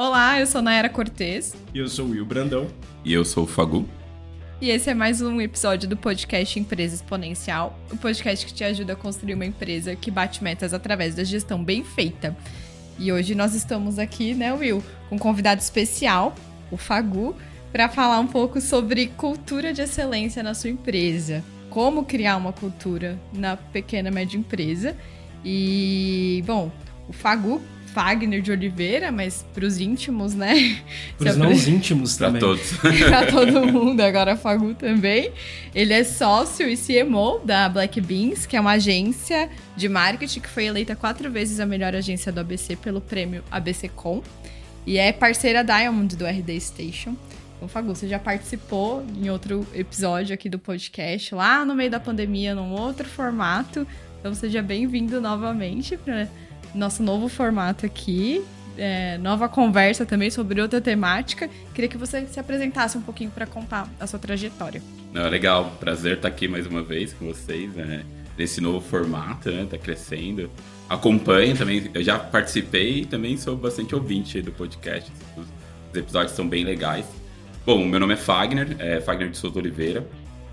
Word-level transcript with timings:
Olá, 0.00 0.38
eu 0.38 0.46
sou 0.46 0.62
Nayara 0.62 0.88
Cortez. 0.88 1.56
E 1.74 1.78
eu 1.80 1.88
sou 1.88 2.06
o 2.06 2.10
Will 2.10 2.24
Brandão. 2.24 2.68
E 3.04 3.12
eu 3.12 3.24
sou 3.24 3.42
o 3.42 3.46
Fagu. 3.48 3.84
E 4.60 4.70
esse 4.70 4.88
é 4.88 4.94
mais 4.94 5.20
um 5.20 5.40
episódio 5.40 5.88
do 5.88 5.96
podcast 5.96 6.56
Empresa 6.56 6.94
Exponencial, 6.94 7.76
o 7.90 7.96
podcast 7.96 8.46
que 8.46 8.54
te 8.54 8.62
ajuda 8.62 8.92
a 8.92 8.96
construir 8.96 9.34
uma 9.34 9.44
empresa 9.44 9.96
que 9.96 10.08
bate 10.08 10.40
metas 10.44 10.72
através 10.72 11.16
da 11.16 11.24
gestão 11.24 11.64
bem 11.64 11.82
feita. 11.82 12.36
E 12.96 13.10
hoje 13.10 13.34
nós 13.34 13.56
estamos 13.56 13.98
aqui, 13.98 14.34
né, 14.34 14.52
Will, 14.52 14.84
com 15.08 15.16
um 15.16 15.18
convidado 15.18 15.60
especial, 15.60 16.32
o 16.70 16.76
Fagu, 16.76 17.34
para 17.72 17.88
falar 17.88 18.20
um 18.20 18.28
pouco 18.28 18.60
sobre 18.60 19.08
cultura 19.08 19.72
de 19.72 19.82
excelência 19.82 20.44
na 20.44 20.54
sua 20.54 20.70
empresa. 20.70 21.42
Como 21.70 22.04
criar 22.04 22.36
uma 22.36 22.52
cultura 22.52 23.18
na 23.32 23.56
pequena 23.56 24.10
e 24.10 24.12
média 24.12 24.38
empresa. 24.38 24.96
E, 25.44 26.40
bom, 26.46 26.70
o 27.08 27.12
Fagu 27.12 27.60
Fagner 27.92 28.40
de 28.40 28.50
Oliveira, 28.52 29.10
mas 29.10 29.44
para 29.54 29.64
os 29.64 29.78
íntimos, 29.78 30.34
né? 30.34 30.80
Para 31.18 31.30
os 31.30 31.36
não 31.36 31.52
íntimos 31.52 32.16
também. 32.16 32.40
Para 32.40 32.48
todos. 32.48 32.72
para 33.08 33.26
todo 33.26 33.66
mundo, 33.72 34.00
agora 34.00 34.36
Fagu 34.36 34.74
também. 34.74 35.32
Ele 35.74 35.92
é 35.92 36.04
sócio 36.04 36.68
e 36.68 36.76
CMO 36.76 37.40
da 37.44 37.68
Black 37.68 38.00
Beans, 38.00 38.46
que 38.46 38.56
é 38.56 38.60
uma 38.60 38.72
agência 38.72 39.50
de 39.76 39.88
marketing 39.88 40.40
que 40.40 40.48
foi 40.48 40.64
eleita 40.66 40.94
quatro 40.94 41.30
vezes 41.30 41.60
a 41.60 41.66
melhor 41.66 41.94
agência 41.94 42.30
do 42.30 42.40
ABC 42.40 42.76
pelo 42.76 43.00
prêmio 43.00 43.42
ABC 43.50 43.88
Com. 43.88 44.22
E 44.86 44.96
é 44.96 45.12
parceira 45.12 45.62
Diamond 45.62 46.16
do 46.16 46.24
RD 46.24 46.60
Station. 46.60 47.14
Então, 47.56 47.68
Fagu, 47.68 47.94
você 47.94 48.06
já 48.06 48.18
participou 48.18 49.04
em 49.20 49.28
outro 49.30 49.66
episódio 49.74 50.32
aqui 50.32 50.48
do 50.48 50.58
podcast, 50.58 51.34
lá 51.34 51.64
no 51.64 51.74
meio 51.74 51.90
da 51.90 51.98
pandemia, 51.98 52.54
num 52.54 52.72
outro 52.72 53.08
formato. 53.08 53.86
Então, 54.20 54.32
seja 54.32 54.62
bem-vindo 54.62 55.20
novamente 55.20 55.96
para 55.96 56.28
nosso 56.74 57.02
novo 57.02 57.28
formato 57.28 57.86
aqui. 57.86 58.44
É, 58.76 59.18
nova 59.18 59.48
conversa 59.48 60.06
também 60.06 60.30
sobre 60.30 60.60
outra 60.60 60.80
temática. 60.80 61.50
Queria 61.74 61.88
que 61.88 61.98
você 61.98 62.26
se 62.26 62.38
apresentasse 62.38 62.96
um 62.96 63.02
pouquinho 63.02 63.30
para 63.30 63.44
contar 63.44 63.88
a 63.98 64.06
sua 64.06 64.20
trajetória. 64.20 64.80
Não, 65.12 65.28
legal, 65.28 65.76
prazer 65.80 66.16
estar 66.16 66.28
aqui 66.28 66.46
mais 66.46 66.66
uma 66.66 66.82
vez 66.82 67.12
com 67.12 67.26
vocês, 67.26 67.74
né? 67.74 68.04
Nesse 68.36 68.60
novo 68.60 68.80
formato, 68.80 69.50
né? 69.50 69.66
Tá 69.68 69.76
crescendo. 69.76 70.48
Acompanho 70.88 71.56
também, 71.56 71.90
eu 71.92 72.02
já 72.02 72.18
participei 72.18 73.00
e 73.00 73.04
também 73.04 73.36
sou 73.36 73.56
bastante 73.56 73.94
ouvinte 73.94 74.40
do 74.40 74.52
podcast. 74.52 75.10
Os 75.36 75.98
episódios 75.98 76.36
são 76.36 76.48
bem 76.48 76.64
legais. 76.64 77.04
Bom, 77.66 77.84
meu 77.84 78.00
nome 78.00 78.14
é 78.14 78.16
Fagner, 78.16 78.76
é 78.78 79.00
Fagner 79.00 79.28
de 79.28 79.36
Souza 79.36 79.58
Oliveira, 79.58 80.06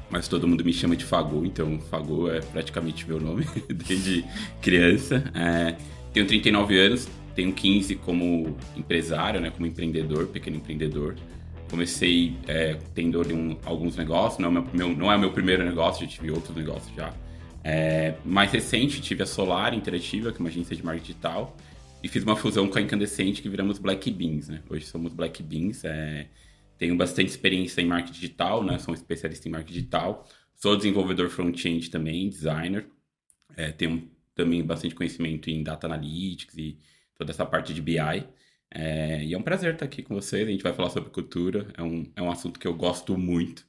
mas 0.09 0.27
todo 0.27 0.45
mundo 0.45 0.65
me 0.65 0.73
chama 0.73 0.97
de 0.97 1.05
Fagu, 1.05 1.45
então 1.45 1.79
Fagu 1.89 2.29
é 2.29 2.41
praticamente 2.41 3.07
meu 3.07 3.21
nome 3.21 3.47
desde 3.73 4.25
criança. 4.61 5.23
É, 5.33 5.75
tenho 6.15 6.25
39 6.27 6.79
anos, 6.79 7.09
tenho 7.35 7.51
15 7.51 7.95
como 7.95 8.55
empresário, 8.77 9.41
né, 9.41 9.49
como 9.49 9.67
empreendedor, 9.67 10.27
pequeno 10.27 10.55
empreendedor. 10.55 11.15
Comecei 11.69 12.37
é, 12.47 12.77
tendo 12.93 13.21
um, 13.35 13.57
alguns 13.65 13.97
negócios, 13.97 14.39
não 14.39 14.47
é, 14.47 14.51
meu, 14.53 14.67
meu, 14.73 14.89
não 14.95 15.11
é 15.11 15.17
o 15.17 15.19
meu 15.19 15.33
primeiro 15.33 15.65
negócio, 15.65 16.05
já 16.05 16.11
tive 16.11 16.31
outros 16.31 16.55
negócios 16.55 16.95
já. 16.95 17.13
É, 17.61 18.15
mais 18.23 18.49
recente, 18.49 19.01
tive 19.01 19.23
a 19.23 19.25
Solar 19.25 19.73
Interativa, 19.73 20.31
que 20.31 20.37
é 20.37 20.39
uma 20.39 20.47
agência 20.47 20.73
de 20.73 20.85
marketing 20.85 21.05
digital, 21.05 21.57
e 22.01 22.07
fiz 22.07 22.23
uma 22.23 22.37
fusão 22.37 22.69
com 22.69 22.77
a 22.77 22.81
Incandescente, 22.81 23.41
que 23.41 23.49
viramos 23.49 23.77
Black 23.77 24.09
Beans, 24.09 24.47
né? 24.47 24.61
Hoje 24.69 24.85
somos 24.85 25.11
Black 25.11 25.43
Beans, 25.43 25.83
é, 25.83 26.29
tenho 26.77 26.95
bastante 26.95 27.27
experiência 27.27 27.81
em 27.81 27.87
marketing 27.87 28.13
digital, 28.13 28.63
né? 28.63 28.79
Sou 28.79 28.93
um 28.93 28.95
especialista 28.95 29.49
em 29.49 29.51
marketing 29.51 29.73
digital, 29.73 30.25
sou 30.55 30.77
desenvolvedor 30.77 31.29
front-end 31.29 31.89
também, 31.89 32.29
designer, 32.29 32.87
é, 33.57 33.71
tenho 33.71 34.14
também 34.35 34.63
bastante 34.63 34.93
conhecimento 34.93 35.49
em 35.49 35.63
Data 35.63 35.87
Analytics 35.87 36.57
e 36.57 36.77
toda 37.15 37.31
essa 37.31 37.45
parte 37.45 37.73
de 37.73 37.81
BI. 37.81 37.97
É, 38.69 39.23
e 39.23 39.33
é 39.33 39.37
um 39.37 39.41
prazer 39.41 39.73
estar 39.73 39.85
aqui 39.85 40.03
com 40.03 40.13
vocês. 40.13 40.47
A 40.47 40.51
gente 40.51 40.63
vai 40.63 40.73
falar 40.73 40.89
sobre 40.89 41.09
cultura. 41.09 41.67
É 41.77 41.81
um, 41.81 42.11
é 42.15 42.21
um 42.21 42.29
assunto 42.29 42.59
que 42.59 42.67
eu 42.67 42.73
gosto 42.73 43.17
muito. 43.17 43.65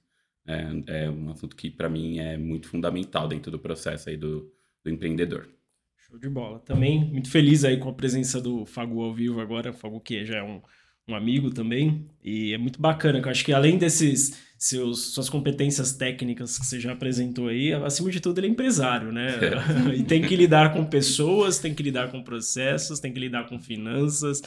É, 0.47 1.05
é 1.05 1.11
um 1.11 1.31
assunto 1.31 1.57
que, 1.57 1.71
para 1.71 1.89
mim, 1.89 2.19
é 2.19 2.37
muito 2.37 2.69
fundamental 2.69 3.29
dentro 3.29 3.51
do 3.51 3.59
processo 3.59 4.11
aí 4.11 4.17
do, 4.17 4.53
do 4.85 4.91
empreendedor. 4.91 5.49
Show 5.97 6.19
de 6.19 6.29
bola. 6.29 6.59
Também 6.59 7.05
muito 7.05 7.31
feliz 7.31 7.65
aí 7.65 7.79
com 7.79 7.89
a 7.89 7.95
presença 7.95 8.41
do 8.41 8.67
Fagu 8.67 9.03
ao 9.03 9.15
vivo 9.15 9.41
agora. 9.41 9.73
Fagu 9.73 10.01
que 10.01 10.25
já 10.25 10.39
é 10.39 10.43
um, 10.43 10.61
um 11.09 11.15
amigo 11.15 11.51
também. 11.51 12.09
E 12.23 12.53
é 12.53 12.59
muito 12.59 12.81
bacana, 12.81 13.21
que 13.21 13.29
eu 13.29 13.31
acho 13.31 13.45
que 13.45 13.53
além 13.53 13.79
desses 13.79 14.46
seus, 14.59 15.13
suas 15.13 15.29
competências 15.29 15.93
técnicas 15.93 16.59
que 16.59 16.67
você 16.67 16.81
já 16.81 16.93
apresentou 16.93 17.49
aí, 17.49 17.73
acima 17.73 18.11
de 18.11 18.21
tudo 18.21 18.39
ele 18.39 18.47
é 18.47 18.51
empresário, 18.51 19.13
né? 19.13 19.39
É. 19.41 19.95
e 19.97 20.03
tem 20.03 20.23
que 20.23 20.35
lidar 20.35 20.73
com 20.73 20.85
pessoas, 20.85 21.59
tem 21.59 21.75
que 21.75 21.83
lidar 21.83 22.11
com 22.11 22.23
processos, 22.23 22.99
tem 22.99 23.13
que 23.13 23.21
lidar 23.21 23.47
com 23.49 23.59
finanças, 23.59 24.43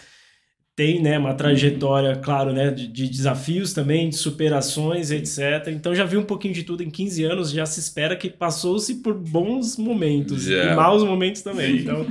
tem 0.79 1.01
né, 1.01 1.19
uma 1.19 1.33
trajetória, 1.33 2.15
claro, 2.15 2.53
né, 2.53 2.71
de, 2.71 2.87
de 2.87 3.09
desafios 3.09 3.73
também, 3.73 4.07
de 4.07 4.15
superações, 4.15 5.11
etc. 5.11 5.67
Então 5.67 5.93
já 5.93 6.05
vi 6.05 6.15
um 6.15 6.23
pouquinho 6.23 6.53
de 6.53 6.63
tudo 6.63 6.81
em 6.81 6.89
15 6.89 7.23
anos, 7.25 7.51
já 7.51 7.65
se 7.65 7.81
espera 7.81 8.15
que 8.15 8.29
passou-se 8.29 8.95
por 8.95 9.13
bons 9.13 9.75
momentos 9.75 10.47
yeah. 10.47 10.71
e 10.71 10.75
maus 10.77 11.03
momentos 11.03 11.41
também. 11.41 11.79
Então 11.79 12.07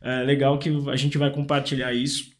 é 0.00 0.22
legal 0.22 0.56
que 0.56 0.70
a 0.88 0.94
gente 0.94 1.18
vai 1.18 1.32
compartilhar 1.32 1.92
isso. 1.92 2.31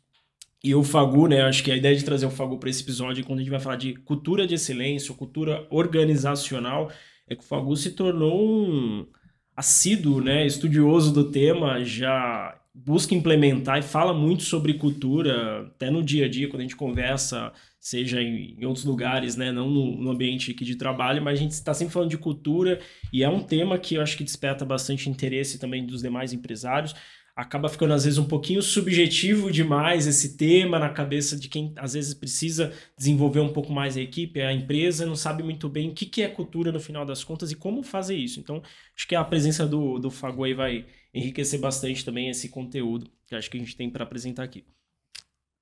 E 0.64 0.74
o 0.74 0.84
Fagu, 0.84 1.26
né? 1.26 1.42
Acho 1.42 1.64
que 1.64 1.72
a 1.72 1.76
ideia 1.76 1.96
de 1.96 2.04
trazer 2.04 2.24
o 2.24 2.30
Fagu 2.30 2.56
para 2.56 2.70
esse 2.70 2.82
episódio, 2.82 3.24
quando 3.24 3.40
a 3.40 3.42
gente 3.42 3.50
vai 3.50 3.58
falar 3.58 3.76
de 3.76 3.94
cultura 3.94 4.46
de 4.46 4.54
excelência, 4.54 5.12
cultura 5.14 5.66
organizacional, 5.70 6.90
é 7.28 7.34
que 7.34 7.42
o 7.42 7.46
Fagu 7.46 7.76
se 7.76 7.90
tornou 7.92 8.40
um 8.40 9.06
assíduo, 9.56 10.20
né? 10.20 10.46
Estudioso 10.46 11.12
do 11.12 11.30
tema, 11.30 11.84
já 11.84 12.56
busca 12.74 13.14
implementar 13.14 13.78
e 13.78 13.82
fala 13.82 14.14
muito 14.14 14.44
sobre 14.44 14.74
cultura, 14.74 15.62
até 15.66 15.90
no 15.90 16.02
dia 16.02 16.26
a 16.26 16.28
dia, 16.28 16.48
quando 16.48 16.60
a 16.60 16.62
gente 16.62 16.76
conversa, 16.76 17.52
seja 17.78 18.22
em, 18.22 18.56
em 18.58 18.64
outros 18.64 18.84
lugares, 18.84 19.36
né? 19.36 19.50
Não 19.50 19.68
no, 19.68 19.96
no, 20.00 20.10
ambiente 20.12 20.52
aqui 20.52 20.64
de 20.64 20.76
trabalho, 20.76 21.20
mas 21.20 21.38
a 21.38 21.42
gente 21.42 21.50
está 21.50 21.74
sempre 21.74 21.92
falando 21.92 22.10
de 22.10 22.18
cultura 22.18 22.80
e 23.12 23.24
é 23.24 23.28
um 23.28 23.42
tema 23.42 23.78
que 23.78 23.96
eu 23.96 24.02
acho 24.02 24.16
que 24.16 24.24
desperta 24.24 24.64
bastante 24.64 25.10
interesse 25.10 25.58
também 25.58 25.84
dos 25.84 26.02
demais 26.02 26.32
empresários 26.32 26.94
acaba 27.34 27.68
ficando 27.68 27.94
às 27.94 28.04
vezes 28.04 28.18
um 28.18 28.26
pouquinho 28.26 28.62
subjetivo 28.62 29.50
demais 29.50 30.06
esse 30.06 30.36
tema 30.36 30.78
na 30.78 30.90
cabeça 30.90 31.36
de 31.36 31.48
quem 31.48 31.72
às 31.76 31.94
vezes 31.94 32.12
precisa 32.14 32.72
desenvolver 32.96 33.40
um 33.40 33.52
pouco 33.52 33.72
mais 33.72 33.96
a 33.96 34.00
equipe, 34.00 34.40
a 34.40 34.52
empresa, 34.52 35.06
não 35.06 35.16
sabe 35.16 35.42
muito 35.42 35.68
bem 35.68 35.90
o 35.90 35.94
que, 35.94 36.06
que 36.06 36.22
é 36.22 36.28
cultura 36.28 36.70
no 36.70 36.80
final 36.80 37.04
das 37.06 37.24
contas 37.24 37.50
e 37.50 37.56
como 37.56 37.82
fazer 37.82 38.16
isso. 38.16 38.38
Então, 38.40 38.62
acho 38.96 39.08
que 39.08 39.14
a 39.14 39.24
presença 39.24 39.66
do, 39.66 39.98
do 39.98 40.10
Fago 40.10 40.44
aí 40.44 40.54
vai 40.54 40.86
enriquecer 41.14 41.58
bastante 41.60 42.04
também 42.04 42.28
esse 42.28 42.48
conteúdo 42.48 43.10
que 43.26 43.34
acho 43.34 43.50
que 43.50 43.56
a 43.56 43.60
gente 43.60 43.76
tem 43.76 43.88
para 43.90 44.04
apresentar 44.04 44.42
aqui. 44.44 44.64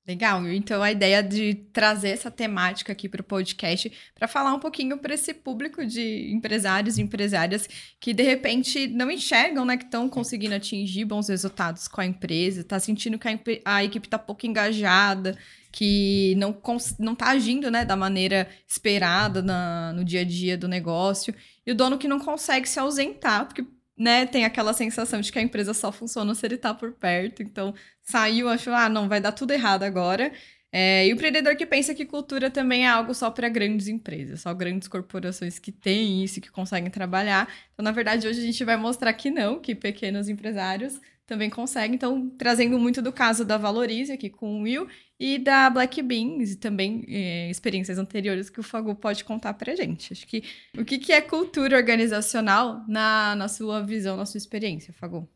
Legal, 0.09 0.45
então 0.49 0.83
a 0.83 0.91
ideia 0.91 1.23
de 1.23 1.55
trazer 1.73 2.09
essa 2.09 2.31
temática 2.31 2.91
aqui 2.91 3.07
para 3.09 3.21
o 3.21 3.25
podcast 3.25 3.93
para 4.15 4.27
falar 4.27 4.55
um 4.55 4.59
pouquinho 4.59 4.99
para 4.99 5.15
esse 5.15 5.33
público 5.35 5.87
de 5.87 6.33
empresários 6.33 6.97
e 6.97 7.03
empresárias 7.03 7.69
que 8.01 8.15
de 8.15 8.23
repente 8.23 8.89
não 8.89 9.11
enxergam, 9.11 9.65
né, 9.65 9.77
que 9.77 9.85
estão 9.85 10.09
conseguindo 10.09 10.55
atingir 10.55 11.05
bons 11.05 11.29
resultados 11.29 11.87
com 11.87 12.01
a 12.01 12.07
empresa, 12.07 12.65
tá 12.65 12.81
sentindo 12.81 13.19
que 13.19 13.29
a, 13.29 13.39
a 13.67 13.85
equipe 13.85 14.07
está 14.07 14.19
pouco 14.19 14.47
engajada, 14.47 15.39
que 15.71 16.35
não 16.37 16.61
não 16.99 17.13
está 17.13 17.27
agindo, 17.29 17.71
né, 17.71 17.85
da 17.85 17.95
maneira 17.95 18.49
esperada 18.67 19.43
na, 19.43 19.93
no 19.93 20.03
dia 20.03 20.23
a 20.23 20.25
dia 20.25 20.57
do 20.57 20.67
negócio 20.67 21.35
e 21.65 21.73
o 21.73 21.75
dono 21.75 21.99
que 21.99 22.09
não 22.09 22.19
consegue 22.19 22.69
se 22.69 22.81
ausentar 22.81 23.47
porque 23.47 23.65
né, 24.01 24.25
tem 24.25 24.47
aquela 24.47 24.73
sensação 24.73 25.21
de 25.21 25.31
que 25.31 25.39
a 25.39 25.43
empresa 25.43 25.75
só 25.75 25.93
funciona 25.93 26.35
se 26.35 26.47
ele 26.47 26.57
tá 26.57 26.73
por 26.73 26.93
perto. 26.93 27.43
Então, 27.43 27.75
saiu, 28.03 28.49
achou, 28.49 28.73
ah, 28.73 28.89
não, 28.89 29.11
vai 29.11 29.21
dar 29.21 29.33
tudo 29.33 29.53
errado 29.53 29.83
agora. 29.83 30.33
É, 30.73 31.07
e 31.07 31.13
o 31.13 31.15
empreendedor 31.15 31.55
que 31.55 31.67
pensa 31.67 31.95
que 31.95 32.07
cultura 32.07 32.51
também 32.51 32.87
é 32.87 32.89
algo 32.89 33.13
só 33.13 33.31
para 33.31 33.47
grandes 33.51 33.89
empresas, 33.89 34.41
só 34.41 34.55
grandes 34.55 34.89
corporações 34.89 35.59
que 35.59 35.71
têm 35.71 36.25
isso, 36.25 36.41
que 36.41 36.51
conseguem 36.51 36.91
trabalhar. 36.91 37.47
Então, 37.75 37.85
na 37.85 37.93
verdade, 37.93 38.27
hoje 38.27 38.41
a 38.41 38.45
gente 38.45 38.65
vai 38.65 38.79
mostrar 38.79 39.13
que 39.13 39.31
não, 39.31 39.61
que 39.61 39.75
pequenos 39.75 40.31
empresários 40.31 40.99
também 41.31 41.49
consegue. 41.49 41.95
Então, 41.95 42.29
trazendo 42.31 42.77
muito 42.77 43.01
do 43.01 43.13
caso 43.13 43.45
da 43.45 43.57
Valorize 43.57 44.11
aqui 44.11 44.29
com 44.29 44.59
o 44.59 44.63
Will 44.63 44.89
e 45.19 45.39
da 45.39 45.71
Black 45.71 46.03
Beans 46.03 46.51
e 46.51 46.57
também 46.57 47.05
é, 47.07 47.49
experiências 47.49 47.99
anteriores 47.99 48.51
que 48.51 48.59
o 48.59 48.65
Fagu 48.65 48.97
pode 48.97 49.23
contar 49.23 49.55
pra 49.55 49.77
gente. 49.77 50.13
Acho 50.13 50.27
que 50.27 50.43
o 50.77 50.85
que, 50.85 50.99
que 50.99 51.13
é 51.13 51.21
cultura 51.21 51.77
organizacional 51.77 52.85
na, 52.89 53.37
na 53.37 53.47
sua 53.47 53.81
visão, 53.81 54.17
na 54.17 54.27
sua 54.27 54.39
experiência, 54.39 54.93
Fagu? 54.93 55.29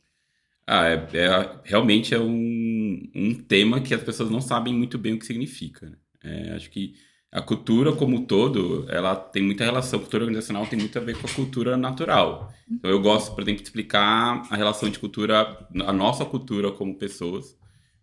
Ah, 0.67 0.89
é, 0.89 0.95
é 0.95 1.61
realmente 1.63 2.13
é 2.13 2.19
um, 2.19 3.09
um 3.15 3.35
tema 3.35 3.81
que 3.81 3.95
as 3.95 4.03
pessoas 4.03 4.31
não 4.31 4.41
sabem 4.41 4.75
muito 4.75 4.99
bem 4.99 5.15
o 5.15 5.19
que 5.21 5.27
significa. 5.27 5.89
Né? 5.89 5.97
É, 6.25 6.53
acho 6.57 6.71
que 6.71 6.95
a 7.35 7.43
cultura 7.43 7.93
como 7.93 8.15
um 8.17 8.25
todo, 8.25 8.87
ela 8.89 9.17
tem 9.17 9.43
muita 9.43 9.65
relação, 9.65 9.99
a 9.99 10.03
cultura 10.03 10.23
organizacional 10.23 10.65
tem 10.69 10.79
muito 10.79 10.97
a 10.97 11.03
ver 11.03 11.19
com 11.21 11.27
a 11.27 11.35
cultura 11.35 11.77
natural. 11.77 12.55
Então 12.71 12.89
eu 12.89 13.03
gosto, 13.03 13.35
por 13.35 13.43
exemplo, 13.43 13.61
de 13.61 13.67
explicar 13.67 14.47
a 14.49 14.55
relação 14.55 14.89
de 14.89 15.01
cultura, 15.01 15.67
a 15.85 15.93
nossa 15.93 16.25
cultura 16.25 16.71
como 16.71 16.95
pessoas, 16.95 17.59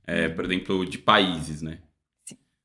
é, 0.05 0.27
por 0.27 0.43
exemplo, 0.43 0.85
de 0.85 0.97
países, 0.97 1.61
né? 1.61 1.79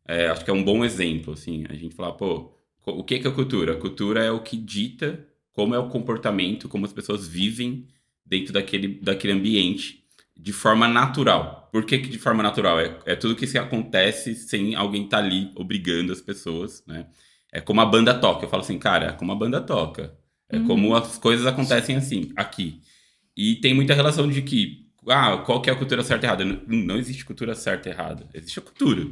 É, 0.09 0.27
acho 0.27 0.45
que 0.45 0.51
é 0.51 0.55
um 0.55 0.65
bom 0.65 0.85
exemplo, 0.85 1.35
assim, 1.35 1.65
a 1.69 1.75
gente 1.75 1.95
falar, 1.95 2.13
pô, 2.15 2.53
o 2.85 3.05
que 3.05 3.15
é 3.15 3.29
a 3.29 3.31
cultura? 3.31 3.75
A 3.75 3.81
cultura 3.81 4.25
é 4.25 4.33
o 4.33 4.43
que 4.43 4.57
dita 4.57 5.25
como 5.53 5.73
é 5.73 5.79
o 5.79 5.89
comportamento, 5.89 6.69
como 6.69 6.85
as 6.85 6.93
pessoas 6.93 7.29
vivem 7.29 7.87
dentro 8.25 8.53
daquele, 8.53 8.89
daquele 8.89 9.35
ambiente. 9.35 10.05
De 10.37 10.53
forma 10.53 10.87
natural. 10.87 11.69
Por 11.73 11.85
que, 11.85 11.99
que 11.99 12.09
de 12.09 12.19
forma 12.19 12.43
natural? 12.43 12.79
É, 12.79 12.99
é 13.07 13.17
tudo 13.17 13.35
que 13.35 13.47
se 13.47 13.59
acontece 13.59 14.35
sem 14.35 14.75
alguém 14.75 15.05
estar 15.05 15.19
tá 15.19 15.25
ali 15.25 15.51
obrigando 15.55 16.13
as 16.13 16.21
pessoas, 16.21 16.85
né? 16.87 17.07
É 17.53 17.61
como 17.61 17.81
a 17.81 17.87
banda 17.87 18.13
toca. 18.13 18.45
Eu 18.45 18.51
falo 18.51 18.63
assim, 18.63 18.79
cara, 18.79 19.07
é 19.07 19.13
como 19.13 19.33
a 19.33 19.35
banda 19.35 19.61
toca. 19.61 20.15
É 20.49 20.59
uhum. 20.59 20.67
como 20.67 20.95
as 20.95 21.19
coisas 21.19 21.47
acontecem 21.47 21.97
assim, 21.97 22.33
aqui. 22.37 22.81
E 23.37 23.57
tem 23.57 23.75
muita 23.75 23.95
relação 23.95 24.29
de 24.29 24.43
que, 24.43 24.87
ah, 25.09 25.39
qual 25.39 25.61
que 25.61 25.71
é 25.71 25.73
a 25.73 25.77
cultura 25.77 26.03
certa 26.03 26.27
e 26.27 26.29
errada? 26.29 26.45
Não, 26.45 26.61
não 26.67 26.97
existe 26.97 27.25
cultura 27.25 27.55
certa 27.55 27.89
e 27.89 27.93
errada. 27.93 28.29
Existe 28.33 28.59
a 28.59 28.63
cultura. 28.63 29.03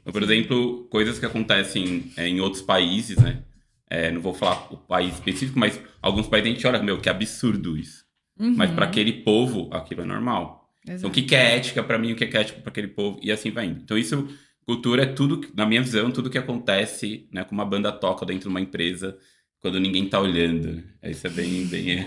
Então, 0.00 0.12
por 0.12 0.22
exemplo, 0.22 0.88
coisas 0.90 1.18
que 1.18 1.26
acontecem 1.26 2.10
é, 2.16 2.26
em 2.28 2.40
outros 2.40 2.62
países, 2.62 3.18
né? 3.18 3.42
É, 3.90 4.10
não 4.10 4.20
vou 4.20 4.34
falar 4.34 4.72
o 4.72 4.76
país 4.76 5.14
específico, 5.14 5.58
mas 5.58 5.80
alguns 6.02 6.26
países 6.26 6.50
a 6.50 6.54
gente 6.54 6.66
olha, 6.66 6.82
meu, 6.82 6.98
que 6.98 7.08
absurdo 7.08 7.76
isso. 7.76 8.04
Uhum. 8.38 8.54
Mas 8.56 8.70
para 8.70 8.84
aquele 8.84 9.12
povo, 9.12 9.68
aquilo 9.72 10.02
é 10.02 10.04
normal. 10.04 10.57
Exato. 10.88 10.98
Então, 10.98 11.10
o 11.10 11.12
que, 11.12 11.22
que 11.22 11.34
é 11.34 11.56
ética 11.56 11.82
para 11.82 11.98
mim, 11.98 12.12
o 12.12 12.16
que 12.16 12.24
é 12.24 12.40
ética 12.40 12.60
para 12.60 12.70
aquele 12.70 12.88
povo, 12.88 13.18
e 13.22 13.30
assim 13.30 13.50
vai 13.50 13.66
indo. 13.66 13.80
Então, 13.82 13.96
isso, 13.96 14.28
cultura 14.64 15.02
é 15.02 15.06
tudo, 15.06 15.40
na 15.54 15.66
minha 15.66 15.82
visão, 15.82 16.10
tudo 16.10 16.30
que 16.30 16.38
acontece, 16.38 17.28
né, 17.32 17.44
como 17.44 17.60
uma 17.60 17.68
banda 17.68 17.92
toca 17.92 18.24
dentro 18.24 18.42
de 18.42 18.48
uma 18.48 18.60
empresa, 18.60 19.16
quando 19.60 19.80
ninguém 19.80 20.08
tá 20.08 20.20
olhando. 20.20 20.82
Isso 21.02 21.26
é 21.26 21.30
bem. 21.30 21.66
bem... 21.66 22.06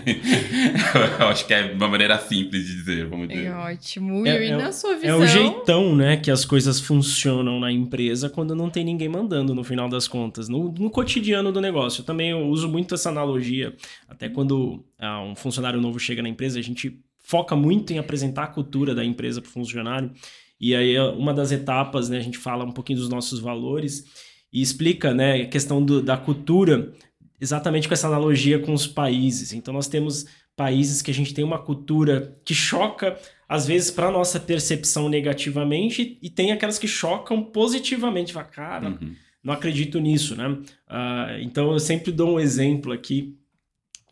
eu 1.20 1.26
acho 1.26 1.46
que 1.46 1.52
é 1.52 1.72
uma 1.72 1.86
maneira 1.86 2.18
simples 2.18 2.66
de 2.66 2.76
dizer, 2.76 3.06
vamos 3.06 3.28
dizer. 3.28 3.44
É 3.44 3.54
ótimo. 3.54 4.26
É, 4.26 4.46
e 4.46 4.50
é, 4.50 4.56
na 4.56 4.72
sua 4.72 4.96
visão. 4.96 5.22
É 5.22 5.24
o 5.24 5.26
jeitão, 5.26 5.94
né, 5.94 6.16
que 6.16 6.30
as 6.30 6.46
coisas 6.46 6.80
funcionam 6.80 7.60
na 7.60 7.70
empresa 7.70 8.30
quando 8.30 8.54
não 8.54 8.70
tem 8.70 8.84
ninguém 8.84 9.08
mandando, 9.08 9.54
no 9.54 9.62
final 9.62 9.88
das 9.88 10.08
contas. 10.08 10.48
No, 10.48 10.72
no 10.72 10.90
cotidiano 10.90 11.52
do 11.52 11.60
negócio. 11.60 12.00
Eu 12.00 12.06
também 12.06 12.30
eu 12.30 12.46
uso 12.46 12.68
muito 12.68 12.94
essa 12.94 13.10
analogia. 13.10 13.74
Até 14.08 14.30
quando 14.30 14.82
ah, 14.98 15.22
um 15.22 15.36
funcionário 15.36 15.80
novo 15.80 15.98
chega 15.98 16.22
na 16.22 16.30
empresa, 16.30 16.58
a 16.58 16.62
gente 16.62 17.02
foca 17.22 17.54
muito 17.54 17.92
em 17.92 17.98
apresentar 17.98 18.44
a 18.44 18.48
cultura 18.48 18.94
da 18.94 19.04
empresa 19.04 19.40
para 19.40 19.48
o 19.48 19.52
funcionário. 19.52 20.10
E 20.60 20.74
aí, 20.74 20.98
uma 20.98 21.32
das 21.32 21.50
etapas, 21.50 22.08
né, 22.08 22.18
a 22.18 22.22
gente 22.22 22.38
fala 22.38 22.64
um 22.64 22.72
pouquinho 22.72 22.98
dos 22.98 23.08
nossos 23.08 23.40
valores 23.40 24.04
e 24.52 24.60
explica 24.60 25.14
né, 25.14 25.42
a 25.42 25.48
questão 25.48 25.82
do, 25.82 26.02
da 26.02 26.16
cultura 26.16 26.92
exatamente 27.40 27.88
com 27.88 27.94
essa 27.94 28.06
analogia 28.06 28.60
com 28.60 28.72
os 28.72 28.86
países. 28.86 29.52
Então, 29.52 29.74
nós 29.74 29.88
temos 29.88 30.26
países 30.54 31.02
que 31.02 31.10
a 31.10 31.14
gente 31.14 31.34
tem 31.34 31.44
uma 31.44 31.58
cultura 31.58 32.38
que 32.44 32.54
choca, 32.54 33.18
às 33.48 33.66
vezes, 33.66 33.90
para 33.90 34.10
nossa 34.10 34.38
percepção 34.38 35.08
negativamente, 35.08 36.18
e 36.22 36.30
tem 36.30 36.52
aquelas 36.52 36.78
que 36.78 36.86
chocam 36.86 37.42
positivamente. 37.42 38.32
Fala, 38.32 38.46
cara, 38.46 38.88
uhum. 38.90 39.16
não 39.42 39.54
acredito 39.54 39.98
nisso, 39.98 40.36
né? 40.36 40.48
Uh, 40.48 41.40
então, 41.40 41.72
eu 41.72 41.80
sempre 41.80 42.12
dou 42.12 42.34
um 42.34 42.40
exemplo 42.40 42.92
aqui 42.92 43.36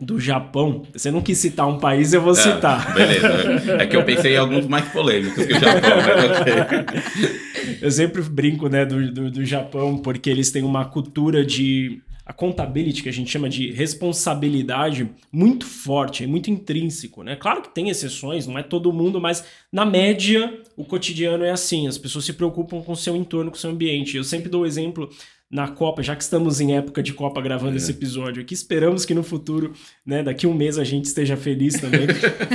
do 0.00 0.18
Japão. 0.18 0.82
Você 0.92 1.10
não 1.10 1.20
quis 1.20 1.38
citar 1.38 1.68
um 1.68 1.78
país, 1.78 2.12
eu 2.12 2.22
vou 2.22 2.32
é, 2.32 2.36
citar. 2.36 2.94
Beleza. 2.94 3.74
É 3.78 3.86
que 3.86 3.96
eu 3.96 4.04
pensei 4.04 4.34
em 4.34 4.38
alguns 4.38 4.66
mais 4.66 4.88
polêmicos 4.88 5.44
que 5.44 5.52
o 5.52 5.60
Japão, 5.60 5.90
mas 6.06 7.80
Eu 7.82 7.90
sempre 7.90 8.22
brinco 8.22 8.68
né, 8.68 8.84
do, 8.84 9.12
do, 9.12 9.30
do 9.30 9.44
Japão, 9.44 9.98
porque 9.98 10.30
eles 10.30 10.50
têm 10.50 10.62
uma 10.62 10.84
cultura 10.84 11.44
de 11.44 12.02
a 12.30 12.32
contabilidade, 12.32 13.02
que 13.02 13.08
a 13.08 13.12
gente 13.12 13.28
chama 13.28 13.48
de 13.48 13.72
responsabilidade, 13.72 15.10
muito 15.32 15.66
forte, 15.66 16.22
é 16.22 16.28
muito 16.28 16.48
intrínseco, 16.48 17.24
né? 17.24 17.34
Claro 17.34 17.60
que 17.60 17.74
tem 17.74 17.88
exceções, 17.88 18.46
não 18.46 18.56
é 18.56 18.62
todo 18.62 18.92
mundo, 18.92 19.20
mas 19.20 19.44
na 19.72 19.84
média 19.84 20.60
o 20.76 20.84
cotidiano 20.84 21.42
é 21.42 21.50
assim, 21.50 21.88
as 21.88 21.98
pessoas 21.98 22.24
se 22.24 22.32
preocupam 22.32 22.82
com 22.82 22.92
o 22.92 22.96
seu 22.96 23.16
entorno, 23.16 23.50
com 23.50 23.56
o 23.56 23.60
seu 23.60 23.70
ambiente. 23.70 24.16
Eu 24.16 24.22
sempre 24.22 24.48
dou 24.48 24.62
o 24.62 24.66
exemplo 24.66 25.10
na 25.50 25.68
Copa, 25.68 26.02
já 26.02 26.14
que 26.14 26.22
estamos 26.22 26.60
em 26.60 26.76
época 26.76 27.02
de 27.02 27.12
Copa 27.12 27.40
gravando 27.42 27.74
é. 27.74 27.76
esse 27.76 27.90
episódio 27.90 28.42
aqui, 28.42 28.54
esperamos 28.54 29.04
que 29.04 29.14
no 29.14 29.22
futuro, 29.22 29.72
né, 30.06 30.22
daqui 30.22 30.46
um 30.46 30.54
mês 30.54 30.78
a 30.78 30.84
gente 30.84 31.06
esteja 31.06 31.36
feliz 31.36 31.80
também. 31.80 32.06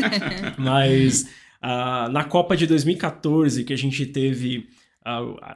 mas 0.57 1.24
uh, 1.62 2.09
na 2.09 2.24
Copa 2.24 2.56
de 2.56 2.65
2014, 2.65 3.63
que 3.65 3.74
a 3.74 3.77
gente 3.77 4.06
teve 4.06 4.68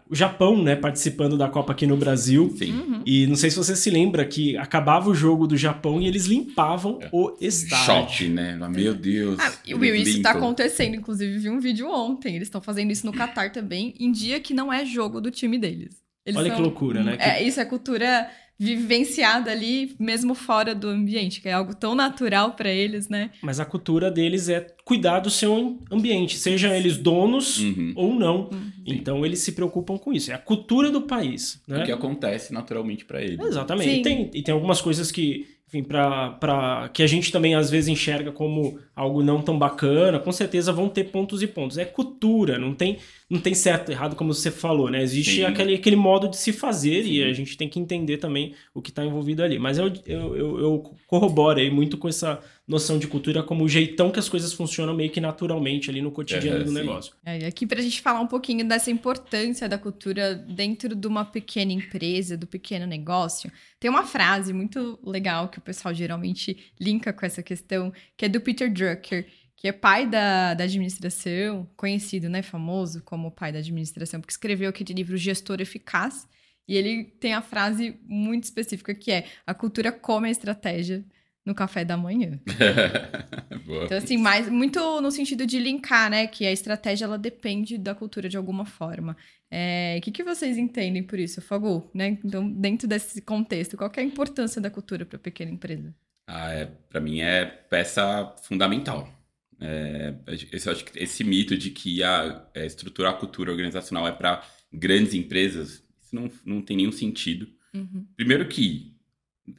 o 0.08 0.16
Japão, 0.16 0.62
né, 0.62 0.76
participando 0.76 1.36
da 1.36 1.50
Copa 1.50 1.72
aqui 1.72 1.88
no 1.88 1.98
Brasil. 1.98 2.54
Sim. 2.56 2.72
Uhum. 2.72 3.02
E 3.04 3.26
não 3.26 3.36
sei 3.36 3.50
se 3.50 3.58
você 3.58 3.76
se 3.76 3.90
lembra 3.90 4.24
que 4.24 4.56
acabava 4.56 5.10
o 5.10 5.16
jogo 5.16 5.48
do 5.48 5.58
Japão 5.58 6.00
e 6.00 6.08
eles 6.08 6.28
limpavam 6.28 7.00
é. 7.02 7.10
o 7.12 7.36
estádio. 7.42 7.86
Choque, 7.86 8.28
né? 8.28 8.56
Meu 8.70 8.94
Deus. 8.94 9.40
Ah, 9.40 9.52
Will, 9.76 9.96
isso 9.96 10.18
está 10.18 10.32
acontecendo. 10.32 10.96
Inclusive, 10.96 11.40
vi 11.40 11.50
um 11.50 11.60
vídeo 11.60 11.90
ontem. 11.90 12.36
Eles 12.36 12.48
estão 12.48 12.62
fazendo 12.62 12.92
isso 12.92 13.08
no 13.08 13.12
Catar 13.12 13.52
também, 13.52 13.96
em 14.00 14.12
dia 14.12 14.40
que 14.40 14.54
não 14.54 14.72
é 14.72 14.86
jogo 14.86 15.20
do 15.20 15.32
time 15.32 15.58
deles. 15.58 16.09
Eles 16.30 16.40
Olha 16.40 16.48
são... 16.48 16.56
que 16.58 16.62
loucura, 16.62 17.04
né? 17.04 17.18
É, 17.20 17.44
isso 17.44 17.60
é 17.60 17.66
cultura 17.66 18.30
vivenciada 18.62 19.52
ali, 19.52 19.96
mesmo 19.98 20.36
fora 20.36 20.76
do 20.76 20.90
ambiente, 20.90 21.40
que 21.40 21.48
é 21.48 21.54
algo 21.54 21.74
tão 21.74 21.96
natural 21.96 22.52
para 22.52 22.70
eles, 22.70 23.08
né? 23.08 23.32
Mas 23.42 23.58
a 23.58 23.64
cultura 23.64 24.12
deles 24.12 24.50
é 24.50 24.68
cuidar 24.84 25.22
do 25.22 25.30
seu 25.30 25.80
ambiente, 25.90 26.38
sejam 26.38 26.74
eles 26.74 26.98
donos 26.98 27.60
uhum. 27.60 27.94
ou 27.96 28.14
não. 28.14 28.50
Uhum. 28.52 28.72
Então 28.86 29.26
eles 29.26 29.40
se 29.40 29.54
preocupam 29.54 29.98
com 29.98 30.12
isso. 30.12 30.30
É 30.30 30.34
a 30.34 30.38
cultura 30.38 30.92
do 30.92 31.04
país, 31.04 31.62
né? 31.66 31.84
O 31.84 31.86
que 31.86 31.92
acontece 31.92 32.54
naturalmente 32.54 33.06
para 33.06 33.22
eles. 33.22 33.40
Exatamente. 33.40 34.00
E 34.00 34.02
tem, 34.02 34.30
e 34.34 34.44
tem 34.44 34.54
algumas 34.54 34.82
coisas 34.82 35.10
que 35.10 35.48
enfim, 35.70 35.84
para 35.84 36.90
que 36.94 37.04
a 37.04 37.08
gente 37.08 37.32
também 37.32 37.54
às 37.54 37.70
vezes 37.70 37.88
enxerga 37.88 38.32
como 38.32 38.80
algo 39.00 39.24
não 39.24 39.42
tão 39.42 39.58
bacana, 39.58 40.20
com 40.20 40.32
certeza 40.32 40.74
vão 40.74 40.90
ter 40.90 41.06
pontos 41.06 41.42
e 41.42 41.48
pontos. 41.48 41.78
É 41.78 41.86
cultura, 41.86 42.60
não 42.60 42.76
tem, 42.76 42.98
não 43.30 43.40
tem 43.40 43.54
certo 43.54 43.90
e 43.90 43.94
errado, 43.94 44.14
como 44.14 44.34
você 44.34 44.52
falou, 44.52 44.92
né? 44.92 45.02
Existe 45.02 45.46
aquele, 45.46 45.76
aquele 45.76 45.96
modo 45.96 46.28
de 46.28 46.36
se 46.36 46.52
fazer 46.52 47.04
Sim. 47.04 47.12
e 47.12 47.24
a 47.24 47.32
gente 47.32 47.56
tem 47.56 47.70
que 47.70 47.80
entender 47.80 48.18
também 48.18 48.54
o 48.74 48.82
que 48.82 48.90
está 48.90 49.06
envolvido 49.06 49.42
ali. 49.42 49.58
Mas 49.58 49.78
eu, 49.78 49.88
eu, 50.06 50.36
eu, 50.36 50.60
eu 50.60 50.96
corroboro 51.08 51.60
aí 51.60 51.72
muito 51.72 51.98
com 51.98 52.10
essa 52.10 52.42
noção 52.70 53.00
de 53.00 53.08
cultura 53.08 53.42
como 53.42 53.64
o 53.64 53.68
jeitão 53.68 54.12
que 54.12 54.20
as 54.20 54.30
coisas 54.30 54.54
funcionam 54.54 54.94
meio 54.94 55.10
que 55.10 55.20
naturalmente 55.20 55.90
ali 55.90 56.04
no 56.04 56.12
cotidiano 56.12 56.62
é, 56.62 56.64
do 56.64 56.70
sim. 56.70 56.76
negócio. 56.76 57.14
É, 57.26 57.48
aqui 57.48 57.66
para 57.66 57.80
a 57.80 57.82
gente 57.82 58.00
falar 58.00 58.20
um 58.20 58.28
pouquinho 58.28 58.68
dessa 58.68 58.92
importância 58.92 59.68
da 59.68 59.78
cultura 59.78 60.36
dentro 60.36 60.94
de 60.94 61.08
uma 61.08 61.26
pequena 61.26 61.72
empresa, 61.72 62.38
do 62.38 62.46
pequeno 62.46 62.86
negócio, 62.86 63.52
tem 63.80 63.90
uma 63.90 64.04
frase 64.04 64.54
muito 64.54 65.00
legal 65.04 65.48
que 65.48 65.58
o 65.58 65.62
pessoal 65.62 65.94
geralmente 65.96 66.72
linka 66.80 67.12
com 67.12 67.26
essa 67.26 67.42
questão, 67.42 67.92
que 68.16 68.26
é 68.26 68.30
do 68.30 68.40
Peter 68.40 68.72
Drucker, 68.72 68.89
que 68.96 69.68
é 69.68 69.74
pai 69.74 70.08
da, 70.08 70.54
da 70.54 70.64
administração, 70.64 71.70
conhecido, 71.76 72.30
né, 72.30 72.42
famoso 72.42 73.04
como 73.04 73.30
pai 73.30 73.52
da 73.52 73.60
administração, 73.60 74.22
porque 74.22 74.32
escreveu 74.32 74.70
aquele 74.70 74.94
livro 74.94 75.18
Gestor 75.18 75.60
Eficaz, 75.60 76.28
e 76.66 76.78
ele 76.78 77.04
tem 77.20 77.34
a 77.34 77.42
frase 77.42 78.00
muito 78.06 78.46
específica 78.46 78.96
que 78.96 79.12
é: 79.12 79.26
a 79.46 79.54
cultura 79.54 79.92
come 79.92 80.28
a 80.28 80.32
estratégia 80.32 81.04
no 81.50 81.56
café 81.56 81.84
da 81.84 81.98
manhã. 81.98 82.40
então, 83.84 83.98
assim, 83.98 84.18
mais, 84.18 84.48
muito 84.48 85.02
no 85.02 85.10
sentido 85.10 85.48
de 85.48 85.58
linkar, 85.60 86.10
né? 86.10 86.28
Que 86.28 86.46
a 86.46 86.52
estratégia, 86.52 87.06
ela 87.06 87.18
depende 87.18 87.76
da 87.78 87.96
cultura 87.96 88.30
de 88.30 88.38
alguma 88.38 88.66
forma. 88.66 89.18
É, 89.50 89.96
o 89.98 90.02
que, 90.02 90.12
que 90.12 90.24
vocês 90.24 90.58
entendem 90.58 91.02
por 91.02 91.18
isso, 91.18 91.42
Fagu? 91.42 91.90
Né? 91.92 92.20
Então, 92.24 92.48
dentro 92.48 92.88
desse 92.88 93.20
contexto, 93.22 93.76
qual 93.76 93.92
é 93.98 94.00
a 94.00 94.04
importância 94.04 94.62
da 94.62 94.70
cultura 94.70 95.06
para 95.06 95.18
a 95.18 95.20
pequena 95.20 95.52
empresa? 95.52 95.94
Ah, 96.28 96.54
é, 96.54 96.66
para 96.88 97.02
mim 97.02 97.20
é 97.20 97.46
peça 97.46 98.32
fundamental. 98.44 99.12
É, 99.60 100.14
esse, 100.54 100.70
acho 100.70 100.86
que 100.86 101.00
esse 101.00 101.24
mito 101.24 101.58
de 101.58 101.72
que 101.72 102.04
a, 102.04 102.48
é, 102.54 102.66
estruturar 102.68 103.14
a 103.14 103.18
cultura 103.18 103.52
organizacional 103.52 104.08
é 104.08 104.12
para 104.12 104.44
grandes 104.72 105.16
empresas, 105.16 105.84
isso 106.00 106.14
não, 106.14 106.32
não 106.46 106.62
tem 106.62 106.78
nenhum 106.78 106.92
sentido. 106.92 107.50
Uhum. 107.74 108.06
Primeiro 108.16 108.48
que 108.48 108.99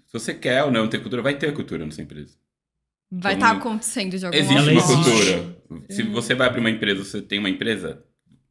se 0.06 0.12
você 0.12 0.34
quer 0.34 0.64
ou 0.64 0.70
não 0.70 0.88
ter 0.88 1.00
cultura, 1.00 1.22
vai 1.22 1.36
ter 1.36 1.52
cultura 1.52 1.84
na 1.84 1.92
sua 1.92 2.04
empresa. 2.04 2.36
Vai 3.10 3.34
estar 3.34 3.48
então, 3.48 3.60
tá 3.60 3.68
acontecendo 3.68 4.16
de 4.16 4.24
alguma 4.24 4.42
Existe 4.42 4.70
uma 4.70 4.82
cultura. 4.82 5.56
Se 5.88 6.02
você 6.04 6.34
vai 6.34 6.46
abrir 6.46 6.60
uma 6.60 6.70
empresa, 6.70 7.04
você 7.04 7.20
tem 7.20 7.38
uma 7.38 7.50
empresa, 7.50 8.04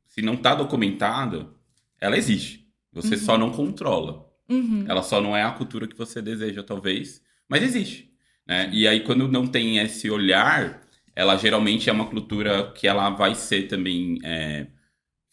se 0.07 0.21
não 0.21 0.33
está 0.33 0.53
documentado, 0.53 1.55
ela 1.99 2.17
existe. 2.17 2.67
Você 2.91 3.15
uhum. 3.15 3.21
só 3.21 3.37
não 3.37 3.51
controla. 3.51 4.27
Uhum. 4.49 4.83
Ela 4.87 5.01
só 5.01 5.21
não 5.21 5.35
é 5.35 5.43
a 5.43 5.51
cultura 5.51 5.87
que 5.87 5.97
você 5.97 6.21
deseja, 6.21 6.63
talvez, 6.63 7.21
mas 7.47 7.63
existe. 7.63 8.11
Né? 8.45 8.69
E 8.73 8.87
aí, 8.87 9.01
quando 9.01 9.27
não 9.27 9.47
tem 9.47 9.77
esse 9.77 10.09
olhar, 10.09 10.81
ela 11.15 11.37
geralmente 11.37 11.89
é 11.89 11.93
uma 11.93 12.07
cultura 12.07 12.71
que 12.71 12.87
ela 12.87 13.09
vai 13.11 13.35
ser 13.35 13.67
também 13.67 14.19
é, 14.23 14.67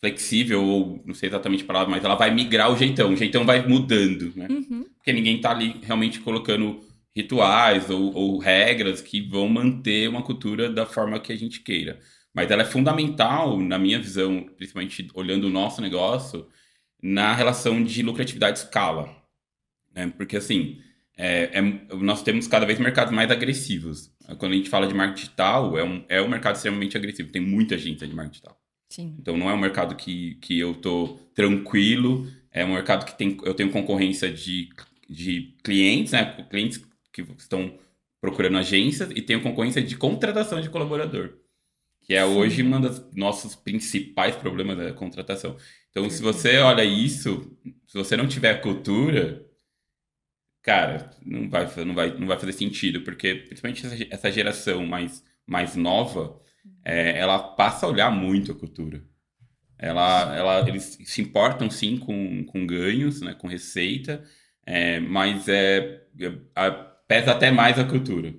flexível, 0.01 0.63
ou 0.63 1.03
não 1.07 1.15
sei 1.15 1.29
exatamente 1.29 1.65
a 1.65 1.67
palavra, 1.67 1.91
mas 1.91 2.05
ela 2.05 2.15
vai 2.15 2.33
migrar 2.33 2.73
o 2.73 2.77
jeitão. 2.77 3.13
O 3.13 3.17
jeitão 3.17 3.45
vai 3.45 3.67
mudando, 3.67 4.33
né? 4.37 4.47
Uhum. 4.51 4.85
Porque 4.97 5.13
ninguém 5.13 5.41
tá 5.41 5.51
ali 5.51 5.81
realmente 5.83 6.21
colocando 6.21 6.81
rituais 7.15 7.89
ou, 7.89 8.13
ou, 8.15 8.39
regras 8.39 9.01
que 9.01 9.23
vão 9.23 9.49
manter 9.49 10.09
uma 10.09 10.23
cultura 10.23 10.69
da 10.69 10.85
forma 10.85 11.19
que 11.19 11.33
a 11.33 11.37
gente 11.37 11.61
queira. 11.61 11.99
Mas 12.35 12.51
ela 12.51 12.63
é 12.63 12.67
fundamental, 12.67 13.59
na 13.59 13.79
minha 13.79 13.99
visão, 13.99 14.47
principalmente 14.57 15.09
olhando 15.15 15.47
o 15.47 15.51
nosso 15.51 15.81
negócio, 15.81 16.47
na 17.03 17.33
relação 17.33 17.83
de 17.83 18.03
lucratividade 18.03 18.59
escala. 18.59 19.09
Né? 19.95 20.13
Porque, 20.15 20.37
assim, 20.37 20.79
é, 21.17 21.59
é, 21.59 21.63
nós 21.97 22.23
temos 22.23 22.47
cada 22.47 22.67
vez 22.67 22.79
mercados 22.79 23.15
mais 23.15 23.31
agressivos. 23.31 24.13
Quando 24.39 24.53
a 24.53 24.57
gente 24.57 24.69
fala 24.69 24.87
de 24.87 24.93
marketing 24.93 25.23
digital, 25.23 25.79
é 25.79 25.85
um, 25.85 26.05
é 26.09 26.21
um 26.21 26.29
mercado 26.29 26.57
extremamente 26.57 26.97
agressivo. 26.99 27.33
Tem 27.33 27.41
muita 27.41 27.79
gente 27.79 28.07
de 28.07 28.15
marketing 28.15 28.33
digital. 28.33 28.66
Sim. 28.89 29.19
Então 29.19 29.37
não 29.37 29.51
é 29.51 29.55
um 29.55 29.59
mercado 29.61 29.97
que, 29.97 30.37
que 30.37 30.59
eu 30.59 30.75
tô 30.75 31.19
tranquilo, 31.35 32.27
é 32.51 32.65
um 32.65 32.75
mercado 32.75 33.05
que 33.05 33.17
tem, 33.17 33.37
eu 33.45 33.55
tenho 33.55 33.71
concorrência 33.73 34.33
de, 34.33 34.71
de 35.09 35.55
clientes, 35.65 36.13
né? 36.13 36.45
Clientes 36.51 36.79
que 37.13 37.23
estão 37.39 37.79
procurando 38.21 38.59
agências 38.59 39.11
e 39.11 39.23
tenho 39.23 39.43
concorrência 39.43 39.83
de 39.83 39.97
contratação 39.97 40.61
de 40.61 40.71
colaborador. 40.71 41.39
que 42.03 42.15
é 42.15 42.25
hoje 42.27 42.63
um 42.63 42.81
dos 42.81 43.13
nossos 43.15 43.57
principais 43.57 44.37
problemas 44.37 44.77
da 44.79 44.93
contratação. 44.95 45.57
Então, 45.91 46.11
se 46.11 46.23
você 46.23 46.59
olha 46.59 46.85
isso, 46.85 47.57
se 47.87 47.95
você 47.99 48.17
não 48.17 48.29
tiver 48.29 48.61
cultura, 48.63 49.47
cara, 50.63 51.11
não 51.25 51.49
vai, 51.49 51.67
não 51.85 51.95
vai, 51.95 52.19
não 52.19 52.27
vai 52.27 52.39
fazer 52.39 52.53
sentido, 52.53 53.03
porque 53.03 53.35
principalmente 53.35 53.87
essa, 53.87 53.97
essa 54.11 54.33
geração 54.33 54.85
mais, 54.87 55.25
mais 55.47 55.77
nova, 55.77 56.41
é, 56.85 57.19
ela 57.19 57.39
passa 57.39 57.87
a 57.87 57.89
olhar 57.89 58.11
muito 58.11 58.53
a 58.53 58.55
cultura. 58.55 59.03
Ela, 59.79 60.37
ela, 60.37 60.69
eles 60.69 60.99
se 61.05 61.21
importam 61.21 61.71
sim 61.71 61.99
com, 61.99 62.45
com 62.45 62.67
ganhos, 62.67 63.21
né, 63.21 63.35
com 63.35 63.47
receita, 63.47 64.25
é, 64.65 65.01
mas 65.01 65.49
é, 65.49 66.03
é, 66.21 66.71
pesa 67.07 67.33
até 67.33 67.51
mais 67.51 67.79
a 67.79 67.85
cultura. 67.85 68.35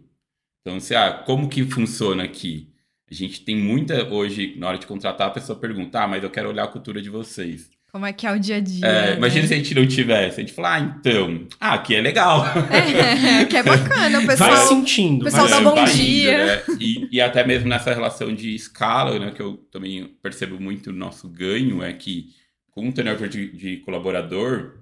Então, 0.61 0.79
se, 0.79 0.95
ah, 0.95 1.23
como 1.25 1.49
que 1.49 1.63
funciona 1.63 2.23
aqui? 2.23 2.73
A 3.09 3.13
gente 3.13 3.45
tem 3.45 3.55
muita, 3.55 4.11
hoje, 4.11 4.55
na 4.57 4.67
hora 4.67 4.77
de 4.77 4.87
contratar, 4.87 5.27
a 5.27 5.31
pessoa 5.31 5.59
pergunta, 5.59 6.01
ah, 6.01 6.07
mas 6.07 6.23
eu 6.23 6.29
quero 6.29 6.49
olhar 6.49 6.63
a 6.63 6.67
cultura 6.67 7.01
de 7.01 7.09
vocês. 7.09 7.69
Como 7.97 8.05
é 8.05 8.13
que 8.13 8.27
é 8.27 8.31
o 8.31 8.39
dia 8.39 8.57
a 8.57 8.59
dia? 8.59 8.85
É, 8.85 9.09
né? 9.11 9.17
Imagina 9.17 9.47
se 9.47 9.53
a 9.55 9.57
gente 9.57 9.73
não 9.73 9.87
tivesse. 9.87 10.39
A 10.39 10.43
gente 10.43 10.53
falar, 10.53 10.75
ah, 10.75 10.79
então, 10.79 11.47
ah, 11.59 11.73
aqui 11.73 11.95
é 11.95 11.99
legal. 12.01 12.45
É, 12.69 13.43
que 13.45 13.57
é 13.57 13.63
bacana, 13.63 14.19
o 14.19 14.25
pessoal. 14.27 14.51
Vai 14.51 14.65
sentindo. 14.67 15.21
o 15.21 15.25
pessoal 15.25 15.47
vai 15.47 15.63
dá 15.63 15.67
bom 15.67 15.75
vai 15.75 15.85
indo, 15.85 15.93
dia. 15.95 16.45
né? 16.45 16.61
E, 16.79 17.07
e 17.11 17.19
até 17.19 17.43
mesmo 17.43 17.67
nessa 17.67 17.91
relação 17.91 18.31
de 18.35 18.53
escala, 18.53 19.17
né, 19.17 19.31
que 19.31 19.41
eu 19.41 19.57
também 19.71 20.15
percebo 20.21 20.59
muito 20.59 20.91
o 20.91 20.93
nosso 20.93 21.27
ganho, 21.27 21.81
é 21.81 21.91
que 21.91 22.27
com 22.69 22.87
o 22.87 22.93
turnover 22.93 23.27
de, 23.27 23.51
de 23.51 23.77
colaborador, 23.77 24.73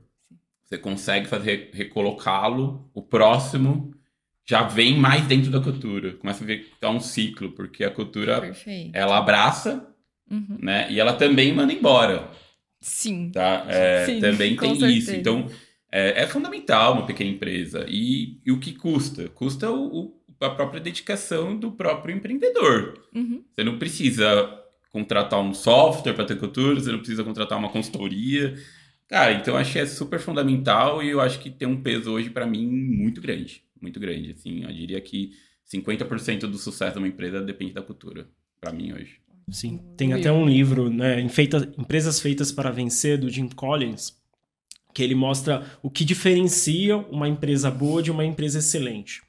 você 0.65 0.77
consegue 0.77 1.25
fazer 1.29 1.69
recolocá-lo, 1.73 2.89
o 2.93 3.01
próximo 3.01 3.91
já 4.45 4.63
vem 4.63 4.97
mais 4.97 5.25
dentro 5.25 5.49
da 5.49 5.61
cultura. 5.61 6.15
Começa 6.15 6.43
a 6.43 6.47
ver 6.47 6.57
que 6.59 6.71
é 6.81 6.89
um 6.89 6.99
ciclo, 6.99 7.51
porque 7.53 7.85
a 7.85 7.89
cultura, 7.89 8.41
Perfeito. 8.41 8.91
ela 8.93 9.17
abraça, 9.17 9.87
Uhum. 10.29 10.57
né? 10.59 10.87
E 10.89 10.99
ela 10.99 11.13
também 11.13 11.53
manda 11.53 11.71
embora. 11.71 12.27
Sim. 12.85 13.31
Tá? 13.31 13.65
É, 13.67 14.05
Sim, 14.05 14.19
também 14.19 14.55
tem 14.55 14.69
certeza. 14.75 14.91
isso. 14.91 15.11
Então, 15.15 15.47
é, 15.91 16.23
é 16.23 16.27
fundamental 16.27 16.93
uma 16.93 17.05
pequena 17.05 17.29
empresa. 17.31 17.85
E, 17.89 18.39
e 18.45 18.51
o 18.51 18.59
que 18.59 18.73
custa? 18.73 19.27
Custa 19.29 19.69
o, 19.71 19.85
o- 20.01 20.21
a 20.39 20.49
própria 20.49 20.79
dedicação 20.81 21.57
do 21.57 21.71
próprio 21.71 22.15
empreendedor. 22.15 23.01
Uhum. 23.13 23.43
Você 23.53 23.63
não 23.63 23.79
precisa 23.79 24.61
contratar 24.91 25.39
um 25.41 25.53
software 25.53 26.13
para 26.13 26.25
ter 26.25 26.37
cultura, 26.37 26.79
você 26.79 26.91
não 26.91 26.99
precisa 26.99 27.23
contratar 27.23 27.57
uma 27.57 27.69
consultoria. 27.69 28.53
Cara, 29.07 29.33
então 29.33 29.55
acho 29.55 29.71
que 29.71 29.79
é 29.79 29.85
super 29.85 30.19
fundamental 30.19 31.01
e 31.01 31.09
eu 31.09 31.21
acho 31.21 31.39
que 31.39 31.49
tem 31.49 31.67
um 31.67 31.81
peso 31.81 32.11
hoje 32.11 32.29
para 32.29 32.45
mim 32.45 32.67
muito 32.67 33.21
grande. 33.21 33.63
Muito 33.81 33.99
grande. 33.99 34.31
Assim, 34.31 34.63
eu 34.63 34.71
diria 34.73 34.99
que 35.01 35.31
50% 35.63 36.41
do 36.41 36.57
sucesso 36.57 36.93
de 36.93 36.97
uma 36.99 37.07
empresa 37.07 37.41
depende 37.41 37.73
da 37.73 37.81
cultura. 37.81 38.27
Para 38.59 38.71
mim 38.73 38.93
hoje. 38.93 39.19
Sim, 39.49 39.79
tem 39.95 40.11
até 40.13 40.31
um 40.31 40.47
livro, 40.47 40.89
né, 40.89 41.19
em 41.21 41.29
Feita- 41.29 41.71
Empresas 41.77 42.19
Feitas 42.19 42.51
para 42.51 42.71
Vencer, 42.71 43.17
do 43.19 43.29
Jim 43.29 43.47
Collins, 43.49 44.15
que 44.93 45.03
ele 45.03 45.13
mostra 45.15 45.65
o 45.83 45.89
que 45.89 46.03
diferencia 46.03 46.97
uma 46.97 47.27
empresa 47.29 47.69
boa 47.69 48.01
de 48.01 48.09
uma 48.11 48.25
empresa 48.25 48.59
excelente. 48.59 49.21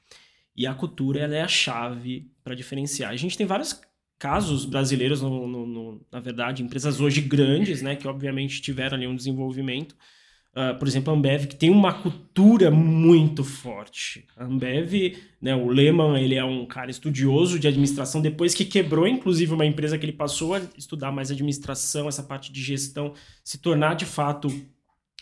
E 0.55 0.65
a 0.65 0.73
cultura 0.73 1.19
ela 1.19 1.35
é 1.35 1.41
a 1.41 1.47
chave 1.47 2.31
para 2.43 2.55
diferenciar. 2.55 3.11
A 3.11 3.15
gente 3.15 3.37
tem 3.37 3.45
vários 3.45 3.79
casos 4.17 4.65
brasileiros, 4.65 5.21
no- 5.21 5.47
no- 5.47 5.67
no- 5.67 6.01
na 6.11 6.19
verdade, 6.19 6.63
empresas 6.63 6.99
hoje 6.99 7.21
grandes, 7.21 7.83
né, 7.83 7.95
que 7.95 8.07
obviamente 8.07 8.59
tiveram 8.61 8.97
ali 8.97 9.05
um 9.05 9.15
desenvolvimento. 9.15 9.95
Ah, 10.59 10.73
por 10.73 10.87
exemplo, 10.87 11.13
a 11.13 11.15
Ambev, 11.15 11.45
que 11.45 11.55
tem 11.55 11.69
uma 11.69 11.93
cultura 11.93 12.71
muito 12.71 13.43
forte. 13.43 14.25
A 14.35 14.43
Ambev, 14.43 15.15
né, 15.39 15.55
o 15.55 15.67
Lehman, 15.67 16.19
ele 16.19 16.33
é 16.33 16.43
um 16.43 16.65
cara 16.65 16.89
estudioso 16.89 17.59
de 17.59 17.67
administração, 17.67 18.23
depois 18.23 18.55
que 18.55 18.65
quebrou, 18.65 19.07
inclusive, 19.07 19.53
uma 19.53 19.67
empresa 19.67 19.99
que 19.99 20.05
ele 20.05 20.13
passou 20.13 20.55
a 20.55 20.61
estudar 20.75 21.11
mais 21.11 21.29
administração, 21.29 22.07
essa 22.07 22.23
parte 22.23 22.51
de 22.51 22.59
gestão, 22.59 23.13
se 23.43 23.59
tornar 23.59 23.93
de 23.93 24.05
fato 24.05 24.47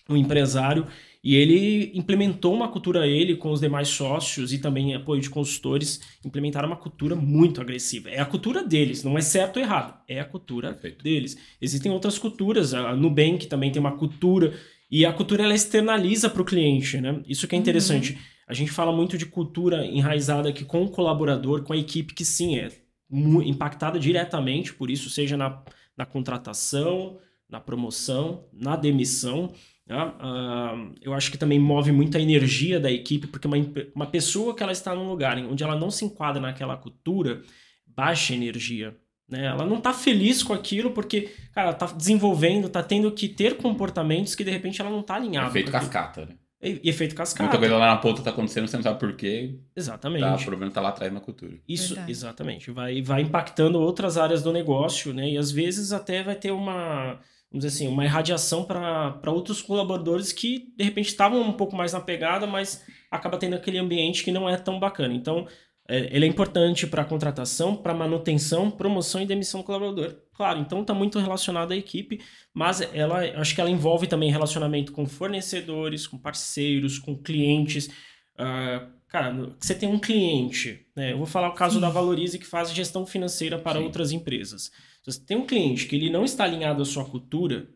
um 0.08 0.16
empresário. 0.16 0.88
E 1.22 1.36
ele 1.36 1.92
implementou 1.96 2.54
uma 2.54 2.70
cultura, 2.70 3.06
ele 3.06 3.36
com 3.36 3.52
os 3.52 3.60
demais 3.60 3.90
sócios 3.90 4.54
e 4.54 4.60
também 4.60 4.94
apoio 4.94 5.20
de 5.20 5.30
consultores, 5.30 6.00
implementaram 6.24 6.68
uma 6.68 6.78
cultura 6.78 7.16
muito 7.16 7.60
agressiva. 7.60 8.10
É 8.10 8.22
a 8.22 8.26
cultura 8.26 8.64
deles, 8.64 9.04
não 9.04 9.18
é 9.18 9.22
certo 9.22 9.58
ou 9.58 9.64
errado, 9.64 10.00
é 10.08 10.20
a 10.20 10.26
cultura 10.26 10.70
Perfeito. 10.70 11.04
deles. 11.04 11.36
Existem 11.60 11.92
outras 11.92 12.20
culturas, 12.20 12.76
a 12.76 12.96
Nubank 12.96 13.48
também 13.48 13.72
tem 13.72 13.80
uma 13.80 13.98
cultura, 13.98 14.54
e 14.90 15.06
a 15.06 15.14
cultura 15.14 15.44
ela 15.44 15.54
externaliza 15.54 16.30
para 16.30 16.42
o 16.42 16.46
cliente, 16.46 17.00
né? 17.02 17.22
Isso 17.28 17.48
que 17.48 17.56
é 17.56 17.58
interessante. 17.58 18.18
A 18.48 18.54
gente 18.54 18.72
fala 18.72 18.92
muito 18.92 19.18
de 19.18 19.26
cultura 19.26 19.86
enraizada 19.86 20.50
aqui 20.50 20.64
com 20.64 20.84
o 20.84 20.90
colaborador, 20.90 21.64
com 21.64 21.74
a 21.74 21.78
equipe 21.78 22.14
que 22.14 22.24
sim 22.24 22.58
é 22.58 22.70
impactada 23.10 24.00
diretamente 24.00 24.74
por 24.74 24.90
isso, 24.90 25.10
seja 25.10 25.38
na, 25.38 25.64
na 25.98 26.06
contratação, 26.06 27.18
na 27.50 27.60
promoção, 27.60 28.46
na 28.54 28.76
demissão. 28.76 29.54
tá? 29.88 30.16
Ah, 30.20 30.92
eu 31.02 31.14
acho 31.14 31.32
que 31.32 31.38
também 31.38 31.60
move 31.60 31.92
muito 31.92 32.18
a 32.18 32.22
energia 32.22 32.80
da 32.80 32.92
equipe, 32.92 33.28
porque 33.28 33.48
uma, 33.48 33.58
uma 33.96 34.06
pessoa 34.06 34.56
que 34.56 34.62
ela 34.62 34.72
está 34.72 34.94
num 34.94 35.08
lugar 35.08 35.38
onde 35.38 35.64
ela 35.64 35.76
não 35.76 35.90
se 35.90 36.06
enquadra 36.06 36.42
naquela 36.42 36.78
cultura, 36.78 37.42
baixa 37.88 38.34
energia. 38.34 38.96
Né? 39.28 39.46
Ela 39.46 39.66
não 39.66 39.78
está 39.78 39.92
feliz 39.92 40.44
com 40.44 40.54
aquilo 40.54 40.92
porque, 40.92 41.34
cara, 41.54 41.70
ela 41.70 41.76
tá 41.76 41.88
desenvolvendo, 41.88 42.70
tá 42.70 42.84
tendo 42.84 43.12
que 43.12 43.28
ter 43.28 43.58
comportamentos 43.58 44.36
que 44.36 44.44
de 44.44 44.52
repente 44.52 44.80
ela 44.80 44.90
não 44.90 45.00
está 45.00 45.16
alinhada. 45.16 45.48
Efeito 45.50 45.72
cascata, 45.72 46.26
né? 46.26 46.36
E, 46.62 46.82
e 46.84 46.90
efeito 46.90 47.16
cascata. 47.16 47.44
Muita 47.44 47.58
coisa 47.58 47.78
lá 47.78 47.88
na 47.88 47.98
ponta 47.98 48.22
tá 48.22 48.30
acontecendo, 48.30 48.68
você 48.68 48.78
não 48.78 48.84
sabe 48.84 49.00
por 49.00 49.16
quê. 49.16 49.60
Exatamente. 49.76 50.22
Tá, 50.22 50.36
o 50.36 50.46
problema 50.46 50.72
tá 50.72 50.82
lá 50.82 50.90
atrás 50.90 51.12
na 51.12 51.20
cultura. 51.20 51.58
Isso, 51.68 51.90
Verdade. 51.90 52.12
exatamente. 52.12 52.72
Vai, 52.72 53.02
vai 53.02 53.22
impactando 53.22 53.80
outras 53.80 54.18
áreas 54.18 54.42
do 54.42 54.52
negócio, 54.52 55.14
né? 55.14 55.30
E 55.30 55.38
às 55.38 55.52
vezes 55.52 55.92
até 55.92 56.24
vai 56.24 56.36
ter 56.36 56.52
uma, 56.52 57.20
vamos 57.52 57.66
dizer 57.66 57.68
assim, 57.68 57.88
uma 57.88 58.06
irradiação 58.06 58.64
para 58.64 59.32
outros 59.32 59.62
colaboradores 59.62 60.32
que 60.32 60.74
de 60.76 60.84
repente 60.84 61.08
estavam 61.08 61.42
um 61.42 61.54
pouco 61.54 61.76
mais 61.76 61.94
na 61.94 62.00
pegada, 62.00 62.48
mas 62.48 62.84
acaba 63.12 63.38
tendo 63.38 63.56
aquele 63.56 63.78
ambiente 63.78 64.24
que 64.24 64.32
não 64.32 64.50
é 64.50 64.58
tão 64.58 64.80
bacana. 64.80 65.14
Então, 65.14 65.48
ele 65.88 66.26
é 66.26 66.28
importante 66.28 66.88
para 66.88 67.06
contratação, 67.06 67.76
para 67.76 67.94
manutenção, 67.94 68.72
promoção 68.72 69.22
e 69.22 69.26
demissão 69.26 69.62
do 69.62 69.66
colaborador. 69.66 70.16
Claro, 70.34 70.60
então 70.60 70.82
está 70.82 70.94
muito 70.94 71.20
relacionado 71.20 71.72
à 71.72 71.76
equipe, 71.76 72.20
mas 72.54 72.82
ela, 72.94 73.20
acho 73.40 73.54
que 73.54 73.62
ela 73.62 73.70
envolve 73.70 74.08
também 74.08 74.32
relacionamento 74.32 74.92
com 74.92 75.06
fornecedores, 75.06 76.08
com 76.08 76.18
parceiros, 76.18 76.98
com 76.98 77.16
clientes. 77.16 77.90
Ah, 78.38 78.88
cara, 79.08 79.56
você 79.60 79.74
tem 79.74 79.88
um 79.88 80.00
cliente, 80.00 80.86
né? 80.96 81.14
Eu 81.14 81.18
vou 81.18 81.26
falar 81.26 81.50
o 81.50 81.54
caso 81.54 81.80
da 81.80 81.90
Valorize 81.90 82.40
que 82.40 82.46
faz 82.46 82.72
gestão 82.74 83.06
financeira 83.06 83.58
para 83.58 83.80
Sim. 83.80 83.86
outras 83.86 84.12
empresas. 84.12 84.72
Se 85.04 85.12
você 85.12 85.22
tem 85.22 85.38
um 85.38 85.46
cliente 85.46 85.86
que 85.86 85.96
ele 85.96 86.10
não 86.10 86.26
está 86.26 86.44
alinhado 86.44 86.82
à 86.82 86.86
sua 86.86 87.06
cultura, 87.06 87.70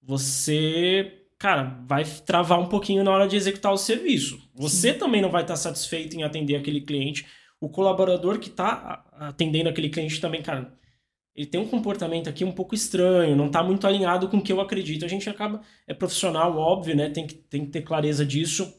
você, 0.00 1.24
cara, 1.38 1.82
vai 1.86 2.04
travar 2.04 2.58
um 2.58 2.68
pouquinho 2.68 3.04
na 3.04 3.10
hora 3.10 3.28
de 3.28 3.36
executar 3.36 3.72
o 3.72 3.76
serviço. 3.76 4.40
Você 4.54 4.94
também 4.94 5.20
não 5.20 5.30
vai 5.30 5.42
estar 5.42 5.56
satisfeito 5.56 6.16
em 6.16 6.22
atender 6.22 6.56
aquele 6.56 6.80
cliente. 6.80 7.26
O 7.60 7.68
colaborador 7.68 8.38
que 8.38 8.48
está 8.48 9.04
atendendo 9.12 9.68
aquele 9.68 9.88
cliente 9.88 10.20
também, 10.20 10.42
cara, 10.42 10.72
ele 11.38 11.46
tem 11.46 11.60
um 11.60 11.68
comportamento 11.68 12.28
aqui 12.28 12.44
um 12.44 12.50
pouco 12.50 12.74
estranho, 12.74 13.36
não 13.36 13.46
está 13.46 13.62
muito 13.62 13.86
alinhado 13.86 14.28
com 14.28 14.38
o 14.38 14.42
que 14.42 14.52
eu 14.52 14.60
acredito. 14.60 15.04
A 15.04 15.08
gente 15.08 15.30
acaba, 15.30 15.60
é 15.86 15.94
profissional, 15.94 16.56
óbvio, 16.56 16.96
né? 16.96 17.10
Tem 17.10 17.26
que, 17.26 17.34
tem 17.34 17.64
que 17.64 17.70
ter 17.70 17.82
clareza 17.82 18.26
disso, 18.26 18.74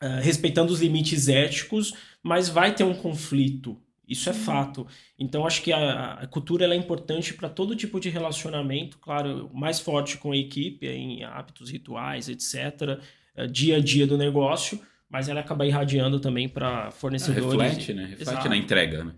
eh, 0.00 0.20
respeitando 0.20 0.72
os 0.72 0.80
limites 0.80 1.28
éticos, 1.28 1.94
mas 2.20 2.48
vai 2.48 2.74
ter 2.74 2.82
um 2.82 2.94
conflito. 2.94 3.80
Isso 4.08 4.28
é 4.28 4.32
fato. 4.32 4.86
Então, 5.16 5.46
acho 5.46 5.62
que 5.62 5.72
a, 5.72 6.14
a 6.14 6.26
cultura 6.26 6.66
é 6.66 6.76
importante 6.76 7.32
para 7.32 7.48
todo 7.48 7.76
tipo 7.76 8.00
de 8.00 8.10
relacionamento, 8.10 8.98
claro, 8.98 9.48
mais 9.54 9.78
forte 9.78 10.18
com 10.18 10.32
a 10.32 10.36
equipe, 10.36 10.86
em 10.86 11.22
hábitos 11.22 11.70
rituais, 11.70 12.28
etc., 12.28 13.00
eh, 13.36 13.46
dia 13.46 13.76
a 13.76 13.80
dia 13.80 14.04
do 14.04 14.18
negócio, 14.18 14.80
mas 15.14 15.28
ela 15.28 15.38
acaba 15.40 15.64
irradiando 15.64 16.18
também 16.18 16.48
para 16.48 16.90
fornecedores. 16.90 17.44
reflete, 17.72 17.94
né? 17.94 18.02
Reflete 18.06 18.22
Exato. 18.30 18.48
na 18.48 18.56
entrega, 18.56 19.04
né? 19.04 19.14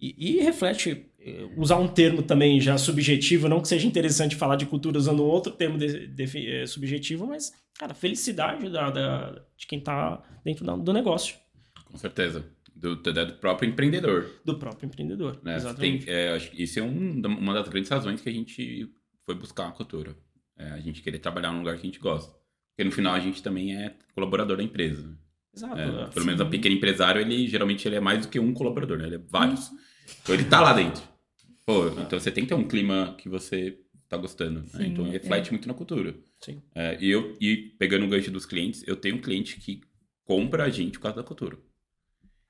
E, 0.00 0.38
e 0.38 0.40
reflete, 0.42 1.04
eh, 1.20 1.46
usar 1.54 1.76
um 1.76 1.86
termo 1.86 2.22
também 2.22 2.58
já 2.60 2.78
subjetivo, 2.78 3.46
não 3.46 3.60
que 3.60 3.68
seja 3.68 3.86
interessante 3.86 4.36
falar 4.36 4.56
de 4.56 4.64
cultura 4.64 4.96
usando 4.96 5.22
outro 5.22 5.52
termo 5.52 5.76
de- 5.76 6.06
defi- 6.06 6.46
eh, 6.50 6.66
subjetivo, 6.66 7.26
mas, 7.26 7.52
cara, 7.78 7.92
felicidade 7.92 8.70
da, 8.70 8.88
da- 8.90 9.42
de 9.56 9.66
quem 9.66 9.78
está 9.80 10.22
dentro 10.42 10.64
da- 10.64 10.76
do 10.76 10.92
negócio, 10.94 11.36
Com 11.84 11.98
certeza. 11.98 12.42
Do, 12.74 12.96
do, 12.96 13.12
do 13.12 13.32
próprio 13.34 13.68
empreendedor. 13.68 14.30
do 14.46 14.58
próprio 14.58 14.86
empreendedor. 14.86 15.38
Né? 15.44 15.56
Exatamente. 15.56 16.06
Tem, 16.06 16.14
é, 16.14 16.30
acho 16.34 16.50
que 16.50 16.62
isso 16.62 16.78
é 16.78 16.82
um 16.82 17.20
uma 17.26 17.52
das 17.52 17.68
grandes 17.68 17.90
razões 17.90 18.20
que 18.22 18.28
a 18.30 18.32
gente 18.32 18.88
foi 19.26 19.34
buscar 19.34 19.68
a 19.68 19.72
cultura. 19.72 20.16
É, 20.58 20.70
a 20.70 20.80
gente 20.80 21.02
querer 21.02 21.18
trabalhar 21.18 21.52
num 21.52 21.58
lugar 21.58 21.74
que 21.76 21.82
a 21.82 21.84
gente 21.90 21.98
gosta. 22.00 22.32
Porque 22.70 22.82
no 22.84 22.90
final 22.90 23.14
a 23.14 23.20
gente 23.20 23.42
também 23.42 23.76
é 23.76 23.94
colaborador 24.14 24.56
da 24.56 24.62
empresa. 24.62 25.16
Né? 25.62 25.68
Exato. 25.68 25.80
É, 25.80 25.86
né? 25.86 26.10
pelo 26.12 26.26
menos 26.26 26.40
o 26.40 26.46
pequeno 26.46 26.74
empresário, 26.74 27.20
ele 27.20 27.46
geralmente 27.46 27.86
ele 27.86 27.96
é 27.96 28.00
mais 28.00 28.22
do 28.22 28.28
que 28.28 28.38
um 28.38 28.52
colaborador, 28.52 28.98
né? 28.98 29.06
Ele 29.06 29.16
é 29.16 29.22
vários. 29.28 29.68
Uhum. 29.68 29.78
Então 30.22 30.34
ele 30.34 30.44
tá 30.44 30.60
lá 30.60 30.72
dentro. 30.72 31.02
Pô, 31.66 31.88
então 31.88 32.20
você 32.20 32.30
tem 32.30 32.44
que 32.44 32.48
ter 32.48 32.54
um 32.54 32.68
clima 32.68 33.14
que 33.18 33.28
você 33.28 33.78
tá 34.08 34.16
gostando. 34.16 34.60
né? 34.60 34.66
Sim, 34.66 34.86
Então 34.86 35.08
reflete 35.10 35.50
muito 35.50 35.66
na 35.66 35.74
cultura. 35.74 36.14
Sim. 36.40 36.60
É, 36.74 36.98
e 37.00 37.10
eu, 37.10 37.34
e 37.40 37.56
pegando 37.78 38.04
o 38.04 38.08
gancho 38.08 38.30
dos 38.30 38.44
clientes, 38.44 38.84
eu 38.86 38.96
tenho 38.96 39.16
um 39.16 39.20
cliente 39.20 39.58
que 39.58 39.80
compra 40.24 40.64
a 40.64 40.68
gente 40.70 40.92
por 40.98 41.02
causa 41.04 41.16
da 41.16 41.22
cultura. 41.22 41.58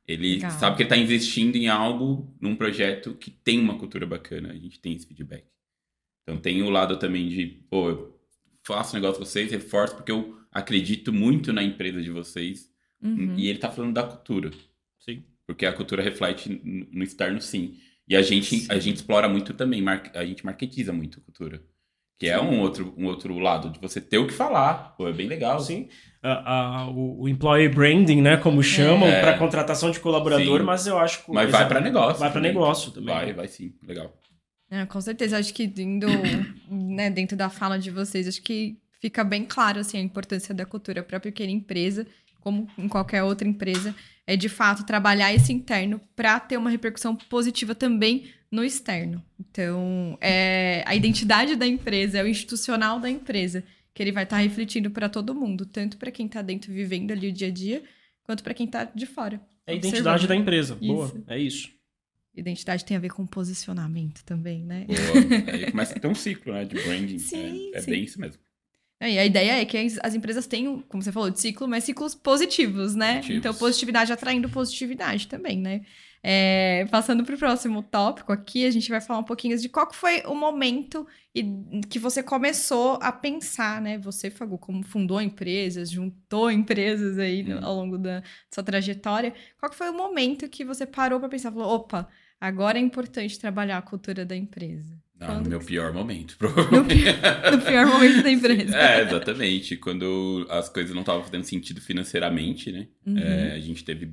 Ele 0.06 0.34
Legal. 0.34 0.50
sabe 0.50 0.76
que 0.76 0.82
ele 0.82 0.88
está 0.88 0.96
investindo 0.96 1.56
em 1.56 1.68
algo, 1.68 2.37
num 2.40 2.54
projeto 2.56 3.14
que 3.14 3.30
tem 3.30 3.58
uma 3.58 3.78
cultura 3.78 4.06
bacana. 4.06 4.50
A 4.50 4.56
gente 4.56 4.80
tem 4.80 4.94
esse 4.94 5.06
feedback. 5.06 5.46
Então 6.23 6.38
tem 6.40 6.62
o 6.62 6.70
lado 6.70 6.99
também 6.99 7.28
de, 7.28 7.46
pô, 7.70 7.88
eu 7.88 8.20
faço 8.66 8.96
um 8.96 9.00
negócio 9.00 9.18
com 9.20 9.25
vocês, 9.25 9.50
reforço, 9.50 9.94
porque 9.96 10.12
eu 10.12 10.38
acredito 10.50 11.12
muito 11.12 11.52
na 11.52 11.62
empresa 11.62 12.02
de 12.02 12.11
vocês. 12.11 12.70
Uhum. 13.04 13.34
E 13.37 13.49
ele 13.49 13.58
tá 13.58 13.70
falando 13.70 13.92
da 13.94 14.02
cultura. 14.02 14.50
Sim. 14.99 15.23
Porque 15.46 15.66
a 15.66 15.73
cultura 15.73 16.02
reflete 16.02 16.61
no 16.64 17.02
externo, 17.04 17.40
sim. 17.40 17.75
E 18.08 18.16
a 18.16 18.23
gente, 18.23 18.66
a 18.70 18.78
gente 18.78 18.96
explora 18.96 19.28
muito 19.28 19.52
também, 19.54 19.82
mar- 19.82 20.11
a 20.14 20.25
gente 20.25 20.44
marketiza 20.44 20.92
muito 20.92 21.18
a 21.20 21.23
cultura. 21.23 21.62
Que 22.18 22.28
é 22.28 22.40
um 22.40 22.61
outro, 22.61 22.94
um 22.96 23.06
outro 23.06 23.37
lado, 23.38 23.70
de 23.70 23.78
você 23.80 24.00
ter 24.00 24.18
o 24.18 24.26
que 24.26 24.32
falar. 24.32 24.94
Pô, 24.96 25.08
é 25.08 25.12
bem 25.12 25.26
legal. 25.26 25.58
Sim. 25.61 25.88
A- 26.23 26.80
a- 26.84 26.90
o, 26.90 27.23
o 27.23 27.28
employee 27.28 27.68
branding, 27.68 28.23
né? 28.23 28.37
Como 28.37 28.62
chamam, 28.62 29.08
É. 29.08 29.20
para 29.20 29.37
contratação 29.37 29.90
de 29.90 29.99
colaborador, 30.00 30.61
Sim. 30.61 30.64
mas 30.64 30.87
eu 30.87 30.96
acho 30.99 31.25
que. 31.25 31.32
Mas 31.32 31.50
vai 31.50 31.66
pra 31.68 31.80
negócio. 31.80 32.20
Vai 32.20 32.30
para 32.32 32.40
negócio 32.40 32.92
também. 32.92 33.14
Vai, 33.14 33.32
vai 33.32 33.49
sim. 33.49 33.75
Legal. 33.82 34.16
É, 34.70 34.87
com 34.87 35.00
certeza, 35.00 35.38
acho 35.38 35.52
que 35.52 35.64
indo, 35.76 36.06
né, 36.70 37.11
dentro 37.11 37.37
da 37.37 37.50
fala 37.50 37.78
de 37.78 37.90
vocês, 37.90 38.26
acho 38.28 38.42
que 38.42 38.78
fica 39.00 39.23
bem 39.23 39.44
claro 39.44 39.80
assim, 39.80 39.99
a 39.99 40.00
importância 40.00 40.54
da 40.54 40.64
cultura 40.64 41.02
para 41.02 41.18
a 41.18 41.20
pequena 41.20 41.50
empresa, 41.52 42.06
como 42.44 42.68
em 42.78 42.86
qualquer 42.86 43.22
outra 43.22 43.48
empresa, 43.48 43.94
é 44.26 44.36
de 44.36 44.48
fato 44.48 44.84
trabalhar 44.84 45.34
esse 45.34 45.52
interno 45.52 46.00
para 46.14 46.38
ter 46.38 46.58
uma 46.58 46.70
repercussão 46.70 47.16
positiva 47.16 47.74
também 47.74 48.26
no 48.50 48.62
externo. 48.62 49.24
Então, 49.40 50.16
é 50.20 50.84
a 50.86 50.94
identidade 50.94 51.56
da 51.56 51.66
empresa, 51.66 52.18
é 52.18 52.22
o 52.22 52.28
institucional 52.28 53.00
da 53.00 53.10
empresa, 53.10 53.64
que 53.92 54.02
ele 54.02 54.12
vai 54.12 54.24
estar 54.24 54.36
refletindo 54.36 54.90
para 54.90 55.08
todo 55.08 55.34
mundo, 55.34 55.64
tanto 55.64 55.96
para 55.96 56.10
quem 56.10 56.26
está 56.26 56.42
dentro 56.42 56.72
vivendo 56.72 57.10
ali 57.10 57.28
o 57.28 57.32
dia 57.32 57.48
a 57.48 57.50
dia, 57.50 57.82
quanto 58.22 58.44
para 58.44 58.54
quem 58.54 58.66
está 58.66 58.84
de 58.84 59.06
fora. 59.06 59.40
É 59.66 59.72
a 59.72 59.74
identidade 59.74 60.26
da 60.28 60.36
empresa. 60.36 60.74
Boa. 60.74 61.06
Isso. 61.06 61.24
É 61.26 61.38
isso. 61.38 61.74
Identidade 62.36 62.84
tem 62.84 62.96
a 62.96 63.00
ver 63.00 63.10
com 63.10 63.24
posicionamento 63.24 64.22
também, 64.24 64.64
né? 64.64 64.86
Boa. 64.86 65.52
Aí 65.52 65.70
começa 65.70 65.96
a 65.96 66.00
ter 66.00 66.08
um 66.08 66.14
ciclo, 66.14 66.52
né? 66.52 66.64
De 66.64 66.74
branding. 66.74 67.18
Sim, 67.20 67.70
é 67.72 67.78
é 67.78 67.80
sim. 67.80 67.90
bem 67.92 68.04
isso 68.04 68.20
mesmo. 68.20 68.42
É, 69.04 69.11
E 69.12 69.18
a 69.18 69.25
ideia 69.26 69.61
é 69.61 69.64
que 69.64 69.76
as, 69.76 69.99
as 70.02 70.14
empresas 70.14 70.46
tenham, 70.46 70.80
como 70.88 71.02
você 71.02 71.12
falou, 71.12 71.30
de 71.30 71.38
ciclo, 71.40 71.68
mas 71.68 71.84
ciclos 71.84 72.14
positivos, 72.14 72.94
né? 72.94 73.16
Positivos. 73.16 73.38
Então, 73.38 73.54
positividade 73.54 74.12
atraindo 74.12 74.49
positividade 74.49 75.28
também, 75.28 75.58
né? 75.58 75.82
É, 76.26 76.87
passando 76.90 77.23
para 77.23 77.34
o 77.34 77.38
próximo 77.38 77.82
tópico 77.82 78.32
aqui, 78.32 78.64
a 78.64 78.70
gente 78.70 78.88
vai 78.88 78.99
falar 78.99 79.18
um 79.20 79.25
pouquinho 79.25 79.58
de 79.58 79.68
qual 79.68 79.87
que 79.87 79.94
foi 79.94 80.23
o 80.25 80.34
momento 80.34 81.06
e- 81.34 81.44
que 81.90 81.99
você 81.99 82.23
começou 82.23 82.99
a 83.02 83.12
pensar, 83.12 83.78
né? 83.82 83.99
Você, 83.99 84.30
Fagu, 84.30 84.56
como 84.56 84.82
fundou 84.82 85.20
empresas, 85.20 85.90
juntou 85.90 86.50
empresas 86.50 87.18
aí 87.18 87.44
Hum. 87.52 87.58
ao 87.62 87.75
longo 87.76 87.99
da 87.99 88.23
sua 88.50 88.64
trajetória, 88.64 89.34
qual 89.58 89.68
que 89.70 89.76
foi 89.76 89.90
o 89.90 89.94
momento 89.94 90.49
que 90.49 90.64
você 90.64 90.87
parou 90.87 91.20
para 91.20 91.28
pensar, 91.28 91.52
falou, 91.52 91.68
opa, 91.75 92.08
agora 92.40 92.78
é 92.78 92.80
importante 92.80 93.38
trabalhar 93.38 93.76
a 93.76 93.82
cultura 93.82 94.25
da 94.25 94.34
empresa? 94.34 94.99
Não, 95.18 95.26
Quando 95.28 95.44
no 95.44 95.50
meu 95.50 95.61
pior 95.61 95.92
momento, 95.92 96.33
No 96.33 96.38
provavelmente. 96.38 97.02
pior, 97.04 97.14
no 97.52 97.62
pior 97.62 97.87
momento 97.87 98.23
da 98.23 98.30
empresa. 98.30 98.76
É, 98.76 99.02
exatamente. 99.02 99.76
Quando 99.76 100.47
as 100.50 100.68
coisas 100.68 100.92
não 100.92 101.02
estavam 101.02 101.23
fazendo 101.23 101.44
sentido 101.44 101.80
financeiramente, 101.80 102.73
né? 102.73 102.88
Uhum. 103.06 103.18
É, 103.18 103.52
a 103.52 103.61
gente 103.61 103.85
teve 103.85 104.12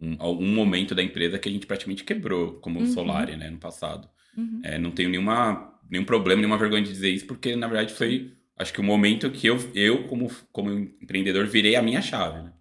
um, 0.00 0.14
algum 0.18 0.46
momento 0.46 0.94
da 0.94 1.02
empresa 1.02 1.38
que 1.38 1.48
a 1.48 1.52
gente 1.52 1.66
praticamente 1.66 2.04
quebrou, 2.04 2.54
como 2.60 2.78
o 2.80 2.82
Uhum. 2.82 2.92
Solari, 2.92 3.36
né? 3.36 3.48
No 3.50 3.58
passado. 3.58 4.08
Uhum. 4.36 4.60
É, 4.62 4.78
não 4.78 4.90
tenho 4.90 5.08
nenhuma, 5.08 5.72
nenhum 5.90 6.04
problema, 6.04 6.40
nenhuma 6.40 6.58
vergonha 6.58 6.82
de 6.82 6.90
dizer 6.90 7.10
isso, 7.10 7.26
porque 7.26 7.56
na 7.56 7.66
verdade 7.66 7.94
foi, 7.94 8.32
acho 8.58 8.72
que 8.74 8.80
o 8.80 8.84
momento 8.84 9.30
que 9.30 9.46
eu, 9.46 9.56
eu 9.74 10.04
como, 10.04 10.30
como 10.52 10.70
empreendedor, 10.70 11.46
virei 11.46 11.76
a 11.76 11.82
minha 11.82 12.02
chave. 12.02 12.42
Né? 12.42 12.52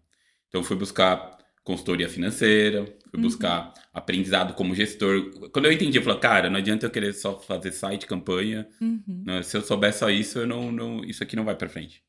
Então, 0.48 0.64
fui 0.64 0.76
buscar 0.78 1.38
consultoria 1.64 2.10
financeira, 2.10 2.86
fui 3.10 3.18
Uhum. 3.20 3.22
buscar 3.22 3.74
aprendizado 3.94 4.54
como 4.54 4.74
gestor. 4.74 5.50
Quando 5.52 5.66
eu 5.66 5.72
entendi, 5.72 5.98
eu 5.98 6.04
falei, 6.04 6.20
cara, 6.20 6.50
não 6.50 6.58
adianta 6.58 6.86
eu 6.86 6.90
querer 6.90 7.14
só 7.14 7.40
fazer 7.40 7.72
site, 7.72 8.06
campanha. 8.08 8.68
Uhum. 8.80 9.24
né? 9.26 9.44
Se 9.44 9.58
eu 9.58 9.62
souber 9.62 9.94
só 9.94 10.10
isso, 10.10 10.40
eu 10.40 10.48
não, 10.48 10.72
não, 10.72 11.04
isso 11.04 11.22
aqui 11.22 11.36
não 11.36 11.46
vai 11.46 11.56
pra 11.56 11.70
frente. 11.70 12.02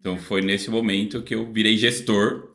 Então, 0.00 0.16
foi 0.18 0.40
nesse 0.40 0.70
momento 0.70 1.22
que 1.22 1.34
eu 1.34 1.52
virei 1.52 1.76
gestor. 1.76 2.54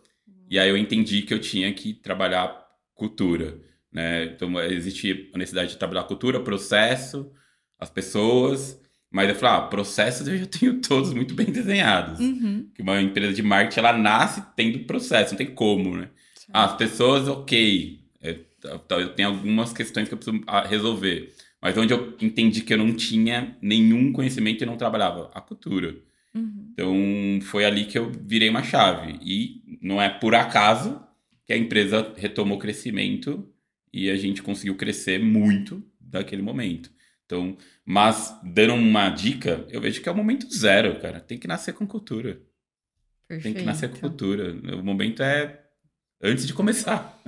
E 0.50 0.60
aí 0.60 0.70
eu 0.70 0.76
entendi 0.78 1.22
que 1.22 1.34
eu 1.34 1.40
tinha 1.40 1.72
que 1.74 1.94
trabalhar 1.94 2.60
cultura, 2.94 3.58
né? 3.92 4.26
Então 4.26 4.60
existia 4.62 5.30
a 5.34 5.38
necessidade 5.38 5.72
de 5.72 5.78
trabalhar 5.78 6.04
cultura, 6.04 6.40
processo, 6.42 7.32
as 7.80 7.90
pessoas, 7.90 8.80
mas 9.10 9.30
eu 9.30 9.36
falei, 9.36 9.58
ah, 9.58 9.62
processos 9.68 10.28
eu 10.28 10.38
já 10.38 10.46
tenho 10.46 10.80
todos 10.82 11.14
muito 11.14 11.34
bem 11.34 11.48
desenhados. 11.48 12.20
Uhum. 12.20 12.70
Que 12.76 12.82
uma 12.82 13.02
empresa 13.02 13.34
de 13.34 13.42
marketing, 13.42 13.80
ela 13.80 13.94
nasce 13.98 14.44
tendo 14.56 14.80
processo, 14.86 15.32
não 15.32 15.38
tem 15.38 15.48
como, 15.54 15.98
né? 15.98 16.10
Ah, 16.54 16.66
as 16.66 16.76
pessoas, 16.76 17.28
ok. 17.28 18.00
É, 18.22 18.34
tá- 18.60 18.78
tá, 18.80 18.96
eu 18.96 19.14
tenho 19.14 19.30
algumas 19.30 19.74
questões 19.74 20.08
que 20.08 20.14
eu 20.14 20.18
preciso 20.18 20.44
ah, 20.48 20.66
resolver. 20.66 21.34
Mas 21.62 21.78
onde 21.78 21.94
eu 21.94 22.16
entendi 22.22 22.62
que 22.62 22.74
eu 22.74 22.78
não 22.78 22.94
tinha 22.96 23.56
nenhum 23.62 24.12
conhecimento 24.12 24.64
e 24.64 24.66
não 24.66 24.78
trabalhava? 24.78 25.30
A 25.34 25.42
cultura. 25.42 25.96
Uhum. 26.34 26.70
Então 26.74 27.40
foi 27.44 27.66
ali 27.66 27.86
que 27.86 27.98
eu 27.98 28.12
virei 28.12 28.50
uma 28.50 28.64
chave. 28.64 29.20
E 29.22 29.78
não 29.82 30.02
é 30.02 30.10
por 30.10 30.34
acaso 30.34 31.02
que 31.46 31.54
a 31.54 31.58
empresa 31.58 32.14
retomou 32.18 32.58
crescimento 32.58 33.48
e 33.94 34.10
a 34.10 34.16
gente 34.16 34.42
conseguiu 34.42 34.76
crescer 34.76 35.20
muito 35.20 35.84
daquele 36.00 36.42
momento. 36.42 36.90
Então, 37.26 37.56
mas 37.86 38.38
dando 38.44 38.74
uma 38.74 39.10
dica, 39.10 39.66
eu 39.70 39.80
vejo 39.80 40.02
que 40.02 40.10
é 40.10 40.12
o 40.12 40.16
momento 40.16 40.52
zero, 40.54 41.00
cara. 41.00 41.20
Tem 41.20 41.38
que 41.38 41.48
nascer 41.48 41.74
com 41.74 41.88
cultura. 41.88 42.42
Perfeito. 43.28 43.44
Tem 43.56 43.62
que 43.62 43.66
nascer 43.66 43.90
com 43.90 44.00
cultura. 44.00 44.52
O 44.76 44.84
momento 44.84 45.24
é 45.24 45.61
antes 46.24 46.46
de 46.48 46.54
começar. 46.54 47.20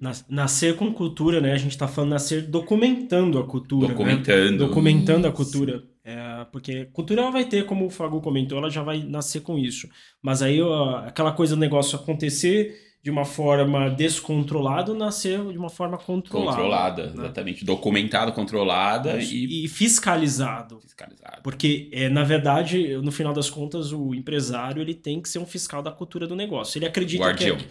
Nas- 0.00 0.24
Nascer 0.28 0.76
com 0.76 0.92
cultura, 0.92 1.40
né? 1.40 1.52
A 1.52 1.56
gente 1.58 1.76
tá 1.76 1.86
falando 1.88 2.10
nascer 2.10 2.42
documentando 2.42 3.38
a 3.38 3.44
cultura. 3.46 3.88
né? 3.88 3.94
Documentando. 3.94 4.58
Documentando 4.58 5.26
a 5.26 5.30
Isso. 5.30 5.36
cultura. 5.36 5.82
É, 6.04 6.44
porque 6.52 6.84
cultura 6.92 7.22
ela 7.22 7.30
vai 7.30 7.44
ter, 7.46 7.64
como 7.64 7.86
o 7.86 7.90
Fagu 7.90 8.20
comentou, 8.20 8.58
ela 8.58 8.68
já 8.70 8.82
vai 8.82 9.02
nascer 9.02 9.40
com 9.40 9.58
isso. 9.58 9.88
Mas 10.22 10.42
aí 10.42 10.60
ó, 10.60 10.96
aquela 10.98 11.32
coisa 11.32 11.56
do 11.56 11.60
negócio 11.60 11.96
acontecer 11.98 12.78
de 13.02 13.10
uma 13.10 13.24
forma 13.24 13.88
descontrolada, 13.90 14.92
nascer 14.94 15.38
de 15.50 15.56
uma 15.58 15.68
forma 15.70 15.96
controlada. 15.98 16.56
Controlada, 16.56 17.06
né? 17.06 17.12
exatamente. 17.14 17.64
Documentada, 17.64 18.32
controlada 18.32 19.16
e 19.20 19.64
E 19.64 19.68
fiscalizado. 19.68 20.80
fiscalizada. 20.80 21.40
Porque, 21.42 21.88
é, 21.92 22.08
na 22.08 22.24
verdade, 22.24 22.96
no 22.98 23.12
final 23.12 23.32
das 23.32 23.48
contas, 23.50 23.92
o 23.92 24.14
empresário 24.14 24.80
ele 24.82 24.94
tem 24.94 25.20
que 25.20 25.28
ser 25.28 25.38
um 25.38 25.46
fiscal 25.46 25.82
da 25.82 25.90
cultura 25.90 26.26
do 26.26 26.34
negócio. 26.36 26.78
Ele 26.78 26.86
acredita 26.86 27.24
Guardião. 27.24 27.56
que. 27.56 27.64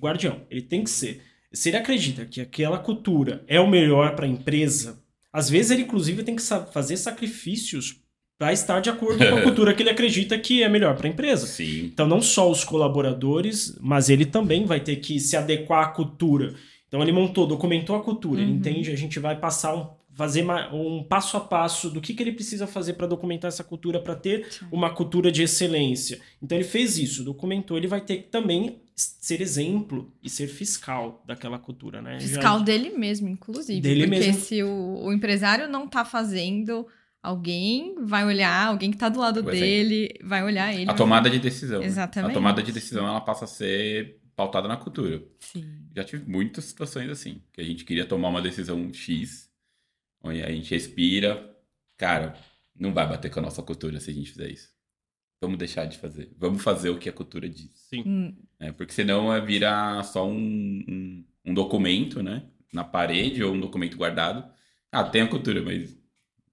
Guardião. 0.00 0.42
Ele 0.50 0.62
tem 0.62 0.84
que 0.84 0.90
ser. 0.90 1.22
Se 1.52 1.68
ele 1.70 1.76
acredita 1.76 2.24
que 2.26 2.40
aquela 2.40 2.78
cultura 2.78 3.44
é 3.46 3.58
o 3.60 3.68
melhor 3.68 4.14
para 4.14 4.26
a 4.26 4.28
empresa, 4.28 5.02
às 5.32 5.48
vezes 5.48 5.70
ele, 5.70 5.82
inclusive, 5.82 6.22
tem 6.22 6.36
que 6.36 6.42
fazer 6.72 6.96
sacrifícios 6.96 8.00
para 8.38 8.52
estar 8.52 8.80
de 8.80 8.90
acordo 8.90 9.18
com 9.26 9.36
a 9.36 9.40
cultura 9.42 9.72
que 9.72 9.82
ele 9.82 9.88
acredita 9.90 10.38
que 10.38 10.62
é 10.62 10.68
melhor 10.68 10.94
para 10.96 11.06
a 11.06 11.10
empresa. 11.10 11.46
Sim. 11.46 11.86
Então, 11.86 12.06
não 12.06 12.20
só 12.20 12.50
os 12.50 12.64
colaboradores, 12.64 13.76
mas 13.80 14.10
ele 14.10 14.26
também 14.26 14.66
vai 14.66 14.80
ter 14.80 14.96
que 14.96 15.18
se 15.18 15.36
adequar 15.36 15.84
à 15.84 15.88
cultura. 15.88 16.54
Então, 16.88 17.02
ele 17.02 17.12
montou, 17.12 17.46
documentou 17.46 17.96
a 17.96 18.02
cultura, 18.02 18.40
ele 18.42 18.50
Uhum. 18.50 18.56
entende, 18.58 18.90
a 18.92 18.96
gente 18.96 19.18
vai 19.18 19.36
passar 19.38 19.74
um, 19.74 19.88
fazer 20.16 20.42
um 20.72 21.04
passo 21.04 21.36
a 21.36 21.40
passo 21.40 21.90
do 21.90 22.00
que, 22.00 22.14
que 22.14 22.22
ele 22.22 22.32
precisa 22.32 22.66
fazer 22.66 22.94
para 22.94 23.06
documentar 23.06 23.48
essa 23.48 23.62
cultura, 23.62 24.00
para 24.00 24.16
ter 24.16 24.48
uma 24.72 24.88
cultura 24.94 25.30
de 25.30 25.42
excelência. 25.42 26.18
Então, 26.42 26.56
ele 26.56 26.66
fez 26.66 26.96
isso, 26.96 27.22
documentou, 27.22 27.76
ele 27.76 27.86
vai 27.86 28.00
ter 28.00 28.16
que 28.16 28.28
também 28.30 28.80
ser 28.96 29.42
exemplo 29.42 30.10
e 30.22 30.30
ser 30.30 30.46
fiscal 30.46 31.22
daquela 31.26 31.58
cultura, 31.58 32.00
né? 32.00 32.18
Fiscal 32.18 32.58
Já- 32.60 32.64
dele 32.64 32.90
mesmo, 32.96 33.28
inclusive. 33.28 33.78
Dele 33.80 34.04
porque 34.06 34.18
mesmo. 34.18 34.40
se 34.40 34.62
o, 34.62 35.04
o 35.04 35.12
empresário 35.12 35.68
não 35.68 35.86
tá 35.86 36.02
fazendo, 36.02 36.86
alguém 37.22 37.94
vai 38.02 38.24
olhar, 38.24 38.68
alguém 38.68 38.90
que 38.90 38.96
tá 38.96 39.10
do 39.10 39.20
lado 39.20 39.40
exemplo. 39.40 39.58
dele 39.60 40.14
vai 40.24 40.42
olhar 40.42 40.72
ele. 40.72 40.84
A 40.84 40.86
vai 40.86 40.96
tomada 40.96 41.28
de 41.28 41.38
decisão. 41.38 41.80
né? 41.80 41.86
Exatamente. 41.86 42.30
A 42.30 42.34
tomada 42.34 42.62
de 42.62 42.72
decisão 42.72 43.06
ela 43.06 43.20
passa 43.20 43.44
a 43.44 43.48
ser 43.48 44.18
pautada 44.34 44.66
na 44.66 44.76
cultura. 44.78 45.22
Sim. 45.40 45.64
Já 45.94 46.04
tive 46.04 46.30
muitas 46.30 46.64
situações 46.64 47.10
assim, 47.10 47.42
que 47.52 47.60
a 47.60 47.64
gente 47.64 47.84
queria 47.84 48.06
tomar 48.06 48.28
uma 48.28 48.40
decisão 48.40 48.90
X, 48.94 49.50
onde 50.26 50.42
a 50.42 50.50
gente 50.50 50.70
respira, 50.70 51.56
cara, 51.96 52.36
não 52.74 52.92
vai 52.92 53.08
bater 53.08 53.30
com 53.30 53.40
a 53.40 53.42
nossa 53.42 53.62
cultura 53.62 54.00
se 54.00 54.10
a 54.10 54.14
gente 54.14 54.30
fizer 54.30 54.50
isso. 54.50 54.74
Vamos 55.40 55.58
deixar 55.58 55.84
de 55.84 55.98
fazer. 55.98 56.32
Vamos 56.38 56.62
fazer 56.62 56.90
o 56.90 56.98
que 56.98 57.08
a 57.08 57.12
cultura 57.12 57.48
diz. 57.48 57.70
Sim. 57.74 58.02
Hum, 58.06 58.36
É, 58.58 58.72
porque 58.72 58.92
senão 58.92 59.32
é 59.32 59.40
virar 59.40 60.02
só 60.02 60.26
um, 60.26 60.36
um, 60.88 61.24
um 61.44 61.54
documento, 61.54 62.22
né? 62.22 62.48
Na 62.72 62.82
parede 62.84 63.42
ou 63.44 63.54
um 63.54 63.60
documento 63.60 63.96
guardado. 63.96 64.50
Ah, 64.90 65.04
tem 65.04 65.22
a 65.22 65.28
cultura, 65.28 65.62
mas 65.62 65.96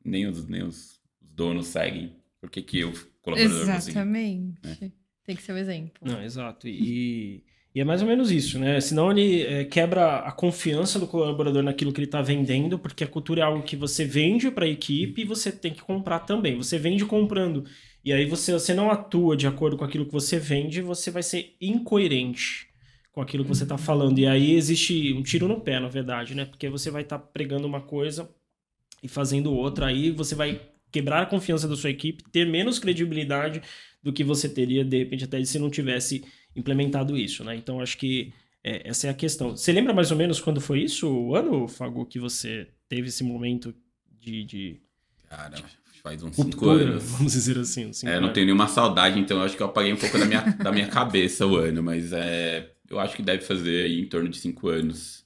nem 0.04 0.28
os, 0.28 0.46
nem 0.48 0.64
os, 0.64 1.00
os 1.22 1.30
donos 1.32 1.68
seguem. 1.68 2.16
Por 2.42 2.50
que, 2.50 2.62
que 2.62 2.80
eu, 2.80 2.92
colaborador? 3.22 3.62
Exatamente. 3.62 4.94
Tem 5.24 5.36
que 5.36 5.42
ser 5.44 5.54
o 5.54 5.58
exemplo. 5.58 5.94
Não, 6.02 6.22
exato. 6.22 6.68
E, 6.68 7.46
e 7.76 7.82
é 7.82 7.84
mais 7.84 8.02
ou 8.04 8.08
menos 8.08 8.32
isso, 8.32 8.60
né? 8.60 8.80
Senão 8.80 9.12
ele 9.12 9.42
é, 9.42 9.66
quebra 9.66 10.18
a 10.18 10.32
confiança 10.32 11.00
do 11.00 11.08
colaborador 11.08 11.64
naquilo 11.64 11.92
que 11.92 12.00
ele 12.00 12.06
está 12.06 12.22
vendendo, 12.22 12.78
porque 12.78 13.04
a 13.04 13.08
cultura 13.08 13.42
é 13.42 13.44
algo 13.44 13.64
que 13.64 13.76
você 13.76 14.06
vende 14.06 14.52
para 14.52 14.66
a 14.66 14.70
equipe 14.70 15.22
e 15.22 15.26
você 15.26 15.52
tem 15.52 15.74
que 15.74 15.82
comprar 15.82 16.20
também. 16.20 16.56
Você 16.56 16.78
vende 16.78 17.04
comprando. 17.04 17.66
E 18.06 18.14
aí 18.14 18.26
você, 18.26 18.54
você 18.54 18.76
não 18.76 18.92
atua 18.92 19.36
de 19.36 19.48
acordo 19.48 19.76
com 19.76 19.84
aquilo 19.84 20.06
que 20.06 20.12
você 20.12 20.38
vende, 20.38 20.82
você 20.82 21.10
vai 21.10 21.24
ser 21.24 21.56
incoerente 21.60 22.68
com 23.12 23.22
aquilo 23.22 23.44
que 23.44 23.50
você 23.50 23.64
está 23.64 23.78
falando. 23.78 24.20
E 24.20 24.28
aí 24.28 24.54
existe 24.54 25.12
um 25.14 25.24
tiro 25.24 25.48
no 25.48 25.60
pé, 25.60 25.80
na 25.80 25.88
verdade, 25.88 26.36
né? 26.36 26.46
Porque 26.46 26.70
você 26.70 26.92
vai 26.92 27.02
estar 27.02 27.18
tá 27.18 27.26
pregando 27.26 27.66
uma 27.66 27.82
coisa 27.82 28.30
e 29.02 29.08
fazendo 29.08 29.52
outra, 29.52 29.88
aí 29.88 30.12
você 30.12 30.36
vai 30.36 30.62
quebrar 30.92 31.24
a 31.24 31.26
confiança 31.26 31.68
da 31.68 31.76
sua 31.76 31.90
equipe, 31.90 32.24
ter 32.32 32.46
menos 32.46 32.78
credibilidade 32.78 33.62
do 34.02 34.14
que 34.14 34.24
você 34.24 34.48
teria, 34.48 34.86
de 34.86 35.00
repente, 35.00 35.24
até 35.24 35.44
se 35.44 35.58
não 35.58 35.70
tivesse 35.70 36.24
implementado 36.56 37.18
isso, 37.18 37.44
né? 37.44 37.56
Então, 37.56 37.80
acho 37.80 37.98
que 37.98 38.34
é, 38.64 38.90
essa 38.90 39.08
é 39.08 39.10
a 39.10 39.14
questão. 39.14 39.56
Você 39.56 39.72
lembra 39.72 39.94
mais 39.94 40.12
ou 40.12 40.18
menos 40.18 40.40
quando 40.40 40.62
foi 40.62 40.82
isso, 40.82 41.10
o 41.10 41.36
ano, 41.36 41.68
Fago, 41.68 42.06
que 42.06 42.20
você 42.20 42.68
teve 42.88 43.08
esse 43.08 43.24
momento 43.24 43.74
de... 44.20 44.44
de... 44.44 44.82
Cara, 45.30 45.58
faz 46.04 46.22
uns 46.22 46.36
cinco 46.36 46.70
anos. 46.70 47.04
Vamos 47.04 47.34
dizer 47.34 47.58
assim. 47.58 47.90
É, 48.04 48.20
não 48.20 48.32
tenho 48.32 48.46
nenhuma 48.46 48.68
saudade, 48.68 49.20
então 49.20 49.38
eu 49.38 49.44
acho 49.44 49.56
que 49.56 49.64
eu 49.64 49.68
apaguei 49.68 49.94
um 49.94 49.98
pouco 49.98 50.18
da 50.18 50.26
minha, 50.26 50.42
da 50.42 50.72
minha 50.72 50.88
cabeça 50.88 51.48
o 51.48 51.56
ano, 51.56 51.82
mas 51.82 52.12
é, 52.14 52.72
eu 52.90 53.00
acho 53.00 53.16
que 53.16 53.24
deve 53.24 53.44
fazer 53.44 53.86
aí 53.86 54.00
em 54.00 54.06
torno 54.06 54.30
de 54.30 54.38
cinco 54.38 54.68
anos, 54.68 55.26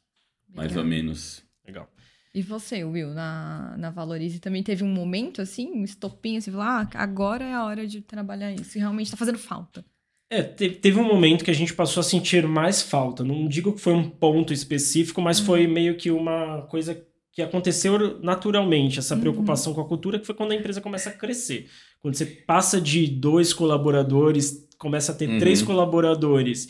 Legal. 0.50 0.64
mais 0.64 0.78
ou 0.78 0.86
menos. 0.86 1.44
Legal. 1.66 1.92
E 2.34 2.42
você, 2.42 2.84
Will, 2.84 3.10
na, 3.10 3.76
na 3.78 3.90
Valorize 3.90 4.40
também 4.40 4.62
teve 4.62 4.84
um 4.84 4.94
momento 4.94 5.42
assim, 5.42 5.72
um 5.72 5.84
estopinho, 5.84 6.38
assim, 6.38 6.52
falar, 6.52 6.88
ah, 6.94 7.02
agora 7.02 7.44
é 7.44 7.54
a 7.54 7.66
hora 7.66 7.88
de 7.88 8.02
trabalhar 8.02 8.54
isso, 8.54 8.78
realmente 8.78 9.08
está 9.08 9.18
fazendo 9.18 9.40
falta. 9.40 9.84
É, 10.30 10.44
teve 10.44 11.00
um 11.00 11.04
momento 11.04 11.46
que 11.46 11.52
a 11.52 11.56
gente 11.56 11.74
passou 11.74 12.02
a 12.02 12.04
sentir 12.04 12.46
mais 12.46 12.82
falta. 12.82 13.24
Não 13.24 13.48
digo 13.48 13.74
que 13.74 13.80
foi 13.80 13.94
um 13.94 14.10
ponto 14.10 14.52
específico, 14.52 15.22
mas 15.22 15.40
uhum. 15.40 15.46
foi 15.46 15.68
meio 15.68 15.96
que 15.96 16.12
uma 16.12 16.64
coisa 16.64 17.02
que 17.32 17.42
aconteceu 17.42 18.20
naturalmente, 18.22 19.00
essa 19.00 19.14
uhum. 19.14 19.22
preocupação 19.22 19.74
com 19.74 19.80
a 19.80 19.88
cultura, 19.88 20.20
que 20.20 20.26
foi 20.26 20.36
quando 20.36 20.52
a 20.52 20.56
empresa 20.56 20.82
começa 20.82 21.10
a 21.10 21.14
crescer. 21.14 21.70
Quando 22.02 22.16
você 22.16 22.26
passa 22.26 22.82
de 22.82 23.08
dois 23.08 23.54
colaboradores, 23.54 24.68
começa 24.78 25.12
a 25.12 25.16
ter 25.16 25.30
uhum. 25.30 25.40
três 25.40 25.62
colaboradores 25.62 26.68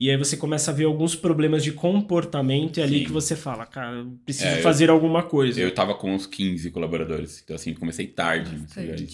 e 0.00 0.10
aí 0.10 0.16
você 0.16 0.36
começa 0.36 0.70
a 0.70 0.74
ver 0.74 0.84
alguns 0.84 1.16
problemas 1.16 1.64
de 1.64 1.72
comportamento 1.72 2.78
e 2.78 2.80
é 2.80 2.84
ali 2.84 3.04
que 3.04 3.10
você 3.10 3.34
fala, 3.34 3.66
cara, 3.66 4.06
preciso 4.24 4.46
é, 4.46 4.62
fazer 4.62 4.88
eu, 4.88 4.94
alguma 4.94 5.24
coisa. 5.24 5.60
Eu 5.60 5.74
tava 5.74 5.92
com 5.94 6.14
uns 6.14 6.24
15 6.24 6.70
colaboradores, 6.70 7.42
então 7.42 7.56
assim, 7.56 7.74
comecei 7.74 8.06
tarde. 8.06 8.64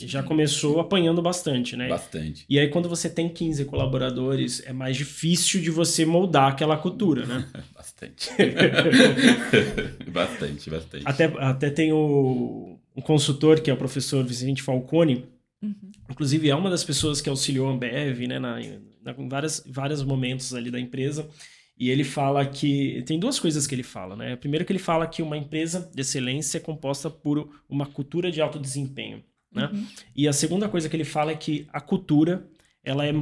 Já 0.06 0.22
começou 0.22 0.80
apanhando 0.80 1.22
bastante, 1.22 1.74
né? 1.74 1.88
Bastante. 1.88 2.44
E 2.50 2.58
aí 2.58 2.68
quando 2.68 2.86
você 2.86 3.08
tem 3.08 3.30
15 3.30 3.64
colaboradores, 3.64 4.62
é 4.66 4.74
mais 4.74 4.94
difícil 4.96 5.62
de 5.62 5.70
você 5.70 6.04
moldar 6.04 6.50
aquela 6.52 6.76
cultura, 6.76 7.24
né? 7.24 7.48
bastante. 7.74 8.30
bastante, 10.12 10.68
bastante. 10.68 11.02
Até, 11.06 11.24
até 11.38 11.70
tem 11.70 11.92
o, 11.92 12.78
um 12.94 13.00
consultor, 13.00 13.60
que 13.60 13.70
é 13.70 13.74
o 13.74 13.76
professor 13.78 14.22
Vicente 14.22 14.62
Falcone, 14.62 15.24
uhum. 15.64 15.92
inclusive 16.10 16.48
é 16.48 16.54
uma 16.54 16.70
das 16.70 16.84
pessoas 16.84 17.20
que 17.20 17.28
auxiliou 17.28 17.68
a 17.68 17.72
Ambev, 17.72 18.26
né, 18.26 18.38
na 18.38 18.60
em 18.60 19.28
várias, 19.28 19.62
vários 19.66 20.02
momentos 20.02 20.54
ali 20.54 20.70
da 20.70 20.80
empresa. 20.80 21.28
E 21.76 21.90
ele 21.90 22.04
fala 22.04 22.46
que. 22.46 23.02
Tem 23.02 23.18
duas 23.18 23.38
coisas 23.38 23.66
que 23.66 23.74
ele 23.74 23.82
fala, 23.82 24.14
né? 24.14 24.36
Primeiro, 24.36 24.64
que 24.64 24.72
ele 24.72 24.78
fala 24.78 25.06
que 25.06 25.20
uma 25.20 25.36
empresa 25.36 25.90
de 25.92 26.00
excelência 26.00 26.58
é 26.58 26.60
composta 26.60 27.10
por 27.10 27.50
uma 27.68 27.84
cultura 27.84 28.30
de 28.30 28.40
alto 28.40 28.60
desempenho. 28.60 29.24
Né? 29.52 29.68
Uhum. 29.72 29.86
E 30.14 30.28
a 30.28 30.32
segunda 30.32 30.68
coisa 30.68 30.88
que 30.88 30.96
ele 30.96 31.04
fala 31.04 31.32
é 31.32 31.36
que 31.36 31.66
a 31.72 31.80
cultura 31.80 32.48
ela, 32.84 33.06
é, 33.06 33.12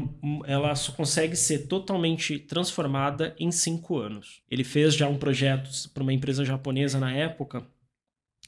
ela 0.47 0.75
só 0.75 0.93
consegue 0.93 1.37
ser 1.37 1.67
totalmente 1.67 2.39
transformada 2.39 3.35
em 3.39 3.51
cinco 3.51 3.99
anos. 3.99 4.43
Ele 4.51 4.65
fez 4.65 4.95
já 4.95 5.09
um 5.09 5.17
projeto 5.17 5.71
para 5.95 6.03
uma 6.03 6.13
empresa 6.13 6.45
japonesa 6.45 6.99
na 6.99 7.13
época 7.13 7.67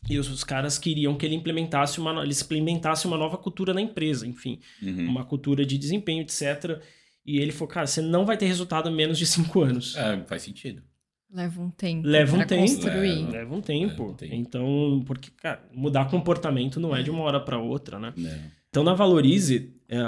e 0.09 0.19
os, 0.19 0.29
os, 0.29 0.45
caras 0.45 0.79
queriam 0.79 1.17
que 1.17 1.25
ele 1.25 1.35
implementasse 1.35 1.99
uma, 1.99 2.23
ele 2.23 2.35
implementasse 2.35 3.07
uma 3.07 3.17
nova 3.17 3.39
cultura 3.39 3.73
na 3.73 3.81
empresa, 3.81 4.27
enfim, 4.27 4.61
uhum. 4.83 5.09
uma 5.09 5.25
cultura 5.25 5.65
de 5.65 5.79
desempenho, 5.79 6.23
etc. 6.23 6.81
E 7.25 7.39
ele 7.39 7.53
falou, 7.53 7.69
cara, 7.69 7.87
você 7.87 8.03
não 8.03 8.27
vai 8.27 8.37
ter 8.37 8.47
resultado 8.47 8.89
em 8.89 8.95
menos 8.95 9.19
de 9.19 9.27
cinco 9.27 9.63
anos. 9.63 9.97
É, 9.97 10.23
faz 10.27 10.43
sentido. 10.43 10.83
Leva 11.33 11.61
um 11.61 11.71
tempo. 11.71 12.07
Leva 12.07 12.37
um 12.37 12.47
tempo. 12.47 12.61
Construir. 12.61 13.25
Leva, 13.25 13.33
leva 13.33 13.55
um 13.55 13.61
tempo. 13.61 14.03
Leva 14.03 14.03
um 14.05 14.15
tempo. 14.15 14.35
Então, 14.35 15.03
porque, 15.05 15.31
cara, 15.31 15.65
mudar 15.73 16.09
comportamento 16.09 16.79
não 16.79 16.95
é 16.95 17.03
de 17.03 17.11
uma 17.11 17.25
hora 17.25 17.41
para 17.41 17.59
outra, 17.59 17.99
né? 17.99 18.15
É. 18.17 18.65
Então, 18.69 18.85
na 18.85 18.95
Valorize, 18.95 19.73
é, 19.89 19.99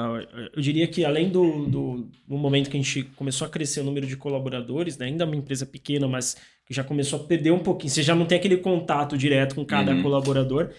eu 0.55 0.61
diria 0.63 0.87
que 0.87 1.05
além 1.05 1.29
do, 1.29 1.67
do, 1.67 2.11
do, 2.27 2.37
momento 2.37 2.71
que 2.71 2.77
a 2.77 2.83
gente 2.83 3.05
começou 3.15 3.47
a 3.47 3.51
crescer 3.51 3.81
o 3.81 3.85
número 3.85 4.07
de 4.07 4.17
colaboradores, 4.17 4.99
né? 4.99 5.07
ainda 5.07 5.25
é 5.25 5.27
uma 5.27 5.37
empresa 5.37 5.65
pequena, 5.65 6.09
mas 6.09 6.37
que 6.67 6.75
já 6.75 6.83
começou 6.83 7.21
a 7.21 7.25
perder 7.25 7.53
um 7.53 7.61
pouquinho. 7.61 7.91
Você 7.91 8.03
já 8.03 8.15
não 8.15 8.27
tem 8.27 8.37
aquele 8.37 8.57
contato 8.57 9.17
direto 9.17 9.55
com 9.55 9.65
cada 9.65 9.93
uhum. 9.93 10.03
colaborador. 10.03 10.71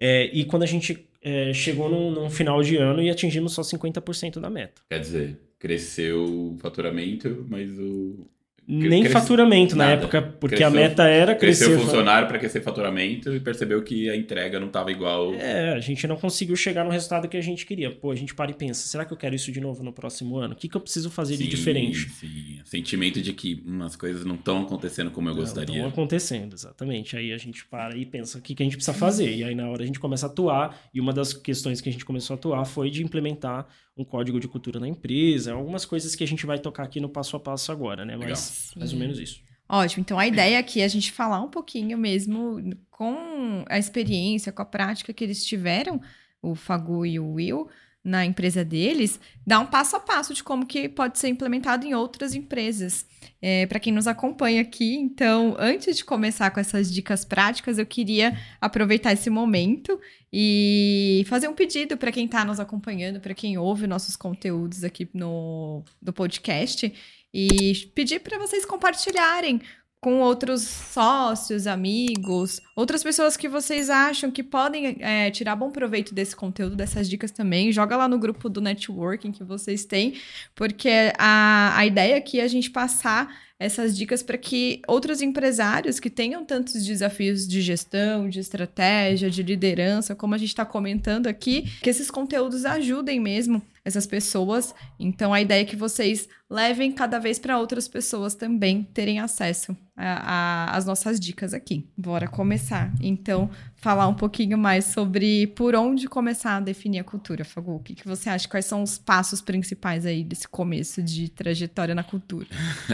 É, 0.00 0.30
e 0.32 0.44
quando 0.44 0.62
a 0.62 0.66
gente 0.66 1.08
é, 1.22 1.52
chegou 1.52 1.88
num, 1.88 2.10
num, 2.10 2.30
final 2.30 2.62
de 2.62 2.76
ano 2.76 3.02
e 3.02 3.10
atingimos 3.10 3.52
só 3.52 3.62
50% 3.62 4.40
da 4.40 4.48
meta. 4.48 4.80
Quer 4.88 5.00
dizer, 5.00 5.38
cresceu 5.58 6.24
o 6.24 6.56
faturamento, 6.58 7.46
mas 7.48 7.70
o, 7.78 8.26
nem 8.66 9.02
cresce... 9.02 9.12
faturamento 9.12 9.76
Nada. 9.76 9.90
na 9.90 9.96
época, 9.96 10.22
porque 10.22 10.56
cresceu, 10.56 10.66
a 10.66 10.70
meta 10.70 11.04
era 11.04 11.34
crescer. 11.34 11.66
Cresceu 11.66 11.84
funcionário 11.84 12.26
para 12.26 12.38
crescer 12.38 12.60
faturamento 12.60 13.32
e 13.32 13.38
percebeu 13.38 13.82
que 13.82 14.10
a 14.10 14.16
entrega 14.16 14.58
não 14.58 14.66
estava 14.66 14.90
igual. 14.90 15.34
É, 15.34 15.72
a 15.72 15.78
gente 15.78 16.06
não 16.06 16.16
conseguiu 16.16 16.56
chegar 16.56 16.84
no 16.84 16.90
resultado 16.90 17.28
que 17.28 17.36
a 17.36 17.40
gente 17.40 17.64
queria. 17.64 17.90
Pô, 17.90 18.10
a 18.10 18.16
gente 18.16 18.34
para 18.34 18.50
e 18.50 18.54
pensa: 18.54 18.86
será 18.88 19.04
que 19.04 19.12
eu 19.12 19.16
quero 19.16 19.34
isso 19.36 19.52
de 19.52 19.60
novo 19.60 19.84
no 19.84 19.92
próximo 19.92 20.36
ano? 20.36 20.54
O 20.54 20.56
que, 20.56 20.68
que 20.68 20.76
eu 20.76 20.80
preciso 20.80 21.10
fazer 21.10 21.36
sim, 21.36 21.44
de 21.44 21.50
diferente? 21.50 22.08
Sim, 22.10 22.60
sentimento 22.64 23.22
de 23.22 23.32
que 23.32 23.62
umas 23.64 23.94
coisas 23.94 24.24
não 24.24 24.34
estão 24.34 24.62
acontecendo 24.62 25.10
como 25.10 25.28
eu 25.28 25.34
não, 25.34 25.40
gostaria. 25.40 25.76
Estão 25.76 25.88
acontecendo, 25.88 26.52
exatamente. 26.54 27.16
Aí 27.16 27.32
a 27.32 27.38
gente 27.38 27.64
para 27.66 27.96
e 27.96 28.04
pensa: 28.04 28.38
o 28.38 28.42
que, 28.42 28.54
que 28.54 28.62
a 28.62 28.66
gente 28.66 28.76
precisa 28.76 28.96
fazer? 28.96 29.32
E 29.32 29.44
aí 29.44 29.54
na 29.54 29.68
hora 29.68 29.84
a 29.84 29.86
gente 29.86 30.00
começa 30.00 30.26
a 30.26 30.28
atuar. 30.28 30.76
E 30.92 31.00
uma 31.00 31.12
das 31.12 31.32
questões 31.32 31.80
que 31.80 31.88
a 31.88 31.92
gente 31.92 32.04
começou 32.04 32.34
a 32.34 32.36
atuar 32.36 32.64
foi 32.64 32.90
de 32.90 33.02
implementar 33.02 33.66
um 33.96 34.04
código 34.04 34.38
de 34.38 34.46
cultura 34.46 34.78
na 34.78 34.86
empresa, 34.86 35.54
algumas 35.54 35.86
coisas 35.86 36.14
que 36.14 36.22
a 36.22 36.26
gente 36.26 36.44
vai 36.44 36.58
tocar 36.58 36.82
aqui 36.82 37.00
no 37.00 37.08
passo 37.08 37.34
a 37.34 37.40
passo 37.40 37.72
agora, 37.72 38.04
né? 38.04 38.14
Mas 38.14 38.55
mais 38.76 38.92
ou 38.92 38.98
menos 38.98 39.18
isso. 39.18 39.40
Ótimo. 39.68 40.02
Então 40.02 40.18
a 40.18 40.26
ideia 40.26 40.58
aqui 40.58 40.80
é 40.80 40.84
a 40.84 40.88
gente 40.88 41.10
falar 41.10 41.40
um 41.40 41.48
pouquinho 41.48 41.98
mesmo 41.98 42.60
com 42.90 43.64
a 43.68 43.78
experiência, 43.78 44.52
com 44.52 44.62
a 44.62 44.66
prática 44.66 45.12
que 45.12 45.24
eles 45.24 45.44
tiveram, 45.44 46.00
o 46.40 46.54
Fagu 46.54 47.04
e 47.04 47.18
o 47.18 47.32
Will, 47.32 47.68
na 48.06 48.24
empresa 48.24 48.64
deles, 48.64 49.18
dar 49.44 49.58
um 49.58 49.66
passo 49.66 49.96
a 49.96 50.00
passo 50.00 50.32
de 50.32 50.44
como 50.44 50.64
que 50.64 50.88
pode 50.88 51.18
ser 51.18 51.26
implementado 51.26 51.84
em 51.84 51.92
outras 51.92 52.36
empresas. 52.36 53.04
É, 53.42 53.66
Para 53.66 53.80
quem 53.80 53.92
nos 53.92 54.06
acompanha 54.06 54.62
aqui, 54.62 54.94
então, 54.94 55.56
antes 55.58 55.96
de 55.96 56.04
começar 56.04 56.52
com 56.52 56.60
essas 56.60 56.92
dicas 56.92 57.24
práticas, 57.24 57.78
eu 57.78 57.84
queria 57.84 58.38
aproveitar 58.60 59.12
esse 59.12 59.28
momento 59.28 60.00
e 60.32 61.24
fazer 61.26 61.48
um 61.48 61.54
pedido 61.54 61.96
para 61.96 62.12
quem 62.12 62.26
está 62.26 62.44
nos 62.44 62.60
acompanhando, 62.60 63.20
para 63.20 63.34
quem 63.34 63.58
ouve 63.58 63.88
nossos 63.88 64.14
conteúdos 64.14 64.84
aqui 64.84 65.08
no 65.12 65.82
do 66.00 66.12
podcast, 66.12 66.92
e 67.38 67.90
pedir 67.94 68.20
para 68.20 68.38
vocês 68.38 68.64
compartilharem 68.64 69.60
com 70.00 70.20
outros 70.20 70.62
sócios, 70.62 71.66
amigos, 71.66 72.62
outras 72.74 73.02
pessoas 73.02 73.36
que 73.36 73.46
vocês 73.46 73.90
acham 73.90 74.30
que 74.30 74.42
podem 74.42 74.96
é, 75.00 75.30
tirar 75.30 75.54
bom 75.54 75.70
proveito 75.70 76.14
desse 76.14 76.34
conteúdo, 76.34 76.76
dessas 76.76 77.10
dicas 77.10 77.30
também. 77.30 77.72
Joga 77.72 77.94
lá 77.94 78.08
no 78.08 78.18
grupo 78.18 78.48
do 78.48 78.62
networking 78.62 79.32
que 79.32 79.44
vocês 79.44 79.84
têm, 79.84 80.14
porque 80.54 81.12
a, 81.18 81.76
a 81.76 81.84
ideia 81.84 82.16
aqui 82.16 82.40
é 82.40 82.44
a 82.44 82.48
gente 82.48 82.70
passar 82.70 83.28
essas 83.58 83.96
dicas 83.96 84.22
para 84.22 84.36
que 84.36 84.82
outros 84.86 85.22
empresários 85.22 85.98
que 85.98 86.10
tenham 86.10 86.44
tantos 86.44 86.84
desafios 86.84 87.48
de 87.48 87.62
gestão, 87.62 88.28
de 88.28 88.38
estratégia, 88.38 89.30
de 89.30 89.42
liderança, 89.42 90.14
como 90.14 90.34
a 90.34 90.38
gente 90.38 90.50
está 90.50 90.64
comentando 90.64 91.26
aqui, 91.26 91.62
que 91.82 91.88
esses 91.88 92.10
conteúdos 92.10 92.66
ajudem 92.66 93.18
mesmo 93.18 93.62
essas 93.82 94.06
pessoas. 94.06 94.74
Então, 95.00 95.32
a 95.32 95.40
ideia 95.40 95.62
é 95.62 95.64
que 95.64 95.76
vocês 95.76 96.28
levem 96.48 96.92
cada 96.92 97.18
vez 97.18 97.38
para 97.38 97.58
outras 97.58 97.88
pessoas 97.88 98.34
também 98.34 98.82
terem 98.94 99.18
acesso 99.18 99.76
às 99.96 100.84
nossas 100.84 101.18
dicas 101.18 101.54
aqui. 101.54 101.86
Bora 101.96 102.28
começar. 102.28 102.92
Então, 103.00 103.50
falar 103.76 104.08
um 104.08 104.14
pouquinho 104.14 104.58
mais 104.58 104.86
sobre 104.86 105.46
por 105.48 105.74
onde 105.74 106.06
começar 106.06 106.56
a 106.56 106.60
definir 106.60 106.98
a 106.98 107.04
cultura, 107.04 107.44
Fagu. 107.44 107.76
O 107.76 107.80
que, 107.80 107.94
que 107.94 108.06
você 108.06 108.28
acha? 108.28 108.46
Quais 108.46 108.66
são 108.66 108.82
os 108.82 108.98
passos 108.98 109.40
principais 109.40 110.04
aí 110.04 110.22
desse 110.22 110.46
começo 110.48 111.02
de 111.02 111.30
trajetória 111.30 111.94
na 111.94 112.02
cultura? 112.02 112.46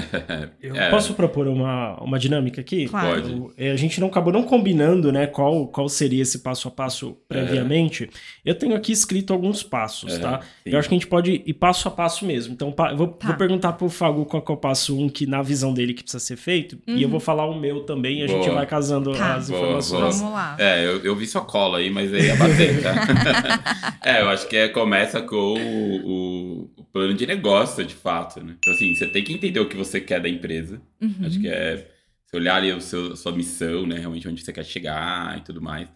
Eu 0.63 0.77
é. 0.77 0.91
posso 0.91 1.15
propor 1.15 1.49
uma, 1.49 2.01
uma 2.01 2.19
dinâmica 2.19 2.61
aqui? 2.61 2.87
Claro. 2.89 3.23
Pode. 3.23 3.53
É, 3.57 3.73
a 3.73 3.77
gente 3.77 4.01
não 4.01 4.09
acabou 4.09 4.33
não 4.33 4.45
combinando 4.45 5.11
né, 5.11 5.27
qual, 5.27 5.67
qual 5.67 5.89
seria 5.89 6.23
esse 6.23 6.39
passo 6.39 6.69
a 6.69 6.71
passo 6.71 7.17
previamente. 7.29 8.05
É. 8.45 8.51
Eu 8.51 8.55
tenho 8.55 8.77
aqui 8.77 8.93
escrito 8.93 9.33
alguns 9.33 9.63
passos, 9.63 10.19
tá? 10.19 10.41
Sim. 10.41 10.71
Eu 10.71 10.79
acho 10.79 10.89
que 10.89 10.95
a 10.95 10.99
gente 10.99 11.09
pode 11.09 11.43
ir 11.45 11.55
passo 11.55 11.89
a 11.89 11.91
passo 11.91 12.25
mesmo. 12.25 12.55
Então, 12.55 12.73
vou, 12.97 13.09
tá. 13.09 13.27
vou 13.27 13.37
perguntar 13.43 13.73
pro 13.73 13.89
Fagu 13.89 14.25
qual 14.25 14.45
é 14.49 14.53
o 14.53 14.57
passo 14.57 14.97
um 14.97 15.09
que, 15.09 15.27
na 15.27 15.43
visão 15.43 15.75
dele, 15.75 15.95
que 15.95 16.03
precisa 16.03 16.25
ser 16.25 16.37
feito. 16.37 16.79
Uhum. 16.87 16.97
E 16.97 17.03
eu 17.03 17.07
uhum. 17.07 17.11
vou 17.11 17.21
falar 17.21 17.45
o 17.47 17.59
meu 17.59 17.81
também 17.81 18.21
e 18.21 18.23
a 18.23 18.27
boa. 18.27 18.43
gente 18.43 18.55
vai 18.55 18.67
casando 18.67 19.13
tá. 19.13 19.35
as 19.35 19.51
informações. 19.51 19.91
Boa, 19.91 20.01
boa. 20.01 20.13
Vamos 20.13 20.33
lá. 20.33 20.57
É, 20.61 20.87
eu, 20.87 21.01
eu 21.01 21.17
vi 21.17 21.27
sua 21.27 21.45
cola 21.45 21.79
aí, 21.79 21.91
mas 21.91 22.15
aí 22.15 22.27
ia 22.27 22.37
bater, 22.37 22.83
tá? 22.83 23.99
é, 24.05 24.23
eu 24.23 24.29
acho 24.29 24.47
que 24.47 24.57
é, 24.57 24.69
começa 24.69 25.21
com 25.23 25.55
o, 25.55 26.71
o, 26.77 26.85
plano 26.93 27.15
de 27.15 27.27
negócio, 27.27 27.85
de 27.85 27.95
fato, 27.95 28.43
né? 28.45 28.55
Então, 28.59 28.73
assim, 28.73 28.95
você 28.95 29.09
tem 29.09 29.25
que 29.25 29.33
entender 29.33 29.59
o 29.59 29.69
que 29.69 29.77
você 29.77 30.01
quer 30.01 30.21
da 30.21 30.29
empresa. 30.29 30.81
Uhum. 31.01 31.27
Acho 31.27 31.41
que 31.41 31.49
é 31.49 31.89
você 32.25 32.37
olhar 32.37 32.57
ali 32.57 32.73
o 32.73 32.81
seu, 32.81 33.13
a 33.13 33.17
sua 33.17 33.33
missão, 33.33 33.87
né? 33.87 33.99
Realmente 33.99 34.29
onde 34.29 34.41
você 34.41 34.53
quer 34.53 34.65
chegar 34.65 35.37
e 35.37 35.41
tudo 35.41 35.61
mais. 35.61 35.89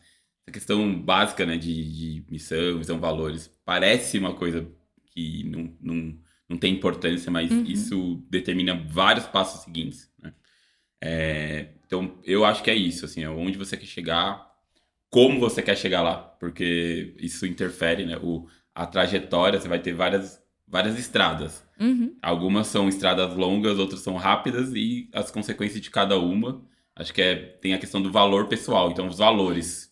Essa 0.42 0.52
questão 0.52 1.00
básica, 1.00 1.46
né? 1.46 1.56
De, 1.56 1.92
de 1.92 2.24
missão, 2.28 2.78
visão, 2.78 2.98
valores. 2.98 3.48
Parece 3.64 4.18
uma 4.18 4.34
coisa 4.34 4.66
que 5.12 5.44
não, 5.44 5.72
não, 5.80 6.18
não 6.48 6.56
tem 6.56 6.74
importância, 6.74 7.30
mas 7.30 7.50
Uhum. 7.50 7.64
isso 7.64 8.22
determina 8.30 8.74
vários 8.88 9.26
passos 9.26 9.62
seguintes. 9.64 10.10
né? 10.22 10.32
É, 11.00 11.68
então, 11.86 12.18
eu 12.24 12.44
acho 12.44 12.62
que 12.62 12.70
é 12.70 12.74
isso, 12.74 13.04
assim, 13.04 13.22
é 13.22 13.28
onde 13.30 13.58
você 13.58 13.76
quer 13.76 13.86
chegar, 13.86 14.46
como 15.10 15.38
você 15.40 15.62
quer 15.62 15.76
chegar 15.76 16.02
lá, 16.02 16.16
porque 16.16 17.14
isso 17.18 17.46
interfere, 17.46 18.04
né? 18.06 18.16
O, 18.18 18.46
a 18.74 18.86
trajetória, 18.86 19.60
você 19.60 19.68
vai 19.68 19.78
ter 19.78 19.92
várias, 19.94 20.42
várias 20.66 20.98
estradas. 20.98 21.64
Uhum. 21.80 22.16
Algumas 22.22 22.66
são 22.68 22.88
estradas 22.88 23.34
longas, 23.36 23.78
outras 23.78 24.00
são 24.00 24.16
rápidas 24.16 24.72
e 24.74 25.08
as 25.12 25.30
consequências 25.30 25.80
de 25.80 25.90
cada 25.90 26.18
uma, 26.18 26.62
acho 26.94 27.12
que 27.14 27.22
é, 27.22 27.34
tem 27.36 27.74
a 27.74 27.78
questão 27.78 28.02
do 28.02 28.10
valor 28.10 28.48
pessoal, 28.48 28.90
então 28.90 29.06
os 29.08 29.18
valores. 29.18 29.85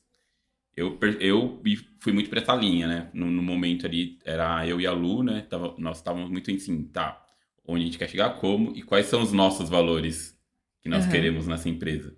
Eu, 0.76 0.98
eu 1.20 1.62
fui 2.00 2.12
muito 2.12 2.28
pra 2.28 2.40
essa 2.40 2.54
linha, 2.54 2.86
né? 2.88 3.10
No, 3.14 3.30
no 3.30 3.42
momento 3.42 3.86
ali, 3.86 4.18
era 4.24 4.66
eu 4.66 4.80
e 4.80 4.86
a 4.86 4.92
Lu, 4.92 5.22
né? 5.22 5.42
Tava- 5.48 5.74
nós 5.78 5.98
estávamos 5.98 6.30
muito 6.30 6.50
assim, 6.50 6.82
tá, 6.84 7.22
onde 7.66 7.82
a 7.82 7.86
gente 7.86 7.98
quer 7.98 8.08
chegar, 8.08 8.30
como 8.40 8.72
e 8.76 8.82
quais 8.82 9.06
são 9.06 9.22
os 9.22 9.32
nossos 9.32 9.68
valores 9.68 10.36
que 10.82 10.88
nós 10.88 11.04
Aham. 11.04 11.12
queremos 11.12 11.46
nessa 11.46 11.68
empresa. 11.68 12.14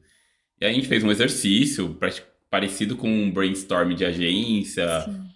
E 0.61 0.65
aí 0.65 0.73
a 0.73 0.75
gente 0.75 0.89
fez 0.89 1.05
um 1.05 1.11
exercício 1.11 1.95
prati- 1.95 2.23
parecido 2.51 2.97
com 2.97 3.09
um 3.11 3.31
brainstorm 3.31 3.93
de 3.95 4.05
agência, 4.05 4.87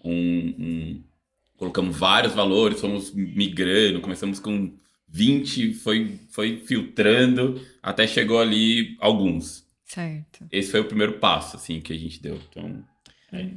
um, 0.02 0.12
um- 0.58 1.04
colocamos 1.56 1.96
vários 1.96 2.32
valores, 2.34 2.80
fomos 2.80 3.12
migrando, 3.14 4.00
começamos 4.00 4.40
com 4.40 4.74
20, 5.06 5.74
foi, 5.74 6.18
foi 6.30 6.56
filtrando, 6.66 7.60
até 7.82 8.06
chegou 8.06 8.40
ali 8.40 8.96
alguns. 8.98 9.68
Certo. 9.84 10.46
Esse 10.50 10.70
foi 10.70 10.80
o 10.80 10.84
primeiro 10.86 11.14
passo, 11.18 11.56
assim, 11.56 11.80
que 11.80 11.92
a 11.92 11.98
gente 11.98 12.22
deu. 12.22 12.40
Então, 12.48 12.82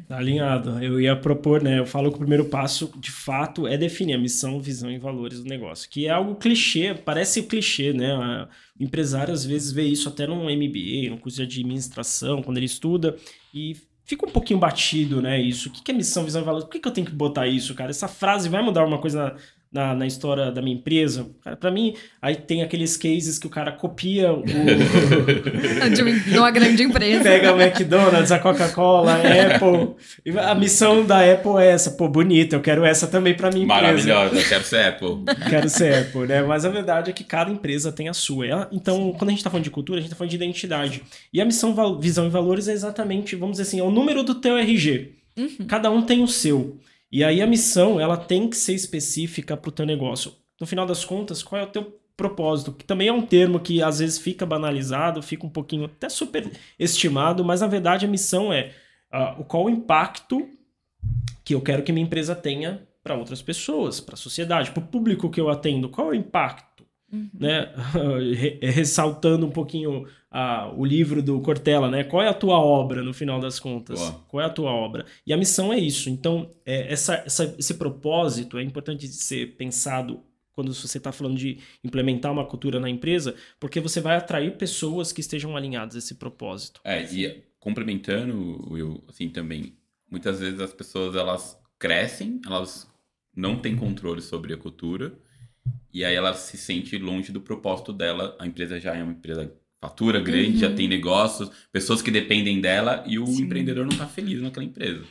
Tá 0.08 0.18
alinhado. 0.18 0.84
Eu 0.84 1.02
ia 1.02 1.16
propor, 1.16 1.62
né? 1.62 1.80
Eu 1.80 1.86
falo 1.86 2.10
que 2.10 2.16
o 2.16 2.20
primeiro 2.20 2.46
passo, 2.46 2.92
de 2.98 3.10
fato, 3.12 3.68
é 3.68 3.76
definir 3.78 4.14
a 4.14 4.18
missão, 4.18 4.60
visão 4.60 4.92
e 4.92 5.00
valores 5.00 5.42
do 5.42 5.50
negócio. 5.50 5.90
Que 5.90 6.08
é 6.08 6.12
algo 6.12 6.36
clichê, 6.36 6.94
parece 6.94 7.44
clichê, 7.44 7.92
né? 7.92 8.48
O 8.80 8.84
empresário 8.84 9.34
às 9.34 9.44
vezes 9.44 9.72
vê 9.72 9.84
isso 9.84 10.08
até 10.08 10.28
num 10.28 10.44
MBA, 10.44 11.10
num 11.10 11.18
curso 11.18 11.38
de 11.38 11.44
administração, 11.44 12.44
quando 12.44 12.58
ele 12.58 12.68
estuda, 12.68 13.16
e 13.54 13.76
fica 14.06 14.28
um 14.28 14.32
pouquinho 14.32 14.60
batido, 14.60 15.22
né? 15.22 15.42
Isso. 15.42 15.70
O 15.70 15.72
que 15.72 15.92
é 15.92 15.94
missão, 15.94 16.24
visão 16.24 16.42
e 16.42 16.46
valores? 16.46 16.68
Por 16.68 16.80
que 16.80 16.88
eu 16.88 16.94
tenho 16.94 17.08
que 17.08 17.14
botar 17.14 17.48
isso, 17.48 17.74
cara? 17.74 17.90
Essa 17.90 18.08
frase 18.08 18.50
vai 18.50 18.62
mudar 18.62 18.86
uma 18.86 19.00
coisa 19.00 19.36
na, 19.74 19.94
na, 19.96 20.06
história 20.06 20.52
da 20.52 20.62
minha 20.62 20.76
empresa? 20.76 21.28
Pra 21.60 21.72
mim, 21.72 21.96
aí 22.22 22.36
tem 22.36 22.62
aqueles 22.62 22.96
cases 22.96 23.40
que 23.40 23.48
o 23.48 23.50
cara 23.50 23.72
copia 23.72 24.32
o. 24.32 24.44
De 25.94 26.04
um- 26.36 26.40
uma 26.40 26.52
grande 26.52 26.84
empresa. 26.84 27.24
Pega 27.24 27.54
o 27.54 27.60
McDonald's, 27.62 28.32
a 28.32 28.40
Coca-Cola, 28.40 29.14
a 29.16 29.56
Apple. 29.56 29.96
E 30.26 30.38
A 30.38 30.56
missão 30.56 31.06
da 31.06 31.20
Apple 31.32 31.58
é 31.60 31.68
essa, 31.72 31.92
pô, 31.92 32.08
bonita, 32.08 32.56
eu 32.56 32.62
quero 32.62 32.86
essa 32.86 33.08
também 33.08 33.34
pra 33.34 33.50
minha 33.50 33.66
empresa. 33.66 33.82
maravilhosa, 33.82 34.36
eu 34.36 34.48
quero 34.48 34.64
ser 34.64 34.86
Apple. 34.86 35.24
Quero 35.50 35.70
ser 35.70 35.94
Apple, 35.96 36.28
né? 36.28 36.42
Mas 36.44 36.66
a 36.66 36.70
verdade 36.70 37.10
é 37.10 37.14
que 37.14 37.24
cada 37.24 37.52
empresa 37.52 37.92
tem 37.92 38.08
a 38.10 38.14
sua. 38.14 38.46
Ela- 38.48 38.70
Então, 38.72 39.14
quando 39.18 39.30
a 39.30 39.34
gente 39.34 39.44
tá 39.44 39.50
falando 39.50 39.64
de 39.64 39.70
cultura, 39.72 40.00
a 40.00 40.02
gente 40.02 40.10
tá 40.10 40.16
falando 40.16 40.30
de 40.32 40.36
identidade. 40.36 41.02
E 41.34 41.42
a 41.42 41.46
missão, 41.46 42.00
visão 42.00 42.26
e 42.26 42.30
valores 42.30 42.68
é 42.68 42.74
exatamente, 42.74 43.36
vamos 43.36 43.58
dizer 43.58 43.64
assim, 43.64 43.80
é 43.80 43.84
o 43.84 43.92
número 43.92 44.24
do 44.24 44.36
teu 44.36 44.58
RG. 44.58 45.14
Cada 45.68 45.90
um 45.90 46.02
tem 46.02 46.22
o 46.24 46.28
seu. 46.28 46.78
E 47.16 47.24
aí 47.24 47.44
a 47.44 47.46
missão, 47.46 48.00
ela 48.00 48.18
tem 48.18 48.50
que 48.50 48.58
ser 48.58 48.74
específica 48.74 49.56
pro 49.56 49.72
teu 49.72 49.86
negócio. 49.86 50.34
No 50.60 50.66
final 50.66 50.84
das 50.84 51.06
contas, 51.06 51.44
qual 51.44 51.62
é 51.62 51.64
o 51.64 51.70
teu 51.70 52.02
propósito? 52.18 52.72
Que 52.74 52.84
também 52.84 53.08
é 53.08 53.14
um 53.14 53.22
termo 53.22 53.60
que 53.60 53.84
às 53.84 54.00
vezes 54.00 54.18
fica 54.18 54.48
banalizado, 54.48 55.22
fica 55.22 55.46
um 55.46 55.50
pouquinho 55.50 55.86
até 55.86 56.10
superestimado, 56.10 57.46
mas 57.46 57.62
na 57.62 57.68
verdade 57.68 58.04
a 58.04 58.10
missão 58.10 58.52
é 58.52 58.72
o 59.38 59.44
qual 59.44 59.66
o 59.66 59.70
impacto 59.70 60.50
que 61.46 61.54
eu 61.54 61.62
quero 61.62 61.84
que 61.84 61.92
minha 61.92 62.04
empresa 62.04 62.36
tenha 62.36 62.88
para 63.04 63.16
outras 63.16 63.44
pessoas, 63.44 64.00
para 64.00 64.16
a 64.16 64.18
sociedade, 64.18 64.72
para 64.72 64.84
o 64.84 64.88
público 64.88 65.30
que 65.30 65.40
eu 65.40 65.52
atendo. 65.52 65.90
Qual 65.90 66.08
é 66.08 66.12
o 66.12 66.16
impacto? 66.16 66.73
Né? 67.34 67.72
Re- 68.36 68.60
Ressaltando 68.62 69.46
um 69.46 69.52
pouquinho 69.52 70.08
ah, 70.32 70.72
o 70.76 70.84
livro 70.84 71.22
do 71.22 71.40
Cortella, 71.42 71.90
né? 71.90 72.04
Qual 72.04 72.22
é 72.24 72.28
a 72.28 72.34
tua 72.34 72.58
obra 72.58 73.04
no 73.04 73.14
final 73.14 73.40
das 73.40 73.60
contas? 73.60 74.00
Boa. 74.00 74.12
Qual 74.28 74.42
é 74.42 74.46
a 74.46 74.50
tua 74.50 74.72
obra? 74.72 75.06
E 75.26 75.32
a 75.32 75.38
missão 75.38 75.72
é 75.72 75.78
isso. 75.78 76.10
Então, 76.10 76.50
é, 76.66 76.92
essa, 76.92 77.16
essa- 77.26 77.56
esse 77.60 77.76
propósito 77.76 78.58
é 78.58 78.64
importante 78.64 79.08
de 79.08 79.14
ser 79.14 79.56
pensado 79.56 80.22
quando 80.54 80.74
você 80.74 80.98
está 80.98 81.12
falando 81.12 81.36
de 81.38 81.58
implementar 81.84 82.32
uma 82.32 82.46
cultura 82.46 82.80
na 82.80 82.88
empresa, 82.90 83.36
porque 83.60 83.80
você 83.80 84.00
vai 84.00 84.16
atrair 84.18 84.56
pessoas 84.58 85.12
que 85.12 85.20
estejam 85.22 85.56
alinhadas 85.58 85.96
a 85.96 86.00
esse 86.00 86.16
propósito. 86.16 86.80
É, 86.84 87.04
e 87.12 87.44
complementando, 87.60 88.68
Will, 88.72 89.04
assim, 89.08 89.30
também, 89.30 89.74
muitas 90.10 90.40
vezes 90.40 90.60
as 90.60 90.72
pessoas, 90.74 91.16
elas 91.16 91.58
crescem, 91.80 92.40
elas 92.46 92.88
não 93.36 93.58
têm 93.60 93.76
controle 93.76 94.22
sobre 94.22 94.54
a 94.54 94.58
cultura, 94.58 95.14
e 95.94 96.04
aí 96.04 96.16
ela 96.16 96.34
se 96.34 96.58
sente 96.58 96.98
longe 96.98 97.32
do 97.32 97.42
propósito 97.42 97.94
dela, 97.94 98.36
a 98.40 98.48
empresa 98.48 98.80
já 98.80 98.96
é 98.96 99.04
uma 99.04 99.12
empresa 99.14 99.52
fatura 99.82 100.20
grande, 100.22 100.58
já 100.60 100.74
tem 100.74 100.88
negócios, 100.88 101.50
pessoas 101.72 102.02
que 102.02 102.10
dependem 102.10 102.62
dela, 102.62 103.04
e 103.06 103.20
o 103.20 103.26
Sim. 103.28 103.44
empreendedor 103.44 103.86
não 103.86 103.92
está 103.92 104.08
feliz 104.08 104.42
naquela 104.42 104.66
empresa. 104.66 105.04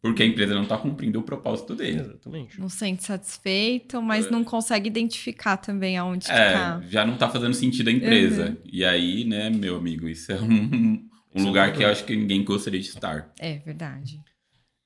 Porque 0.00 0.22
a 0.22 0.26
empresa 0.26 0.54
não 0.54 0.64
está 0.64 0.76
cumprindo 0.76 1.18
o 1.18 1.22
propósito 1.22 1.74
dele. 1.74 2.00
Exatamente. 2.00 2.60
Não 2.60 2.68
se 2.68 2.76
sente 2.76 3.04
satisfeito, 3.04 4.02
mas 4.02 4.30
não 4.30 4.44
consegue 4.44 4.86
identificar 4.86 5.56
também 5.56 5.96
aonde 5.96 6.26
que 6.26 6.32
É, 6.32 6.52
tá. 6.52 6.82
já 6.90 7.06
não 7.06 7.16
tá 7.16 7.28
fazendo 7.30 7.54
sentido 7.54 7.88
a 7.88 7.92
empresa. 7.92 8.54
E 8.70 8.84
aí, 8.84 9.24
né, 9.24 9.48
meu 9.48 9.76
amigo, 9.76 10.06
isso 10.06 10.30
é 10.30 10.38
um, 10.40 10.46
um 10.46 11.08
Isso 11.34 11.44
é 11.46 11.48
lugar 11.48 11.66
que 11.68 11.72
problema. 11.72 11.82
eu 11.88 11.92
acho 11.92 12.04
que 12.04 12.14
ninguém 12.16 12.44
gostaria 12.44 12.80
de 12.80 12.88
estar. 12.88 13.32
É 13.38 13.58
verdade. 13.58 14.20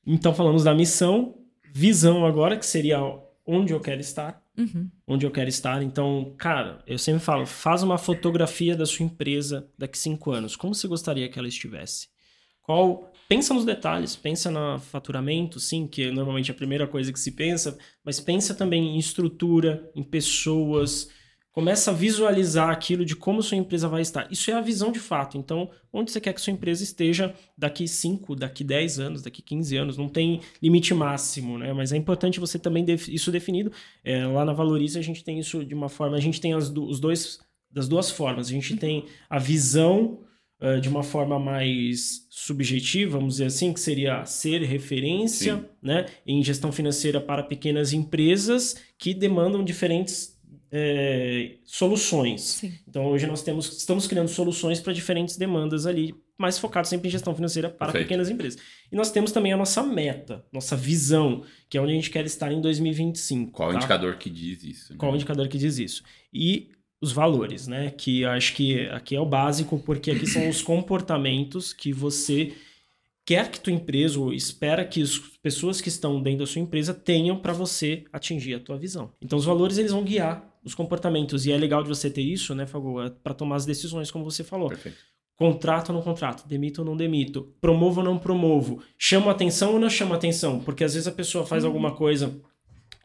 Então 0.06 0.32
falamos 0.32 0.62
da 0.64 0.74
missão, 0.74 1.34
visão 1.74 2.24
agora, 2.24 2.56
que 2.56 2.64
seria 2.66 3.00
onde 3.44 3.72
eu 3.72 3.80
quero 3.80 4.00
estar. 4.00 4.40
Uhum. 4.58 4.90
Onde 5.06 5.24
eu 5.24 5.30
quero 5.30 5.48
estar. 5.48 5.82
Então, 5.82 6.34
cara, 6.36 6.82
eu 6.86 6.98
sempre 6.98 7.20
falo, 7.20 7.46
faz 7.46 7.84
uma 7.84 7.96
fotografia 7.96 8.74
da 8.74 8.84
sua 8.84 9.06
empresa 9.06 9.70
daqui 9.78 9.96
cinco 9.96 10.32
anos. 10.32 10.56
Como 10.56 10.74
você 10.74 10.88
gostaria 10.88 11.28
que 11.28 11.38
ela 11.38 11.48
estivesse? 11.48 12.08
Qual. 12.62 13.12
Pensa 13.28 13.52
nos 13.52 13.66
detalhes, 13.66 14.16
pensa 14.16 14.50
no 14.50 14.78
faturamento, 14.78 15.60
sim, 15.60 15.86
que 15.86 16.04
é 16.04 16.10
normalmente 16.10 16.50
a 16.50 16.54
primeira 16.54 16.86
coisa 16.86 17.12
que 17.12 17.20
se 17.20 17.32
pensa, 17.32 17.78
mas 18.02 18.18
pensa 18.18 18.54
também 18.54 18.96
em 18.96 18.98
estrutura, 18.98 19.90
em 19.94 20.02
pessoas. 20.02 21.10
Começa 21.58 21.90
a 21.90 21.94
visualizar 21.94 22.70
aquilo 22.70 23.04
de 23.04 23.16
como 23.16 23.42
sua 23.42 23.56
empresa 23.56 23.88
vai 23.88 24.00
estar. 24.00 24.30
Isso 24.30 24.48
é 24.48 24.54
a 24.54 24.60
visão 24.60 24.92
de 24.92 25.00
fato. 25.00 25.36
Então, 25.36 25.68
onde 25.92 26.12
você 26.12 26.20
quer 26.20 26.32
que 26.32 26.40
sua 26.40 26.52
empresa 26.52 26.84
esteja 26.84 27.34
daqui 27.56 27.88
5, 27.88 28.36
daqui 28.36 28.62
10 28.62 29.00
anos, 29.00 29.22
daqui 29.22 29.42
15 29.42 29.76
anos? 29.76 29.96
Não 29.96 30.08
tem 30.08 30.40
limite 30.62 30.94
máximo, 30.94 31.58
né? 31.58 31.72
Mas 31.72 31.90
é 31.90 31.96
importante 31.96 32.38
você 32.38 32.60
também 32.60 32.84
ter 32.84 32.94
isso 33.08 33.32
definido. 33.32 33.72
É, 34.04 34.24
lá 34.24 34.44
na 34.44 34.52
Valorize 34.52 34.96
a 35.00 35.02
gente 35.02 35.24
tem 35.24 35.40
isso 35.40 35.64
de 35.64 35.74
uma 35.74 35.88
forma, 35.88 36.16
a 36.16 36.20
gente 36.20 36.40
tem 36.40 36.54
as 36.54 36.70
do- 36.70 36.86
os 36.88 37.00
dois 37.00 37.40
das 37.68 37.88
duas 37.88 38.08
formas. 38.08 38.46
A 38.46 38.52
gente 38.52 38.76
tem 38.76 39.06
a 39.28 39.40
visão 39.40 40.20
eh, 40.60 40.78
de 40.78 40.88
uma 40.88 41.02
forma 41.02 41.40
mais 41.40 42.26
subjetiva, 42.30 43.18
vamos 43.18 43.34
dizer 43.34 43.46
assim, 43.46 43.72
que 43.72 43.80
seria 43.80 44.24
ser 44.24 44.62
referência, 44.62 45.56
Sim. 45.56 45.64
né, 45.82 46.06
em 46.24 46.40
gestão 46.42 46.70
financeira 46.70 47.20
para 47.20 47.42
pequenas 47.42 47.92
empresas 47.92 48.76
que 48.96 49.12
demandam 49.12 49.64
diferentes 49.64 50.37
eh, 50.70 51.56
soluções. 51.64 52.42
Sim. 52.42 52.74
Então 52.86 53.06
hoje 53.06 53.26
nós 53.26 53.42
temos, 53.42 53.78
estamos 53.78 54.06
criando 54.06 54.28
soluções 54.28 54.80
para 54.80 54.92
diferentes 54.92 55.36
demandas 55.36 55.86
ali, 55.86 56.14
mas 56.36 56.58
focados 56.58 56.90
sempre 56.90 57.08
em 57.08 57.10
gestão 57.10 57.34
financeira 57.34 57.68
para 57.68 57.86
Perfeito. 57.86 58.04
pequenas 58.04 58.30
empresas. 58.30 58.60
E 58.90 58.96
nós 58.96 59.10
temos 59.10 59.32
também 59.32 59.52
a 59.52 59.56
nossa 59.56 59.82
meta, 59.82 60.44
nossa 60.52 60.76
visão, 60.76 61.42
que 61.68 61.76
é 61.76 61.80
onde 61.80 61.92
a 61.92 61.94
gente 61.94 62.10
quer 62.10 62.24
estar 62.24 62.52
em 62.52 62.60
2025. 62.60 63.50
Qual 63.50 63.68
o 63.68 63.72
tá? 63.72 63.78
indicador 63.78 64.16
que 64.16 64.30
diz 64.30 64.62
isso? 64.62 64.92
né? 64.92 64.98
Qual 64.98 65.12
o 65.12 65.14
indicador 65.14 65.48
que 65.48 65.58
diz 65.58 65.78
isso? 65.78 66.02
E 66.32 66.70
os 67.00 67.12
valores, 67.12 67.66
né? 67.66 67.90
Que 67.90 68.22
eu 68.22 68.30
acho 68.30 68.54
que 68.54 68.86
aqui 68.88 69.16
é 69.16 69.20
o 69.20 69.26
básico, 69.26 69.78
porque 69.78 70.10
aqui 70.10 70.26
são 70.26 70.48
os 70.48 70.62
comportamentos 70.62 71.72
que 71.72 71.92
você 71.92 72.52
quer 73.24 73.50
que 73.50 73.60
tua 73.60 73.72
empresa 73.72 74.18
ou 74.18 74.32
espera 74.32 74.84
que 74.84 75.02
as 75.02 75.18
pessoas 75.42 75.82
que 75.82 75.90
estão 75.90 76.22
dentro 76.22 76.40
da 76.40 76.46
sua 76.46 76.62
empresa 76.62 76.94
tenham 76.94 77.38
para 77.38 77.52
você 77.52 78.04
atingir 78.10 78.54
a 78.54 78.60
tua 78.60 78.78
visão. 78.78 79.12
Então 79.20 79.38
os 79.38 79.44
valores 79.44 79.76
eles 79.76 79.92
vão 79.92 80.02
guiar 80.02 80.47
os 80.64 80.74
comportamentos 80.74 81.46
e 81.46 81.52
é 81.52 81.56
legal 81.56 81.82
de 81.82 81.88
você 81.88 82.10
ter 82.10 82.22
isso, 82.22 82.54
né, 82.54 82.66
Fago, 82.66 82.96
para 83.22 83.34
tomar 83.34 83.56
as 83.56 83.66
decisões 83.66 84.10
como 84.10 84.24
você 84.24 84.42
falou. 84.44 84.68
Perfeito. 84.68 84.98
Contrato 85.36 85.90
ou 85.90 85.94
não 85.94 86.02
contrato, 86.02 86.48
demito 86.48 86.80
ou 86.80 86.84
não 86.84 86.96
demito, 86.96 87.54
promovo 87.60 88.00
ou 88.00 88.04
não 88.04 88.18
promovo, 88.18 88.82
chamo 88.98 89.30
atenção 89.30 89.74
ou 89.74 89.78
não 89.78 89.88
chamo 89.88 90.12
atenção, 90.12 90.58
porque 90.60 90.82
às 90.82 90.94
vezes 90.94 91.06
a 91.06 91.12
pessoa 91.12 91.46
faz 91.46 91.64
alguma 91.64 91.94
coisa 91.94 92.40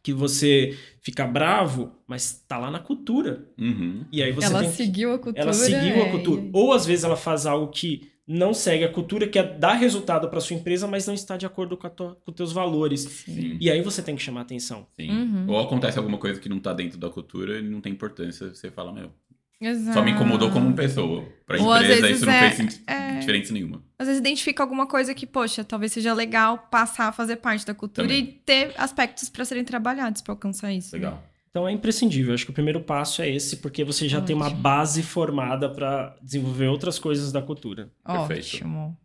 que 0.01 0.11
você 0.11 0.75
fica 0.99 1.25
bravo, 1.27 1.91
mas 2.07 2.43
tá 2.47 2.57
lá 2.57 2.69
na 2.71 2.79
cultura. 2.79 3.47
Uhum. 3.57 4.03
E 4.11 4.21
aí 4.21 4.31
você 4.33 4.47
ela 4.47 4.59
tem 4.61 4.69
que- 4.71 4.75
seguiu 4.75 5.13
a 5.13 5.19
cultura. 5.19 5.41
ela 5.43 5.53
seguiu 5.53 5.95
a 6.03 6.07
é, 6.07 6.11
cultura. 6.11 6.41
e- 6.41 6.49
Ou 6.51 6.73
às 6.73 6.85
vezes 6.85 7.05
ela 7.05 7.15
faz 7.15 7.45
algo 7.45 7.67
que 7.71 8.09
não 8.27 8.53
segue 8.53 8.83
a 8.85 8.89
cultura, 8.91 9.27
que 9.27 9.37
é 9.37 9.43
dar 9.43 9.73
resultado 9.73 10.29
para 10.29 10.39
sua 10.39 10.55
empresa, 10.55 10.87
mas 10.87 11.05
não 11.05 11.13
está 11.13 11.35
de 11.35 11.45
acordo 11.45 11.75
com, 11.75 11.87
a 11.87 11.89
tua- 11.89 12.15
com 12.23 12.31
os 12.31 12.35
teus 12.35 12.53
valores. 12.53 13.01
Sim. 13.01 13.57
E 13.59 13.69
aí 13.69 13.81
você 13.81 14.01
tem 14.01 14.15
que 14.15 14.21
chamar 14.21 14.41
atenção. 14.41 14.87
Sim. 14.99 15.09
Uhum. 15.11 15.45
Ou 15.49 15.59
acontece 15.59 15.97
alguma 15.97 16.17
coisa 16.17 16.39
que 16.39 16.47
não 16.47 16.59
tá 16.59 16.71
dentro 16.73 16.97
da 16.97 17.09
cultura 17.09 17.59
e 17.59 17.61
não 17.61 17.81
tem 17.81 17.91
importância, 17.91 18.53
você 18.53 18.71
fala, 18.71 18.93
meu, 18.93 19.11
Exato. 19.59 19.93
só 19.93 20.01
me 20.03 20.11
incomodou 20.11 20.49
como 20.51 20.73
pessoa. 20.73 21.25
Pra 21.45 21.61
Ou 21.61 21.71
às 21.71 21.81
empresa 21.83 22.01
vezes 22.01 22.17
isso 22.17 22.25
não 22.25 22.33
é- 22.33 22.51
fez 22.51 22.81
é- 22.87 23.19
diferença 23.19 23.53
nenhuma. 23.53 23.83
Às 23.99 24.07
vezes 24.07 24.19
identifica 24.21 24.63
alguma 24.63 24.87
coisa 24.87 25.13
que, 25.13 25.25
poxa, 25.27 25.63
talvez 25.63 25.91
seja 25.91 26.13
legal 26.13 26.57
passar 26.71 27.09
a 27.09 27.11
fazer 27.11 27.35
parte 27.37 27.65
da 27.65 27.73
cultura 27.73 28.07
Também. 28.07 28.23
e 28.23 28.27
ter 28.27 28.73
aspectos 28.77 29.27
para 29.29 29.43
serem 29.45 29.63
trabalhados 29.65 30.21
para 30.21 30.33
alcançar 30.33 30.71
isso. 30.73 30.97
né? 30.97 31.13
Então 31.53 31.67
é 31.67 31.71
imprescindível. 31.71 32.33
Acho 32.33 32.45
que 32.45 32.51
o 32.51 32.53
primeiro 32.53 32.81
passo 32.81 33.21
é 33.21 33.29
esse, 33.29 33.57
porque 33.57 33.83
você 33.83 34.09
já 34.09 34.19
tem 34.19 34.35
uma 34.35 34.47
Ótimo. 34.47 34.59
base 34.61 35.03
formada 35.03 35.69
para 35.69 36.17
desenvolver 36.19 36.67
outras 36.67 36.97
coisas 36.97 37.31
da 37.31 37.43
cultura. 37.43 37.91
Perfeito. 38.03 38.55
Ótimo. 38.55 38.97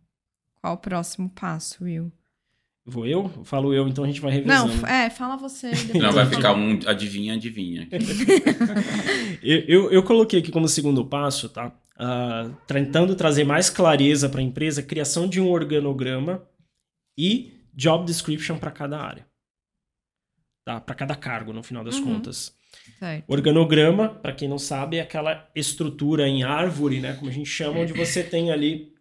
Qual 0.59 0.73
o 0.73 0.77
próximo 0.77 1.29
passo, 1.29 1.83
Will? 1.83 2.11
Vou 2.83 3.05
eu? 3.05 3.29
Falo 3.43 3.71
eu, 3.71 3.87
então 3.87 4.03
a 4.03 4.07
gente 4.07 4.19
vai 4.19 4.41
Não, 4.41 4.65
revezando. 4.65 4.87
é, 4.87 5.11
fala 5.11 5.37
você. 5.37 5.69
depois 5.69 6.01
Não, 6.03 6.11
vai 6.11 6.25
ficar 6.25 6.53
um 6.55 6.79
adivinha, 6.87 7.35
adivinha. 7.35 7.87
Eu, 9.43 9.59
eu, 9.67 9.91
eu 9.91 10.03
coloquei 10.03 10.39
aqui 10.39 10.51
como 10.51 10.67
segundo 10.67 11.05
passo, 11.05 11.47
tá? 11.49 11.71
Ah, 11.97 12.49
tentando 12.67 13.15
trazer 13.15 13.43
mais 13.45 13.69
clareza 13.69 14.27
para 14.27 14.41
a 14.41 14.43
empresa, 14.43 14.81
criação 14.83 15.27
de 15.29 15.39
um 15.39 15.49
organograma 15.49 16.43
e 17.17 17.53
job 17.73 18.05
description 18.05 18.57
para 18.57 18.71
cada 18.71 18.99
área. 18.99 19.25
Tá? 20.69 20.79
Para 20.79 20.93
cada 20.93 21.15
cargo, 21.15 21.51
no 21.51 21.63
final 21.63 21.83
das 21.83 21.95
Uhum. 21.95 22.05
contas. 22.13 22.53
Certo. 22.99 23.23
Organograma, 23.27 24.07
para 24.09 24.33
quem 24.33 24.47
não 24.47 24.59
sabe, 24.59 24.97
é 24.97 25.01
aquela 25.01 25.49
estrutura 25.55 26.27
em 26.27 26.43
árvore, 26.43 26.99
né, 26.99 27.13
como 27.13 27.27
a 27.27 27.33
gente 27.33 27.49
chama, 27.49 27.79
onde 27.79 27.91
você 27.91 28.21
tem 28.23 28.51
ali 28.51 28.93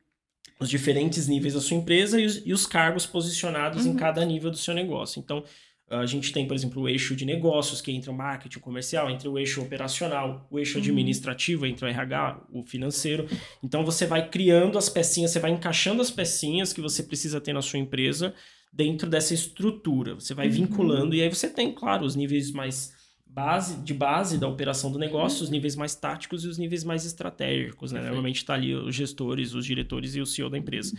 os 0.59 0.71
diferentes 0.71 1.29
níveis 1.29 1.53
da 1.53 1.61
sua 1.61 1.77
empresa 1.77 2.19
e 2.19 2.25
os, 2.25 2.43
e 2.47 2.55
os 2.55 2.65
cargos 2.65 3.05
posicionados 3.05 3.85
em 3.85 3.91
Uhum. 3.91 3.97
cada 3.97 4.25
nível 4.25 4.51
do 4.51 4.57
seu 4.57 4.73
negócio. 4.73 5.21
Então, 5.21 5.45
a 5.91 6.07
gente 6.07 6.33
tem, 6.33 6.47
por 6.49 6.55
exemplo, 6.55 6.81
o 6.83 6.89
eixo 6.89 7.15
de 7.15 7.27
negócios, 7.27 7.83
que 7.83 7.93
entra 7.93 8.11
o 8.11 8.15
marketing, 8.15 8.57
o 8.59 8.61
comercial, 8.63 9.11
entre 9.11 9.29
o 9.29 9.39
eixo 9.39 9.61
operacional, 9.61 10.47
o 10.51 10.59
eixo 10.59 10.79
Uhum. 10.79 10.83
administrativo, 10.85 11.67
entre 11.67 11.85
o 11.85 11.89
RH, 11.89 12.47
o 12.51 12.63
financeiro. 12.63 13.29
Então, 13.63 13.85
você 13.85 14.07
vai 14.07 14.27
criando 14.27 14.79
as 14.79 14.89
pecinhas, 14.89 15.33
você 15.33 15.39
vai 15.39 15.51
encaixando 15.51 16.01
as 16.01 16.11
pecinhas 16.11 16.73
que 16.73 16.81
você 16.81 17.03
precisa 17.03 17.43
ter 17.43 17.53
na 17.53 17.61
sua 17.61 17.79
empresa 17.79 18.35
dentro 18.73 19.09
dessa 19.09 19.35
estrutura. 19.35 20.15
Você 20.15 20.35
vai 20.35 20.47
Uhum. 20.47 20.53
vinculando 20.53 21.15
e 21.15 21.23
aí 21.23 21.29
você 21.29 21.49
tem, 21.49 21.73
claro, 21.73 22.05
os 22.05 22.15
níveis 22.15 22.51
mais 22.53 22.93
base, 23.27 23.77
de 23.83 23.95
base 23.95 24.39
da 24.39 24.49
operação 24.49 24.91
do 24.91 24.99
negócio, 24.99 25.45
os 25.45 25.51
níveis 25.51 25.77
mais 25.77 25.95
táticos 25.95 26.45
e 26.45 26.49
os 26.49 26.59
níveis 26.59 26.83
mais 26.85 27.05
estratégicos. 27.05 27.93
Né? 27.93 28.01
Normalmente 28.03 28.37
está 28.37 28.55
ali 28.55 28.75
os 28.75 28.95
gestores, 28.95 29.55
os 29.55 29.65
diretores 29.65 30.15
e 30.15 30.21
o 30.21 30.27
CEO 30.27 30.51
da 30.51 30.59
empresa. 30.59 30.97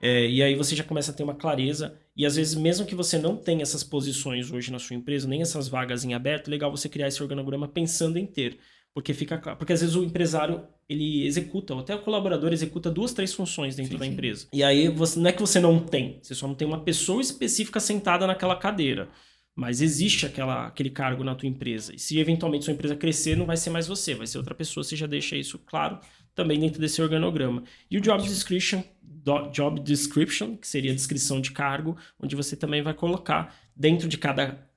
É, 0.00 0.28
e 0.28 0.42
aí 0.42 0.54
você 0.54 0.76
já 0.76 0.84
começa 0.84 1.10
a 1.10 1.14
ter 1.14 1.22
uma 1.24 1.34
clareza. 1.34 1.96
E 2.16 2.24
às 2.24 2.36
vezes, 2.36 2.54
mesmo 2.54 2.86
que 2.86 2.94
você 2.94 3.18
não 3.18 3.36
tenha 3.36 3.62
essas 3.62 3.82
posições 3.82 4.50
hoje 4.50 4.70
na 4.70 4.78
sua 4.78 4.94
empresa, 4.96 5.26
nem 5.28 5.42
essas 5.42 5.68
vagas 5.68 6.04
em 6.04 6.14
aberto, 6.14 6.48
é 6.48 6.50
legal 6.50 6.70
você 6.70 6.88
criar 6.88 7.08
esse 7.08 7.22
organograma 7.22 7.66
pensando 7.68 8.16
em 8.16 8.26
ter. 8.26 8.58
Porque 8.98 9.14
fica 9.14 9.38
claro. 9.38 9.56
Porque 9.56 9.72
às 9.72 9.80
vezes 9.80 9.94
o 9.94 10.02
empresário 10.02 10.64
ele 10.88 11.24
executa, 11.24 11.72
ou 11.72 11.78
até 11.78 11.94
o 11.94 12.00
colaborador 12.00 12.52
executa 12.52 12.90
duas, 12.90 13.12
três 13.12 13.32
funções 13.32 13.76
dentro 13.76 13.92
Sim, 13.92 13.98
da 13.98 14.04
sim. 14.04 14.10
empresa. 14.10 14.48
E 14.52 14.64
aí 14.64 14.88
você, 14.88 15.20
não 15.20 15.30
é 15.30 15.32
que 15.32 15.40
você 15.40 15.60
não 15.60 15.78
tem, 15.78 16.18
você 16.20 16.34
só 16.34 16.48
não 16.48 16.54
tem 16.56 16.66
uma 16.66 16.80
pessoa 16.80 17.22
específica 17.22 17.78
sentada 17.78 18.26
naquela 18.26 18.56
cadeira. 18.56 19.08
Mas 19.54 19.80
existe 19.80 20.26
aquela, 20.26 20.66
aquele 20.66 20.90
cargo 20.90 21.22
na 21.22 21.36
tua 21.36 21.48
empresa. 21.48 21.94
E 21.94 21.98
se 22.00 22.18
eventualmente 22.18 22.64
sua 22.64 22.74
empresa 22.74 22.96
crescer, 22.96 23.36
não 23.36 23.46
vai 23.46 23.56
ser 23.56 23.70
mais 23.70 23.86
você, 23.86 24.16
vai 24.16 24.26
ser 24.26 24.38
outra 24.38 24.52
pessoa. 24.52 24.82
Você 24.82 24.96
já 24.96 25.06
deixa 25.06 25.36
isso 25.36 25.60
claro 25.60 26.00
também 26.34 26.58
dentro 26.58 26.80
desse 26.80 27.00
organograma. 27.00 27.62
E 27.88 27.98
o 27.98 28.00
job 28.00 28.20
description, 28.24 28.82
do- 29.00 29.48
job 29.52 29.78
description, 29.80 30.56
que 30.56 30.66
seria 30.66 30.90
a 30.90 30.94
descrição 30.94 31.40
de 31.40 31.52
cargo, 31.52 31.96
onde 32.20 32.34
você 32.34 32.56
também 32.56 32.82
vai 32.82 32.94
colocar 32.94 33.54
dentro 33.76 34.08
de 34.08 34.18
cada 34.18 34.67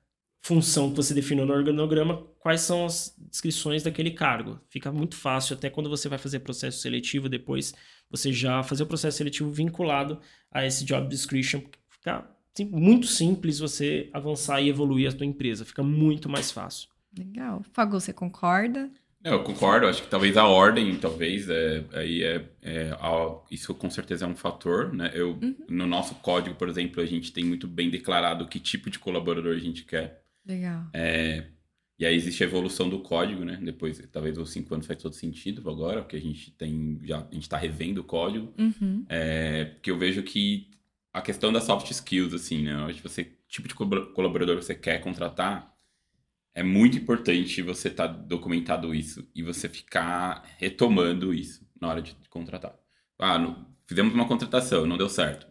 função 0.42 0.90
que 0.90 0.96
você 0.96 1.14
definiu 1.14 1.46
no 1.46 1.52
organograma, 1.52 2.22
quais 2.40 2.62
são 2.62 2.84
as 2.84 3.14
descrições 3.30 3.82
daquele 3.82 4.10
cargo. 4.10 4.60
Fica 4.68 4.90
muito 4.92 5.16
fácil, 5.16 5.54
até 5.54 5.70
quando 5.70 5.88
você 5.88 6.08
vai 6.08 6.18
fazer 6.18 6.40
processo 6.40 6.80
seletivo 6.80 7.28
depois, 7.28 7.72
você 8.10 8.32
já 8.32 8.62
fazer 8.62 8.82
o 8.82 8.86
processo 8.86 9.18
seletivo 9.18 9.50
vinculado 9.52 10.20
a 10.50 10.66
esse 10.66 10.84
job 10.84 11.08
description. 11.08 11.62
Fica 11.88 12.28
sim, 12.54 12.64
muito 12.64 13.06
simples 13.06 13.58
você 13.60 14.10
avançar 14.12 14.60
e 14.60 14.68
evoluir 14.68 15.08
a 15.08 15.12
tua 15.12 15.26
empresa. 15.26 15.64
Fica 15.64 15.82
muito 15.82 16.28
mais 16.28 16.50
fácil. 16.50 16.88
Legal. 17.16 17.62
Fagu, 17.72 18.00
você 18.00 18.12
concorda? 18.12 18.90
Eu 19.24 19.44
concordo, 19.44 19.86
acho 19.86 20.02
que 20.02 20.08
talvez 20.08 20.36
a 20.36 20.46
ordem, 20.48 20.96
talvez, 20.96 21.48
é, 21.48 21.84
aí 21.92 22.24
é, 22.24 22.44
é 22.60 22.90
a- 23.00 23.36
isso 23.52 23.72
com 23.72 23.88
certeza 23.88 24.24
é 24.24 24.28
um 24.28 24.34
fator, 24.34 24.92
né? 24.92 25.12
Eu, 25.14 25.38
No 25.68 25.86
nosso 25.86 26.16
código, 26.16 26.56
por 26.56 26.68
exemplo, 26.68 27.00
a 27.00 27.06
gente 27.06 27.32
tem 27.32 27.44
muito 27.44 27.68
bem 27.68 27.88
declarado 27.88 28.48
que 28.48 28.58
tipo 28.58 28.90
de 28.90 28.98
colaborador 28.98 29.54
a 29.54 29.60
gente 29.60 29.84
quer. 29.84 30.21
Legal. 30.44 30.86
É, 30.92 31.46
e 31.98 32.04
aí 32.06 32.14
existe 32.16 32.42
a 32.42 32.46
evolução 32.46 32.88
do 32.88 33.00
código, 33.00 33.44
né? 33.44 33.58
Depois, 33.62 34.02
talvez 34.10 34.36
os 34.38 34.50
cinco 34.50 34.74
anos 34.74 34.86
faz 34.86 35.00
todo 35.00 35.14
sentido 35.14 35.68
agora, 35.70 36.02
porque 36.02 36.16
a 36.16 36.20
gente 36.20 36.50
tem 36.52 36.98
já 37.04 37.18
a 37.18 37.34
gente 37.34 37.42
está 37.42 37.56
revendo 37.56 38.00
o 38.00 38.04
código. 38.04 38.52
Uhum. 38.58 39.04
É, 39.08 39.66
porque 39.66 39.90
eu 39.90 39.98
vejo 39.98 40.22
que 40.22 40.68
a 41.12 41.20
questão 41.20 41.52
das 41.52 41.64
soft 41.64 41.90
skills, 41.90 42.34
assim, 42.34 42.62
né? 42.62 42.92
Que 42.92 43.02
você, 43.02 43.32
tipo 43.48 43.68
de 43.68 43.74
colabor- 43.74 44.12
colaborador 44.14 44.56
que 44.58 44.64
você 44.64 44.74
quer 44.74 45.00
contratar, 45.00 45.72
é 46.54 46.62
muito 46.62 46.98
importante 46.98 47.62
você 47.62 47.88
estar 47.88 48.06
documentado 48.08 48.94
isso 48.94 49.26
e 49.34 49.42
você 49.42 49.68
ficar 49.68 50.42
retomando 50.58 51.32
isso 51.32 51.64
na 51.80 51.88
hora 51.88 52.02
de 52.02 52.14
contratar. 52.28 52.74
Ah, 53.18 53.38
no- 53.38 53.66
fizemos 53.86 54.12
uma 54.12 54.26
contratação, 54.26 54.86
não 54.86 54.96
deu 54.98 55.08
certo. 55.08 55.46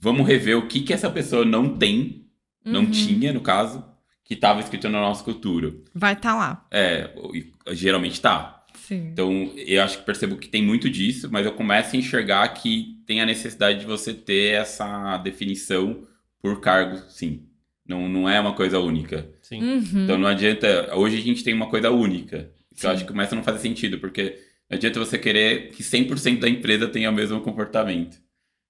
Vamos 0.00 0.26
rever 0.26 0.56
o 0.56 0.66
que, 0.66 0.80
que 0.80 0.92
essa 0.92 1.10
pessoa 1.10 1.44
não 1.44 1.76
tem, 1.76 2.26
não 2.64 2.84
Uhum. 2.84 2.90
tinha, 2.90 3.32
no 3.32 3.40
caso, 3.40 3.84
que 4.24 4.34
estava 4.34 4.60
escrito 4.60 4.88
na 4.88 5.00
nossa 5.00 5.24
cultura. 5.24 5.74
Vai 5.94 6.12
estar 6.14 6.34
lá. 6.34 6.66
É, 6.70 7.10
e 7.34 7.52
geralmente 7.74 8.20
tá. 8.20 8.64
Sim. 8.74 9.08
Então, 9.12 9.52
eu 9.56 9.82
acho 9.82 9.98
que 9.98 10.04
percebo 10.04 10.36
que 10.36 10.48
tem 10.48 10.62
muito 10.62 10.88
disso, 10.90 11.28
mas 11.30 11.46
eu 11.46 11.52
começo 11.52 11.94
a 11.94 11.98
enxergar 11.98 12.48
que 12.48 12.98
tem 13.06 13.20
a 13.20 13.26
necessidade 13.26 13.80
de 13.80 13.86
você 13.86 14.12
ter 14.12 14.54
essa 14.54 15.16
definição 15.18 16.06
por 16.40 16.60
cargo, 16.60 16.98
sim. 17.08 17.46
Não, 17.86 18.08
não 18.08 18.28
é 18.28 18.40
uma 18.40 18.54
coisa 18.54 18.78
única. 18.78 19.28
Sim. 19.40 19.62
Uhum. 19.62 20.04
Então, 20.04 20.18
não 20.18 20.28
adianta. 20.28 20.94
Hoje 20.96 21.18
a 21.18 21.20
gente 21.20 21.44
tem 21.44 21.52
uma 21.52 21.68
coisa 21.68 21.90
única. 21.90 22.50
Que 22.74 22.80
Sim. 22.80 22.86
eu 22.86 22.92
acho 22.92 23.02
que 23.04 23.10
começa 23.10 23.34
a 23.34 23.36
não 23.36 23.42
fazer 23.42 23.58
sentido, 23.58 23.98
porque 23.98 24.38
não 24.70 24.76
adianta 24.76 24.98
você 24.98 25.18
querer 25.18 25.70
que 25.70 25.82
100% 25.82 26.38
da 26.38 26.48
empresa 26.48 26.88
tenha 26.88 27.10
o 27.10 27.12
mesmo 27.12 27.40
comportamento. 27.40 28.16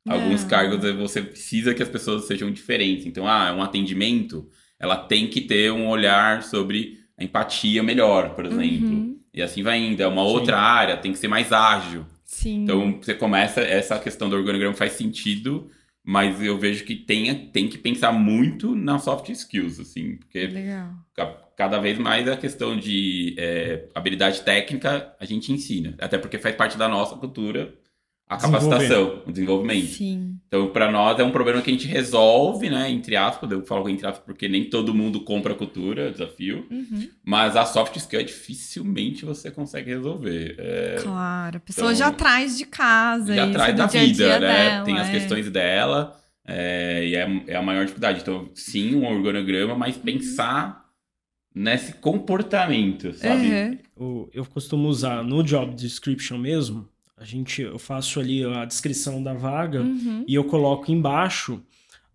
Alguns 0.09 0.43
Não. 0.43 0.49
cargos 0.49 0.85
eh, 0.85 0.93
você 0.93 1.23
precisa 1.23 1.73
que 1.75 1.83
as 1.83 1.89
pessoas 1.89 2.25
sejam 2.25 2.51
diferentes. 2.51 3.07
Então, 3.07 3.27
ah, 3.27 3.49
é 3.49 3.53
um 3.53 3.63
atendimento, 3.63 4.49
ela 4.83 4.97
tem 4.97 5.29
que 5.29 5.41
ter 5.41 5.73
um 5.73 5.89
olhar 5.89 6.43
sobre 6.43 6.99
a 7.17 7.25
empatia 7.25 7.83
melhor, 7.83 8.35
por 8.35 8.45
exemplo. 8.45 8.89
Uhum. 8.89 9.19
E 9.33 9.41
assim 9.41 9.63
vai 9.63 9.79
indo. 9.79 10.03
É 10.03 10.07
uma 10.07 10.23
Sim. 10.25 10.29
outra 10.31 10.59
área, 10.59 10.97
tem 10.99 11.13
que 11.13 11.19
ser 11.19 11.29
mais 11.29 11.53
ágil. 11.53 12.05
Sim. 12.25 12.65
Então, 12.65 12.99
você 13.01 13.15
começa, 13.15 13.61
essa 13.61 13.99
questão 13.99 14.29
do 14.29 14.37
organograma 14.37 14.75
faz 14.75 14.93
sentido, 14.93 15.71
mas 16.05 16.43
eu 16.43 16.59
vejo 16.59 16.85
que 16.85 16.97
tem, 16.97 17.47
tem 17.47 17.69
que 17.69 17.79
pensar 17.79 18.11
muito 18.13 18.75
nas 18.75 19.05
soft 19.05 19.29
skills, 19.29 19.79
assim, 19.79 20.17
porque 20.17 20.47
Legal. 20.47 20.91
ca- 21.15 21.39
cada 21.57 21.79
vez 21.79 21.97
mais 21.99 22.27
a 22.29 22.37
questão 22.37 22.77
de 22.77 23.37
é, 23.39 23.85
habilidade 23.95 24.41
técnica 24.43 25.15
a 25.21 25.25
gente 25.25 25.53
ensina. 25.53 25.95
Até 26.01 26.19
porque 26.19 26.39
faz 26.39 26.57
parte 26.57 26.77
da 26.77 26.89
nossa 26.89 27.15
cultura 27.17 27.73
a 28.33 28.37
capacitação, 28.39 29.23
o 29.27 29.33
desenvolvimento. 29.33 29.87
Sim. 29.87 30.37
Então, 30.47 30.69
para 30.69 30.91
nós 30.91 31.19
é 31.19 31.25
um 31.25 31.31
problema 31.31 31.63
que 31.63 31.71
a 31.71 31.73
gente 31.73 31.87
resolve, 31.87 32.69
né? 32.69 32.91
Entre 32.91 33.17
aspas, 33.17 33.51
eu 33.51 33.65
falo 33.65 33.89
entre 33.89 34.07
aspas 34.07 34.25
porque 34.25 34.49
nem 34.49 34.69
todo 34.69 34.95
mundo 34.95 35.21
compra 35.21 35.55
cultura, 35.55 36.09
é 36.09 36.11
desafio. 36.11 36.67
Uhum. 36.71 37.09
Mas 37.25 37.57
a 37.57 37.65
soft 37.65 37.97
skill 37.97 38.23
dificilmente 38.23 39.25
você 39.25 39.51
consegue 39.51 39.91
resolver. 39.91 40.57
É, 40.59 40.97
Claro. 41.03 41.57
A 41.57 41.61
pessoa 41.61 41.93
então, 41.93 41.99
já 41.99 42.13
traz 42.13 42.59
de 42.59 42.67
casa. 42.67 43.35
já 43.35 43.51
traz 43.51 43.77
da 43.77 43.87
dia 43.87 44.01
vida, 44.01 44.15
dia 44.15 44.41
né? 44.41 44.69
dela, 44.71 44.85
Tem 44.85 44.99
as 44.99 45.09
é. 45.09 45.13
questões 45.13 45.51
dela, 45.51 46.21
é, 46.47 47.07
e 47.07 47.15
é, 47.15 47.43
é 47.49 47.57
a 47.57 47.63
maior 47.63 47.83
dificuldade. 47.83 48.21
Então, 48.21 48.51
sim, 48.55 48.95
um 48.95 49.07
organograma, 49.07 49.75
mas 49.75 49.97
pensar 49.97 50.83
nesse 51.55 51.95
comportamento, 51.95 53.13
sabe? 53.15 53.81
Uhum. 53.97 54.29
Eu 54.33 54.45
costumo 54.47 54.89
usar 54.89 55.23
no 55.23 55.43
job 55.43 55.75
description 55.75 56.39
mesmo. 56.39 56.89
A 57.23 57.25
gente, 57.25 57.63
eu 57.63 57.79
faço 57.79 58.19
ali 58.19 58.45
a 58.45 58.65
descrição 58.65 59.23
da 59.23 59.33
vaga 59.33 59.81
Uhum. 59.81 60.25
e 60.27 60.35
eu 60.35 60.43
coloco 60.43 60.91
embaixo 60.91 61.63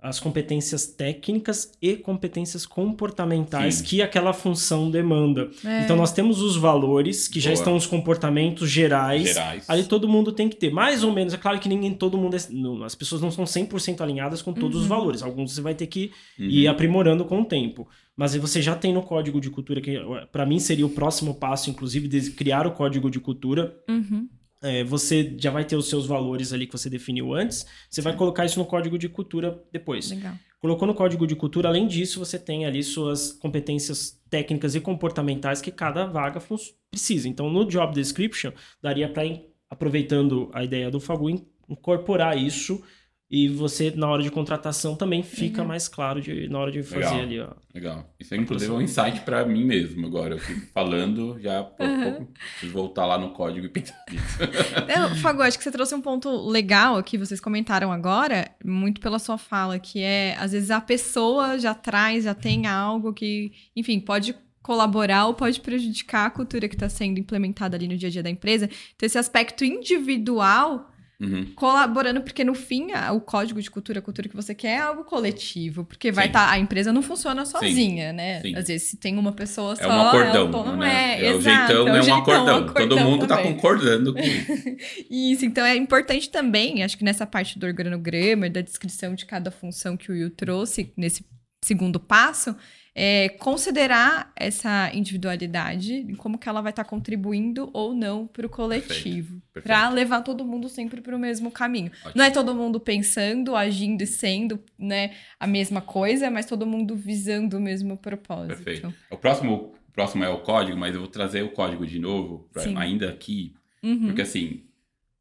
as 0.01 0.19
competências 0.19 0.85
técnicas 0.85 1.71
e 1.81 1.95
competências 1.95 2.65
comportamentais 2.65 3.75
Sim. 3.75 3.83
que 3.85 4.01
aquela 4.01 4.33
função 4.33 4.91
demanda. 4.91 5.49
É. 5.65 5.83
Então 5.83 5.95
nós 5.95 6.11
temos 6.11 6.41
os 6.41 6.55
valores 6.57 7.27
que 7.27 7.39
já 7.39 7.49
Boa. 7.49 7.53
estão 7.59 7.75
os 7.75 7.85
comportamentos 7.87 8.69
gerais. 8.69 9.29
Gerais. 9.29 9.69
Ali 9.69 9.85
todo 9.85 10.07
mundo 10.07 10.31
tem 10.33 10.49
que 10.49 10.55
ter, 10.57 10.71
mais 10.71 11.03
ou 11.03 11.11
menos. 11.13 11.33
É 11.33 11.37
claro 11.37 11.57
que 11.59 11.69
ninguém, 11.69 11.93
todo 11.93 12.17
mundo, 12.17 12.35
é- 12.35 12.39
não, 12.51 12.83
as 12.83 12.95
pessoas 12.95 13.21
não 13.21 13.31
são 13.31 13.45
100% 13.45 14.01
alinhadas 14.01 14.41
com 14.41 14.53
todos 14.53 14.75
os 14.77 14.83
Uhum. 14.83 14.89
valores. 14.89 15.23
Alguns 15.23 15.53
você 15.53 15.61
vai 15.61 15.73
ter 15.73 15.87
que 15.87 16.11
Uhum. 16.37 16.45
ir 16.45 16.67
aprimorando 16.67 17.23
com 17.25 17.41
o 17.41 17.45
tempo. 17.45 17.87
Mas 18.15 18.33
aí 18.33 18.39
você 18.39 18.61
já 18.61 18.75
tem 18.75 18.93
no 18.93 19.01
código 19.03 19.39
de 19.41 19.49
cultura, 19.49 19.79
que 19.81 19.97
para 20.31 20.45
mim 20.45 20.59
seria 20.59 20.85
o 20.85 20.89
próximo 20.89 21.33
passo, 21.33 21.69
inclusive, 21.69 22.07
de 22.07 22.31
criar 22.31 22.67
o 22.67 22.71
código 22.71 23.09
de 23.09 23.19
cultura. 23.19 23.75
Uhum. 23.89 24.27
É, 24.61 24.83
você 24.83 25.35
já 25.37 25.51
vai 25.51 25.63
ter 25.63 25.75
os 25.75 25.87
seus 25.87 26.05
valores 26.07 26.51
ali 26.51 26.65
que 26.65 26.73
você 26.77 26.89
definiu 26.89 27.33
antes. 27.33 27.65
Você 27.89 28.01
vai 28.01 28.15
colocar 28.15 28.45
isso 28.45 28.57
no 28.59 28.65
código 28.65 28.97
de 28.97 29.07
cultura 29.07 29.63
depois. 29.71 30.09
Legal. 30.09 30.33
Colocou 30.59 30.87
no 30.87 30.95
código 30.95 31.27
de 31.27 31.35
cultura, 31.35 31.69
além 31.69 31.87
disso, 31.87 32.19
você 32.19 32.39
tem 32.39 32.65
ali 32.65 32.81
suas 32.83 33.31
competências 33.31 34.19
técnicas 34.27 34.73
e 34.73 34.81
comportamentais 34.81 35.61
que 35.61 35.71
cada 35.71 36.05
vaga 36.07 36.41
precisa. 36.89 37.29
Então, 37.29 37.49
no 37.49 37.63
job 37.65 37.93
description, 37.93 38.51
daria 38.81 39.07
para, 39.07 39.23
aproveitando 39.69 40.49
a 40.53 40.63
ideia 40.63 40.89
do 40.89 40.99
Fagu, 40.99 41.29
in- 41.29 41.45
incorporar 41.69 42.35
isso 42.35 42.81
e 43.29 43.49
você, 43.49 43.91
na 43.93 44.07
hora 44.07 44.23
de 44.23 44.31
contratação, 44.31 44.95
também 44.95 45.21
fica 45.21 45.61
uhum. 45.61 45.67
mais 45.67 45.89
claro 45.89 46.21
de, 46.21 46.47
na 46.47 46.59
hora 46.59 46.71
de 46.71 46.81
fazer 46.81 47.03
legal, 47.03 47.19
ali, 47.19 47.39
ó. 47.41 47.49
Legal. 47.75 48.15
Isso 48.17 48.33
é 48.33 48.37
inclusive 48.37 48.71
um 48.71 48.81
insight 48.81 49.19
para 49.21 49.45
mim 49.45 49.65
mesmo 49.65 50.07
agora. 50.07 50.35
Eu 50.35 50.39
fico 50.39 50.65
falando, 50.73 51.37
já 51.41 51.61
por 51.61 51.85
uhum. 51.85 52.03
pouco 52.03 52.33
preciso 52.33 52.71
voltar 52.71 53.05
lá 53.05 53.17
no 53.17 53.31
código 53.31 53.65
e 53.65 53.69
pensar 53.69 54.01
nisso. 54.09 54.37
É, 54.87 55.15
Fago, 55.15 55.41
acho 55.41 55.57
que 55.57 55.63
você 55.63 55.71
trouxe 55.71 55.93
um 55.93 56.01
ponto 56.01 56.29
legal 56.47 56.95
aqui, 56.95 57.17
vocês 57.17 57.41
comentaram 57.41 57.91
agora, 57.91 58.49
muito 58.63 59.01
pela 59.01 59.19
sua 59.19 59.37
fala, 59.37 59.77
que 59.77 59.99
é, 60.01 60.37
às 60.39 60.53
vezes 60.53 60.71
a 60.71 60.79
pessoa 60.79 61.59
já 61.59 61.73
traz, 61.73 62.23
já 62.23 62.33
tem 62.33 62.65
algo 62.65 63.13
que, 63.13 63.51
enfim, 63.75 63.99
pode 63.99 64.33
colaborar 64.61 65.27
ou 65.27 65.33
pode 65.33 65.59
prejudicar 65.59 66.27
a 66.27 66.29
cultura 66.29 66.69
que 66.69 66.75
está 66.75 66.87
sendo 66.87 67.19
implementada 67.19 67.75
ali 67.75 67.89
no 67.89 67.97
dia 67.97 68.07
a 68.07 68.11
dia 68.11 68.23
da 68.23 68.29
empresa. 68.29 68.69
Então, 68.95 69.05
esse 69.05 69.17
aspecto 69.17 69.65
individual 69.65 70.89
Uhum. 71.19 71.47
Colaborando, 71.55 72.21
porque 72.21 72.43
no 72.43 72.53
fim, 72.53 72.91
a, 72.91 73.11
o 73.11 73.19
código 73.19 73.59
de 73.59 73.71
cultura, 73.71 73.97
a 73.97 74.01
cultura 74.03 74.29
que 74.29 74.35
você 74.35 74.53
quer 74.53 74.73
é 74.73 74.77
algo 74.77 75.03
coletivo. 75.03 75.83
Porque 75.83 76.11
vai 76.11 76.27
estar. 76.27 76.45
Tá, 76.47 76.51
a 76.51 76.59
empresa 76.59 76.93
não 76.93 77.01
funciona 77.01 77.43
sozinha, 77.43 78.11
Sim. 78.11 78.15
né? 78.15 78.41
Sim. 78.41 78.55
Às 78.55 78.67
vezes, 78.67 78.89
se 78.89 78.97
tem 78.97 79.17
uma 79.17 79.31
pessoa 79.31 79.75
só. 79.75 79.83
É 79.83 79.87
um 79.87 80.01
acordão. 80.01 80.73
É, 80.73 80.77
né? 80.77 81.21
é, 81.21 81.25
é 81.25 81.35
o 81.35 81.41
jeitão, 81.41 81.87
é, 81.87 81.97
é 81.97 81.99
um 81.99 82.03
jeitão, 82.03 82.17
acordão. 82.19 82.57
acordão. 82.57 82.87
Todo 82.87 82.99
mundo 82.99 83.23
está 83.23 83.41
concordando 83.41 84.13
com 84.13 84.19
isso. 85.09 85.43
Então 85.43 85.65
é 85.65 85.75
importante 85.75 86.29
também, 86.29 86.83
acho 86.83 86.97
que 86.97 87.03
nessa 87.03 87.25
parte 87.25 87.57
do 87.57 87.65
organograma, 87.65 88.47
da 88.47 88.61
descrição 88.61 89.15
de 89.15 89.25
cada 89.25 89.49
função 89.49 89.97
que 89.97 90.11
o 90.11 90.13
Will 90.13 90.29
trouxe, 90.29 90.93
nesse 90.95 91.25
segundo 91.67 91.99
passo, 91.99 92.55
é, 92.95 93.29
considerar 93.29 94.31
essa 94.35 94.89
individualidade, 94.93 96.07
como 96.17 96.37
que 96.37 96.49
ela 96.49 96.61
vai 96.61 96.71
estar 96.71 96.83
tá 96.83 96.89
contribuindo 96.89 97.69
ou 97.71 97.93
não 97.93 98.25
para 98.25 98.47
o 98.47 98.49
coletivo, 98.49 99.39
para 99.53 99.87
levar 99.89 100.21
todo 100.21 100.43
mundo 100.43 100.67
sempre 100.67 100.99
para 100.99 101.15
o 101.15 101.19
mesmo 101.19 101.51
caminho. 101.51 101.91
Ótimo. 101.99 102.13
Não 102.15 102.25
é 102.25 102.31
todo 102.31 102.55
mundo 102.55 102.79
pensando, 102.79 103.55
agindo 103.55 104.01
e 104.01 104.07
sendo 104.07 104.59
né, 104.79 105.11
a 105.39 105.45
mesma 105.45 105.79
coisa, 105.79 106.31
mas 106.31 106.47
todo 106.47 106.65
mundo 106.65 106.95
visando 106.95 107.57
o 107.57 107.61
mesmo 107.61 107.97
propósito. 107.97 108.63
Perfeito. 108.63 108.93
O 109.11 109.17
próximo, 109.17 109.75
o 109.87 109.91
próximo 109.91 110.23
é 110.23 110.29
o 110.29 110.39
código, 110.39 110.75
mas 110.75 110.95
eu 110.95 111.01
vou 111.01 111.09
trazer 111.09 111.43
o 111.43 111.51
código 111.51 111.85
de 111.85 111.99
novo, 111.99 112.49
pra, 112.51 112.63
ainda 112.79 113.09
aqui, 113.09 113.53
uhum. 113.83 114.07
porque 114.07 114.23
assim, 114.23 114.63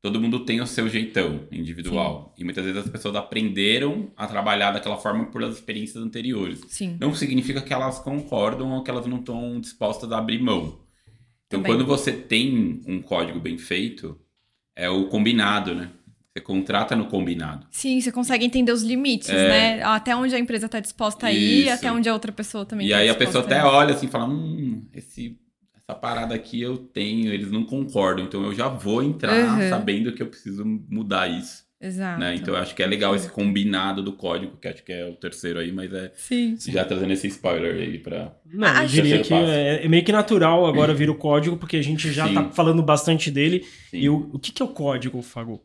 todo 0.07 0.21
mundo 0.21 0.45
tem 0.45 0.61
o 0.61 0.67
seu 0.69 0.89
jeitão 0.89 1.49
individual. 1.51 2.33
Sim. 2.37 2.43
E 2.43 2.45
muitas 2.45 2.65
vezes 2.65 2.81
as 2.81 2.89
pessoas 2.89 3.17
aprenderam 3.17 4.09
a 4.17 4.29
trabalhar 4.29 4.71
daquela 4.71 4.97
forma 4.97 5.27
por 5.27 5.43
as 5.43 5.57
experiências 5.57 6.01
anteriores. 6.01 6.61
Sim. 6.69 6.97
Não 7.01 7.13
significa 7.13 7.61
que 7.61 7.75
elas 7.75 7.99
concordam 7.99 8.71
ou 8.71 8.85
que 8.85 8.91
elas 8.91 9.05
não 9.05 9.19
estão 9.19 9.61
dispostas 9.61 10.13
a 10.13 10.19
abrir 10.19 10.41
mão. 10.41 10.79
Então, 11.49 11.61
Também. 11.61 11.73
quando 11.73 11.85
você 11.85 12.13
tem 12.13 12.81
um 12.87 13.03
código 13.03 13.41
bem 13.41 13.59
feito, 13.59 14.17
é 14.77 14.89
o 14.89 15.09
combinado, 15.09 15.75
né? 15.75 15.91
Você 16.33 16.41
contrata 16.41 16.95
no 16.95 17.07
combinado. 17.07 17.67
Sim, 17.73 18.01
você 18.01 18.13
consegue 18.13 18.45
entender 18.45 18.71
os 18.71 18.83
limites, 18.85 19.31
é... 19.31 19.49
né? 19.49 19.83
Até 19.83 20.15
onde 20.15 20.37
a 20.37 20.39
empresa 20.39 20.67
está 20.67 20.79
disposta 20.79 21.27
a 21.27 21.33
ir, 21.33 21.65
Isso. 21.65 21.73
até 21.73 21.91
onde 21.91 22.09
a 22.09 22.13
outra 22.13 22.31
pessoa 22.31 22.65
também 22.65 22.87
E 22.87 22.91
tá 22.91 22.99
aí 22.99 23.09
a 23.09 23.15
pessoa 23.15 23.43
até 23.43 23.65
olha 23.65 23.93
assim 23.93 24.07
e 24.07 24.09
fala: 24.09 24.27
hum, 24.27 24.87
esse 24.95 25.37
essa 25.89 25.99
parada 25.99 26.35
aqui 26.35 26.61
eu 26.61 26.77
tenho, 26.77 27.33
eles 27.33 27.51
não 27.51 27.65
concordam, 27.65 28.25
então 28.25 28.45
eu 28.45 28.53
já 28.53 28.69
vou 28.69 29.03
entrar 29.03 29.33
uhum. 29.33 29.69
sabendo 29.69 30.13
que 30.13 30.23
eu 30.23 30.27
preciso 30.27 30.65
mudar 30.65 31.29
isso. 31.29 31.65
Exato. 31.81 32.19
Né? 32.19 32.35
Então 32.35 32.55
eu 32.55 32.61
acho 32.61 32.75
que 32.75 32.83
é 32.83 32.87
legal 32.87 33.15
esse 33.15 33.29
combinado 33.31 34.03
do 34.03 34.13
código, 34.13 34.57
que 34.57 34.67
acho 34.67 34.83
que 34.83 34.93
é 34.93 35.07
o 35.07 35.15
terceiro 35.15 35.61
aí, 35.61 35.71
mas 35.71 35.93
é 35.93 36.11
sim, 36.17 36.57
já 36.59 36.85
trazendo 36.85 37.13
esse 37.13 37.29
spoiler 37.29 37.75
aí 37.77 37.99
pra. 37.99 38.35
Não, 38.47 38.83
eu 38.83 38.89
diria 38.89 39.21
que 39.21 39.33
é, 39.33 39.85
é, 39.85 39.89
meio 39.89 40.03
que 40.03 40.11
natural 40.11 40.67
agora 40.67 40.93
vir 40.97 41.11
o 41.11 41.15
código, 41.15 41.57
porque 41.57 41.77
a 41.77 41.83
gente 41.83 42.11
já 42.11 42.27
sim. 42.27 42.35
tá 42.35 42.51
falando 42.51 42.83
bastante 42.83 43.31
dele. 43.31 43.65
Sim. 43.91 43.99
E 43.99 44.09
o, 44.09 44.31
o 44.33 44.39
que, 44.39 44.53
que 44.53 44.63
é 44.63 44.65
o 44.65 44.69
código, 44.69 45.23
Fago? 45.23 45.63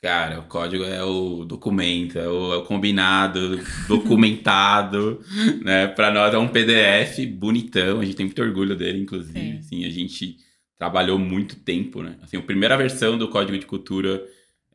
Cara, 0.00 0.38
o 0.38 0.44
código 0.44 0.84
é 0.84 1.02
o 1.02 1.44
documento, 1.44 2.18
é 2.18 2.28
o, 2.28 2.54
é 2.54 2.56
o 2.58 2.62
combinado, 2.62 3.60
documentado, 3.88 5.20
né? 5.62 5.88
Para 5.88 6.12
nós 6.12 6.32
é 6.32 6.38
um 6.38 6.46
PDF 6.46 7.26
bonitão, 7.32 7.98
a 7.98 8.04
gente 8.04 8.16
tem 8.16 8.26
muito 8.26 8.40
orgulho 8.40 8.76
dele, 8.76 9.02
inclusive. 9.02 9.58
Assim, 9.58 9.84
a 9.84 9.90
gente 9.90 10.36
trabalhou 10.78 11.18
muito 11.18 11.56
tempo, 11.56 12.02
né? 12.02 12.16
Assim, 12.22 12.36
a 12.36 12.42
primeira 12.42 12.76
versão 12.76 13.18
do 13.18 13.28
Código 13.28 13.58
de 13.58 13.66
Cultura 13.66 14.24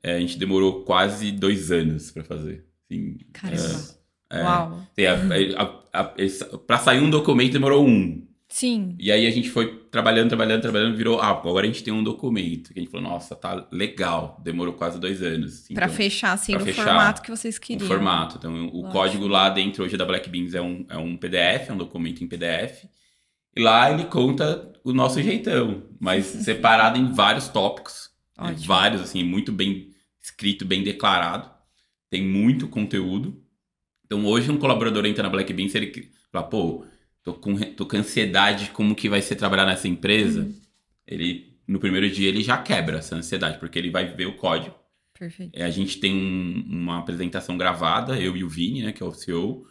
é, 0.03 0.15
a 0.15 0.19
gente 0.19 0.37
demorou 0.37 0.83
quase 0.83 1.31
dois 1.31 1.71
anos 1.71 2.11
para 2.11 2.25
fazer. 2.25 2.65
Assim, 2.83 3.17
Caramba. 3.31 4.03
É, 4.29 4.43
Uau. 4.43 4.87
É, 4.97 6.27
para 6.67 6.79
sair 6.79 6.99
um 6.99 7.09
documento 7.09 7.53
demorou 7.53 7.87
um. 7.87 8.27
Sim. 8.53 8.95
E 8.99 9.11
aí 9.11 9.25
a 9.25 9.31
gente 9.31 9.49
foi 9.49 9.79
trabalhando, 9.89 10.29
trabalhando, 10.29 10.61
trabalhando, 10.61 10.95
virou, 10.95 11.19
ah, 11.19 11.29
agora 11.29 11.65
a 11.65 11.67
gente 11.67 11.83
tem 11.83 11.91
um 11.91 12.03
documento. 12.03 12.71
Que 12.71 12.79
a 12.79 12.83
gente 12.83 12.91
falou, 12.91 13.09
nossa, 13.09 13.35
tá 13.35 13.67
legal. 13.71 14.39
Demorou 14.43 14.75
quase 14.75 14.99
dois 14.99 15.23
anos. 15.23 15.55
Assim, 15.55 15.73
para 15.73 15.87
então, 15.87 15.97
fechar, 15.97 16.33
assim, 16.33 16.53
no 16.53 16.71
formato 16.71 17.23
que 17.23 17.31
vocês 17.31 17.57
queriam. 17.57 17.83
O 17.83 17.87
formato. 17.89 18.37
Então, 18.37 18.53
o 18.67 18.81
Lógico. 18.81 18.91
código 18.91 19.27
lá 19.27 19.49
dentro 19.49 19.83
hoje 19.83 19.97
da 19.97 20.05
Black 20.05 20.29
Beans 20.29 20.53
é 20.53 20.61
um, 20.61 20.85
é 20.87 20.95
um 20.95 21.17
PDF, 21.17 21.69
é 21.69 21.73
um 21.73 21.77
documento 21.77 22.23
em 22.23 22.27
PDF. 22.27 22.85
E 23.55 23.59
lá 23.59 23.91
ele 23.91 24.03
conta 24.03 24.71
o 24.83 24.93
nosso 24.93 25.19
jeitão, 25.19 25.85
mas 25.99 26.23
separado 26.45 26.99
em 26.99 27.11
vários 27.11 27.47
tópicos. 27.47 28.11
Né, 28.37 28.55
vários, 28.67 29.01
assim, 29.01 29.23
muito 29.23 29.51
bem 29.51 29.89
escrito, 30.21 30.63
bem 30.63 30.83
declarado. 30.83 31.49
Tem 32.07 32.23
muito 32.23 32.67
conteúdo. 32.67 33.41
Então, 34.05 34.23
hoje 34.27 34.51
um 34.51 34.57
colaborador 34.57 35.07
entra 35.07 35.23
na 35.23 35.29
Black 35.29 35.51
Beans, 35.51 35.73
ele 35.73 36.11
fala, 36.31 36.45
pô 36.45 36.85
tô 37.23 37.33
com, 37.33 37.55
tô 37.55 37.85
com 37.85 37.97
ansiedade 37.97 38.69
como 38.71 38.95
que 38.95 39.09
vai 39.09 39.21
ser 39.21 39.35
trabalhar 39.35 39.65
nessa 39.65 39.87
empresa, 39.87 40.41
uhum. 40.41 40.53
ele, 41.07 41.57
no 41.67 41.79
primeiro 41.79 42.09
dia, 42.09 42.27
ele 42.27 42.43
já 42.43 42.57
quebra 42.57 42.97
essa 42.97 43.15
ansiedade, 43.15 43.57
porque 43.59 43.79
ele 43.79 43.89
vai 43.89 44.05
ver 44.05 44.25
o 44.25 44.35
código. 44.35 44.75
Perfeito. 45.17 45.51
É, 45.53 45.63
a 45.63 45.69
gente 45.69 45.99
tem 45.99 46.13
um, 46.13 46.65
uma 46.67 46.99
apresentação 46.99 47.57
gravada, 47.57 48.19
eu 48.19 48.35
e 48.35 48.43
o 48.43 48.49
Vini, 48.49 48.83
né, 48.83 48.91
que 48.91 49.01
é 49.01 49.05
o 49.05 49.11
CEO, 49.11 49.65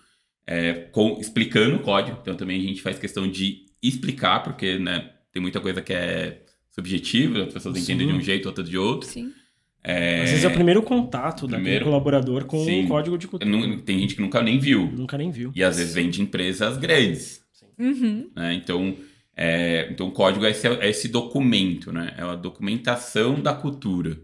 é, 0.46 0.72
com, 0.72 1.18
explicando 1.20 1.76
o 1.76 1.80
código. 1.80 2.18
Então 2.22 2.34
também 2.34 2.58
a 2.58 2.62
gente 2.62 2.80
faz 2.80 2.98
questão 2.98 3.28
de 3.28 3.66
explicar, 3.82 4.42
porque 4.42 4.78
né, 4.78 5.10
tem 5.32 5.42
muita 5.42 5.60
coisa 5.60 5.82
que 5.82 5.92
é 5.92 6.42
subjetiva, 6.70 7.44
as 7.44 7.52
pessoas 7.52 7.76
Sim. 7.76 7.82
entendem 7.82 8.06
de 8.08 8.14
um 8.14 8.20
jeito, 8.20 8.46
outra 8.46 8.64
de 8.64 8.78
outro. 8.78 9.08
Sim. 9.08 9.32
É... 9.84 10.22
Às 10.22 10.30
vezes 10.30 10.44
é 10.44 10.48
o 10.48 10.52
primeiro 10.52 10.80
contato 10.80 11.46
primeiro... 11.46 11.64
daquele 11.64 11.84
colaborador 11.84 12.44
com 12.44 12.62
o 12.62 12.88
código 12.88 13.18
de 13.18 13.26
cultura. 13.26 13.50
Não, 13.50 13.80
tem 13.80 13.98
gente 13.98 14.14
que 14.14 14.22
nunca 14.22 14.40
nem 14.40 14.58
viu. 14.58 14.86
Nunca 14.86 15.18
nem 15.18 15.30
viu. 15.30 15.50
E 15.54 15.62
às 15.62 15.76
vezes 15.76 15.94
vem 15.94 16.08
de 16.08 16.22
empresas 16.22 16.78
grandes. 16.78 17.41
Uhum. 17.78 18.30
Né? 18.34 18.54
Então, 18.54 18.96
é, 19.36 19.88
então, 19.90 20.08
o 20.08 20.12
código 20.12 20.44
é 20.44 20.50
esse, 20.50 20.66
é 20.66 20.88
esse, 20.88 21.08
documento, 21.08 21.92
né? 21.92 22.14
É 22.18 22.22
a 22.22 22.34
documentação 22.34 23.40
da 23.40 23.54
cultura. 23.54 24.18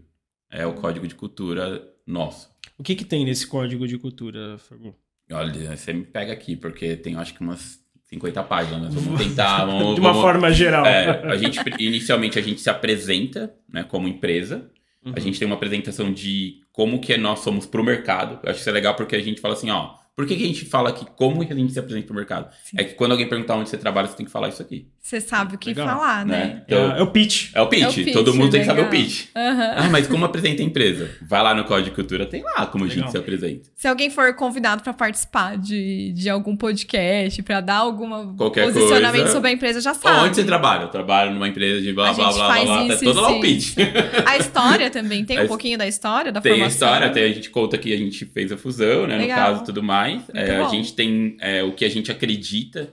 É 0.51 0.65
o 0.65 0.73
código 0.73 1.07
de 1.07 1.15
cultura 1.15 1.87
nosso. 2.05 2.49
O 2.77 2.83
que, 2.83 2.95
que 2.95 3.05
tem 3.05 3.25
nesse 3.25 3.45
código 3.45 3.87
de 3.87 3.97
cultura, 3.97 4.57
Fagu? 4.57 4.95
Olha, 5.31 5.75
você 5.75 5.93
me 5.93 6.03
pega 6.03 6.33
aqui, 6.33 6.55
porque 6.55 6.95
tem 6.95 7.15
acho 7.15 7.33
que 7.33 7.41
umas 7.41 7.79
50 8.09 8.43
páginas. 8.43 8.93
Vamos 8.93 9.21
tentar. 9.21 9.65
Vamos, 9.65 9.95
de 9.95 10.01
uma 10.01 10.09
vamos, 10.09 10.21
forma 10.21 10.51
geral. 10.51 10.85
É, 10.85 11.31
a 11.31 11.37
gente, 11.37 11.59
inicialmente, 11.79 12.39
a 12.39 12.41
gente 12.41 12.59
se 12.61 12.69
apresenta 12.69 13.53
né, 13.71 13.83
como 13.83 14.07
empresa. 14.07 14.69
Uhum. 15.05 15.13
A 15.15 15.19
gente 15.19 15.37
tem 15.37 15.45
uma 15.45 15.55
apresentação 15.55 16.11
de 16.11 16.61
como 16.71 16.99
que 16.99 17.15
nós 17.17 17.39
somos 17.39 17.65
para 17.65 17.81
o 17.81 17.83
mercado. 17.83 18.39
Eu 18.43 18.49
acho 18.49 18.55
que 18.55 18.61
isso 18.61 18.69
é 18.69 18.73
legal 18.73 18.95
porque 18.95 19.15
a 19.15 19.21
gente 19.21 19.39
fala 19.39 19.53
assim, 19.53 19.69
ó, 19.69 19.95
por 20.19 20.27
que, 20.27 20.35
que 20.35 20.43
a 20.43 20.47
gente 20.47 20.65
fala 20.65 20.91
que 20.91 21.05
como 21.15 21.41
a 21.41 21.45
gente 21.45 21.71
se 21.71 21.79
apresenta 21.79 22.07
para 22.07 22.13
o 22.13 22.15
mercado? 22.17 22.49
Sim. 22.65 22.75
É 22.77 22.83
que 22.83 22.93
quando 22.95 23.11
alguém 23.13 23.25
perguntar 23.25 23.55
onde 23.55 23.69
você 23.69 23.77
trabalha, 23.77 24.05
você 24.05 24.17
tem 24.17 24.25
que 24.25 24.31
falar 24.33 24.49
isso 24.49 24.61
aqui. 24.61 24.85
Você 25.01 25.21
sabe 25.21 25.55
o 25.55 25.57
que 25.57 25.69
legal. 25.69 25.87
falar, 25.87 26.25
né? 26.25 26.37
né? 26.37 26.63
Então, 26.65 26.91
é, 26.91 26.99
é, 26.99 27.01
o 27.01 27.07
pitch. 27.07 27.51
É 27.53 27.61
o 27.61 27.67
pitch. 27.67 27.83
É 27.83 27.87
o 27.87 27.93
pitch 27.93 28.13
Todo 28.13 28.33
mundo 28.33 28.51
tem 28.51 28.59
que 28.59 28.65
saber 28.65 28.81
o 28.81 28.89
pitch. 28.89 29.27
Uhum. 29.33 29.61
Ah, 29.77 29.89
mas 29.89 30.07
como 30.07 30.25
apresenta 30.25 30.61
a 30.61 30.65
empresa? 30.65 31.09
Vai 31.21 31.41
lá 31.41 31.55
no 31.55 31.63
Código 31.63 31.91
de 31.91 31.95
Cultura, 31.95 32.25
tem 32.25 32.43
lá 32.43 32.65
como 32.65 32.83
legal. 32.83 32.97
a 32.97 33.01
gente 33.01 33.11
se 33.11 33.17
apresenta. 33.17 33.69
Se 33.77 33.87
alguém 33.87 34.09
for 34.09 34.35
convidado 34.35 34.83
para 34.83 34.91
participar 34.91 35.57
de, 35.57 36.11
de 36.11 36.29
algum 36.29 36.53
podcast, 36.53 37.41
para 37.41 37.61
dar 37.61 37.77
algum 37.77 38.35
posicionamento 38.35 39.21
coisa, 39.21 39.31
sobre 39.31 39.51
a 39.51 39.53
empresa, 39.53 39.79
já 39.79 39.93
sabe. 39.93 40.27
Onde 40.27 40.35
você 40.35 40.43
trabalha? 40.43 40.83
Eu 40.83 40.89
trabalho 40.89 41.33
numa 41.33 41.47
empresa 41.47 41.81
de 41.81 41.93
blá, 41.93 42.11
blá, 42.11 42.33
blá, 42.33 42.47
blá, 42.49 42.65
blá. 42.65 42.87
Tá 42.89 42.97
todo 43.01 43.21
lá 43.21 43.31
o 43.31 43.39
pitch. 43.39 43.77
A 44.25 44.35
história 44.35 44.89
também, 44.91 45.23
tem 45.23 45.39
um 45.39 45.47
pouquinho 45.47 45.77
da 45.77 45.87
história, 45.87 46.29
da 46.29 46.41
tem 46.41 46.51
formação? 46.51 46.67
Tem 46.67 46.75
história, 46.75 47.07
até 47.07 47.23
a 47.23 47.33
gente 47.33 47.49
conta 47.49 47.77
que 47.77 47.93
a 47.93 47.97
gente 47.97 48.25
fez 48.25 48.51
a 48.51 48.57
fusão, 48.57 49.07
né? 49.07 49.17
Legal. 49.17 49.39
No 49.39 49.45
caso, 49.45 49.65
tudo 49.65 49.81
mais. 49.81 50.08
É, 50.33 50.57
a 50.57 50.67
gente 50.69 50.93
tem 50.93 51.37
é, 51.39 51.63
o 51.63 51.73
que 51.73 51.85
a 51.85 51.89
gente 51.89 52.11
acredita, 52.11 52.91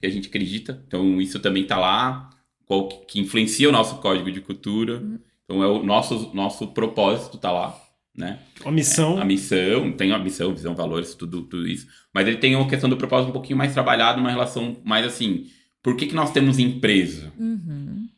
que 0.00 0.06
a 0.06 0.10
gente 0.10 0.28
acredita. 0.28 0.82
Então, 0.86 1.20
isso 1.20 1.38
também 1.40 1.62
está 1.62 1.78
lá, 1.78 2.30
qual 2.66 2.88
que 2.88 3.20
influencia 3.20 3.68
o 3.68 3.72
nosso 3.72 3.96
código 3.98 4.30
de 4.30 4.40
cultura. 4.40 4.98
Uhum. 4.98 5.18
Então, 5.44 5.62
é 5.62 5.66
o 5.66 5.82
nosso, 5.82 6.30
nosso 6.34 6.68
propósito 6.68 7.36
está 7.36 7.52
lá, 7.52 7.78
né? 8.16 8.38
A 8.64 8.70
missão. 8.70 9.18
É, 9.18 9.22
a 9.22 9.24
missão, 9.24 9.92
tem 9.92 10.12
a 10.12 10.18
missão, 10.18 10.54
visão, 10.54 10.74
valores, 10.74 11.14
tudo, 11.14 11.42
tudo 11.42 11.68
isso. 11.68 11.86
Mas 12.12 12.26
ele 12.26 12.38
tem 12.38 12.56
uma 12.56 12.68
questão 12.68 12.88
do 12.88 12.96
propósito 12.96 13.30
um 13.30 13.32
pouquinho 13.32 13.58
mais 13.58 13.72
trabalhado, 13.72 14.20
uma 14.20 14.30
relação 14.30 14.76
mais 14.84 15.06
assim, 15.06 15.46
por 15.82 15.96
que, 15.96 16.06
que 16.06 16.14
nós 16.14 16.32
temos 16.32 16.58
empresa? 16.58 17.32
Uhum. 17.38 18.08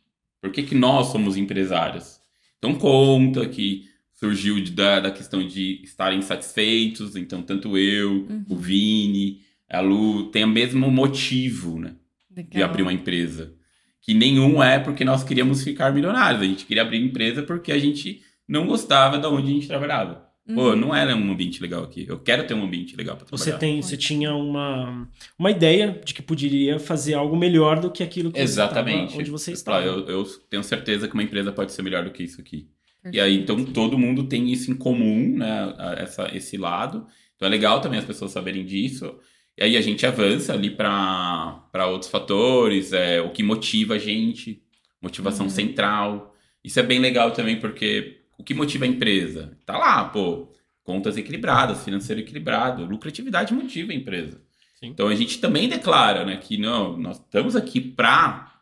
Por 0.40 0.52
que, 0.52 0.62
que 0.62 0.74
nós 0.74 1.08
somos 1.08 1.36
empresários? 1.36 2.20
Então, 2.58 2.74
conta 2.74 3.46
que 3.48 3.88
surgiu 4.16 4.60
de, 4.60 4.72
da, 4.72 4.98
da 5.00 5.10
questão 5.10 5.46
de 5.46 5.80
estarem 5.84 6.20
satisfeitos, 6.22 7.14
então 7.16 7.42
tanto 7.42 7.76
eu, 7.78 8.26
uhum. 8.28 8.44
o 8.48 8.56
Vini, 8.56 9.40
a 9.70 9.80
Lu, 9.80 10.24
tem 10.30 10.44
o 10.44 10.48
mesmo 10.48 10.90
motivo, 10.90 11.78
né? 11.78 11.94
Legal. 12.34 12.50
De 12.50 12.62
abrir 12.62 12.82
uma 12.82 12.92
empresa. 12.92 13.54
Que 14.00 14.14
nenhum 14.14 14.62
é 14.62 14.78
porque 14.78 15.04
nós 15.04 15.22
queríamos 15.24 15.62
ficar 15.62 15.92
milionários. 15.92 16.42
A 16.42 16.44
gente 16.44 16.64
queria 16.64 16.82
abrir 16.82 17.02
empresa 17.02 17.42
porque 17.42 17.72
a 17.72 17.78
gente 17.78 18.20
não 18.48 18.66
gostava 18.66 19.18
de 19.18 19.26
onde 19.26 19.50
a 19.50 19.54
gente 19.54 19.66
trabalhava. 19.68 20.26
Pô, 20.54 20.70
Uhum. 20.70 20.76
não 20.76 20.94
era 20.94 21.16
um 21.16 21.32
ambiente 21.32 21.60
legal 21.60 21.82
aqui. 21.82 22.06
Eu 22.08 22.20
quero 22.20 22.46
ter 22.46 22.54
um 22.54 22.62
ambiente 22.62 22.94
legal 22.94 23.18
Você, 23.32 23.50
trabalhar. 23.50 23.58
tem, 23.58 23.82
você 23.82 23.96
tinha 23.96 24.32
uma, 24.32 25.08
uma 25.36 25.50
ideia 25.50 26.00
de 26.04 26.14
que 26.14 26.22
poderia 26.22 26.78
fazer 26.78 27.14
algo 27.14 27.36
melhor 27.36 27.80
do 27.80 27.90
que 27.90 28.00
aquilo 28.04 28.30
que 28.30 28.38
Exatamente. 28.38 28.96
você 28.96 29.02
estava, 29.06 29.20
onde 29.20 29.30
você 29.30 29.52
estava. 29.52 29.84
Eu, 29.84 30.06
eu 30.06 30.24
tenho 30.48 30.62
certeza 30.62 31.08
que 31.08 31.14
uma 31.14 31.22
empresa 31.24 31.50
pode 31.50 31.72
ser 31.72 31.82
melhor 31.82 32.04
do 32.04 32.12
que 32.12 32.22
isso 32.22 32.40
aqui. 32.40 32.68
E 33.12 33.20
aí, 33.20 33.36
então, 33.38 33.64
todo 33.64 33.98
mundo 33.98 34.24
tem 34.24 34.50
isso 34.50 34.70
em 34.70 34.74
comum, 34.76 35.36
né? 35.38 35.74
Essa, 35.98 36.30
esse 36.34 36.56
lado. 36.56 37.06
Então, 37.36 37.46
é 37.46 37.50
legal 37.50 37.80
também 37.80 37.98
as 37.98 38.04
pessoas 38.04 38.30
saberem 38.32 38.64
disso. 38.64 39.18
E 39.58 39.62
aí, 39.64 39.76
a 39.76 39.80
gente 39.80 40.04
avança 40.06 40.52
ali 40.52 40.70
para 40.70 41.86
outros 41.88 42.10
fatores, 42.10 42.92
é, 42.92 43.20
o 43.20 43.30
que 43.30 43.42
motiva 43.42 43.94
a 43.94 43.98
gente, 43.98 44.62
motivação 45.00 45.46
Uhum. 45.46 45.50
central. 45.50 46.34
Isso 46.64 46.78
é 46.80 46.82
bem 46.82 46.98
legal 46.98 47.30
também, 47.30 47.58
porque 47.60 48.20
o 48.38 48.42
que 48.44 48.52
motiva 48.54 48.84
a 48.84 48.88
empresa? 48.88 49.56
Tá 49.64 49.78
lá, 49.78 50.04
pô, 50.04 50.48
contas 50.82 51.16
equilibradas, 51.16 51.84
financeiro 51.84 52.20
equilibrado, 52.20 52.84
lucratividade 52.84 53.54
motiva 53.54 53.92
a 53.92 53.94
empresa. 53.94 54.40
Sim. 54.80 54.88
Então, 54.88 55.08
a 55.08 55.14
gente 55.14 55.38
também 55.40 55.68
declara, 55.68 56.24
né, 56.24 56.36
que 56.36 56.58
não, 56.58 56.96
nós 56.98 57.18
estamos 57.18 57.56
aqui 57.56 57.80
para 57.80 58.52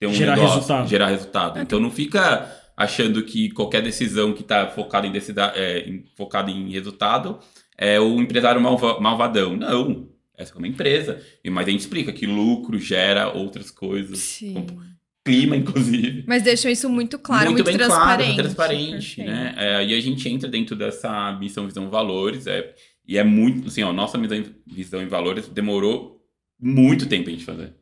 ter 0.00 0.06
um 0.08 0.12
Gerar 0.12 0.34
negócio, 0.34 0.56
resultado. 0.56 0.88
gerar 0.88 1.06
resultado. 1.08 1.58
Então, 1.60 1.78
não 1.78 1.90
fica 1.90 2.50
achando 2.76 3.22
que 3.22 3.50
qualquer 3.50 3.80
decisão 3.82 4.32
que 4.32 4.42
está 4.42 4.66
focada 4.68 5.06
em, 5.06 5.12
decida, 5.12 5.52
é, 5.56 5.80
em- 5.88 6.04
focada 6.16 6.50
em 6.50 6.70
resultado 6.70 7.38
é 7.78 7.98
o 7.98 8.20
empresário 8.20 8.60
malva- 8.60 9.00
malvadão. 9.00 9.56
Não. 9.56 10.08
Essa 10.36 10.52
é 10.54 10.58
uma 10.58 10.68
empresa. 10.68 11.20
E- 11.42 11.48
Mas 11.48 11.66
a 11.66 11.70
gente 11.70 11.80
explica 11.80 12.12
que 12.12 12.26
lucro 12.26 12.78
gera 12.78 13.28
outras 13.32 13.70
coisas. 13.70 14.18
Sim. 14.18 14.54
com 14.54 14.86
Clima, 15.24 15.56
inclusive. 15.56 16.22
Mas 16.24 16.44
deixam 16.44 16.70
isso 16.70 16.88
muito 16.88 17.18
claro, 17.18 17.50
muito, 17.50 17.64
bem 17.64 17.76
transparente. 17.76 18.26
claro, 18.34 18.42
transparente, 18.44 19.16
Perfeito. 19.16 19.28
né? 19.28 19.54
É, 19.56 19.84
e 19.84 19.92
a 19.92 19.98
gente 20.00 20.28
entra 20.28 20.48
dentro 20.48 20.76
dessa 20.76 21.32
missão, 21.32 21.66
visão, 21.66 21.90
valores. 21.90 22.46
É, 22.46 22.72
e 23.08 23.18
é 23.18 23.24
muito, 23.24 23.66
assim, 23.66 23.82
ó, 23.82 23.92
nossa 23.92 24.16
missão, 24.16 24.44
visão 24.64 25.02
e 25.02 25.06
valores 25.06 25.48
demorou 25.48 26.22
muito 26.60 27.08
tempo 27.08 27.28
a 27.28 27.32
gente 27.32 27.44
fazer. 27.44 27.74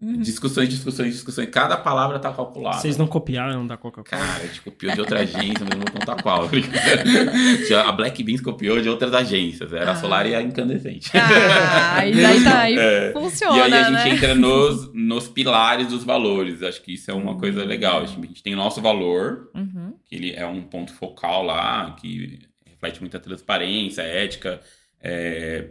Uhum. 0.00 0.20
Discussões, 0.20 0.68
discussões, 0.68 1.12
discussões. 1.12 1.48
Cada 1.50 1.76
palavra 1.76 2.20
tá 2.20 2.32
calculada. 2.32 2.76
Vocês 2.78 2.96
não 2.96 3.08
copiaram 3.08 3.66
da 3.66 3.76
Coca-Cola? 3.76 4.04
Cara, 4.22 4.42
a 4.44 4.46
gente 4.46 4.60
copiou 4.62 4.92
de 4.94 5.00
outra 5.00 5.20
agência, 5.22 5.66
mas 5.68 5.70
não 5.70 5.80
vou 5.80 5.90
contar 5.92 6.22
qual. 6.22 6.48
A 7.84 7.92
Black 7.92 8.22
Beans 8.22 8.40
copiou 8.40 8.80
de 8.80 8.88
outras 8.88 9.12
agências. 9.12 9.72
Era 9.72 9.90
Ah. 9.90 9.92
a 9.94 9.96
Solar 9.96 10.24
e 10.26 10.34
a 10.34 10.42
Incandescente. 10.42 11.10
Ah, 11.14 12.06
e 12.06 12.12
daí 12.14 12.44
tá 12.44 12.58
aí 12.60 12.78
É. 12.78 13.12
funciona, 13.12 13.56
E 13.56 13.60
aí 13.60 13.72
a 13.72 13.82
gente 13.84 13.92
né? 13.92 14.08
entra 14.10 14.34
nos, 14.34 14.92
nos 14.94 15.26
pilares 15.28 15.88
dos 15.88 16.04
valores. 16.04 16.62
Acho 16.62 16.80
que 16.82 16.94
isso 16.94 17.10
é 17.10 17.14
uma 17.14 17.36
coisa 17.36 17.62
Hum. 17.62 17.66
legal. 17.66 18.00
A 18.02 18.06
gente 18.06 18.42
tem 18.42 18.54
o 18.54 18.56
nosso 18.56 18.80
valor, 18.80 19.50
Uhum. 19.54 19.94
que 20.06 20.14
ele 20.14 20.32
é 20.32 20.46
um 20.46 20.62
ponto 20.62 20.92
focal 20.94 21.42
lá, 21.42 21.96
que 22.00 22.38
reflete 22.64 23.00
muita 23.00 23.18
transparência, 23.18 24.02
ética, 24.02 24.60
é, 25.02 25.70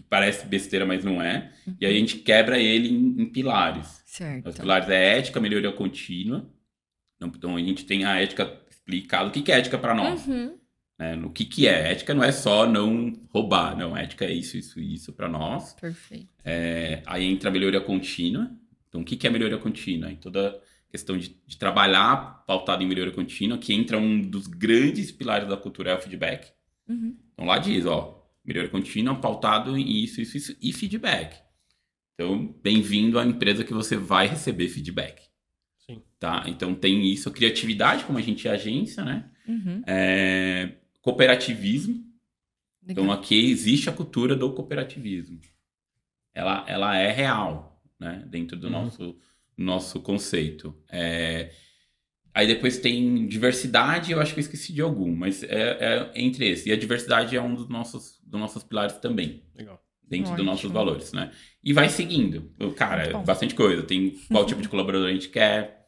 que 0.00 0.08
parece 0.08 0.46
besteira, 0.46 0.86
mas 0.86 1.04
não 1.04 1.20
é. 1.20 1.52
E 1.80 1.86
aí 1.86 1.96
a 1.96 1.98
gente 1.98 2.18
quebra 2.18 2.58
ele 2.58 2.88
em, 2.88 3.22
em 3.22 3.26
pilares. 3.26 4.02
Certo. 4.06 4.48
Os 4.48 4.58
pilares 4.58 4.88
é 4.88 5.18
ética, 5.18 5.40
melhoria 5.40 5.72
contínua. 5.72 6.48
Então, 7.16 7.32
Então 7.34 7.56
a 7.56 7.60
gente 7.60 7.84
tem 7.84 8.04
a 8.04 8.20
ética 8.20 8.60
explicada. 8.70 9.28
O 9.28 9.32
que 9.32 9.42
que 9.42 9.52
é 9.52 9.58
ética 9.58 9.78
para 9.78 9.94
nós? 9.94 10.26
Uhum. 10.26 10.56
né? 10.98 11.16
No 11.16 11.30
que 11.30 11.44
que 11.44 11.66
é? 11.66 11.92
Ética 11.92 12.14
não 12.14 12.24
é 12.24 12.32
só 12.32 12.66
não 12.66 13.12
roubar, 13.30 13.76
não. 13.76 13.96
Ética 13.96 14.24
é 14.24 14.32
isso, 14.32 14.56
isso, 14.56 14.80
isso 14.80 15.12
para 15.12 15.28
nós. 15.28 15.74
Perfeito. 15.74 16.28
É, 16.44 17.02
aí 17.06 17.24
entra 17.24 17.50
a 17.50 17.52
melhoria 17.52 17.80
contínua. 17.80 18.50
Então, 18.88 19.02
o 19.02 19.04
que, 19.04 19.16
que 19.16 19.26
é 19.26 19.30
melhoria 19.30 19.58
contínua? 19.58 20.10
Em 20.10 20.16
toda 20.16 20.60
questão 20.90 21.18
de, 21.18 21.36
de 21.46 21.58
trabalhar 21.58 22.44
pautado 22.46 22.82
em 22.82 22.86
melhoria 22.86 23.12
contínua, 23.12 23.58
que 23.58 23.74
entra 23.74 23.98
um 23.98 24.20
dos 24.22 24.46
grandes 24.46 25.12
pilares 25.12 25.46
da 25.48 25.56
cultura 25.56 25.90
é 25.90 25.94
o 25.94 26.00
feedback. 26.00 26.50
Uhum. 26.88 27.14
Então, 27.34 27.44
lá 27.44 27.58
diz, 27.58 27.84
ó, 27.84 28.17
melhoria 28.48 28.70
contínua 28.70 29.14
pautado 29.14 29.76
em 29.76 30.02
isso, 30.02 30.22
isso, 30.22 30.36
isso 30.38 30.56
e 30.60 30.72
feedback. 30.72 31.38
Então, 32.14 32.46
bem-vindo 32.62 33.18
à 33.18 33.24
empresa 33.26 33.62
que 33.62 33.74
você 33.74 33.96
vai 33.96 34.26
receber 34.26 34.68
feedback. 34.68 35.22
Sim. 35.86 36.02
Tá? 36.18 36.44
Então, 36.46 36.74
tem 36.74 37.06
isso. 37.12 37.30
Criatividade, 37.30 38.04
como 38.04 38.18
a 38.18 38.22
gente 38.22 38.48
é 38.48 38.50
agência, 38.50 39.04
né? 39.04 39.30
Uhum. 39.46 39.82
É, 39.86 40.72
cooperativismo. 41.02 41.94
Legal. 42.82 43.04
Então 43.04 43.12
aqui 43.12 43.50
existe 43.50 43.90
a 43.90 43.92
cultura 43.92 44.34
do 44.34 44.50
cooperativismo. 44.54 45.38
Ela, 46.34 46.64
ela 46.66 46.96
é 46.96 47.12
real, 47.12 47.82
né? 48.00 48.24
Dentro 48.28 48.56
do 48.56 48.66
Uhum. 48.66 48.72
nosso, 48.72 49.18
nosso 49.56 50.00
conceito. 50.00 50.74
É, 50.90 51.52
Aí 52.34 52.46
depois 52.46 52.78
tem 52.78 53.26
diversidade, 53.26 54.12
eu 54.12 54.20
acho 54.20 54.32
que 54.32 54.40
eu 54.40 54.42
esqueci 54.42 54.72
de 54.72 54.80
algum, 54.80 55.14
mas 55.14 55.42
é, 55.42 55.48
é 55.80 56.10
entre 56.14 56.48
esses. 56.48 56.66
E 56.66 56.72
a 56.72 56.76
diversidade 56.76 57.36
é 57.36 57.42
um 57.42 57.54
dos 57.54 57.68
nossos, 57.68 58.20
dos 58.24 58.40
nossos 58.40 58.62
pilares 58.62 58.96
também, 58.98 59.42
Legal. 59.56 59.82
dentro 60.06 60.36
dos 60.36 60.44
nossos 60.44 60.70
valores, 60.70 61.12
né? 61.12 61.32
E 61.64 61.72
vai 61.72 61.88
seguindo. 61.88 62.50
Cara, 62.76 63.02
é 63.04 63.12
bastante 63.24 63.54
coisa. 63.54 63.82
Tem 63.82 64.10
qual 64.30 64.46
tipo 64.46 64.62
de 64.62 64.68
colaborador 64.68 65.08
a 65.08 65.12
gente 65.12 65.28
quer 65.30 65.86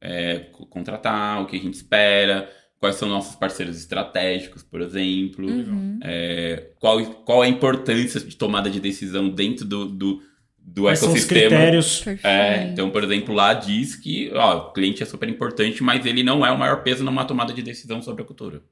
é, 0.00 0.40
co- 0.50 0.66
contratar, 0.66 1.40
o 1.42 1.46
que 1.46 1.56
a 1.56 1.60
gente 1.60 1.74
espera, 1.74 2.50
quais 2.80 2.96
são 2.96 3.08
nossos 3.08 3.36
parceiros 3.36 3.78
estratégicos, 3.78 4.64
por 4.64 4.80
exemplo. 4.80 5.46
Uhum. 5.46 6.00
É, 6.02 6.72
qual, 6.80 7.00
qual 7.24 7.42
a 7.42 7.48
importância 7.48 8.18
de 8.18 8.34
tomada 8.36 8.68
de 8.68 8.80
decisão 8.80 9.28
dentro 9.28 9.64
do, 9.64 9.86
do, 9.86 10.22
do 10.64 10.82
Quais 10.82 10.98
são 11.00 11.08
os 11.08 11.14
ecossistema. 11.16 11.48
critérios? 11.50 12.04
É, 12.22 12.64
então, 12.68 12.90
por 12.90 13.02
exemplo, 13.04 13.34
lá 13.34 13.52
diz 13.54 13.94
que 13.96 14.30
ó, 14.32 14.68
o 14.68 14.72
cliente 14.72 15.02
é 15.02 15.06
super 15.06 15.28
importante, 15.28 15.82
mas 15.82 16.06
ele 16.06 16.22
não 16.22 16.44
é 16.46 16.50
o 16.50 16.58
maior 16.58 16.82
peso 16.82 17.04
numa 17.04 17.24
tomada 17.24 17.52
de 17.52 17.62
decisão 17.62 18.00
sobre 18.00 18.22
a 18.22 18.26
cultura, 18.26 18.62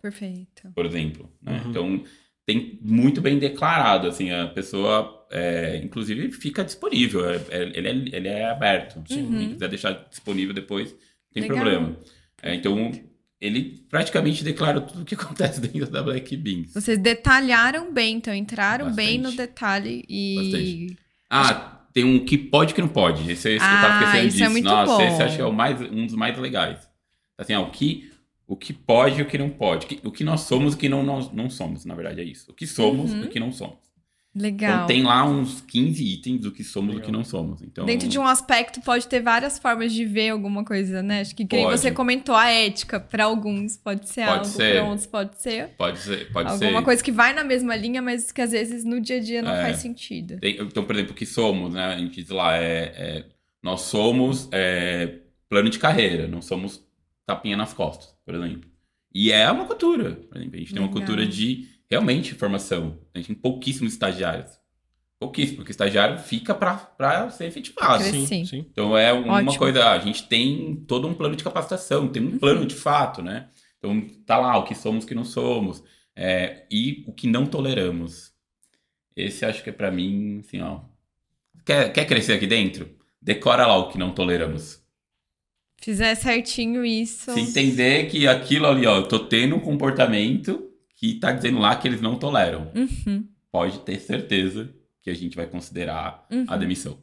Perfeito. 0.00 0.70
por 0.74 0.86
exemplo. 0.86 1.30
né? 1.42 1.60
Uhum. 1.64 1.70
Então, 1.70 2.04
tem 2.46 2.78
muito 2.82 3.20
bem 3.20 3.38
declarado, 3.38 4.06
assim, 4.06 4.30
a 4.30 4.46
pessoa, 4.46 5.26
é, 5.30 5.80
inclusive, 5.84 6.30
fica 6.32 6.64
disponível, 6.64 7.28
é- 7.28 7.40
é- 7.50 7.72
ele, 7.74 7.88
é, 7.88 8.16
ele 8.16 8.28
é 8.28 8.50
aberto. 8.50 9.02
Se 9.06 9.18
Uhum. 9.18 9.38
quem 9.38 9.48
quiser 9.54 9.68
deixar 9.68 9.92
disponível 10.08 10.54
depois, 10.54 10.92
não 10.92 10.98
tem 11.34 11.42
Legal. 11.42 11.56
problema. 11.58 11.96
É, 12.42 12.54
então, 12.54 12.92
ele 13.40 13.84
praticamente 13.90 14.42
declara 14.44 14.80
tudo 14.80 15.02
o 15.02 15.04
que 15.04 15.14
acontece 15.52 15.60
dentro 15.60 15.90
da 15.90 16.02
Black 16.02 16.36
Beans. 16.36 16.72
Vocês 16.72 16.98
detalharam 16.98 17.92
bem, 17.92 18.16
então 18.16 18.34
entraram 18.34 18.92
bem 18.94 19.18
Bastante. 19.20 19.30
no 19.30 19.46
detalhe 19.46 20.04
e. 20.08 20.96
Ah, 21.30 21.82
tem 21.92 22.04
um 22.04 22.24
que 22.24 22.38
pode 22.38 22.72
e 22.72 22.74
que 22.74 22.80
não 22.80 22.88
pode. 22.88 23.22
Esse, 23.30 23.50
esse 23.50 23.64
eu 23.64 23.70
Ah, 23.70 23.80
tava 23.80 23.94
esquecendo 24.04 24.26
isso 24.28 24.36
disso. 24.36 24.44
é 24.44 24.48
muito 24.48 24.64
Nossa, 24.64 24.92
bom. 24.92 25.02
esse 25.02 25.20
eu 25.20 25.26
acho 25.26 25.36
que 25.36 25.42
é 25.42 25.46
o 25.46 25.52
mais, 25.52 25.80
um 25.80 26.06
dos 26.06 26.14
mais 26.14 26.36
legais. 26.38 26.88
Assim, 27.36 27.54
ó, 27.54 27.62
o 27.62 27.70
que, 27.70 28.10
o 28.46 28.56
que 28.56 28.72
pode 28.72 29.18
e 29.20 29.22
o 29.22 29.26
que 29.26 29.36
não 29.38 29.50
pode. 29.50 29.86
O 30.04 30.10
que- 30.10 30.24
nós 30.24 30.40
somos 30.42 30.72
e 30.74 30.76
o 30.76 30.78
que 30.78 30.88
não, 30.88 31.02
nós 31.02 31.30
não 31.32 31.50
somos, 31.50 31.84
na 31.84 31.94
verdade, 31.94 32.20
é 32.20 32.24
isso. 32.24 32.50
O 32.50 32.54
que 32.54 32.66
somos 32.66 33.12
Uhum. 33.12 33.22
e 33.22 33.24
o 33.26 33.28
que 33.28 33.38
não 33.40 33.52
somos. 33.52 33.87
Legal. 34.34 34.74
Então 34.74 34.86
tem 34.86 35.02
lá 35.02 35.24
uns 35.24 35.60
15 35.62 36.04
itens 36.04 36.40
do 36.42 36.52
que 36.52 36.62
somos 36.62 36.94
e 36.94 36.98
do 36.98 37.02
que 37.02 37.10
não 37.10 37.24
somos. 37.24 37.60
Então, 37.62 37.84
Dentro 37.84 38.06
de 38.06 38.18
um 38.18 38.26
aspecto 38.26 38.80
pode 38.82 39.08
ter 39.08 39.20
várias 39.20 39.58
formas 39.58 39.92
de 39.92 40.04
ver 40.04 40.28
alguma 40.28 40.64
coisa, 40.64 41.02
né? 41.02 41.22
Acho 41.22 41.34
que 41.34 41.44
que 41.44 41.56
nem 41.56 41.64
Pode. 41.64 41.80
você 41.80 41.90
comentou, 41.90 42.34
a 42.34 42.48
ética, 42.50 43.00
para 43.00 43.24
alguns 43.24 43.76
pode 43.76 44.08
ser 44.08 44.26
Pode 44.26 44.38
algo, 44.48 44.56
para 44.56 44.84
outros 44.84 45.06
pode 45.06 45.42
ser 45.42 45.68
Pode 45.76 45.98
ser. 45.98 46.30
Pode 46.32 46.50
alguma 46.50 46.78
ser. 46.80 46.84
coisa 46.84 47.02
que 47.02 47.10
vai 47.10 47.32
na 47.32 47.42
mesma 47.42 47.74
linha, 47.74 48.00
mas 48.00 48.30
que 48.30 48.40
às 48.40 48.52
vezes 48.52 48.84
no 48.84 49.00
dia 49.00 49.16
a 49.16 49.20
dia 49.20 49.42
não 49.42 49.50
É. 49.52 49.62
faz 49.62 49.78
sentido. 49.78 50.38
Tem- 50.38 50.58
então, 50.60 50.84
por 50.84 50.94
exemplo, 50.94 51.12
o 51.12 51.16
que 51.16 51.26
somos, 51.26 51.72
né? 51.72 51.86
A 51.86 51.98
gente 51.98 52.20
diz 52.22 52.30
lá, 52.30 52.56
é, 52.56 52.92
é- 52.96 53.24
nós 53.62 53.80
somos 53.80 54.48
é, 54.52 55.14
plano 55.48 55.68
de 55.70 55.78
carreira, 55.80 56.28
não 56.28 56.40
somos 56.42 56.84
tapinha 57.26 57.56
nas 57.56 57.72
costas, 57.72 58.14
por 58.24 58.34
exemplo. 58.34 58.70
E 59.12 59.32
é 59.32 59.50
uma 59.50 59.64
cultura, 59.64 60.12
por 60.28 60.36
exemplo. 60.36 60.54
A 60.54 60.58
gente 60.58 60.72
tem 60.74 60.82
uma 60.82 60.92
cultura 60.92 61.26
de 61.26 61.66
realmente 61.90 62.34
formação. 62.34 62.98
A 63.14 63.18
gente 63.18 63.28
tem 63.28 63.36
pouquíssimos 63.36 63.92
estagiários. 63.92 64.52
Pouquíssimo, 65.20 65.56
porque 65.58 65.70
o 65.70 65.72
estagiário 65.72 66.18
fica 66.18 66.54
para 66.54 67.28
ser 67.30 67.46
efetivado. 67.46 67.98
Crescer. 68.04 68.12
Sim, 68.20 68.26
Sim. 68.26 68.44
sim. 68.44 68.66
Então 68.70 68.96
é 68.96 69.12
uma 69.12 69.38
Ótimo. 69.38 69.58
coisa, 69.58 69.90
a 69.90 69.98
gente 69.98 70.28
tem 70.28 70.76
todo 70.86 71.08
um 71.08 71.14
plano 71.14 71.34
de 71.34 71.42
capacitação, 71.42 72.06
tem 72.08 72.22
um 72.22 72.32
Uhum. 72.32 72.38
plano 72.38 72.64
de 72.66 72.74
fato, 72.76 73.20
né? 73.22 73.48
Então 73.78 74.00
tá 74.24 74.38
lá 74.38 74.56
o 74.58 74.64
que 74.64 74.74
somos, 74.76 75.04
o 75.04 75.06
que 75.06 75.14
não 75.14 75.24
somos, 75.24 75.82
é, 76.14 76.66
e 76.70 77.04
o 77.08 77.12
que 77.12 77.26
não 77.26 77.46
toleramos. 77.46 78.32
Esse 79.16 79.44
acho 79.44 79.64
que 79.64 79.70
é 79.70 79.72
pra 79.72 79.90
mim, 79.90 80.38
assim, 80.38 80.60
ó. 80.60 80.82
Quer, 81.64 81.92
quer 81.92 82.04
crescer 82.06 82.34
aqui 82.34 82.46
dentro? 82.46 82.88
Decora 83.20 83.66
lá 83.66 83.76
o 83.76 83.88
que 83.88 83.98
não 83.98 84.12
toleramos. 84.12 84.80
Fizer 85.80 86.14
certinho 86.14 86.84
isso. 86.84 87.32
Se 87.32 87.40
entender 87.40 88.08
que 88.08 88.26
aquilo 88.28 88.66
ali, 88.66 88.86
ó, 88.86 88.96
eu 88.96 89.06
tô 89.08 89.18
tendo 89.20 89.56
um 89.56 89.60
comportamento 89.60 90.70
que 90.98 91.14
tá 91.14 91.32
dizendo 91.32 91.58
lá 91.60 91.74
que 91.76 91.88
eles 91.88 92.00
não 92.02 92.16
toleram. 92.16 92.70
Uhum, 92.74 93.26
Pode 93.50 93.78
ter 93.78 93.98
certeza 94.00 94.70
que 95.02 95.08
a 95.08 95.14
gente 95.14 95.34
vai 95.36 95.46
considerar 95.46 96.26
uhum. 96.30 96.44
a 96.48 96.56
demissão. 96.56 96.98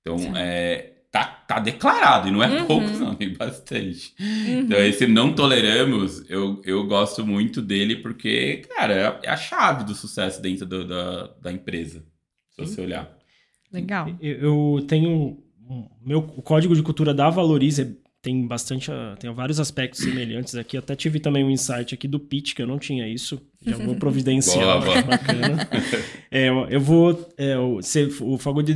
Então, 0.00 0.36
é, 0.36 0.92
tá, 1.10 1.24
tá 1.24 1.58
declarado, 1.58 2.28
e 2.28 2.30
não 2.30 2.42
é 2.42 2.60
Uhum. 2.60 2.66
poucos, 2.66 3.00
não, 3.00 3.14
tem 3.14 3.32
bastante. 3.34 4.14
Uhum. 4.20 4.60
Então, 4.60 4.78
esse 4.78 5.06
não 5.06 5.32
toleramos, 5.34 6.28
eu, 6.30 6.62
eu 6.64 6.86
gosto 6.86 7.26
muito 7.26 7.60
dele 7.60 7.96
porque, 7.96 8.58
cara, 8.76 9.18
é 9.24 9.28
a 9.28 9.36
chave 9.36 9.82
do 9.84 9.94
sucesso 9.94 10.40
dentro 10.40 10.64
do- 10.66 10.86
da, 10.86 11.26
da 11.42 11.52
empresa. 11.52 12.04
Se 12.50 12.60
você 12.60 12.80
olhar. 12.82 13.16
Legal. 13.72 14.08
Eu 14.20 14.76
eu 14.76 14.86
tenho. 14.86 15.42
Meu, 16.04 16.20
o 16.20 16.42
código 16.42 16.74
de 16.74 16.82
cultura 16.82 17.12
da 17.12 17.28
Valorize 17.28 17.82
é 17.82 18.07
tem 18.20 18.46
bastante, 18.46 18.90
ah, 18.90 19.14
tem 19.18 19.32
vários 19.32 19.60
aspectos 19.60 20.00
semelhantes 20.00 20.54
aqui. 20.56 20.76
Até 20.76 20.96
tive 20.96 21.20
também 21.20 21.44
um 21.44 21.50
insight 21.50 21.94
aqui 21.94 22.08
do 22.08 22.18
pitch, 22.18 22.54
que 22.54 22.60
eu 22.62 22.66
não 22.66 22.78
tinha 22.78 23.06
isso. 23.08 23.40
Já 23.64 23.76
vou 23.76 23.94
providenciar. 23.96 24.58
Boa, 24.58 24.80
boa. 24.80 25.02
Bacana. 25.02 25.68
É, 26.30 26.50
eu 26.68 26.78
vou. 26.78 27.26
é, 27.38 27.56
o- 27.56 27.76
você- 27.76 28.06
o 28.20 28.36
falou 28.36 28.62
de 28.62 28.74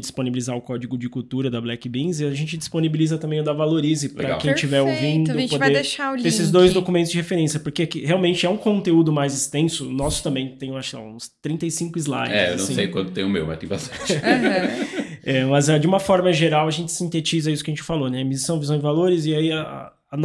disponibilizar 0.00 0.56
o 0.56 0.60
código 0.60 0.98
de 0.98 1.08
cultura 1.08 1.48
da 1.48 1.60
Black 1.60 1.88
Beans 1.88 2.18
e 2.18 2.24
a 2.24 2.32
gente 2.34 2.56
disponibiliza 2.56 3.16
também 3.16 3.38
o 3.38 3.44
da 3.44 3.52
Valorize 3.52 4.08
para 4.08 4.36
quem 4.38 4.50
estiver 4.52 4.82
ouvindo. 4.82 5.30
a 5.30 5.34
gente 5.34 5.50
poder 5.50 5.58
vai 5.60 5.70
deixar 5.72 6.12
o 6.12 6.16
link. 6.16 6.26
esses 6.26 6.50
dois 6.50 6.72
documentos 6.72 7.12
de 7.12 7.16
referência, 7.16 7.60
porque 7.60 7.84
aqui 7.84 8.04
realmente 8.04 8.44
é 8.44 8.50
um 8.50 8.56
conteúdo 8.56 9.12
mais 9.12 9.32
extenso. 9.34 9.86
O 9.88 9.92
nosso 9.92 10.20
também 10.24 10.48
tem, 10.56 10.70
eu 10.70 10.76
acho, 10.76 10.98
uns 10.98 11.30
35 11.40 11.96
slides. 11.96 12.32
É, 12.32 12.46
eu 12.46 12.56
não 12.56 12.64
assim. 12.64 12.74
sei 12.74 12.88
quanto 12.88 13.12
tem 13.12 13.22
o 13.22 13.28
meu, 13.28 13.46
mas 13.46 13.58
tem 13.58 13.68
bastante. 13.68 14.14
Aham. 14.14 15.03
É, 15.24 15.44
mas 15.46 15.68
é, 15.68 15.78
de 15.78 15.86
uma 15.86 15.98
forma 15.98 16.32
geral, 16.32 16.66
a 16.68 16.70
gente 16.70 16.92
sintetiza 16.92 17.50
isso 17.50 17.64
que 17.64 17.70
a 17.70 17.74
gente 17.74 17.82
falou, 17.82 18.10
né? 18.10 18.22
Missão, 18.22 18.60
visão 18.60 18.76
e 18.76 18.80
valores, 18.80 19.24
e 19.26 19.34
aí, 19.34 19.50
a- 19.52 19.90
a 20.10 20.16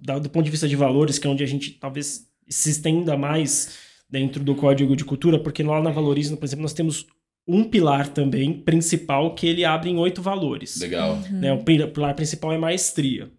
da- 0.00 0.18
do 0.18 0.30
ponto 0.30 0.44
de 0.44 0.50
vista 0.50 0.68
de 0.68 0.76
valores, 0.76 1.18
que 1.18 1.26
é 1.26 1.30
onde 1.30 1.42
a 1.42 1.46
gente 1.46 1.72
talvez 1.72 2.26
se 2.48 2.70
estenda 2.70 3.16
mais 3.16 3.76
dentro 4.08 4.42
do 4.44 4.54
código 4.54 4.94
de 4.94 5.04
cultura, 5.04 5.38
porque 5.38 5.62
lá 5.62 5.82
na 5.82 5.90
Valoriza, 5.90 6.36
por 6.36 6.44
exemplo, 6.44 6.62
nós 6.62 6.72
temos 6.72 7.06
um 7.46 7.64
pilar 7.64 8.08
também 8.08 8.52
principal 8.54 9.34
que 9.34 9.46
ele 9.46 9.64
abre 9.64 9.90
em 9.90 9.98
oito 9.98 10.22
valores. 10.22 10.78
Legal. 10.80 11.18
Né? 11.30 11.52
O 11.52 11.58
pi- 11.64 11.86
pilar 11.88 12.14
principal 12.14 12.52
é 12.52 12.58
maestria. 12.58 13.30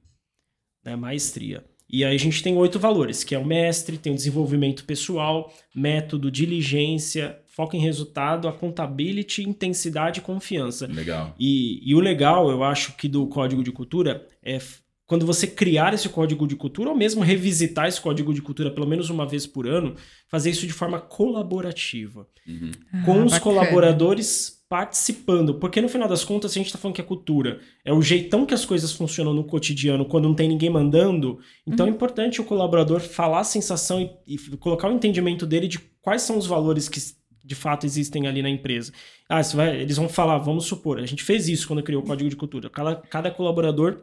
Né? 0.84 0.96
Maestria. 0.96 1.64
E 1.90 2.04
aí 2.04 2.16
a 2.16 2.20
gente 2.20 2.44
tem 2.44 2.56
oito 2.58 2.78
valores, 2.80 3.24
que 3.24 3.34
é 3.34 3.40
o 3.40 3.46
mestre, 3.46 3.98
tem 3.98 4.12
o 4.12 4.16
desenvolvimento 4.16 4.84
pessoal, 4.86 5.52
método, 5.74 6.30
diligência, 6.30 7.38
foco 7.56 7.76
em 7.76 7.80
resultado, 7.80 8.48
accountability, 8.48 9.44
intensidade 9.48 10.20
e 10.20 10.24
confiança. 10.24 10.88
Legal. 10.88 11.34
E, 11.40 11.80
e 11.90 11.96
o 11.96 12.00
legal, 12.00 12.50
eu 12.50 12.64
acho 12.64 12.96
que 12.98 13.08
do 13.08 13.26
código 13.28 13.64
de 13.64 13.72
cultura 13.72 14.28
é 14.44 14.60
quando 15.08 15.24
você 15.26 15.46
criar 15.46 15.94
esse 15.94 16.10
código 16.10 16.48
de 16.48 16.56
cultura, 16.56 16.90
ou 16.90 16.96
mesmo 16.98 17.22
revisitar 17.22 17.88
esse 17.88 18.02
código 18.02 18.34
de 18.34 18.42
cultura 18.42 18.72
pelo 18.72 18.88
menos 18.88 19.10
uma 19.12 19.24
vez 19.26 19.46
por 19.46 19.68
ano, 19.68 19.94
fazer 20.28 20.50
isso 20.50 20.66
de 20.66 20.74
forma 20.74 21.00
colaborativa 21.00 22.28
Uhum. 22.48 22.72
com 23.06 23.14
Ah, 23.22 23.26
os 23.26 23.32
bacana. 23.34 23.40
colaboradores 23.42 24.64
participando. 24.70 25.56
Porque 25.56 25.80
no 25.82 25.88
final 25.90 26.08
das 26.08 26.24
contas, 26.24 26.52
a 26.52 26.54
gente 26.56 26.68
está 26.68 26.78
falando 26.78 26.96
que 26.96 27.02
a 27.02 27.06
cultura 27.06 27.60
é 27.84 27.94
o 27.94 28.02
jeitão 28.02 28.46
que 28.46 28.54
as 28.54 28.66
coisas 28.66 28.92
funcionam 28.92 29.34
no 29.34 29.44
cotidiano 29.44 30.06
quando 30.06 30.28
não 30.28 30.36
tem 30.36 30.48
ninguém 30.48 30.70
mandando. 30.70 31.40
Então 31.68 31.86
é 31.86 31.90
importante 31.90 32.42
o 32.42 32.44
colaborador 32.44 33.00
falar 33.00 33.40
a 33.42 33.44
sensação 33.44 34.02
e, 34.02 34.36
e 34.36 34.38
colocar 34.58 34.90
o 34.90 34.94
entendimento 34.94 35.46
dele 35.46 35.68
de 35.68 35.80
quais 36.02 36.22
são 36.24 36.38
os 36.38 36.46
valores 36.48 36.88
que 36.90 37.00
de 37.46 37.56
fato 37.56 37.86
existem 37.86 38.28
ali 38.28 38.42
na 38.42 38.50
empresa. 38.50 38.92
Ah, 39.30 39.40
isso 39.40 39.56
vai- 39.56 39.80
eles 39.80 39.98
vão 39.98 40.10
falar, 40.10 40.38
vamos 40.40 40.66
supor, 40.66 41.00
a 41.00 41.06
gente 41.06 41.24
fez 41.24 41.48
isso 41.48 41.68
quando 41.68 41.84
criou 41.84 42.02
o 42.02 42.06
código 42.06 42.30
de 42.30 42.36
cultura. 42.36 42.70
Cada, 42.70 42.96
cada 42.96 43.32
colaborador 43.32 44.02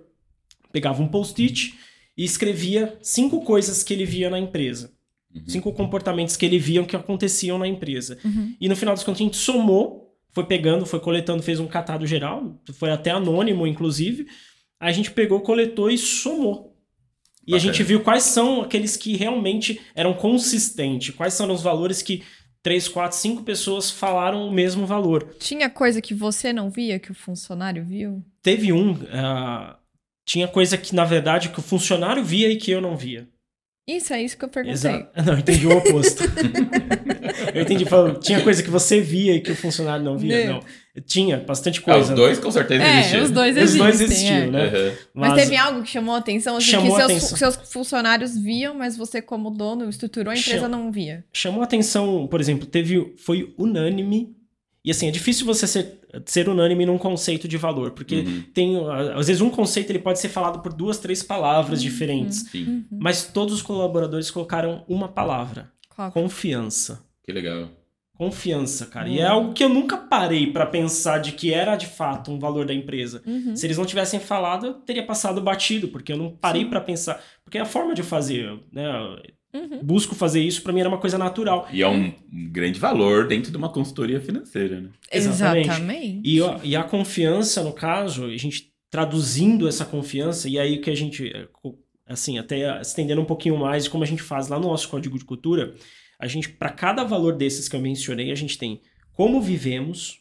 pegava 0.72 1.02
um 1.02 1.08
post-it 1.08 1.74
e 2.16 2.24
escrevia 2.24 2.96
cinco 3.02 3.42
coisas 3.42 3.82
que 3.82 3.92
ele 3.92 4.04
via 4.04 4.30
na 4.30 4.38
empresa. 4.38 4.92
Uhum. 5.34 5.42
Cinco 5.46 5.72
comportamentos 5.72 6.36
que 6.36 6.44
ele 6.46 6.58
via 6.58 6.84
que 6.84 6.94
aconteciam 6.94 7.58
na 7.58 7.66
empresa. 7.66 8.18
Uhum. 8.24 8.54
E 8.60 8.68
no 8.68 8.76
final 8.76 8.94
das 8.94 9.02
contas 9.02 9.20
a 9.20 9.24
gente 9.24 9.36
somou, 9.36 10.14
foi 10.30 10.44
pegando, 10.44 10.86
foi 10.86 11.00
coletando, 11.00 11.42
fez 11.42 11.58
um 11.58 11.66
catado 11.66 12.06
geral, 12.06 12.60
foi 12.74 12.90
até 12.90 13.10
anônimo, 13.10 13.66
inclusive. 13.66 14.26
Aí 14.78 14.90
a 14.90 14.92
gente 14.92 15.10
pegou, 15.10 15.40
coletou 15.40 15.90
e 15.90 15.98
somou. 15.98 16.76
E 17.46 17.52
a 17.52 17.56
Bacana. 17.56 17.72
gente 17.72 17.82
viu 17.82 18.00
quais 18.00 18.22
são 18.24 18.60
aqueles 18.62 18.96
que 18.96 19.16
realmente 19.16 19.80
eram 19.94 20.14
consistentes, 20.14 21.14
quais 21.14 21.34
são 21.34 21.50
os 21.52 21.60
valores 21.62 22.00
que 22.00 22.22
três, 22.62 22.88
quatro, 22.88 23.18
cinco 23.18 23.42
pessoas 23.42 23.90
falaram 23.90 24.46
o 24.46 24.52
mesmo 24.52 24.86
valor. 24.86 25.34
Tinha 25.38 25.68
coisa 25.68 26.00
que 26.00 26.14
você 26.14 26.52
não 26.52 26.70
via, 26.70 26.98
que 26.98 27.10
o 27.10 27.14
funcionário 27.14 27.84
viu? 27.84 28.24
Teve 28.42 28.72
um, 28.72 28.96
ah, 29.12 29.76
tinha 30.26 30.46
coisa 30.46 30.78
que 30.78 30.94
na 30.94 31.04
verdade 31.04 31.48
que 31.48 31.58
o 31.58 31.62
funcionário 31.62 32.24
via 32.24 32.50
e 32.50 32.56
que 32.56 32.70
eu 32.70 32.80
não 32.80 32.96
via. 32.96 33.28
Isso, 33.86 34.12
é 34.12 34.22
isso 34.22 34.38
que 34.38 34.44
eu 34.44 34.48
perguntei. 34.48 34.72
Exato. 34.74 35.10
Não, 35.26 35.38
entendi 35.38 35.66
o 35.66 35.76
oposto. 35.76 36.22
eu 37.54 37.62
entendi, 37.62 37.84
falando, 37.84 38.18
tinha 38.20 38.40
coisa 38.42 38.62
que 38.62 38.70
você 38.70 39.00
via 39.00 39.34
e 39.34 39.40
que 39.40 39.50
o 39.52 39.56
funcionário 39.56 40.04
não 40.04 40.16
via. 40.18 40.46
Não. 40.46 40.54
Não. 40.54 40.62
Tinha 41.06 41.38
bastante 41.38 41.80
Ah, 41.80 41.82
coisa. 41.94 42.12
os 42.12 42.16
dois 42.18 42.38
com 42.38 42.50
certeza 42.50 42.84
É, 42.84 42.98
existiam. 43.00 43.22
os 43.24 43.30
dois 43.30 43.56
Os 43.56 43.62
existem. 43.62 43.82
dois 43.82 44.00
é. 44.00 44.04
existiam, 44.04 44.50
né? 44.50 44.64
Uhum. 44.66 44.92
Mas, 45.14 45.34
teve 45.34 45.56
algo 45.56 45.82
que 45.82 45.88
chamou 45.90 46.14
a 46.14 46.18
atenção, 46.18 46.56
assim, 46.58 46.66
Chamou 46.66 46.90
que 46.90 46.96
seus, 46.96 47.10
atenção. 47.10 47.38
seus 47.38 47.72
funcionários 47.72 48.36
viam, 48.36 48.74
mas 48.74 48.96
você, 48.96 49.22
como 49.22 49.50
dono, 49.50 49.88
estruturou 49.88 50.30
a 50.30 50.36
empresa, 50.36 50.56
Chama- 50.60 50.68
não 50.68 50.92
via. 50.92 51.24
Chamou 51.32 51.62
a 51.62 51.64
atenção, 51.64 52.26
por 52.26 52.40
exemplo, 52.40 52.66
teve 52.66 53.14
foi 53.16 53.54
unânime. 53.56 54.36
E 54.84 54.90
assim, 54.90 55.06
é 55.06 55.10
difícil 55.12 55.46
você 55.46 55.64
ser, 55.66 56.00
ser 56.26 56.48
unânime 56.48 56.84
num 56.84 56.98
conceito 56.98 57.46
de 57.48 57.56
valor, 57.56 57.92
porque 57.92 58.16
Uhum. 58.16 58.42
tem 58.52 58.76
às 59.14 59.28
vezes 59.28 59.40
um 59.40 59.48
conceito 59.48 59.90
ele 59.90 60.00
pode 60.00 60.18
ser 60.18 60.28
falado 60.28 60.58
por 60.60 60.72
duas, 60.74 60.98
três 60.98 61.22
palavras 61.22 61.78
Uhum. 61.78 61.84
diferentes, 61.84 62.40
Sim, 62.50 62.84
mas 62.90 63.24
todos 63.24 63.54
os 63.54 63.62
colaboradores 63.62 64.28
colocaram 64.30 64.84
uma 64.88 65.06
palavra: 65.08 65.70
Qual? 65.88 66.10
confiança. 66.10 67.00
Que 67.24 67.32
legal. 67.32 67.68
Confiança, 68.16 68.86
cara. 68.86 69.08
E 69.08 69.12
Uhum. 69.16 69.18
é 69.18 69.26
algo 69.26 69.52
que 69.54 69.64
eu 69.64 69.68
nunca 69.68 69.96
parei 69.96 70.52
pra 70.52 70.66
pensar 70.66 71.18
de 71.18 71.32
que 71.32 71.52
era 71.52 71.76
de 71.76 71.86
fato 71.86 72.30
um 72.30 72.38
valor 72.38 72.66
da 72.66 72.74
empresa. 72.74 73.22
Uhum. 73.26 73.56
Se 73.56 73.66
eles 73.66 73.78
não 73.78 73.86
tivessem 73.86 74.20
falado, 74.20 74.66
eu 74.66 74.74
teria 74.74 75.04
passado 75.04 75.40
batido, 75.40 75.88
porque 75.88 76.12
eu 76.12 76.16
não 76.16 76.30
parei 76.30 76.64
pra 76.66 76.80
pensar. 76.80 77.20
Porque 77.44 77.58
é 77.58 77.62
a 77.62 77.66
forma 77.66 77.94
de 77.94 78.02
fazer, 78.02 78.52
né? 78.70 78.86
Uhum. 79.54 79.80
Busco 79.82 80.14
fazer 80.14 80.40
isso, 80.40 80.62
pra 80.62 80.72
mim 80.72 80.80
era 80.80 80.88
uma 80.88 80.98
coisa 80.98 81.18
natural. 81.18 81.66
E 81.72 81.82
é 81.82 81.88
um, 81.88 82.12
grande 82.52 82.78
valor 82.78 83.26
dentro 83.26 83.50
de 83.50 83.56
uma 83.56 83.68
consultoria 83.70 84.20
financeira, 84.20 84.80
né? 84.80 84.88
Exatamente. 85.10 85.68
Exatamente. 85.68 86.20
E, 86.24 86.42
a- 86.42 86.60
e 86.62 86.76
a 86.76 86.84
confiança, 86.84 87.62
no 87.62 87.72
caso, 87.72 88.26
a 88.26 88.36
gente 88.36 88.70
traduzindo 88.90 89.66
essa 89.66 89.84
confiança, 89.86 90.48
e 90.48 90.58
aí 90.58 90.78
que 90.78 90.90
a 90.90 90.94
gente, 90.94 91.28
é, 91.34 91.48
assim, 92.06 92.38
até 92.38 92.80
estendendo 92.80 93.20
um 93.22 93.26
pouquinho 93.26 93.56
mais 93.58 93.84
de 93.84 93.90
como 93.90 94.04
a 94.04 94.06
gente 94.06 94.22
faz 94.22 94.48
lá 94.48 94.58
no 94.58 94.68
nosso 94.68 94.88
código 94.88 95.18
de 95.18 95.24
cultura, 95.24 95.74
a 96.22 96.26
gente, 96.28 96.48
para 96.48 96.70
cada 96.70 97.02
valor 97.02 97.34
desses 97.36 97.68
que 97.68 97.74
eu 97.74 97.80
mencionei, 97.80 98.30
a 98.30 98.34
gente 98.36 98.56
tem 98.56 98.80
como 99.12 99.42
vivemos 99.42 100.20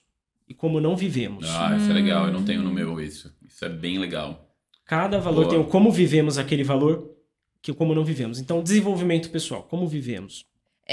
e 0.49 0.54
como 0.54 0.82
não 0.82 0.95
vivemos. 0.95 1.47
Ah, 1.47 1.78
isso 1.78 1.91
é 1.91 1.93
legal. 1.93 2.26
Eu 2.26 2.34
não 2.34 2.43
tenho 2.43 2.62
Hum. 2.62 2.66
no 2.66 2.74
meu 2.74 2.99
isso. 2.99 3.32
Isso 3.47 3.64
é 3.64 3.70
bem 3.70 3.99
legal. 3.99 4.49
Cada 4.84 5.20
valor 5.20 5.45
Boa. 5.45 5.49
tem 5.49 5.60
o 5.60 5.64
como 5.64 5.91
vivemos 5.91 6.39
aquele 6.39 6.64
valor 6.64 7.08
que 7.62 7.70
o 7.70 7.76
como 7.76 7.93
não 7.93 8.04
vivemos. 8.04 8.39
Então, 8.39 8.64
desenvolvimento 8.64 9.30
pessoal, 9.30 9.62
como 9.64 9.88
vivemos. 9.88 10.43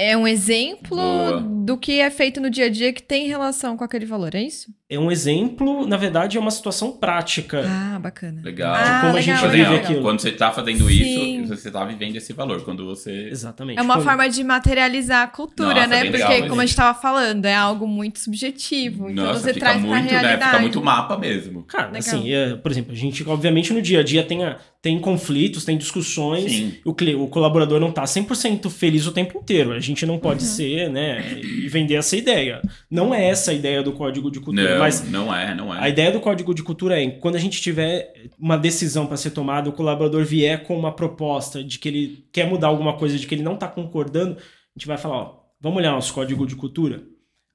É 0.01 0.15
um 0.15 0.25
exemplo 0.27 0.95
Boa. 0.95 1.41
do 1.41 1.77
que 1.77 1.99
é 1.99 2.09
feito 2.09 2.39
no 2.39 2.49
dia 2.49 2.65
a 2.65 2.69
dia 2.69 2.93
que 2.93 3.03
tem 3.03 3.27
relação 3.27 3.75
com 3.75 3.83
aquele 3.83 4.05
valor, 4.05 4.33
é 4.33 4.41
isso? 4.41 4.67
É 4.89 4.97
um 4.97 5.11
exemplo, 5.11 5.85
na 5.85 5.97
verdade, 5.97 6.37
é 6.37 6.39
uma 6.39 6.49
situação 6.49 6.91
prática. 6.93 7.63
Ah, 7.67 7.99
bacana. 7.99 8.41
Legal. 8.43 8.73
Ah, 8.73 9.01
como 9.01 9.17
a 9.17 9.21
gente 9.21 9.35
legal, 9.35 9.49
vive 9.51 9.63
legal. 9.69 9.75
aquilo. 9.83 10.01
Quando 10.01 10.19
você 10.21 10.31
tá 10.31 10.51
fazendo 10.51 10.87
Sim. 10.89 11.41
isso, 11.43 11.55
você 11.55 11.69
tá 11.69 11.85
vivendo 11.85 12.15
esse 12.15 12.33
valor. 12.33 12.63
Quando 12.63 12.85
você. 12.85 13.27
Exatamente. 13.29 13.77
É 13.77 13.81
uma 13.83 13.95
Como- 13.95 14.05
forma 14.05 14.27
de 14.29 14.43
materializar 14.43 15.23
a 15.23 15.27
cultura, 15.27 15.75
Nossa, 15.75 15.87
né? 15.87 15.99
Porque, 16.05 16.11
legal, 16.17 16.29
como 16.49 16.61
a 16.61 16.65
gente. 16.65 16.69
gente 16.69 16.75
tava 16.77 16.99
falando, 16.99 17.45
é 17.45 17.53
algo 17.55 17.85
muito 17.87 18.19
subjetivo. 18.19 19.09
Então 19.09 19.25
Nossa, 19.25 19.41
você 19.41 19.53
fica 19.53 19.65
traz 19.67 19.81
pra 19.81 19.89
muito, 19.89 20.11
né? 20.13 20.37
Fica 20.37 20.59
muito 20.59 20.81
mapa 20.81 21.17
mesmo. 21.17 21.63
Cara, 21.63 21.85
Legal. 21.91 21.99
assim, 21.99 22.33
é, 22.33 22.55
por 22.55 22.71
exemplo, 22.71 22.91
a 22.93 22.95
gente, 22.95 23.27
obviamente, 23.27 23.71
no 23.73 23.81
dia 23.81 23.99
a 23.99 24.03
dia 24.03 24.23
tem, 24.23 24.43
a- 24.43 24.57
tem 24.81 24.97
conflitos, 24.99 25.65
tem 25.65 25.77
discussões, 25.77 26.51
Sim. 26.51 26.73
o, 26.85 26.91
o 27.23 27.27
colaborador 27.27 27.79
não 27.79 27.91
tá 27.91 28.05
100% 28.05 28.69
feliz 28.71 29.05
o 29.05 29.11
tempo 29.11 29.37
inteiro. 29.37 29.71
A 29.73 29.79
gente 29.79 29.88
não 30.05 30.17
pode 30.19 30.43
Uhum. 30.43 30.49
ser, 30.49 30.89
né, 30.89 31.39
e 31.41 31.67
vender 31.67 31.95
essa 31.95 32.15
ideia. 32.15 32.61
Não 32.89 33.13
é 33.13 33.27
essa 33.29 33.51
a 33.51 33.53
ideia 33.53 33.81
do 33.83 33.91
código 33.93 34.29
de 34.31 34.39
cultura, 34.39 34.71
Não, 34.73 34.79
mas 34.79 35.09
não 35.09 35.33
é, 35.35 35.53
não 35.55 35.73
é. 35.73 35.79
a 35.83 35.89
ideia 35.89 36.11
do 36.11 36.19
código 36.19 36.53
de 36.53 36.63
cultura 36.63 37.01
é 37.01 37.09
quando 37.09 37.35
a 37.35 37.39
gente 37.39 37.61
tiver 37.61 38.13
uma 38.39 38.57
decisão 38.57 39.07
para 39.07 39.17
ser 39.17 39.31
tomada, 39.31 39.69
o 39.69 39.73
colaborador 39.73 40.23
vier 40.25 40.63
com 40.63 40.77
uma 40.77 40.91
proposta 40.91 41.63
de 41.63 41.79
que 41.79 41.87
ele 41.87 42.25
quer 42.31 42.47
mudar 42.47 42.67
alguma 42.67 42.93
coisa, 42.97 43.17
de 43.17 43.25
que 43.27 43.35
ele 43.35 43.43
não 43.43 43.55
tá 43.55 43.67
concordando, 43.67 44.33
a 44.37 44.79
gente 44.79 44.87
vai 44.87 44.97
falar, 44.97 45.15
ó, 45.17 45.39
vamos 45.59 45.77
olhar 45.77 45.91
nosso 45.91 46.13
código 46.13 46.45
de 46.47 46.55
cultura? 46.55 47.01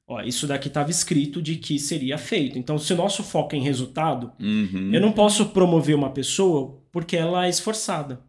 Ó, 0.07 0.21
isso 0.21 0.47
daqui 0.47 0.69
estava 0.69 0.91
escrito 0.91 1.41
de 1.41 1.57
que 1.57 1.79
seria 1.79 2.19
feito. 2.19 2.59
Então, 2.59 2.77
se 2.77 2.93
o 2.93 2.97
nosso 2.97 3.23
foco 3.23 3.55
é 3.55 3.59
em 3.59 3.63
resultado, 3.63 4.33
Uhum. 4.39 4.91
eu 4.93 5.01
não 5.01 5.11
posso 5.11 5.47
promover 5.47 5.97
uma 5.97 6.11
pessoa 6.11 6.79
porque 6.93 7.17
ela 7.17 7.47
é 7.47 7.49
esforçada. 7.49 8.21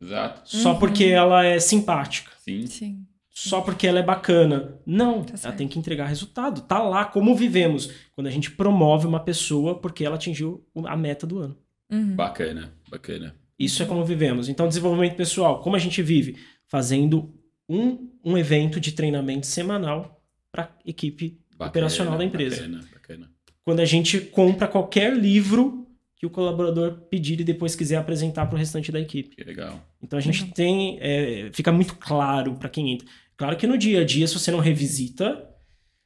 Exato. 0.00 0.42
Só 0.44 0.72
Uhum. 0.74 0.78
porque 0.78 1.04
ela 1.04 1.44
é 1.44 1.58
simpática. 1.58 2.30
Sim. 2.44 2.66
Sim. 2.66 3.05
Só 3.38 3.60
porque 3.60 3.86
ela 3.86 3.98
é 3.98 4.02
bacana. 4.02 4.78
Não, 4.86 5.22
Tá 5.22 5.34
ela 5.44 5.52
tem 5.52 5.68
que 5.68 5.78
entregar 5.78 6.06
resultado. 6.06 6.62
Tá 6.62 6.82
lá 6.82 7.04
como 7.04 7.36
vivemos. 7.36 7.90
Quando 8.14 8.28
a 8.28 8.30
gente 8.30 8.50
promove 8.50 9.06
uma 9.06 9.20
pessoa 9.20 9.78
porque 9.78 10.06
ela 10.06 10.14
atingiu 10.14 10.64
a 10.86 10.96
meta 10.96 11.26
do 11.26 11.38
ano. 11.40 11.58
Uhum. 11.92 12.16
Bacana, 12.16 12.72
bacana. 12.90 13.36
Isso 13.58 13.82
é 13.82 13.86
como 13.86 14.02
vivemos. 14.06 14.48
Então, 14.48 14.66
desenvolvimento 14.66 15.16
pessoal, 15.16 15.60
como 15.60 15.76
a 15.76 15.78
gente 15.78 16.00
vive? 16.02 16.38
Fazendo 16.66 17.34
um, 17.68 18.08
um 18.24 18.38
evento 18.38 18.80
de 18.80 18.92
treinamento 18.92 19.46
semanal 19.46 20.18
para 20.50 20.74
equipe 20.82 21.38
bacana 21.52 21.68
operacional 21.68 22.16
da 22.16 22.24
empresa. 22.24 22.62
Bacana, 22.62 22.84
bacana. 22.90 23.30
Quando 23.62 23.80
a 23.80 23.84
gente 23.84 24.18
compra 24.18 24.66
qualquer 24.66 25.14
livro 25.14 25.86
que 26.16 26.24
o 26.24 26.30
colaborador 26.30 27.02
pedir 27.10 27.38
e 27.40 27.44
depois 27.44 27.76
quiser 27.76 27.96
apresentar 27.96 28.46
para 28.46 28.54
o 28.56 28.58
restante 28.58 28.90
da 28.90 28.98
equipe. 28.98 29.36
Que 29.36 29.44
legal. 29.44 29.78
Então 30.02 30.18
a 30.18 30.22
gente 30.22 30.40
Legal. 30.40 30.54
tem. 30.54 30.98
é, 31.02 31.50
fica 31.52 31.70
muito 31.70 31.96
claro 31.96 32.54
para 32.54 32.70
quem 32.70 32.92
entra. 32.92 33.06
Claro 33.36 33.56
que 33.56 33.66
no 33.66 33.76
dia 33.76 34.00
a 34.00 34.04
dia, 34.04 34.26
se 34.26 34.34
você 34.34 34.50
não 34.50 34.60
revisita, 34.60 35.52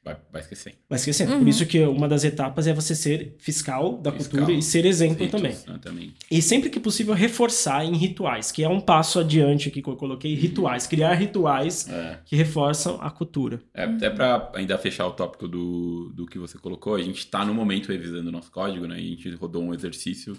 Vai, 0.03 0.17
vai 0.31 0.41
esquecendo. 0.41 0.77
Vai 0.89 0.97
esquecendo. 0.97 1.31
Uhum. 1.33 1.39
Por 1.41 1.47
isso 1.47 1.63
que 1.67 1.79
uma 1.83 2.07
das 2.07 2.23
etapas 2.23 2.65
é 2.65 2.73
você 2.73 2.95
ser 2.95 3.35
fiscal 3.37 3.99
da 3.99 4.11
Fiscal. 4.11 4.39
cultura 4.39 4.57
e 4.57 4.59
ser 4.63 4.83
exemplo 4.83 5.23
Ritos, 5.25 5.39
também. 5.63 5.79
também. 5.79 6.13
E 6.31 6.41
sempre 6.41 6.71
que 6.71 6.79
possível 6.79 7.13
reforçar 7.13 7.85
em 7.85 7.95
rituais, 7.95 8.51
que 8.51 8.63
é 8.63 8.67
um 8.67 8.81
passo 8.81 9.19
adiante 9.19 9.69
aqui 9.69 9.79
que 9.79 9.87
eu 9.87 9.95
coloquei, 9.95 10.33
rituais. 10.33 10.87
Criar 10.87 11.13
rituais 11.13 11.87
É. 11.87 12.19
que 12.25 12.35
reforçam 12.35 12.97
a 12.99 13.11
cultura. 13.11 13.61
É, 13.75 13.83
Até 13.83 14.09
para 14.09 14.51
ainda 14.55 14.75
fechar 14.79 15.05
o 15.05 15.11
tópico 15.11 15.47
do, 15.47 16.11
do 16.15 16.25
que 16.25 16.39
você 16.39 16.57
colocou, 16.57 16.95
a 16.95 17.01
gente 17.03 17.19
está 17.19 17.45
no 17.45 17.53
momento 17.53 17.91
revisando 17.91 18.29
o 18.29 18.31
nosso 18.31 18.49
código, 18.51 18.87
né? 18.87 18.99
E 18.99 19.05
a 19.05 19.09
gente 19.09 19.29
rodou 19.35 19.61
um 19.61 19.71
exercício, 19.71 20.35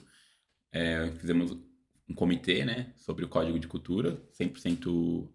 é, 0.72 1.09
fizemos 1.20 1.53
um 2.09 2.14
comitê, 2.16 2.64
né? 2.64 2.88
Sobre 2.97 3.24
o 3.24 3.28
código 3.28 3.61
de 3.61 3.68
cultura, 3.68 4.20
100% 4.36 5.28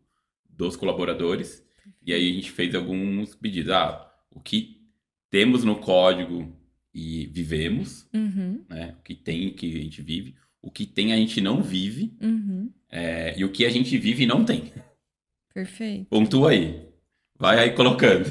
dos 0.57 0.75
colaboradores. 0.75 1.63
E 2.05 2.13
aí 2.13 2.29
a 2.29 2.33
gente 2.33 2.51
fez 2.51 2.73
alguns 2.75 3.35
pedidos. 3.35 3.71
Ah, 3.71 4.11
o 4.31 4.39
que 4.39 4.81
temos 5.29 5.63
no 5.63 5.75
código 5.77 6.55
e 6.93 7.27
vivemos, 7.27 8.07
Uhum, 8.13 8.65
né? 8.69 8.95
O 8.99 9.03
que 9.03 9.13
tem 9.15 9.53
que 9.53 9.67
a 9.77 9.81
gente 9.83 10.01
vive. 10.01 10.35
O 10.61 10.71
que 10.71 10.85
tem 10.85 11.13
a 11.13 11.17
gente 11.17 11.39
não 11.39 11.61
vive. 11.61 12.13
uhum. 12.21 12.71
é, 12.89 13.37
e 13.37 13.45
o 13.45 13.51
que 13.51 13.65
a 13.65 13.69
gente 13.69 13.97
vive 13.97 14.23
e 14.23 14.27
não 14.27 14.43
tem. 14.43 14.73
Perfeito. 15.53 16.05
Pontua 16.09 16.51
aí. 16.51 16.87
Vai 17.39 17.59
aí 17.59 17.71
colocando. 17.71 18.25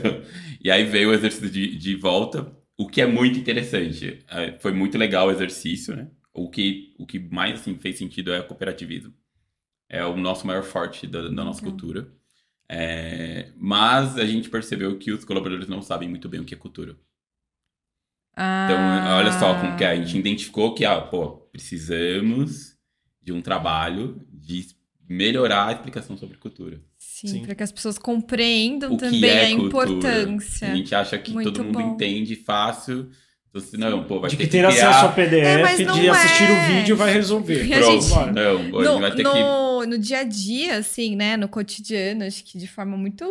E 0.60 0.70
aí 0.70 0.84
veio 0.84 1.10
o 1.10 1.14
exercício 1.14 1.48
de, 1.48 1.76
de 1.76 1.94
volta, 1.94 2.52
o 2.76 2.88
que 2.88 3.00
é 3.00 3.06
muito 3.06 3.38
interessante. 3.38 4.18
É, 4.28 4.58
foi 4.58 4.72
muito 4.72 4.98
legal 4.98 5.28
o 5.28 5.30
exercício, 5.30 5.94
né? 5.94 6.08
O 6.34 6.50
que, 6.50 6.92
o 6.98 7.06
que 7.06 7.18
mais 7.20 7.60
assim, 7.60 7.76
fez 7.78 7.96
sentido 7.98 8.32
é 8.32 8.40
o 8.40 8.44
cooperativismo. 8.48 9.14
É 9.88 10.04
o 10.04 10.16
nosso 10.16 10.46
maior 10.46 10.62
forte 10.62 11.06
da, 11.06 11.22
da 11.22 11.30
nossa 11.30 11.60
Legal. 11.60 11.70
cultura. 11.78 12.08
É, 12.68 13.50
mas 13.56 14.16
a 14.18 14.24
gente 14.26 14.48
percebeu 14.50 14.98
que 14.98 15.12
os 15.12 15.24
colaboradores 15.24 15.68
não 15.68 15.80
sabem 15.80 16.08
muito 16.08 16.28
bem 16.28 16.40
o 16.40 16.44
que 16.44 16.54
é 16.54 16.58
cultura. 16.58 16.96
Então, 18.32 18.76
Ah, 18.76 19.16
olha 19.18 19.32
só 19.32 19.54
como 19.58 19.76
que 19.76 19.84
é. 19.84 19.88
a 19.92 19.96
gente 19.96 20.18
identificou 20.18 20.74
que, 20.74 20.84
ah, 20.84 21.00
pô, 21.00 21.48
precisamos 21.52 22.74
de 23.22 23.32
um 23.32 23.40
trabalho 23.40 24.20
de 24.30 24.66
melhorar 25.08 25.68
a 25.68 25.72
explicação 25.72 26.16
sobre 26.18 26.36
cultura. 26.36 26.80
Sim, 26.98 27.28
Sim. 27.28 27.42
para 27.46 27.54
que 27.54 27.62
as 27.62 27.72
pessoas 27.72 27.96
compreendam 27.96 28.92
o 28.94 28.98
que 28.98 29.04
também 29.04 29.30
é 29.30 29.46
a 29.52 29.56
cultura. 29.56 29.88
importância. 29.88 30.72
A 30.72 30.74
gente 30.76 30.94
acha 30.94 31.16
que 31.18 31.32
Muito 31.32 31.52
todo 31.52 31.64
mundo 31.64 31.78
bom. 31.78 31.94
entende 31.94 32.34
fácil. 32.36 33.08
Então, 33.48 33.90
não, 33.90 34.04
pô, 34.04 34.20
vai 34.20 34.28
de 34.28 34.36
ter 34.36 34.42
que 34.42 34.50
que 34.50 34.52
ter 34.58 34.68
criar... 34.68 34.88
acesso 34.90 35.06
ao 35.06 35.12
É, 35.12 35.14
PDF, 35.14 35.86
não 35.86 35.94
de 35.98 36.08
assistir 36.10 36.42
é. 36.44 36.50
o 36.52 36.74
vídeo 36.74 36.96
vai 36.96 37.10
resolver. 37.12 37.64
E 37.64 37.72
a 37.72 37.78
Pronto, 37.78 38.02
gente- 38.02 38.32
não, 38.32 38.62
No, 38.68 39.00
vai 39.00 39.10
ter 39.14 39.22
que... 39.22 39.28
no, 39.84 39.86
no 39.86 39.98
dia 39.98 40.20
a 40.20 40.24
dia, 40.24 40.78
assim, 40.78 41.16
né? 41.16 41.36
No 41.36 41.48
cotidiano, 41.48 42.24
acho 42.24 42.44
que 42.44 42.58
de 42.58 42.66
forma 42.66 42.96
muito 42.96 43.24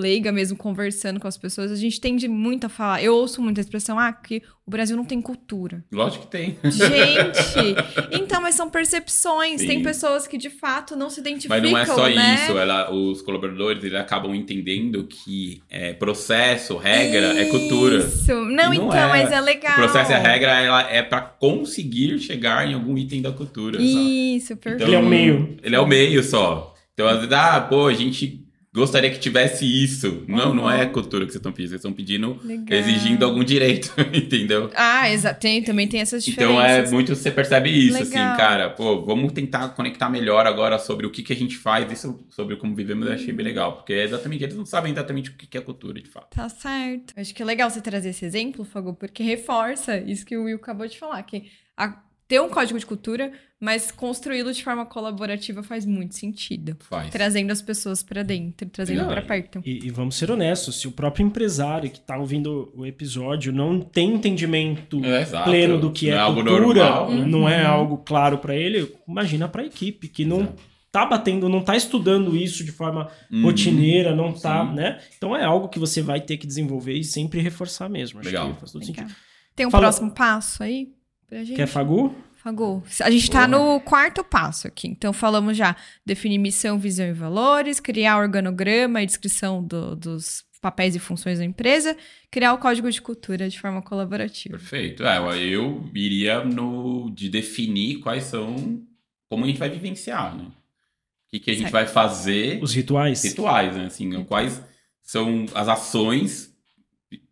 leiga 0.00 0.32
mesmo, 0.32 0.56
conversando 0.56 1.20
com 1.20 1.28
as 1.28 1.36
pessoas, 1.36 1.70
a 1.70 1.76
gente 1.76 2.00
tende 2.00 2.28
muito 2.28 2.66
a 2.66 2.68
falar. 2.68 3.02
Eu 3.02 3.14
ouço 3.14 3.40
muito 3.40 3.58
a 3.58 3.60
expressão, 3.60 3.98
ah, 3.98 4.12
que 4.12 4.42
o 4.66 4.70
Brasil 4.70 4.96
não 4.96 5.04
tem 5.04 5.20
cultura. 5.20 5.84
Lógico 5.92 6.24
que 6.24 6.30
tem. 6.32 6.58
Gente! 6.64 7.76
então, 8.10 8.42
mas 8.42 8.56
são 8.56 8.68
percepções. 8.68 9.60
Sim. 9.60 9.66
Tem 9.68 9.82
pessoas 9.82 10.26
que 10.26 10.36
de 10.36 10.50
fato 10.50 10.96
não 10.96 11.08
se 11.08 11.20
identificam. 11.20 11.60
Mas 11.60 11.70
não 11.70 11.78
é 11.78 11.86
só 11.86 12.08
né? 12.08 12.34
isso. 12.34 12.58
Ela, 12.58 12.92
os 12.92 13.22
colaboradores 13.22 13.84
eles 13.84 13.96
acabam 13.96 14.34
entendendo 14.34 15.04
que 15.04 15.62
é, 15.70 15.92
processo, 15.92 16.76
regra, 16.76 17.40
é 17.40 17.44
cultura. 17.44 17.98
Isso. 17.98 18.34
Não, 18.34 18.44
não 18.44 18.74
então, 18.74 18.92
é. 18.92 19.08
mas 19.08 19.30
é 19.30 19.40
legal. 19.40 19.74
O 19.74 19.76
processo 19.76 20.10
e 20.10 20.14
a 20.14 20.18
regra 20.18 20.60
ela 20.60 20.90
é 20.90 21.00
para 21.00 21.20
conseguir 21.20 22.18
chegar 22.18 22.68
em 22.68 22.74
algum 22.74 22.98
item 22.98 23.22
da 23.22 23.30
cultura. 23.30 23.78
sabe? 23.78 24.36
Isso, 24.36 24.56
perfeito. 24.56 24.88
Ele 24.88 24.96
é 24.96 24.98
o 24.98 25.06
meio. 25.06 25.56
Ele 25.62 25.76
é 25.76 25.80
o 25.80 25.85
meio 25.86 26.22
só. 26.22 26.74
Então, 26.94 27.06
às 27.06 27.16
vezes, 27.16 27.32
ah, 27.32 27.60
pô, 27.60 27.86
a 27.88 27.94
gente 27.94 28.42
gostaria 28.74 29.10
que 29.10 29.18
tivesse 29.18 29.64
isso. 29.64 30.22
Não, 30.28 30.52
não 30.54 30.70
é 30.70 30.84
Uhum. 30.84 30.92
cultura 30.92 31.24
que 31.24 31.32
vocês 31.32 31.36
estão 31.40 31.50
pedindo. 31.52 31.68
Vocês 31.70 31.78
estão 31.78 31.92
pedindo, 31.94 32.38
Legal. 32.44 32.78
exigindo 32.78 33.24
algum 33.24 33.42
direito, 33.42 33.90
entendeu? 34.12 34.70
Ah, 34.74 35.10
exato. 35.10 35.40
Tem, 35.40 35.62
também 35.62 35.88
tem 35.88 36.00
essas 36.00 36.22
diferenças. 36.22 36.54
Então 36.56 36.62
é 36.62 36.90
muito, 36.90 37.14
você 37.14 37.30
percebe 37.30 37.70
isso, 37.70 37.98
Legal. 38.02 38.28
assim, 38.28 38.36
cara, 38.38 38.68
pô, 38.70 39.02
vamos 39.02 39.32
tentar 39.32 39.70
conectar 39.70 40.10
melhor 40.10 40.46
agora 40.46 40.78
sobre 40.78 41.06
o 41.06 41.10
que, 41.10 41.22
que 41.22 41.32
a 41.32 41.36
gente 41.36 41.56
faz, 41.56 41.90
isso 41.90 42.18
sobre 42.28 42.56
como 42.56 42.74
vivemos, 42.74 43.06
eu 43.06 43.14
achei 43.14 43.32
bem 43.32 43.46
legal, 43.46 43.76
porque 43.76 43.94
é 43.94 44.04
exatamente, 44.04 44.44
eles 44.44 44.56
não 44.56 44.66
sabem 44.66 44.92
exatamente 44.92 45.30
o 45.30 45.34
que, 45.34 45.46
que 45.46 45.56
é 45.56 45.60
cultura, 45.62 46.00
de 46.00 46.10
fato. 46.10 46.34
Tá 46.36 46.48
certo. 46.48 47.14
Acho 47.16 47.34
que 47.34 47.40
é 47.42 47.46
legal 47.46 47.70
você 47.70 47.80
trazer 47.80 48.10
esse 48.10 48.26
exemplo, 48.26 48.62
Fago, 48.64 48.92
porque 48.94 49.22
reforça 49.22 49.96
isso 49.98 50.24
que 50.26 50.36
o 50.36 50.44
Will 50.44 50.56
acabou 50.56 50.86
de 50.86 50.98
falar, 50.98 51.22
que 51.22 51.44
a- 51.76 52.02
ter 52.28 52.40
um 52.42 52.48
código 52.50 52.78
de 52.78 52.84
cultura, 52.84 53.32
mas 53.60 53.90
construí-lo 53.90 54.52
de 54.52 54.62
forma 54.62 54.84
colaborativa 54.84 55.62
faz 55.62 55.86
muito 55.86 56.14
sentido. 56.14 56.76
Faz. 56.80 57.10
Trazendo 57.10 57.50
as 57.50 57.62
pessoas 57.62 58.02
pra 58.02 58.22
dentro, 58.22 58.68
trazendo 58.68 59.06
pra 59.06 59.22
perto. 59.22 59.62
E, 59.64 59.86
e 59.86 59.90
vamos 59.90 60.14
ser 60.16 60.30
honestos, 60.30 60.78
se 60.80 60.86
o 60.86 60.92
próprio 60.92 61.24
empresário 61.26 61.88
que 61.90 61.98
está 61.98 62.18
ouvindo 62.18 62.70
o 62.76 62.84
episódio 62.84 63.52
não 63.52 63.80
tem 63.80 64.12
entendimento 64.12 65.02
É, 65.04 65.24
pleno 65.44 65.80
do 65.80 65.90
que 65.90 66.06
Não 66.10 66.12
é, 66.12 66.16
é 66.16 66.20
algo 66.20 66.42
cultura, 66.44 66.84
normal, 66.84 67.10
né? 67.10 67.24
não 67.26 67.48
é 67.48 67.62
Uhum. 67.64 67.70
algo 67.70 67.98
claro 67.98 68.38
para 68.38 68.54
ele, 68.54 68.92
imagina 69.08 69.48
para 69.48 69.62
a 69.62 69.66
equipe 69.66 70.06
que 70.08 70.24
não 70.24 70.40
Exato. 70.42 70.62
tá 70.92 71.06
batendo, 71.06 71.48
não 71.48 71.62
tá 71.62 71.74
estudando 71.76 72.36
isso 72.36 72.62
de 72.62 72.72
forma 72.72 73.08
Uhum. 73.32 73.42
rotineira, 73.42 74.14
não 74.14 74.32
tá, 74.34 74.66
Sim. 74.66 74.74
né? 74.74 75.00
Então 75.16 75.34
é 75.34 75.44
algo 75.44 75.68
que 75.68 75.78
você 75.78 76.02
vai 76.02 76.20
ter 76.20 76.36
que 76.36 76.46
desenvolver 76.46 76.92
e 76.94 77.04
sempre 77.04 77.40
reforçar 77.40 77.88
mesmo. 77.88 78.20
Acho 78.20 78.28
Legal. 78.28 78.52
que 78.52 78.60
faz 78.60 78.72
todo 78.72 78.80
Legal. 78.82 78.96
sentido. 79.06 79.16
Tem 79.54 79.66
um 79.66 79.70
Fala- 79.70 79.84
próximo 79.84 80.10
passo 80.10 80.62
aí 80.62 80.88
pra 81.26 81.38
gente? 81.42 81.56
Quer 81.56 81.66
Fagu? 81.66 82.14
Fago. 82.46 82.84
A 83.02 83.10
gente 83.10 83.28
tá 83.28 83.44
Boa. 83.48 83.74
no 83.74 83.80
quarto 83.80 84.22
passo 84.22 84.68
aqui. 84.68 84.86
Então, 84.86 85.12
falamos 85.12 85.56
já 85.56 85.74
definir 86.04 86.38
missão, 86.38 86.78
visão 86.78 87.04
e 87.06 87.12
valores, 87.12 87.80
criar 87.80 88.18
organograma 88.18 89.02
e 89.02 89.06
descrição 89.06 89.60
do- 89.64 89.96
dos 89.96 90.44
papéis 90.62 90.94
e 90.94 91.00
funções 91.00 91.38
da 91.40 91.44
empresa, 91.44 91.96
criar 92.30 92.52
o 92.54 92.58
código 92.58 92.88
de 92.90 93.02
cultura 93.02 93.48
de 93.48 93.58
forma 93.58 93.82
colaborativa. 93.82 94.56
Perfeito. 94.56 95.04
É, 95.04 95.18
eu 95.44 95.90
iria 95.92 96.44
no 96.44 97.10
de 97.10 97.28
definir 97.28 97.98
quais 97.98 98.24
são, 98.24 98.80
como 99.28 99.44
a 99.44 99.48
gente 99.48 99.58
vai 99.58 99.68
vivenciar, 99.68 100.36
né? 100.36 100.44
O 100.44 101.30
que, 101.30 101.40
que 101.40 101.50
a 101.50 101.54
gente 101.54 101.62
Certo. 101.64 101.72
vai 101.72 101.86
fazer 101.88 102.62
Os 102.62 102.72
rituais? 102.72 103.24
rituais, 103.24 103.74
né? 103.76 103.86
Assim, 103.86 104.22
quais 104.24 104.62
são 105.02 105.46
as 105.52 105.66
ações, 105.68 106.54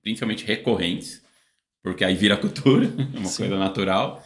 principalmente 0.02 0.44
recorrentes, 0.44 1.22
porque 1.84 2.04
aí 2.04 2.16
vira 2.16 2.36
cultura, 2.36 2.86
é 3.14 3.18
uma 3.18 3.26
Sim. 3.28 3.44
coisa 3.44 3.56
natural, 3.58 4.24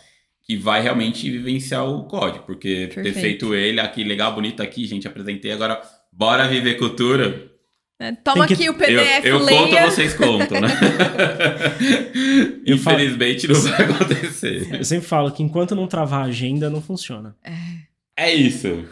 que 0.48 0.56
vai 0.56 0.80
realmente 0.80 1.30
vivenciar 1.30 1.86
o 1.86 2.04
código. 2.04 2.44
Porque 2.46 2.86
ter 2.86 2.94
Perfeito. 2.94 3.20
feito 3.20 3.54
ele 3.54 3.80
aqui, 3.80 4.02
legal, 4.02 4.34
bonito 4.34 4.62
aqui, 4.62 4.86
gente, 4.86 5.06
apresentei, 5.06 5.52
agora 5.52 5.80
bora 6.12 6.48
viver 6.48 6.74
cultura. 6.78 7.50
É, 8.00 8.12
Toma 8.12 8.46
que- 8.46 8.54
aqui 8.54 8.70
o 8.70 8.74
PDF, 8.74 9.24
eu 9.24 9.38
eu 9.38 9.44
leia. 9.44 9.58
conto, 9.82 9.90
vocês 9.90 10.14
contam, 10.14 10.60
né? 10.60 10.68
Eu 12.64 12.78
falo- 12.78 12.96
Infelizmente 13.00 13.48
não 13.48 13.60
vai 13.60 13.82
acontecer. 13.82 14.68
Eu 14.76 14.84
sempre 14.84 15.06
falo 15.06 15.30
que 15.32 15.42
enquanto 15.42 15.74
não 15.74 15.86
travar 15.86 16.20
a 16.22 16.24
agenda, 16.28 16.68
não 16.70 16.80
funciona. 16.82 17.34
É 18.16 18.32
isso. 18.34 18.84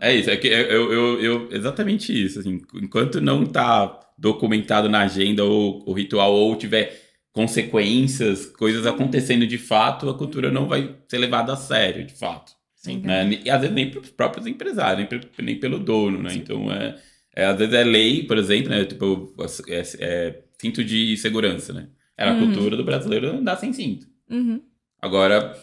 É 0.00 0.14
isso. 0.14 0.30
É 0.30 0.36
que 0.36 0.48
eu, 0.48 0.92
eu, 0.92 1.20
eu- 1.22 1.48
exatamente 1.52 2.12
isso. 2.12 2.40
Assim, 2.40 2.60
enquanto 2.74 3.20
não 3.20 3.44
tá 3.46 3.98
documentado 4.18 4.88
na 4.88 5.00
agenda 5.02 5.44
ou 5.44 5.82
o 5.86 5.92
ritual 5.92 6.32
ou 6.32 6.56
tiver 6.56 7.07
consequências, 7.32 8.46
coisas 8.46 8.86
acontecendo 8.86 9.46
de 9.46 9.58
fato, 9.58 10.08
a 10.08 10.14
cultura 10.16 10.50
não 10.50 10.66
vai 10.66 10.96
ser 11.08 11.18
levada 11.18 11.52
a 11.52 11.56
sério, 11.56 12.04
de 12.04 12.14
fato. 12.14 12.52
Sim. 12.74 13.00
Né? 13.00 13.40
E 13.44 13.50
às 13.50 13.60
vezes 13.60 13.74
nem 13.74 13.90
para 13.90 14.00
os 14.00 14.10
próprios 14.10 14.46
empresários, 14.46 15.08
nem, 15.10 15.20
nem 15.46 15.60
pelo 15.60 15.78
dono, 15.78 16.22
né? 16.22 16.30
Então, 16.34 16.70
é, 16.72 16.96
é, 17.34 17.44
às 17.46 17.58
vezes 17.58 17.74
é 17.74 17.84
lei, 17.84 18.24
por 18.24 18.38
exemplo, 18.38 18.70
né? 18.70 18.84
Tipo, 18.84 19.34
é, 19.68 19.82
é 20.00 20.42
cinto 20.60 20.84
de 20.84 21.16
segurança, 21.16 21.72
né? 21.72 21.88
Era 22.16 22.32
a 22.32 22.34
Uhum. 22.34 22.46
cultura 22.52 22.76
do 22.76 22.84
brasileiro 22.84 23.30
andar 23.36 23.56
sem 23.56 23.72
cinto. 23.72 24.06
Uhum. 24.30 24.60
Agora, 25.00 25.54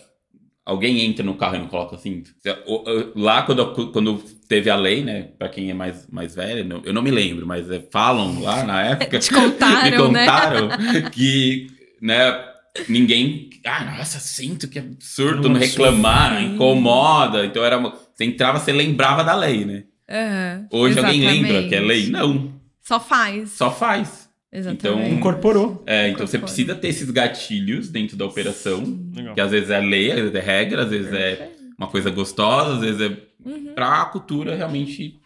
alguém 0.65 1.01
entra 1.01 1.23
no 1.25 1.35
carro 1.35 1.55
e 1.55 1.59
não 1.59 1.67
coloca 1.67 1.97
cinto? 1.97 2.33
Lá, 3.15 3.43
quando, 3.43 3.91
quando 3.91 4.23
teve 4.47 4.69
a 4.69 4.75
lei, 4.75 5.03
né? 5.03 5.27
Pra 5.37 5.49
quem 5.49 5.69
é 5.69 5.73
mais, 5.73 6.07
mais 6.11 6.35
velho, 6.35 6.63
não- 6.65 6.81
eu 6.85 6.93
não 6.93 7.01
me 7.01 7.11
lembro, 7.11 7.45
mas 7.47 7.69
é, 7.69 7.81
falam 7.91 8.41
lá 8.41 8.63
na 8.63 8.81
época. 8.83 9.17
Te 9.19 9.33
contaram, 9.33 10.07
me 10.07 10.13
né? 10.13 10.25
contaram 10.25 10.69
que, 11.11 11.67
né? 12.01 12.17
Ninguém. 12.89 13.49
Ah, 13.65 13.95
nossa, 13.97 14.19
cinto, 14.19 14.67
que 14.67 14.77
absurdo, 14.79 15.43
não 15.43 15.51
Nossa, 15.55 15.65
reclamar, 15.65 16.37
sim. 16.39 16.53
incomoda. 16.55 17.45
Então 17.45 17.63
era. 17.63 17.77
Você 17.79 18.25
entrava, 18.25 18.59
você 18.59 18.71
lembrava 18.71 19.23
da 19.23 19.33
lei, 19.35 19.63
né? 19.65 19.83
Aham, 20.09 20.67
Hoje 20.71 20.99
alguém 20.99 21.21
lembra 21.25 21.47
que 21.67 21.75
é 21.75 21.79
exatamente. 21.79 21.87
lei? 21.87 22.09
Não, 22.09 22.53
Só 22.81 22.99
faz. 22.99 23.51
só 23.51 23.71
faz. 23.71 24.29
Exatamente. 24.51 24.87
Então, 24.87 25.07
Incorporou. 25.17 25.83
É, 25.87 26.09
então 26.09 26.25
você 26.27 26.37
precisa 26.37 26.75
ter 26.75 26.89
esses 26.89 27.09
gatilhos 27.09 27.89
dentro 27.89 28.15
da 28.15 28.25
operação. 28.25 28.83
Legal. 29.13 29.33
Que 29.35 29.41
às 29.41 29.51
vezes 29.51 29.69
é 29.69 29.79
lei, 29.79 30.11
às 30.11 30.17
vezes 30.19 30.35
é 30.35 30.39
regra, 30.39 30.83
às 30.83 30.89
vezes 30.89 31.11
é 31.13 31.49
uma 31.77 31.87
coisa 31.87 32.09
gostosa, 32.09 32.75
às 32.75 32.81
vezes 32.81 33.01
é 33.01 33.25
Uhum, 33.45 33.73
pra 33.75 34.01
a 34.01 34.05
cultura 34.05 34.55
realmente 34.55 35.19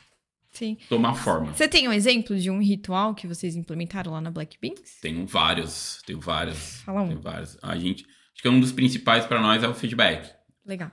sim. 0.51 0.75
tomar 0.89 1.13
forma. 1.13 1.53
Você 1.53 1.67
tem 1.69 1.87
um 1.87 1.93
exemplo 1.93 2.37
de 2.37 2.49
um 2.51 2.59
ritual 2.61 3.15
que 3.15 3.25
vocês 3.27 3.55
implementaram 3.55 4.11
lá 4.11 4.19
na 4.19 4.29
Black 4.29 4.57
Beans? 4.61 4.99
Tenho 5.01 5.25
vários, 5.25 6.01
tenho 6.05 6.19
vários, 6.19 6.81
Fala 6.81 7.01
um. 7.03 7.07
tenho 7.07 7.21
vários. 7.21 7.57
A 7.61 7.77
gente, 7.77 8.03
acho 8.03 8.41
que 8.41 8.49
um 8.49 8.59
dos 8.59 8.71
principais 8.73 9.25
para 9.25 9.39
nós 9.41 9.63
é 9.63 9.67
o 9.69 9.73
feedback, 9.73 10.29
Legal. 10.65 10.91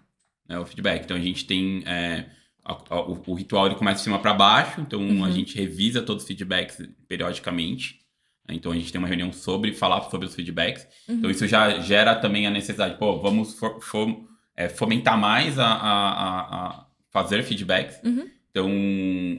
né? 0.48 0.58
O 0.58 0.66
feedback. 0.66 1.02
Então 1.04 1.16
a 1.16 1.20
gente 1.20 1.44
tem 1.46 1.82
é, 1.84 2.26
a- 2.64 2.78
a- 2.90 3.00
o, 3.00 3.20
o 3.26 3.34
ritual 3.34 3.66
ele 3.66 3.74
começa 3.74 3.96
de 3.98 4.04
cima 4.04 4.18
para 4.20 4.32
baixo, 4.34 4.80
então 4.80 5.00
Uhum. 5.00 5.24
a 5.24 5.30
gente 5.32 5.56
revisa 5.58 6.00
todos 6.02 6.22
os 6.22 6.28
feedbacks 6.28 6.78
periodicamente. 7.08 8.00
Então 8.48 8.70
a 8.70 8.76
gente 8.76 8.92
tem 8.92 9.00
uma 9.00 9.08
reunião 9.08 9.32
sobre 9.32 9.72
falar 9.72 10.02
sobre 10.10 10.26
os 10.28 10.34
feedbacks. 10.34 10.86
Uhum. 11.08 11.16
Então 11.16 11.30
isso 11.30 11.46
já 11.48 11.80
gera 11.80 12.14
também 12.14 12.46
a 12.46 12.50
necessidade, 12.50 12.96
pô, 12.98 13.20
vamos 13.20 13.58
for, 13.58 13.82
for, 13.82 14.06
é, 14.56 14.68
fomentar 14.68 15.18
mais 15.18 15.58
a, 15.58 15.66
a, 15.66 16.40
a 16.40 16.86
fazer 17.10 17.42
feedbacks. 17.42 18.00
Uhum. 18.04 18.26
Então, 18.50 18.70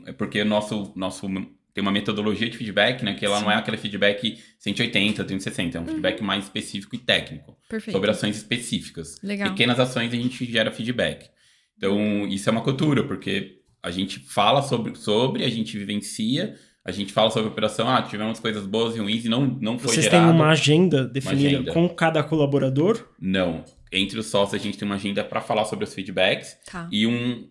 é 0.06 0.14
porque 0.14 0.44
nosso, 0.44 0.94
nosso 0.96 1.28
tem 1.74 1.82
uma 1.82 1.92
metodologia 1.92 2.50
de 2.50 2.58
feedback, 2.58 3.04
né? 3.04 3.14
Que 3.14 3.26
ela 3.26 3.38
Sim. 3.38 3.46
não 3.46 3.52
é 3.52 3.56
aquele 3.56 3.78
feedback 3.78 4.38
180, 4.60 5.24
360, 5.24 5.78
é 5.78 5.80
um 5.80 5.84
uhum. 5.84 5.90
feedback 5.90 6.24
mais 6.24 6.46
específico 6.46 6.96
e 6.96 7.00
técnico. 7.00 7.58
Perfeito. 7.70 7.96
Sobre 7.96 8.10
ações 8.10 8.38
específicas. 8.38 9.20
Legal. 9.22 9.50
Pequenas 9.50 9.80
ações 9.80 10.12
a 10.12 10.16
gente 10.16 10.44
gera 10.46 10.72
feedback. 10.72 11.30
Então, 11.78 12.28
isso 12.28 12.50
é 12.50 12.52
uma 12.52 12.62
cultura, 12.62 13.04
porque 13.04 13.60
a 13.84 13.92
gente 13.92 14.20
fala 14.20 14.62
sobre, 14.62 14.96
sobre 14.96 15.44
a 15.44 15.50
gente 15.50 15.78
vivencia, 15.78 16.56
a 16.84 16.92
gente 16.92 17.14
fala 17.14 17.30
sobre 17.30 17.50
a 17.50 17.52
operação, 17.52 17.88
ah, 17.88 18.02
tivemos 18.02 18.40
coisas 18.40 18.66
boas 18.66 18.96
e 18.96 19.00
ruins 19.00 19.26
e 19.26 19.30
não, 19.30 19.46
não 19.46 19.78
foi 19.78 19.94
Vocês 19.94 20.06
gerado. 20.06 20.26
têm 20.26 20.36
uma 20.36 20.50
agenda 20.50 21.06
definida 21.06 21.50
uma 21.50 21.60
agenda. 21.60 21.74
com 21.74 21.90
cada 21.90 22.24
colaborador? 22.24 23.08
Não. 23.20 23.64
Entre 23.92 24.20
os 24.20 24.28
sócios, 24.28 24.60
a 24.60 24.64
gente 24.64 24.78
tem 24.78 24.86
uma 24.86 24.96
agenda 24.96 25.24
para 25.24 25.42
falar 25.42 25.66
sobre 25.66 25.86
os 25.86 25.94
feedbacks 25.94 26.58
tá. 26.66 26.88
e 26.92 27.08
um, 27.08 27.50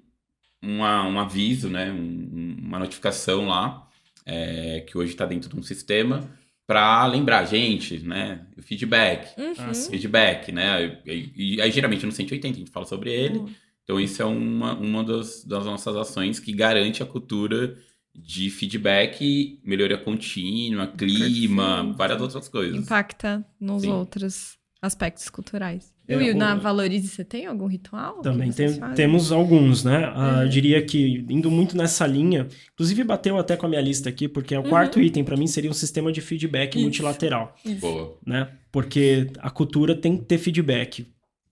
uma, 0.63 1.07
um 1.07 1.19
aviso, 1.19 1.69
né? 1.69 1.91
Um, 1.91 2.57
uma 2.61 2.79
notificação 2.79 3.47
lá 3.47 3.89
é, 4.25 4.81
que 4.81 4.99
hoje 4.99 5.13
está 5.13 5.25
dentro 5.25 5.49
de 5.49 5.59
um 5.59 5.63
sistema, 5.63 6.29
para 6.67 7.07
lembrar 7.07 7.39
a 7.39 7.45
gente, 7.45 7.99
né? 8.01 8.45
O 8.59 8.63
feedback. 8.63 9.39
Uhum. 9.39 9.55
Ah, 9.59 9.75
feedback, 9.75 10.51
né? 10.51 11.01
E, 11.07 11.33
e, 11.57 11.61
aí, 11.63 11.71
geralmente, 11.71 12.05
no 12.05 12.13
180 12.13 12.55
a 12.55 12.59
gente 12.59 12.71
fala 12.71 12.85
sobre 12.85 13.13
ele. 13.13 13.39
Uhum. 13.39 13.49
Então, 13.85 14.01
isso 14.01 14.21
é 14.21 14.25
uma, 14.25 14.75
uma 14.75 15.05
das, 15.05 15.45
das 15.45 15.65
nossas 15.65 15.95
ações 15.95 16.41
que 16.41 16.53
garante 16.53 17.05
a 17.05 17.07
cultura 17.07 17.77
de 18.13 18.51
feedback, 18.51 19.61
melhoria 19.63 19.99
contínua, 19.99 20.89
clima, 20.89 21.77
Perfeito. 21.77 21.97
várias 21.97 22.23
outras 22.23 22.49
coisas. 22.49 22.77
Impacta 22.77 23.47
nos 23.61 23.83
Sim. 23.83 23.93
outros 23.93 24.56
aspectos 24.81 25.29
culturais. 25.29 25.95
É, 26.09 26.17
Will, 26.17 26.37
na 26.37 26.55
Valorize 26.55 27.09
você 27.09 27.25
tem 27.25 27.47
algum 27.47 27.67
ritual? 27.67 28.21
Também 28.21 28.53
tem, 28.53 28.79
temos 28.95 29.33
alguns, 29.33 29.83
né? 29.83 30.09
Uh, 30.09 30.43
Eu 30.43 30.49
diria 30.49 30.85
que 30.85 31.25
indo 31.29 31.51
muito 31.51 31.77
nessa 31.77 32.07
linha, 32.07 32.47
inclusive 32.73 33.03
bateu 33.03 33.37
até 33.39 33.57
com 33.57 33.67
a 33.67 33.69
minha 33.69 33.81
lista 33.81 34.09
aqui, 34.09 34.29
porque 34.29 34.55
é 34.55 34.59
o 34.59 34.63
uhum. 34.63 34.69
quarto 34.69 35.01
item 35.01 35.25
para 35.25 35.37
mim 35.37 35.47
seria 35.47 35.71
um 35.71 35.75
sistema 35.75 36.13
de 36.13 36.21
feedback 36.21 36.77
Isso. 36.77 36.83
multilateral. 36.83 37.57
Isso. 37.65 37.81
Boa. 37.81 38.17
Né? 38.25 38.49
Porque 38.71 39.29
a 39.39 39.51
cultura 39.51 39.97
tem 39.97 40.17
que 40.17 40.25
ter 40.25 40.39
feedback 40.39 41.07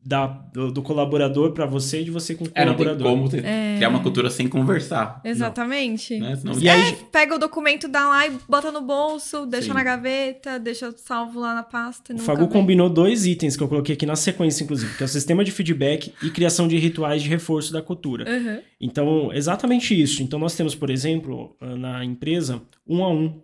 da, 0.05 0.27
do, 0.27 0.71
do 0.71 0.83
colaborador 0.83 1.53
para 1.53 1.65
você 1.65 2.03
e 2.03 2.05
de 2.05 2.11
você 2.11 2.35
com 2.35 2.45
o 2.45 2.51
colaborador. 2.51 2.87
É, 2.87 2.91
não 2.91 2.97
tem 2.97 3.17
como 3.17 3.29
ter, 3.31 3.45
é... 3.45 3.77
criar 3.77 3.89
uma 3.89 4.03
cultura 4.03 4.29
sem 4.29 4.47
conversar. 4.47 5.21
Exatamente. 5.25 6.19
Né? 6.19 6.37
Senão... 6.37 6.59
E 6.59 6.69
aí... 6.69 6.91
É, 6.91 6.93
pega 7.11 7.35
o 7.35 7.39
documento, 7.39 7.89
dá 7.89 8.09
lá 8.09 8.27
e 8.27 8.33
bota 8.49 8.71
no 8.71 8.83
bolso, 8.83 9.47
deixa 9.47 9.69
Sim. 9.69 9.75
na 9.75 9.83
gaveta, 9.83 10.59
deixa 10.59 10.93
salvo 10.97 11.41
lá 11.41 11.55
na 11.55 11.63
pasta. 11.63 12.15
O 12.15 12.19
Fagu 12.19 12.49
combinou 12.49 12.91
dois 12.91 13.25
itens 13.25 13.57
que 13.57 13.63
eu 13.63 13.69
coloquei 13.69 13.95
aqui 13.95 14.05
na 14.05 14.17
sequência, 14.17 14.65
inclusive, 14.65 14.95
que 14.97 15.03
é 15.03 15.07
o 15.07 15.09
sistema 15.09 15.43
de 15.43 15.51
feedback 15.51 16.13
e 16.23 16.31
criação 16.31 16.69
de 16.69 16.77
rituais 16.77 17.23
de 17.23 17.29
reforço 17.29 17.73
da 17.73 17.81
cultura. 17.81 18.31
Uhum. 18.31 18.61
Então, 18.81 19.33
exatamente 19.33 20.01
isso. 20.01 20.23
Então, 20.23 20.39
nós 20.39 20.55
temos, 20.55 20.75
por 20.75 20.91
exemplo, 20.91 21.57
na 21.61 22.05
empresa, 22.05 22.61
um 22.87 23.03
a 23.03 23.11
um 23.11 23.41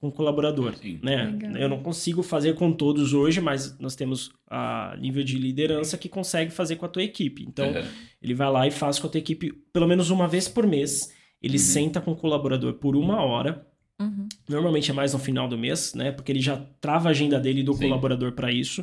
com 0.00 0.08
o 0.08 0.12
colaborador. 0.12 0.74
Sim. 0.76 0.98
Né? 1.02 1.38
Eu 1.58 1.68
não 1.68 1.82
consigo 1.82 2.22
fazer 2.22 2.54
com 2.54 2.72
todos 2.72 3.12
hoje, 3.12 3.40
mas 3.40 3.78
nós 3.78 3.94
temos 3.94 4.32
a 4.48 4.96
nível 4.98 5.22
de 5.22 5.38
liderança 5.38 5.98
que 5.98 6.08
consegue 6.08 6.50
fazer 6.50 6.76
com 6.76 6.86
a 6.86 6.88
tua 6.88 7.02
equipe. 7.02 7.44
Então, 7.46 7.68
uhum. 7.68 7.84
ele 8.22 8.34
vai 8.34 8.50
lá 8.50 8.66
e 8.66 8.70
faz 8.70 8.98
com 8.98 9.06
a 9.06 9.10
tua 9.10 9.18
equipe 9.18 9.52
pelo 9.72 9.86
menos 9.86 10.08
uma 10.08 10.26
vez 10.26 10.48
por 10.48 10.66
mês. 10.66 11.12
Ele 11.42 11.58
uhum. 11.58 11.62
senta 11.62 12.00
com 12.00 12.12
o 12.12 12.16
colaborador 12.16 12.74
por 12.74 12.96
uma 12.96 13.22
hora. 13.22 13.66
Uhum. 14.00 14.26
Normalmente 14.48 14.90
é 14.90 14.94
mais 14.94 15.12
no 15.12 15.18
final 15.18 15.46
do 15.46 15.58
mês, 15.58 15.92
né? 15.94 16.10
Porque 16.10 16.32
ele 16.32 16.40
já 16.40 16.56
trava 16.80 17.08
a 17.08 17.10
agenda 17.10 17.38
dele 17.38 17.60
e 17.60 17.64
do 17.64 17.74
Sim. 17.74 17.84
colaborador 17.84 18.32
para 18.32 18.50
isso. 18.50 18.82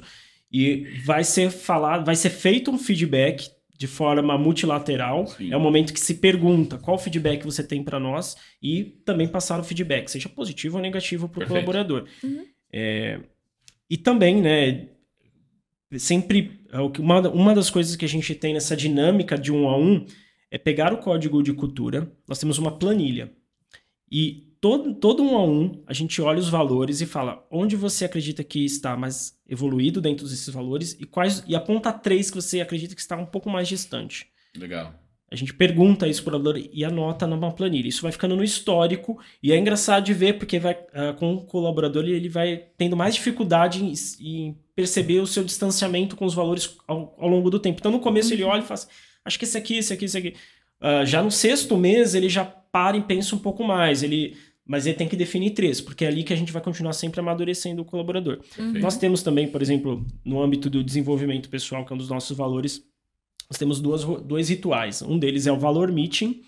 E 0.51 0.85
vai 1.03 1.23
ser 1.23 1.49
falado, 1.49 2.05
vai 2.05 2.15
ser 2.15 2.29
feito 2.29 2.69
um 2.69 2.77
feedback 2.77 3.49
de 3.77 3.87
forma 3.87 4.37
multilateral. 4.37 5.27
Sim. 5.27 5.53
É 5.53 5.57
o 5.57 5.59
momento 5.59 5.93
que 5.93 5.99
se 5.99 6.15
pergunta 6.15 6.77
qual 6.77 6.97
feedback 6.97 7.43
você 7.43 7.63
tem 7.63 7.83
para 7.83 7.99
nós 7.99 8.35
e 8.61 8.83
também 9.05 9.27
passar 9.27 9.59
o 9.59 9.63
feedback, 9.63 10.09
seja 10.09 10.27
positivo 10.27 10.77
ou 10.77 10.81
negativo 10.81 11.29
para 11.29 11.43
o 11.43 11.47
colaborador. 11.47 12.07
Uhum. 12.23 12.45
É, 12.73 13.19
e 13.89 13.95
também, 13.95 14.41
né, 14.41 14.87
sempre 15.97 16.59
é 16.71 16.79
uma, 16.99 17.29
uma 17.29 17.53
das 17.53 17.69
coisas 17.69 17.95
que 17.95 18.03
a 18.03 18.09
gente 18.09 18.33
tem 18.33 18.53
nessa 18.53 18.75
dinâmica 18.75 19.37
de 19.37 19.51
um 19.51 19.69
a 19.69 19.77
um 19.77 20.05
é 20.49 20.57
pegar 20.57 20.91
o 20.91 20.97
código 20.97 21.43
de 21.43 21.53
cultura. 21.53 22.11
Nós 22.27 22.39
temos 22.39 22.57
uma 22.57 22.71
planilha 22.71 23.31
e 24.11 24.46
todo, 24.59 24.93
todo 24.95 25.23
um 25.23 25.35
a 25.35 25.45
um, 25.45 25.83
a 25.85 25.93
gente 25.93 26.21
olha 26.21 26.39
os 26.39 26.49
valores 26.49 27.01
e 27.01 27.05
fala 27.05 27.45
onde 27.51 27.75
você 27.75 28.05
acredita 28.05 28.43
que 28.43 28.65
está 28.65 28.95
mais 28.95 29.37
evoluído 29.47 30.01
dentro 30.01 30.27
desses 30.27 30.53
valores 30.53 30.97
e 30.99 31.05
quais 31.05 31.43
e 31.47 31.55
aponta 31.55 31.91
três 31.93 32.29
que 32.29 32.35
você 32.35 32.61
acredita 32.61 32.95
que 32.95 33.01
está 33.01 33.15
um 33.15 33.25
pouco 33.25 33.49
mais 33.49 33.67
distante. 33.67 34.27
Legal. 34.55 34.93
A 35.29 35.35
gente 35.35 35.53
pergunta 35.53 36.07
isso 36.07 36.23
para 36.23 36.37
o 36.37 36.39
colaborador 36.39 36.69
e 36.71 36.85
anota 36.85 37.27
numa 37.27 37.51
planilha. 37.51 37.89
Isso 37.89 38.01
vai 38.01 38.13
ficando 38.13 38.35
no 38.35 38.43
histórico 38.43 39.19
e 39.43 39.51
é 39.51 39.57
engraçado 39.57 40.05
de 40.05 40.13
ver 40.13 40.37
porque 40.37 40.57
vai 40.57 40.73
uh, 40.73 41.13
com 41.17 41.33
o 41.33 41.45
colaborador 41.45 42.05
ele 42.05 42.29
vai 42.29 42.63
tendo 42.77 42.95
mais 42.95 43.15
dificuldade 43.15 43.83
em, 43.83 43.93
em, 44.21 44.57
perceber 44.73 45.19
o 45.19 45.27
seu 45.27 45.43
distanciamento 45.43 46.15
com 46.15 46.23
os 46.23 46.33
valores 46.33 46.77
ao, 46.87 47.13
ao 47.19 47.27
longo 47.27 47.49
do 47.49 47.59
tempo. 47.59 47.79
Então 47.79 47.91
no 47.91 47.99
começo 47.99 48.33
ele 48.33 48.43
uhum. 48.43 48.51
olha 48.51 48.61
e 48.61 48.63
fala 48.63 48.75
assim, 48.75 48.87
acho 49.25 49.37
que 49.37 49.43
esse 49.43 49.57
aqui, 49.57 49.77
esse 49.77 49.91
aqui, 49.91 50.05
esse 50.05 50.17
aqui. 50.17 50.35
Uh, 50.79 51.05
já 51.05 51.21
no 51.21 51.31
sexto 51.31 51.75
mês 51.75 52.15
ele 52.15 52.29
já 52.29 52.45
para 52.45 52.95
e 52.95 53.01
pensa 53.01 53.35
um 53.35 53.39
pouco 53.39 53.63
mais. 53.63 54.03
Ele 54.03 54.37
mas 54.67 54.85
ele 54.85 54.97
tem 54.97 55.07
que 55.07 55.15
definir 55.15 55.51
três, 55.51 55.79
porque 55.79 56.03
é 56.03 56.07
ali 56.09 56.23
que 56.23 56.33
a 56.33 56.35
gente 56.35 56.51
vai 56.51 56.61
continuar 56.61 56.93
sempre 56.93 57.19
amadurecendo 57.19 57.81
o 57.81 57.85
colaborador. 57.85 58.39
Uhum. 58.59 58.73
Nós 58.73 58.97
temos 58.97 59.23
também, 59.23 59.47
por 59.47 59.61
exemplo, 59.61 60.05
no 60.25 60.41
âmbito 60.41 60.69
do 60.69 60.83
desenvolvimento 60.83 61.49
pessoal, 61.49 61.85
que 61.85 61.93
é 61.93 61.95
um 61.95 61.97
dos 61.97 62.09
nossos 62.09 62.35
valores, 62.35 62.83
nós 63.49 63.57
temos 63.57 63.79
duas, 63.79 64.03
dois 64.25 64.49
rituais. 64.49 65.01
Um 65.01 65.17
deles 65.17 65.47
é 65.47 65.51
o 65.51 65.57
valor 65.57 65.91
meeting, 65.91 66.41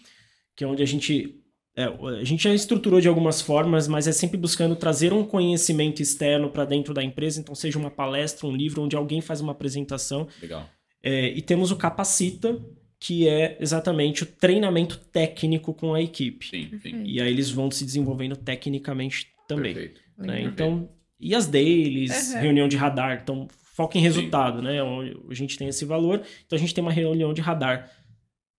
que 0.55 0.63
é 0.63 0.67
onde 0.67 0.83
a 0.83 0.85
gente 0.85 1.39
é, 1.79 1.85
a 1.85 2.23
gente 2.25 2.43
já 2.43 2.53
estruturou 2.53 2.99
de 2.99 3.07
algumas 3.07 3.39
formas, 3.41 3.87
mas 3.87 4.05
é 4.05 4.11
sempre 4.11 4.37
buscando 4.37 4.75
trazer 4.75 5.13
um 5.13 5.23
conhecimento 5.23 6.01
externo 6.01 6.49
para 6.49 6.65
dentro 6.65 6.93
da 6.93 7.01
empresa, 7.01 7.39
então 7.39 7.55
seja 7.55 7.79
uma 7.79 7.89
palestra, 7.89 8.45
um 8.45 8.53
livro, 8.53 8.81
onde 8.81 8.97
alguém 8.97 9.21
faz 9.21 9.39
uma 9.39 9.53
apresentação. 9.53 10.27
Legal. 10.41 10.69
É, 11.01 11.29
e 11.29 11.41
temos 11.41 11.71
o 11.71 11.77
Capacita, 11.77 12.59
que 12.99 13.27
é 13.27 13.57
exatamente 13.59 14.23
o 14.23 14.25
treinamento 14.25 14.97
técnico 14.97 15.73
com 15.73 15.93
a 15.93 16.01
equipe. 16.01 16.49
Sim, 16.49 16.79
sim. 16.81 17.03
E 17.05 17.21
aí 17.21 17.31
eles 17.31 17.49
vão 17.49 17.71
se 17.71 17.85
desenvolvendo 17.85 18.35
tecnicamente 18.35 19.27
também. 19.47 19.73
Perfeito. 19.73 20.01
Né? 20.17 20.41
Então, 20.41 20.89
e 21.19 21.33
as 21.33 21.47
dailies, 21.47 22.33
uhum. 22.33 22.39
reunião 22.41 22.67
de 22.67 22.75
radar. 22.75 23.21
Então, 23.23 23.47
foca 23.73 23.97
em 23.97 24.01
resultado, 24.01 24.59
sim. 24.59 24.65
né? 24.65 24.79
A 24.81 25.33
gente 25.33 25.57
tem 25.57 25.69
esse 25.69 25.85
valor. 25.85 26.21
Então, 26.45 26.57
a 26.57 26.59
gente 26.59 26.73
tem 26.73 26.81
uma 26.81 26.91
reunião 26.91 27.33
de 27.33 27.39
radar, 27.39 27.89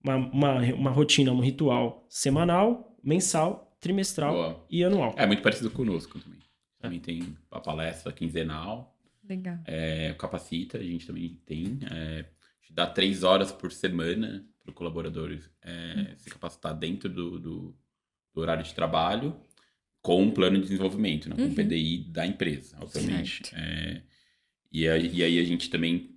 uma, 0.02 0.16
uma, 0.16 0.58
uma 0.74 0.90
rotina, 0.90 1.30
um 1.32 1.40
ritual 1.40 2.06
semanal, 2.08 2.96
mensal, 3.04 3.76
trimestral 3.78 4.32
Boa. 4.32 4.66
e 4.70 4.82
anual. 4.82 5.14
É 5.18 5.26
muito 5.26 5.42
parecido 5.42 5.70
conosco 5.70 6.18
também. 6.18 6.40
É. 6.40 6.82
Também 6.82 6.98
tem 6.98 7.36
a 7.50 7.60
palestra 7.60 8.10
quinzenal. 8.10 8.96
Legal. 9.28 9.58
É, 9.66 10.14
capacita, 10.18 10.78
a 10.78 10.82
gente 10.82 11.06
também 11.06 11.38
tem. 11.44 11.78
É, 11.90 12.24
dá 12.70 12.86
três 12.86 13.22
horas 13.22 13.50
por 13.50 13.72
semana 13.72 14.46
para 14.60 14.70
o 14.70 14.74
colaborador 14.74 15.38
é, 15.62 16.14
se 16.16 16.30
capacitar 16.30 16.74
dentro 16.74 17.08
do, 17.08 17.38
do, 17.38 17.78
do, 18.32 18.40
horário 18.40 18.64
de 18.64 18.74
trabalho 18.74 19.38
com 20.00 20.22
um 20.22 20.30
plano 20.30 20.56
de 20.56 20.62
desenvolvimento, 20.62 21.28
né, 21.28 21.36
com 21.36 21.42
uhum. 21.42 21.50
o 21.50 21.54
PDI 21.54 22.04
da 22.10 22.26
empresa, 22.26 22.76
obviamente. 22.80 23.42
É, 23.54 24.02
e, 24.72 24.88
aí, 24.88 25.10
e 25.12 25.22
aí 25.22 25.38
a 25.38 25.44
gente 25.44 25.68
também 25.68 26.16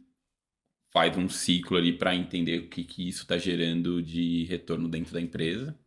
faz 0.91 1.17
um 1.17 1.27
ciclo 1.27 1.75
ali 1.75 1.91
para 1.91 2.15
entender 2.15 2.59
o 2.59 2.69
que, 2.69 2.83
que 2.83 3.09
isso 3.09 3.23
está 3.23 3.37
gerando 3.37 4.01
de 4.01 4.45
retorno 4.45 4.87
dentro 4.87 5.11
da 5.11 5.19
empresa. 5.19 5.77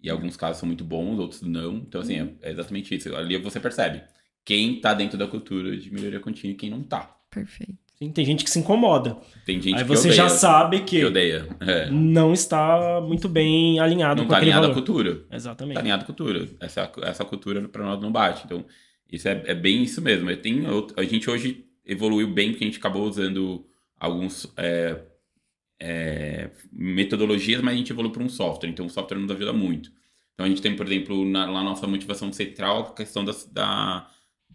E 0.00 0.10
alguns 0.10 0.36
casos 0.36 0.58
são 0.58 0.66
muito 0.66 0.84
bons, 0.84 1.18
outros 1.18 1.42
não. 1.42 1.76
Então, 1.76 2.00
assim, 2.00 2.20
uhum. 2.20 2.36
é, 2.40 2.48
é 2.48 2.50
exatamente 2.52 2.94
isso. 2.94 3.14
Ali 3.14 3.36
você 3.38 3.60
percebe 3.60 4.02
quem 4.44 4.76
está 4.76 4.94
dentro 4.94 5.18
da 5.18 5.28
cultura 5.28 5.76
de 5.76 5.92
melhoria 5.92 6.20
contínua 6.20 6.54
e 6.54 6.56
quem 6.56 6.70
não 6.70 6.80
está. 6.80 7.02
Perfeito. 7.30 7.85
Sim, 7.98 8.10
tem 8.10 8.26
gente 8.26 8.44
que 8.44 8.50
se 8.50 8.58
incomoda. 8.58 9.16
Tem 9.46 9.60
gente 9.60 9.74
Aí 9.74 9.82
que 9.82 9.88
você 9.88 10.08
odeia, 10.08 10.14
já 10.14 10.28
sabe 10.28 10.80
que, 10.80 10.98
que 10.98 11.04
odeia. 11.04 11.48
É. 11.60 11.90
não 11.90 12.34
está 12.34 13.00
muito 13.00 13.26
bem 13.26 13.80
alinhado 13.80 14.20
não 14.20 14.26
com 14.26 14.30
tá 14.30 14.36
aquele 14.36 14.52
alinhado 14.52 14.68
valor. 14.68 14.72
à 14.72 14.86
cultura. 14.86 15.24
Exatamente. 15.32 15.72
Está 15.72 15.80
alinhado 15.80 16.02
à 16.02 16.06
cultura. 16.06 16.48
Essa, 16.60 16.92
essa 17.02 17.24
cultura 17.24 17.66
para 17.68 17.84
nós 17.84 17.98
não 17.98 18.12
bate. 18.12 18.42
Então, 18.44 18.66
isso 19.10 19.26
é, 19.26 19.42
é 19.46 19.54
bem 19.54 19.82
isso 19.82 20.02
mesmo. 20.02 20.34
Tem, 20.36 20.64
a 20.94 21.02
gente 21.04 21.30
hoje 21.30 21.64
evoluiu 21.86 22.28
bem 22.28 22.50
porque 22.50 22.64
a 22.64 22.66
gente 22.66 22.78
acabou 22.78 23.08
usando 23.08 23.64
alguns 23.98 24.52
é, 24.58 25.00
é, 25.80 26.50
metodologias, 26.70 27.62
mas 27.62 27.72
a 27.72 27.78
gente 27.78 27.92
evoluiu 27.92 28.12
para 28.12 28.22
um 28.22 28.28
software. 28.28 28.68
Então, 28.68 28.84
o 28.84 28.90
software 28.90 29.18
nos 29.18 29.30
ajuda 29.30 29.54
muito. 29.54 29.90
Então, 30.34 30.44
a 30.44 30.48
gente 30.50 30.60
tem, 30.60 30.76
por 30.76 30.84
exemplo, 30.84 31.24
na, 31.24 31.46
na 31.46 31.62
nossa 31.62 31.86
motivação 31.86 32.30
central, 32.30 32.80
a 32.80 32.94
questão 32.94 33.24
da, 33.24 33.32
da 33.50 34.06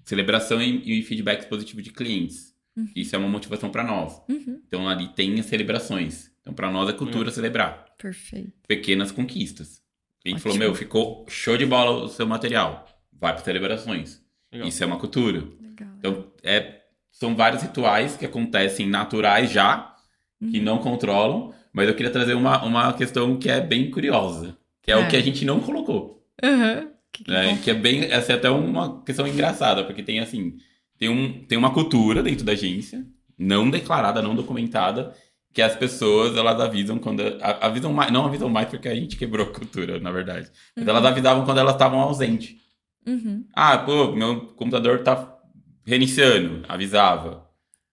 celebração 0.06 0.62
e, 0.62 1.00
e 1.00 1.02
feedback 1.02 1.50
positivo 1.50 1.82
de 1.82 1.90
clientes. 1.90 2.51
Uhum. 2.76 2.88
Isso 2.96 3.16
é 3.16 3.20
uma 3.20 3.28
motivação 3.28 3.70
para 3.70 3.84
nós. 3.84 4.22
Uhum. 4.30 4.62
Então 4.68 4.88
ali 4.88 5.08
tem 5.10 5.40
as 5.40 5.46
celebrações. 5.48 6.32
Então 6.42 6.54
para 6.54 6.72
nós 6.72 6.90
é 6.90 6.94
cultura 6.94 7.30
uhum. 7.30 7.36
celebrar. 7.36 7.86
Perfeito. 7.98 8.54
Pequenas 8.68 9.12
conquistas. 9.12 9.82
A 10.26 10.30
gente 10.30 10.38
Ótimo. 10.38 10.54
falou, 10.54 10.58
meu, 10.58 10.76
ficou 10.76 11.26
show 11.28 11.58
de 11.58 11.66
bola 11.66 12.04
o 12.04 12.08
seu 12.08 12.26
material. 12.28 12.86
Vai 13.12 13.34
para 13.34 13.44
celebrações. 13.44 14.22
Legal. 14.52 14.68
Isso 14.68 14.84
é 14.84 14.88
uma 14.88 14.98
cultura. 14.98 15.40
Legal. 15.40 15.90
Então, 16.00 16.28
é, 16.44 16.82
são 17.12 17.36
vários 17.36 17.62
rituais 17.62 18.16
que 18.16 18.26
acontecem 18.26 18.88
naturais 18.88 19.52
já, 19.52 19.96
que 20.40 20.58
Uhum. 20.58 20.64
não 20.64 20.78
controlam, 20.80 21.54
mas 21.72 21.88
eu 21.88 21.96
queria 21.96 22.12
trazer 22.12 22.34
uma, 22.34 22.64
uma 22.64 22.94
questão 22.94 23.38
que 23.38 23.50
é 23.50 23.62
bem 23.62 23.92
curiosa, 23.92 24.58
que 24.82 24.92
é, 24.92 24.96
É. 24.96 24.98
o 24.98 25.08
que 25.08 25.16
a 25.16 25.22
gente 25.22 25.46
não 25.46 25.60
colocou. 25.60 26.26
Uhum. 26.44 26.92
Que 27.14 27.24
que 27.26 27.32
né? 27.32 27.60
Que 27.64 27.72
é 27.72 27.74
bem, 27.74 28.06
essa 28.06 28.32
é 28.32 28.36
até 28.36 28.50
uma 28.50 29.04
questão 29.04 29.28
engraçada, 29.28 29.84
porque 29.84 30.02
tem 30.02 30.20
assim, 30.20 30.58
tem, 31.02 31.10
um, 31.10 31.44
tem 31.46 31.58
uma 31.58 31.72
cultura 31.74 32.22
dentro 32.22 32.46
da 32.46 32.52
agência, 32.52 33.04
não 33.36 33.68
declarada, 33.72 34.22
não 34.22 34.36
documentada, 34.36 35.16
que 35.52 35.60
as 35.60 35.76
pessoas, 35.76 36.38
elas 36.38 36.60
avisam 36.62 37.00
quando, 37.00 37.24
avisam 37.60 37.92
mais, 37.92 38.12
não 38.12 38.26
avisam 38.28 38.48
mais 38.48 38.70
porque 38.70 38.88
a 38.88 38.94
gente 38.94 39.18
quebrou 39.18 39.48
a 39.48 39.52
cultura, 39.52 40.00
na 40.00 40.12
verdade, 40.12 40.52
mas 40.78 40.88
elas 40.88 41.04
avisavam 41.04 41.44
quando 41.44 41.58
elas 41.58 41.74
estavam 41.74 42.00
ausentes. 42.00 42.56
Uhum. 43.04 43.44
Ah, 43.56 43.80
pô, 43.80 44.12
meu 44.12 44.42
computador 44.56 45.00
tá 45.02 45.36
reiniciando, 45.84 46.64
avisava. 46.70 47.48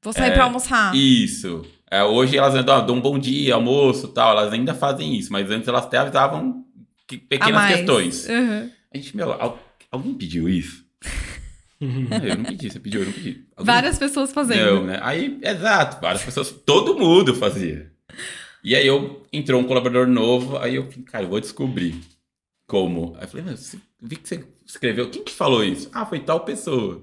Vou 0.04 0.12
sair 0.12 0.28
É, 0.32 0.34
pra 0.34 0.44
almoçar. 0.44 0.94
Isso. 0.94 1.64
É, 1.90 2.04
hoje 2.04 2.36
elas 2.36 2.54
ainda 2.54 2.80
dão 2.82 2.96
um 2.96 3.00
bom 3.00 3.18
dia, 3.18 3.54
almoço 3.54 4.08
tal, 4.08 4.32
elas 4.32 4.52
ainda 4.52 4.74
fazem 4.74 5.16
isso, 5.16 5.32
mas 5.32 5.50
antes 5.50 5.66
elas 5.66 5.84
até 5.86 5.96
avisavam 5.96 6.62
que- 7.06 7.16
pequenas 7.16 7.66
questões. 7.68 8.28
Uhum. 8.28 8.70
A 8.92 8.98
gente, 8.98 9.16
meu, 9.16 9.32
al- 9.32 9.58
alguém 9.90 10.12
pediu 10.12 10.46
isso? 10.46 10.84
Ah, 11.80 12.26
eu 12.26 12.36
não 12.36 12.44
pedi, 12.44 12.70
você 12.70 12.80
pediu, 12.80 13.00
eu 13.00 13.06
não 13.06 13.12
pedi. 13.12 13.44
Alguém- 13.56 13.74
Várias 13.74 13.98
pessoas 13.98 14.32
fazendo. 14.32 14.64
Não, 14.76 14.84
né? 14.86 14.98
Aí, 15.02 15.38
exato, 15.42 16.00
várias 16.00 16.22
pessoas, 16.24 16.50
todo 16.50 16.98
mundo 16.98 17.34
fazia. 17.34 17.90
E 18.64 18.74
aí 18.74 18.86
eu 18.86 19.24
entrou 19.32 19.60
um 19.60 19.64
colaborador 19.64 20.06
novo, 20.06 20.56
aí 20.58 20.74
eu 20.74 20.90
falei, 20.90 21.04
cara, 21.04 21.24
eu 21.24 21.28
vou 21.28 21.40
descobrir 21.40 21.94
como. 22.66 23.14
Aí 23.16 23.24
eu 23.24 23.28
falei, 23.28 23.46
mas 23.46 23.60
você- 23.60 23.78
vi 24.02 24.16
que 24.16 24.28
você 24.28 24.44
escreveu, 24.66 25.08
quem 25.10 25.22
que 25.22 25.32
falou 25.32 25.64
isso? 25.64 25.88
Ah, 25.92 26.04
foi 26.04 26.18
tal 26.20 26.40
pessoa. 26.40 26.96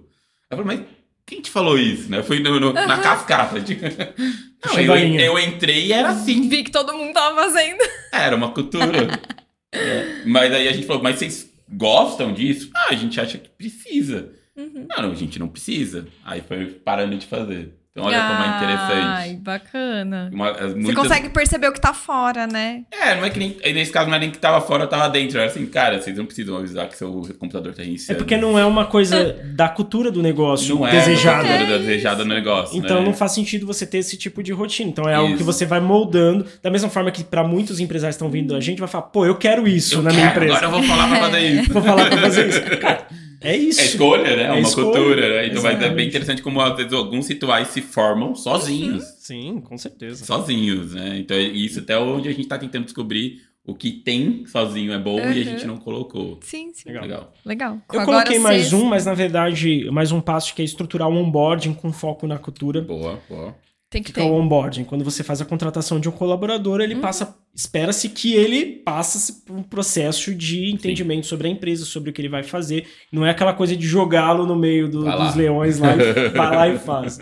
Aí 0.49 0.57
eu 0.57 0.63
falei, 0.63 0.77
mas 0.79 0.87
quem 1.25 1.41
te 1.41 1.49
falou 1.49 1.79
isso? 1.79 2.09
Né? 2.11 2.19
Eu 2.19 2.23
fui 2.23 2.39
no- 2.39 2.59
no- 2.59 2.73
na 2.73 2.99
cascata. 2.99 3.59
de- 3.61 3.75
Não, 4.65 4.79
eu, 4.79 4.95
eu 5.19 5.39
entrei 5.39 5.85
e 5.87 5.93
era 5.93 6.09
assim. 6.09 6.49
Vi 6.49 6.63
que 6.63 6.71
todo 6.71 6.93
mundo 6.93 7.13
tava 7.13 7.35
fazendo. 7.43 7.77
Era 8.11 8.35
uma 8.35 8.51
cultura. 8.51 9.07
É. 9.77 10.21
Mas 10.25 10.53
aí 10.53 10.69
a 10.69 10.71
gente 10.71 10.87
falou, 10.87 11.03
mas 11.03 11.19
vocês 11.19 11.51
gostam 11.69 12.33
disso? 12.33 12.69
Ah, 12.73 12.87
a 12.91 12.95
gente 12.95 13.19
acha 13.19 13.37
que 13.37 13.49
precisa. 13.49 14.31
Uhum. 14.57 14.85
Não, 14.89 15.03
não, 15.03 15.11
a 15.11 15.15
gente 15.15 15.37
não 15.39 15.47
precisa. 15.47 16.05
Aí 16.23 16.41
foi 16.47 16.65
parando 16.67 17.15
de 17.17 17.25
fazer. 17.25 17.73
Então 17.91 18.07
olha 18.09 18.19
como 18.27 18.43
é 18.43 18.57
interessante. 18.57 19.05
Ai, 19.07 19.35
bacana. 19.37 20.29
Uma- 20.33 20.51
as 20.51 20.57
Você 20.73 20.75
muitas- 20.75 20.95
consegue 20.95 21.29
perceber 21.29 21.69
o 21.69 21.71
que 21.71 21.79
tá 21.79 21.93
fora, 21.93 22.45
né? 22.45 22.83
É, 22.91 23.15
não 23.15 23.23
é 23.23 23.29
que 23.29 23.39
nem. 23.39 23.55
aí 23.63 23.71
Nesse 23.71 23.89
caso 23.89 24.09
não 24.09 24.17
é 24.17 24.19
nem 24.19 24.29
que 24.31 24.37
tava 24.37 24.59
fora, 24.59 24.85
tava 24.85 25.07
dentro. 25.07 25.37
Era 25.39 25.47
assim, 25.49 25.65
cara, 25.65 26.01
vocês 26.01 26.17
não 26.17 26.25
precisam 26.25 26.57
avisar 26.57 26.89
que 26.89 26.97
seu 26.97 27.09
computador 27.39 27.73
tá 27.73 27.81
É 27.81 27.85
reiniciando. 27.85 28.17
porque 28.17 28.35
não 28.35 28.59
é 28.59 28.65
uma 28.65 28.85
coisa 28.85 29.37
da 29.55 29.69
cultura 29.69 30.11
do 30.11 30.21
negócio 30.21 30.75
não 30.75 30.85
é 30.85 30.91
desejada. 30.91 31.47
a 31.47 31.57
cultura 31.57 31.79
desejada 31.79 32.25
no 32.25 32.33
negócio. 32.33 32.77
Então 32.77 32.99
né? 32.99 33.05
não 33.05 33.13
faz 33.13 33.31
sentido 33.31 33.65
você 33.65 33.85
ter 33.87 33.99
esse 33.99 34.17
tipo 34.17 34.43
de 34.43 34.51
rotina. 34.51 34.89
Então 34.89 35.07
é 35.07 35.13
algo 35.15 35.29
que 35.29 35.35
Isso. 35.35 35.45
você 35.45 35.65
vai 35.65 35.79
moldando, 35.79 36.45
da 36.61 36.69
mesma 36.69 36.89
forma 36.89 37.09
que 37.11 37.23
para 37.23 37.45
muitos 37.45 37.79
empresários 37.79 38.17
que 38.17 38.23
estão 38.23 38.29
vindo 38.29 38.53
a 38.57 38.59
gente 38.59 38.79
vai 38.79 38.89
falar, 38.89 39.03
pô, 39.05 39.25
eu 39.25 39.35
quero 39.37 39.65
isso 39.69 39.95
Eu 39.95 40.01
na 40.01 40.09
quero, 40.09 40.21
minha 40.21 40.31
empresa. 40.33 40.57
Agora 40.57 40.65
eu 40.65 40.71
vou 40.71 40.83
falar 40.83 41.07
pra 41.07 41.19
fazer 41.19 41.39
isso. 41.61 41.71
Vou 41.73 41.81
falar 41.81 42.05
pra 42.09 42.17
fazer 42.17 42.49
isso. 42.49 42.61
Cara, 42.81 43.07
é 43.41 43.55
isso. 43.55 43.81
É 43.81 43.85
escolha, 43.85 44.35
né? 44.35 44.43
É 44.43 44.51
uma 44.51 44.59
escolha, 44.61 44.85
cultura, 44.91 45.29
né? 45.29 45.47
Então 45.47 45.61
vai 45.61 45.71
ser 45.73 45.77
exatamente. 45.77 45.95
bem 45.95 46.07
interessante 46.07 46.41
como 46.41 46.61
às 46.61 46.75
vezes 46.75 46.93
alguns 46.93 47.27
rituais 47.27 47.67
se 47.69 47.81
formam 47.81 48.35
sozinhos. 48.35 49.03
Sim, 49.19 49.59
com 49.61 49.77
certeza. 49.77 50.23
sozinhos, 50.25 50.93
né? 50.93 51.17
Então, 51.19 51.37
isso 51.39 51.79
até 51.79 51.97
onde 51.97 52.29
a 52.29 52.31
gente 52.33 52.47
tá 52.47 52.57
tentando 52.57 52.85
descobrir 52.85 53.41
o 53.67 53.73
que 53.73 53.91
tem 53.91 54.45
sozinho 54.45 54.93
é 54.93 54.99
bom 54.99 55.17
e 55.17 55.21
a 55.23 55.25
Uhum. 55.25 55.33
gente 55.33 55.65
não 55.65 55.77
colocou. 55.77 56.39
Sim, 56.43 56.71
sim. 56.73 56.89
Legal. 56.89 57.03
Legal. 57.03 57.33
Legal. 57.43 57.81
Eu 57.91 57.99
Agora 58.01 58.17
coloquei 58.19 58.37
mais 58.39 58.71
um, 58.73 58.85
mas 58.85 59.05
na 59.07 59.13
verdade, 59.15 59.89
mais 59.91 60.11
um 60.11 60.21
passo 60.21 60.53
que 60.53 60.61
é 60.61 60.65
estruturar 60.65 61.09
o 61.09 61.13
onboarding 61.15 61.73
com 61.73 61.91
foco 61.91 62.27
na 62.27 62.37
cultura. 62.37 62.81
Boa, 62.81 63.19
boa. 63.27 63.55
Tem 63.95 64.03
que 64.03 64.11
que 64.11 64.19
é 64.19 64.23
ter. 64.23 64.29
o 64.29 64.33
onboarding? 64.33 64.83
Quando 64.83 65.05
você 65.05 65.23
faz 65.23 65.39
a 65.39 65.45
contratação 65.45 65.99
de 66.01 66.09
um 66.09 66.11
colaborador, 66.11 66.81
ele 66.81 66.95
passa. 66.97 67.33
Espera-se 67.55 68.09
que 68.09 68.33
ele 68.35 68.65
passe 68.65 69.41
por 69.45 69.55
um 69.55 69.63
processo 69.63 70.35
de 70.35 70.69
entendimento 70.69 71.25
sobre 71.25 71.47
a 71.47 71.49
empresa, 71.49 71.85
sobre 71.85 72.09
o 72.09 72.13
que 72.13 72.19
ele 72.21 72.27
vai 72.27 72.43
fazer. 72.43 72.85
Não 73.09 73.25
é 73.25 73.29
aquela 73.29 73.53
coisa 73.53 73.73
de 73.77 73.87
jogá-lo 73.87 74.45
no 74.45 74.57
meio 74.57 74.89
do- 74.89 75.05
dos 75.05 75.35
leões 75.35 75.79
lá 75.79 75.95
e 75.95 76.29
vai 76.35 76.55
lá 76.55 76.67
e 76.67 76.77
faz. 76.77 77.17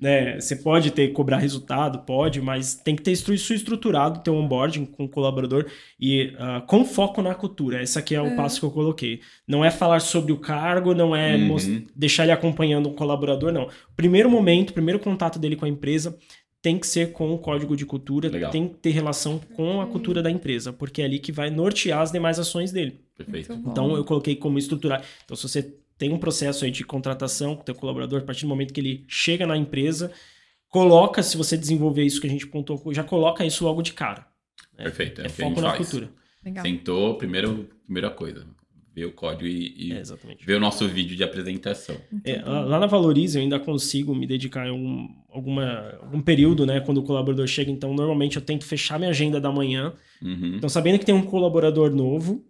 Né? 0.00 0.40
Você 0.40 0.54
pode 0.54 0.92
ter 0.92 1.08
cobrar 1.12 1.38
resultado, 1.38 2.00
pode, 2.00 2.40
mas 2.40 2.74
tem 2.76 2.94
que 2.94 3.02
ter 3.02 3.10
isso 3.10 3.32
estruturado, 3.52 4.20
ter 4.20 4.30
um 4.30 4.36
onboarding 4.38 4.84
com 4.86 5.04
o 5.04 5.08
colaborador 5.08 5.66
e 5.98 6.32
ah, 6.38 6.60
com 6.60 6.84
foco 6.84 7.20
na 7.20 7.34
cultura. 7.34 7.82
Esse 7.82 7.98
aqui 7.98 8.14
é 8.14 8.22
o 8.22 8.36
passo 8.36 8.60
que 8.60 8.66
eu 8.66 8.70
coloquei. 8.70 9.20
Não 9.46 9.64
é 9.64 9.70
falar 9.72 10.00
sobre 10.00 10.30
o 10.32 10.36
cargo, 10.38 10.94
não 10.94 11.16
é 11.16 11.36
Uhum. 11.36 11.84
deixar 11.96 12.22
ele 12.22 12.32
acompanhando 12.32 12.88
um 12.88 12.94
colaborador, 12.94 13.52
não. 13.52 13.68
Primeiro 13.96 14.30
momento, 14.30 14.72
primeiro 14.72 15.00
contato 15.00 15.38
dele 15.38 15.56
com 15.56 15.64
a 15.64 15.68
empresa 15.68 16.16
tem 16.60 16.78
que 16.78 16.86
ser 16.86 17.12
com 17.12 17.32
o 17.32 17.38
código 17.38 17.76
de 17.76 17.86
cultura, 17.86 18.28
Legal. 18.28 18.50
tem 18.50 18.68
que 18.68 18.74
ter 18.74 18.90
relação 18.90 19.40
com 19.54 19.80
a 19.80 19.86
cultura 19.86 20.22
da 20.22 20.30
empresa, 20.30 20.72
porque 20.72 21.00
é 21.02 21.04
ali 21.04 21.18
que 21.18 21.30
vai 21.32 21.50
nortear 21.50 22.00
as 22.00 22.10
demais 22.12 22.38
ações 22.38 22.72
dele. 22.72 23.00
Perfeito. 23.16 23.52
Então 23.52 23.96
eu 23.96 24.04
coloquei 24.04 24.34
como 24.36 24.58
estruturar. 24.58 25.02
Então 25.24 25.36
se 25.36 25.42
você 25.48 25.74
tem 25.98 26.12
um 26.12 26.18
processo 26.18 26.64
aí 26.64 26.70
de 26.70 26.84
contratação 26.84 27.54
com 27.56 27.62
o 27.62 27.64
teu 27.64 27.74
colaborador, 27.74 28.20
a 28.20 28.24
partir 28.24 28.42
do 28.42 28.48
momento 28.48 28.72
que 28.72 28.80
ele 28.80 29.04
chega 29.08 29.46
na 29.46 29.56
empresa, 29.56 30.12
coloca, 30.68 31.22
se 31.22 31.36
você 31.36 31.56
desenvolver 31.56 32.04
isso 32.04 32.20
que 32.20 32.26
a 32.26 32.30
gente 32.30 32.46
pontuou, 32.46 32.94
já 32.94 33.02
coloca 33.04 33.44
isso 33.44 33.64
logo 33.64 33.82
de 33.82 33.92
cara. 33.92 34.26
Perfeito. 34.76 35.20
É, 35.20 35.24
É 35.24 35.26
o 35.28 35.30
que 35.32 35.42
a 35.42 35.44
gente 35.44 35.54
foco 35.54 35.60
na 35.60 35.74
faz. 35.74 35.88
cultura. 35.88 36.10
Legal. 36.44 36.64
Sentou, 36.64 37.14
primeiro, 37.18 37.68
primeira 37.84 38.10
coisa. 38.10 38.46
Ver 38.94 39.04
o 39.06 39.12
código 39.12 39.46
e, 39.46 39.88
e 39.88 39.92
É, 39.92 40.00
exatamente. 40.00 40.44
ver 40.44 40.54
o 40.54 40.60
nosso 40.60 40.86
vídeo 40.88 41.16
de 41.16 41.22
apresentação. 41.22 41.96
É, 42.24 42.42
lá 42.42 42.80
na 42.80 42.86
Valorize 42.86 43.36
eu 43.38 43.42
ainda 43.42 43.58
consigo 43.60 44.14
me 44.14 44.26
dedicar 44.26 44.66
em 44.66 44.70
algum, 44.70 45.08
alguma, 45.30 45.98
algum 46.02 46.20
período, 46.20 46.66
né? 46.66 46.80
Quando 46.80 46.98
o 46.98 47.02
colaborador 47.04 47.46
chega. 47.46 47.70
Então, 47.70 47.94
normalmente 47.94 48.36
eu 48.36 48.42
tento 48.42 48.64
fechar 48.64 48.98
minha 48.98 49.10
agenda 49.10 49.40
da 49.40 49.52
manhã. 49.52 49.92
Uhum. 50.22 50.56
Então, 50.56 50.68
sabendo 50.68 50.98
que 50.98 51.06
tem 51.06 51.14
um 51.14 51.22
colaborador 51.22 51.94
novo, 51.94 52.44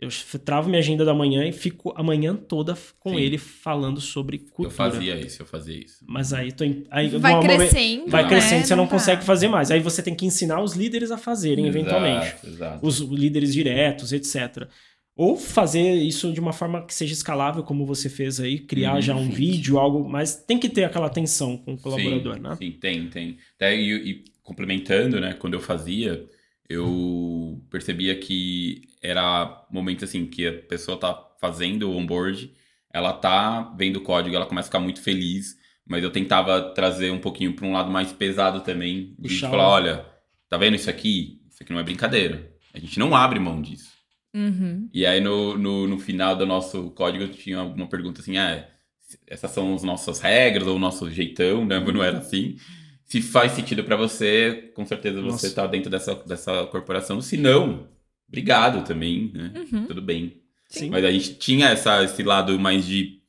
eu 0.00 0.08
travo 0.44 0.68
minha 0.68 0.78
agenda 0.80 1.04
da 1.04 1.14
manhã 1.14 1.46
e 1.46 1.52
fico 1.52 1.92
a 1.96 2.02
manhã 2.02 2.36
toda 2.36 2.76
com 3.00 3.10
Sim. 3.14 3.20
ele 3.20 3.38
falando 3.38 4.00
sobre 4.00 4.38
cultura. 4.38 4.68
Eu 4.68 4.70
fazia 4.70 5.18
isso, 5.18 5.40
eu 5.42 5.46
fazia 5.46 5.76
isso. 5.78 6.04
Mas 6.06 6.32
aí, 6.34 6.52
tô 6.52 6.64
em- 6.64 6.84
aí 6.90 7.08
Vai 7.08 7.32
no 7.32 7.38
momento- 7.42 7.56
crescendo. 7.58 8.10
vai 8.10 8.22
né? 8.24 8.28
crescendo, 8.28 8.66
você 8.66 8.74
não 8.74 8.84
tá. 8.86 8.90
consegue 8.92 9.24
fazer 9.24 9.48
mais. 9.48 9.70
Aí 9.70 9.80
você 9.80 10.02
tem 10.02 10.14
que 10.14 10.26
ensinar 10.26 10.60
os 10.62 10.74
líderes 10.74 11.10
a 11.10 11.16
fazerem, 11.16 11.66
eventualmente. 11.66 12.26
Exato, 12.26 12.46
exato. 12.46 12.86
Os 12.86 12.98
líderes 13.00 13.52
diretos, 13.54 14.12
etc. 14.12 14.68
Ou 15.16 15.34
fazer 15.34 15.94
isso 15.94 16.30
de 16.30 16.38
uma 16.40 16.52
forma 16.52 16.84
que 16.84 16.92
seja 16.94 17.14
escalável, 17.14 17.62
como 17.62 17.86
você 17.86 18.10
fez 18.10 18.38
aí, 18.38 18.58
criar 18.58 18.96
Uhum, 18.96 19.00
já 19.00 19.16
um 19.16 19.24
sim. 19.24 19.30
vídeo, 19.30 19.78
algo, 19.78 20.06
mas 20.06 20.34
tem 20.36 20.58
que 20.58 20.68
ter 20.68 20.84
aquela 20.84 21.06
atenção 21.06 21.56
com 21.56 21.72
o 21.72 21.78
colaborador, 21.78 22.34
sim, 22.34 22.40
né? 22.42 22.56
Sim, 22.56 22.70
tem, 22.72 23.08
tem. 23.08 23.38
E, 23.62 24.10
e 24.10 24.24
complementando, 24.42 25.18
né, 25.18 25.32
quando 25.32 25.54
eu 25.54 25.60
fazia, 25.60 26.22
eu 26.68 27.62
percebia 27.70 28.18
que 28.18 28.82
era 29.02 29.66
momento 29.70 30.04
assim 30.04 30.26
que 30.26 30.46
a 30.46 30.52
pessoa 30.52 30.98
tá 30.98 31.14
fazendo 31.40 31.90
o 31.90 31.96
onboard, 31.96 32.52
ela 32.92 33.12
tá 33.12 33.74
vendo 33.76 33.96
o 33.96 34.02
código, 34.02 34.34
ela 34.34 34.46
começa 34.46 34.66
a 34.66 34.70
ficar 34.70 34.80
muito 34.80 35.00
feliz, 35.00 35.56
mas 35.86 36.02
eu 36.02 36.10
tentava 36.10 36.72
trazer 36.74 37.10
um 37.10 37.20
pouquinho 37.20 37.54
para 37.54 37.66
um 37.66 37.72
lado 37.72 37.90
mais 37.90 38.12
pesado 38.12 38.60
também, 38.60 39.14
de 39.18 39.28
Puxar 39.28 39.50
falar, 39.50 39.68
olha, 39.68 40.06
tá 40.48 40.56
vendo 40.56 40.74
isso 40.74 40.90
aqui? 40.90 41.40
Isso 41.48 41.62
aqui 41.62 41.72
não 41.72 41.80
é 41.80 41.84
brincadeira. 41.84 42.52
A 42.74 42.78
gente 42.78 42.98
não 42.98 43.14
abre 43.14 43.38
mão 43.38 43.62
disso. 43.62 43.92
Uhum. 44.34 44.88
E 44.92 45.06
aí 45.06 45.20
no, 45.20 45.56
no, 45.56 45.86
no 45.86 45.98
final 45.98 46.36
do 46.36 46.44
nosso 46.44 46.90
código 46.90 47.26
tinha 47.28 47.62
uma 47.62 47.88
pergunta 47.88 48.20
assim, 48.20 48.36
ah, 48.36 48.68
essas 49.26 49.50
são 49.50 49.74
as 49.74 49.82
nossas 49.82 50.20
regras 50.20 50.66
ou 50.66 50.76
o 50.76 50.80
nosso 50.80 51.10
jeitão, 51.10 51.64
né? 51.64 51.78
Não 51.78 52.02
era 52.02 52.18
assim. 52.18 52.56
Se 53.06 53.22
faz 53.22 53.52
sentido 53.52 53.84
pra 53.84 53.96
você, 53.96 54.70
com 54.74 54.84
certeza 54.84 55.20
você 55.22 55.46
Nossa. 55.46 55.54
tá 55.54 55.66
dentro 55.66 55.88
dessa, 55.88 56.14
dessa 56.26 56.66
corporação. 56.66 57.20
Se 57.20 57.36
não, 57.36 57.86
obrigado 58.28 58.84
também, 58.84 59.30
né? 59.32 59.52
Uhum. 59.72 59.86
Tudo 59.86 60.02
bem. 60.02 60.38
Sim. 60.68 60.90
Mas 60.90 61.04
a 61.04 61.10
gente 61.12 61.34
tinha 61.34 61.68
essa, 61.68 62.02
esse 62.02 62.22
lado 62.24 62.58
mais 62.58 62.84
de, 62.84 63.20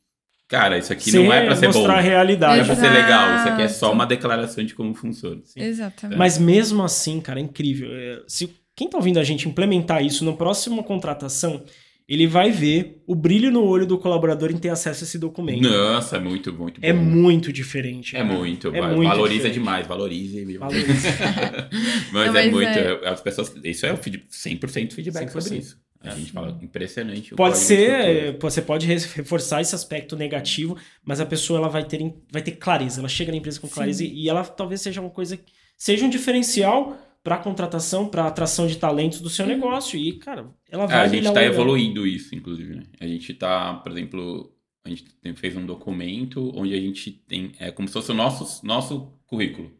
cara, 0.47 0.80
isso 0.80 0.91
aqui 0.91 1.11
Ser- 1.11 1.19
não 1.23 1.32
é 1.32 1.45
pra 1.45 1.55
ser 1.55 1.67
bom. 1.67 1.73
mostrar 1.73 1.93
a 1.93 1.97
Não 1.97 2.03
é 2.03 2.09
realidade. 2.09 2.65
pra 2.65 2.75
ser 2.75 2.89
legal. 2.89 3.36
Isso 3.38 3.49
aqui 3.49 3.61
é 3.61 3.67
só 3.67 3.91
uma 3.93 4.05
declaração 4.07 4.63
de 4.65 4.73
como 4.73 4.95
funciona. 4.95 5.41
Exatamente. 5.55 6.17
Mas 6.17 6.39
mesmo 6.39 6.84
assim, 6.84 7.21
cara, 7.21 7.39
é 7.39 7.43
incrível. 7.43 7.89
É, 7.93 8.23
Se 8.28 8.51
quem 8.75 8.89
tá 8.89 8.97
ouvindo 8.97 9.19
a 9.19 9.23
gente 9.23 9.47
implementar 9.47 10.03
isso 10.03 10.25
na 10.25 10.34
próxima 10.34 10.82
contratação, 10.82 11.63
ele 12.07 12.25
vai 12.25 12.49
ver 12.51 13.03
o 13.05 13.13
brilho 13.13 13.51
no 13.51 13.63
olho 13.65 13.85
do 13.85 13.97
colaborador 13.97 14.49
em 14.51 14.57
ter 14.57 14.69
acesso 14.69 15.03
a 15.03 15.05
esse 15.07 15.17
documento. 15.19 15.61
Nossa, 15.69 16.15
é 16.15 16.19
muito, 16.19 16.53
muito 16.53 16.79
bom. 16.79 16.87
É 16.87 16.93
muito 16.93 17.51
diferente. 17.51 18.15
É 18.15 18.23
muito, 18.23 18.69
É 18.69 18.79
vai- 18.79 18.95
muito 18.95 19.09
valoriza 19.09 19.35
diferente. 19.49 19.53
demais, 19.55 19.87
valorize. 19.87 20.57
Valoriza. 20.57 21.09
mas, 22.13 22.13
Não, 22.13 22.21
é 22.21 22.31
mas 22.43 22.51
muito, 22.51 22.67
é- 22.69 23.09
as 23.09 23.19
pessoas, 23.21 23.53
isso 23.63 23.85
é 23.85 23.93
o 23.93 23.97
feed- 23.97 24.23
100% 24.31 24.93
feedback 24.93 25.27
100%. 25.29 25.41
sobre 25.41 25.57
isso. 25.59 25.77
A 26.01 26.11
gente 26.11 26.31
fala, 26.31 26.57
impressionante. 26.61 27.33
o 27.33 27.35
Pode 27.37 27.57
ser, 27.57 27.89
é, 27.89 28.31
você 28.39 28.61
pode 28.61 28.85
re- 28.85 28.95
reforçar 29.15 29.59
esse 29.61 29.75
aspecto 29.75 30.15
negativo, 30.15 30.77
mas 31.03 31.19
a 31.19 31.25
pessoa 31.25 31.59
ela 31.59 31.67
vai 31.67 31.83
ter, 31.83 31.99
em- 31.99 32.13
vai 32.31 32.41
ter 32.41 32.51
clareza. 32.51 33.01
Ela 33.01 33.09
chega 33.09 33.31
na 33.31 33.37
empresa 33.37 33.59
com 33.59 33.67
clareza 33.67 34.03
e, 34.05 34.13
e 34.23 34.29
ela 34.29 34.43
talvez 34.45 34.79
seja 34.79 35.01
uma 35.01 35.09
coisa, 35.09 35.37
seja 35.75 36.05
um 36.05 36.09
diferencial 36.09 36.97
para 37.24 37.38
contratação, 37.38 38.07
para 38.07 38.26
atração 38.26 38.68
de 38.68 38.78
talentos 38.78 39.20
do 39.22 39.30
seu 39.30 39.45
Uhum. 39.45 39.51
negócio. 39.51 39.99
E, 39.99 40.13
cara, 40.13 40.47
ela 40.70 40.84
É, 40.86 40.88
vai 40.88 41.05
a 41.05 41.07
gente 41.07 41.24
tá 41.26 41.32
olho. 41.32 41.41
evoluindo 41.41 42.07
isso, 42.07 42.34
inclusive, 42.36 42.76
né? 42.76 42.84
A 42.99 43.05
gente 43.07 43.34
tá, 43.34 43.74
por 43.76 43.91
exemplo, 43.91 44.53
a 44.86 44.89
gente 44.89 45.05
fez 45.36 45.55
um 45.57 45.65
documento 45.65 46.51
onde 46.55 46.74
a 46.74 46.80
gente 46.80 47.11
tem. 47.11 47.51
É 47.59 47.72
como 47.72 47.88
se 47.88 47.93
fosse 47.93 48.11
o 48.11 48.15
nosso, 48.15 48.65
nosso 48.65 49.11
currículo. 49.26 49.72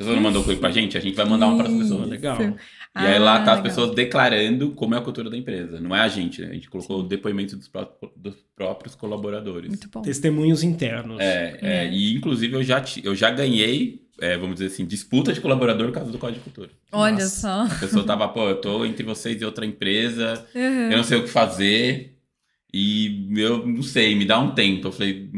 Se 0.00 0.04
você 0.06 0.14
não 0.14 0.22
mandou 0.22 0.40
o 0.42 0.44
currículo 0.44 0.60
pra 0.70 0.80
gente, 0.80 0.96
a 0.96 1.00
gente 1.00 1.16
vai 1.16 1.26
mandar 1.26 1.48
um 1.48 1.58
para 1.58 1.68
as 1.68 1.74
pessoas. 1.76 2.08
Legal. 2.08 2.38
E 2.40 2.48
aí 2.94 3.18
lá 3.18 3.34
Ah, 3.34 3.44
tá 3.44 3.52
as 3.52 3.58
legal. 3.58 3.62
pessoas 3.64 3.94
declarando 3.96 4.70
como 4.70 4.94
é 4.94 4.98
a 4.98 5.00
cultura 5.00 5.28
da 5.28 5.36
empresa. 5.36 5.80
Não 5.80 5.94
é 5.94 6.00
a 6.00 6.08
gente, 6.08 6.40
né? 6.40 6.50
A 6.50 6.54
gente 6.54 6.70
colocou 6.70 7.00
o 7.00 7.02
depoimento 7.02 7.56
dos, 7.56 7.66
pró- 7.66 7.98
dos 8.16 8.36
próprios 8.54 8.94
colaboradores. 8.94 9.68
Muito 9.68 9.88
bom. 9.90 10.00
Testemunhos 10.00 10.62
internos. 10.62 11.18
É, 11.20 11.58
é, 11.60 11.84
É. 11.86 11.92
e 11.92 12.14
inclusive 12.14 12.54
eu 12.54 12.62
já, 12.62 12.82
eu 13.02 13.14
já 13.16 13.28
ganhei, 13.32 14.06
é, 14.20 14.36
vamos 14.36 14.54
dizer 14.56 14.66
assim, 14.66 14.84
disputa 14.84 15.32
de 15.32 15.40
colaborador 15.40 15.86
por 15.88 15.94
causa 15.94 16.10
do 16.12 16.18
Código 16.18 16.38
de 16.38 16.44
Cultura. 16.44 16.70
Olha 16.92 17.14
Nossa. 17.14 17.28
só. 17.40 17.62
A 17.74 17.78
pessoa 17.78 18.04
tava, 18.04 18.28
pô, 18.28 18.48
eu 18.48 18.60
tô 18.60 18.84
entre 18.84 19.04
vocês 19.04 19.40
e 19.40 19.44
outra 19.44 19.64
empresa, 19.66 20.46
Uhum. 20.54 20.90
eu 20.90 20.96
não 20.96 21.04
sei 21.04 21.18
o 21.18 21.22
que 21.22 21.28
fazer 21.30 22.16
e 22.72 23.28
eu 23.36 23.66
não 23.66 23.82
sei, 23.82 24.14
me 24.14 24.24
dá 24.24 24.38
um 24.38 24.54
tempo. 24.54 24.88
Eu 24.88 24.92
falei, 24.92 25.30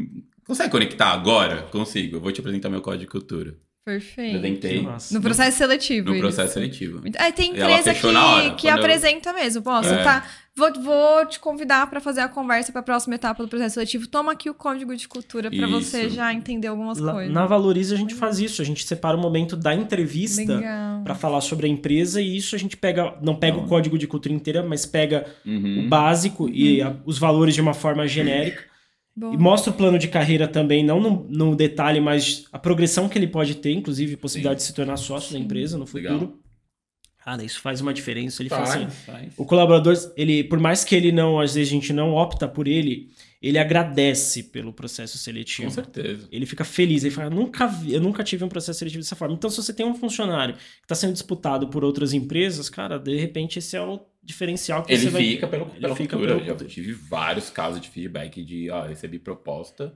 consegue 0.46 0.70
conectar 0.70 1.08
agora? 1.12 1.62
Consigo, 1.70 2.16
eu 2.16 2.20
vou 2.20 2.32
te 2.32 2.40
apresentar 2.40 2.68
meu 2.68 2.80
Código 2.80 3.04
de 3.04 3.10
Cultura. 3.10 3.54
Perfeito. 3.84 4.36
Apresentei 4.36 4.80
Que. 4.80 5.14
No 5.14 5.20
processo 5.22 5.56
seletivo. 5.58 6.12
no 6.12 6.18
processo 6.18 6.44
isso. 6.48 6.54
seletivo. 6.54 7.00
Muito- 7.00 7.16
Ah, 7.18 7.32
tem 7.32 7.50
empresa 7.50 8.12
na 8.12 8.26
hora, 8.26 8.50
que, 8.50 8.56
que 8.56 8.62
quando 8.68 8.76
eu- 8.78 8.84
apresenta 8.84 9.32
mesmo. 9.32 9.62
Você 9.62 9.94
É. 9.94 10.02
tá. 10.02 10.26
Vou, 10.54 10.70
vou 10.82 11.26
te 11.26 11.40
convidar 11.40 11.88
para 11.88 12.00
fazer 12.00 12.20
a 12.20 12.28
conversa 12.28 12.70
para 12.72 12.80
a 12.82 12.84
próxima 12.84 13.14
etapa 13.14 13.42
do 13.42 13.48
processo 13.48 13.74
seletivo. 13.74 14.06
Toma 14.06 14.32
aqui 14.32 14.50
o 14.50 14.54
código 14.54 14.94
de 14.94 15.08
cultura 15.08 15.50
para 15.50 15.66
você 15.66 16.10
já 16.10 16.32
entender 16.34 16.68
algumas 16.68 16.98
Lá- 16.98 17.12
coisas. 17.14 17.32
na 17.32 17.46
Valorize 17.46 17.94
a 17.94 17.96
gente 17.96 18.14
faz 18.14 18.38
isso, 18.38 18.60
a 18.60 18.64
gente 18.64 18.84
separa 18.86 19.16
o 19.16 19.20
momento 19.20 19.56
da 19.56 19.74
entrevista 19.74 20.60
para 21.02 21.14
falar 21.14 21.40
sobre 21.40 21.66
a 21.66 21.70
empresa 21.70 22.20
e 22.20 22.36
isso 22.36 22.54
a 22.54 22.58
gente 22.58 22.76
pega, 22.76 23.14
não 23.22 23.34
pega 23.36 23.56
o 23.56 23.60
Não. 23.62 23.68
código 23.68 23.96
de 23.96 24.06
cultura 24.06 24.34
inteira, 24.34 24.62
mas 24.62 24.84
pega 24.84 25.24
Uhum. 25.46 25.86
o 25.86 25.88
básico 25.88 26.48
e 26.50 26.82
a- 26.82 26.94
os 27.06 27.16
valores 27.18 27.54
de 27.54 27.60
uma 27.62 27.72
forma 27.72 28.06
genérica 28.06 28.64
Bom. 29.20 29.34
e 29.34 29.36
mostra 29.36 29.70
o 29.70 29.74
plano 29.76 29.98
de 29.98 30.08
carreira 30.08 30.48
também, 30.48 30.82
não 30.82 30.98
no, 31.00 31.26
no 31.28 31.54
detalhe, 31.56 32.00
mas 32.00 32.46
a 32.50 32.58
progressão 32.58 33.08
que 33.08 33.18
ele 33.18 33.26
pode 33.28 33.56
ter, 33.56 33.72
inclusive 33.72 34.14
a 34.14 34.18
possibilidade 34.18 34.60
de 34.60 34.66
se 34.66 34.72
tornar 34.74 34.96
sócio 34.96 35.32
da 35.34 35.38
empresa 35.38 35.76
no 35.76 35.84
futuro. 35.86 36.12
Legal. 36.14 36.32
Cara, 37.22 37.44
isso 37.44 37.60
faz 37.60 37.82
uma 37.82 37.92
diferença. 37.92 38.40
Ele 38.40 38.48
fala 38.48 38.62
assim, 38.64 38.84
Faz, 38.84 38.94
faz. 39.04 39.32
o 39.36 39.44
colaborador, 39.44 39.94
ele, 40.16 40.42
por 40.44 40.58
mais 40.58 40.84
que 40.84 40.94
ele 40.96 41.12
não, 41.12 41.38
às 41.38 41.54
vezes 41.54 41.70
a 41.70 41.74
gente 41.74 41.92
não 41.92 42.14
opta 42.14 42.48
por 42.48 42.66
ele, 42.66 43.10
ele 43.42 43.58
agradece 43.58 44.44
pelo 44.44 44.72
processo 44.72 45.18
seletivo. 45.18 45.68
Com 45.68 45.74
certeza. 45.74 46.26
Ele 46.32 46.46
fica 46.46 46.64
feliz, 46.64 47.04
ele 47.04 47.14
fala, 47.14 47.28
nunca 47.28 47.66
vi- 47.66 47.92
eu 47.92 48.00
nunca 48.00 48.24
tive 48.24 48.42
um 48.42 48.48
processo 48.48 48.78
seletivo 48.78 49.02
dessa 49.02 49.14
forma. 49.16 49.34
Então, 49.34 49.50
se 49.50 49.58
você 49.58 49.72
tem 49.72 49.84
um 49.84 49.94
funcionário 49.94 50.54
que 50.54 50.60
está 50.84 50.94
sendo 50.94 51.12
disputado 51.12 51.68
por 51.68 51.84
outras 51.84 52.14
empresas, 52.14 52.70
cara, 52.70 52.98
de 52.98 53.14
repente 53.18 53.58
esse 53.58 53.76
é 53.76 53.82
o 53.82 54.00
diferencial 54.30 54.82
que 54.82 54.92
Ele 54.92 55.02
você 55.02 55.10
vai... 55.10 55.22
fica 55.22 55.46
pelo, 55.48 55.64
ele 55.72 55.80
pela 55.80 55.96
fica 55.96 56.16
cultura. 56.16 56.38
pelo- 56.40 56.50
Eu 56.50 56.58
já 56.58 56.64
tive 56.66 56.92
vários 56.92 57.50
casos 57.50 57.80
de 57.80 57.88
feedback 57.88 58.42
de, 58.44 58.70
ó, 58.70 58.82
recebi 58.86 59.18
proposta, 59.18 59.92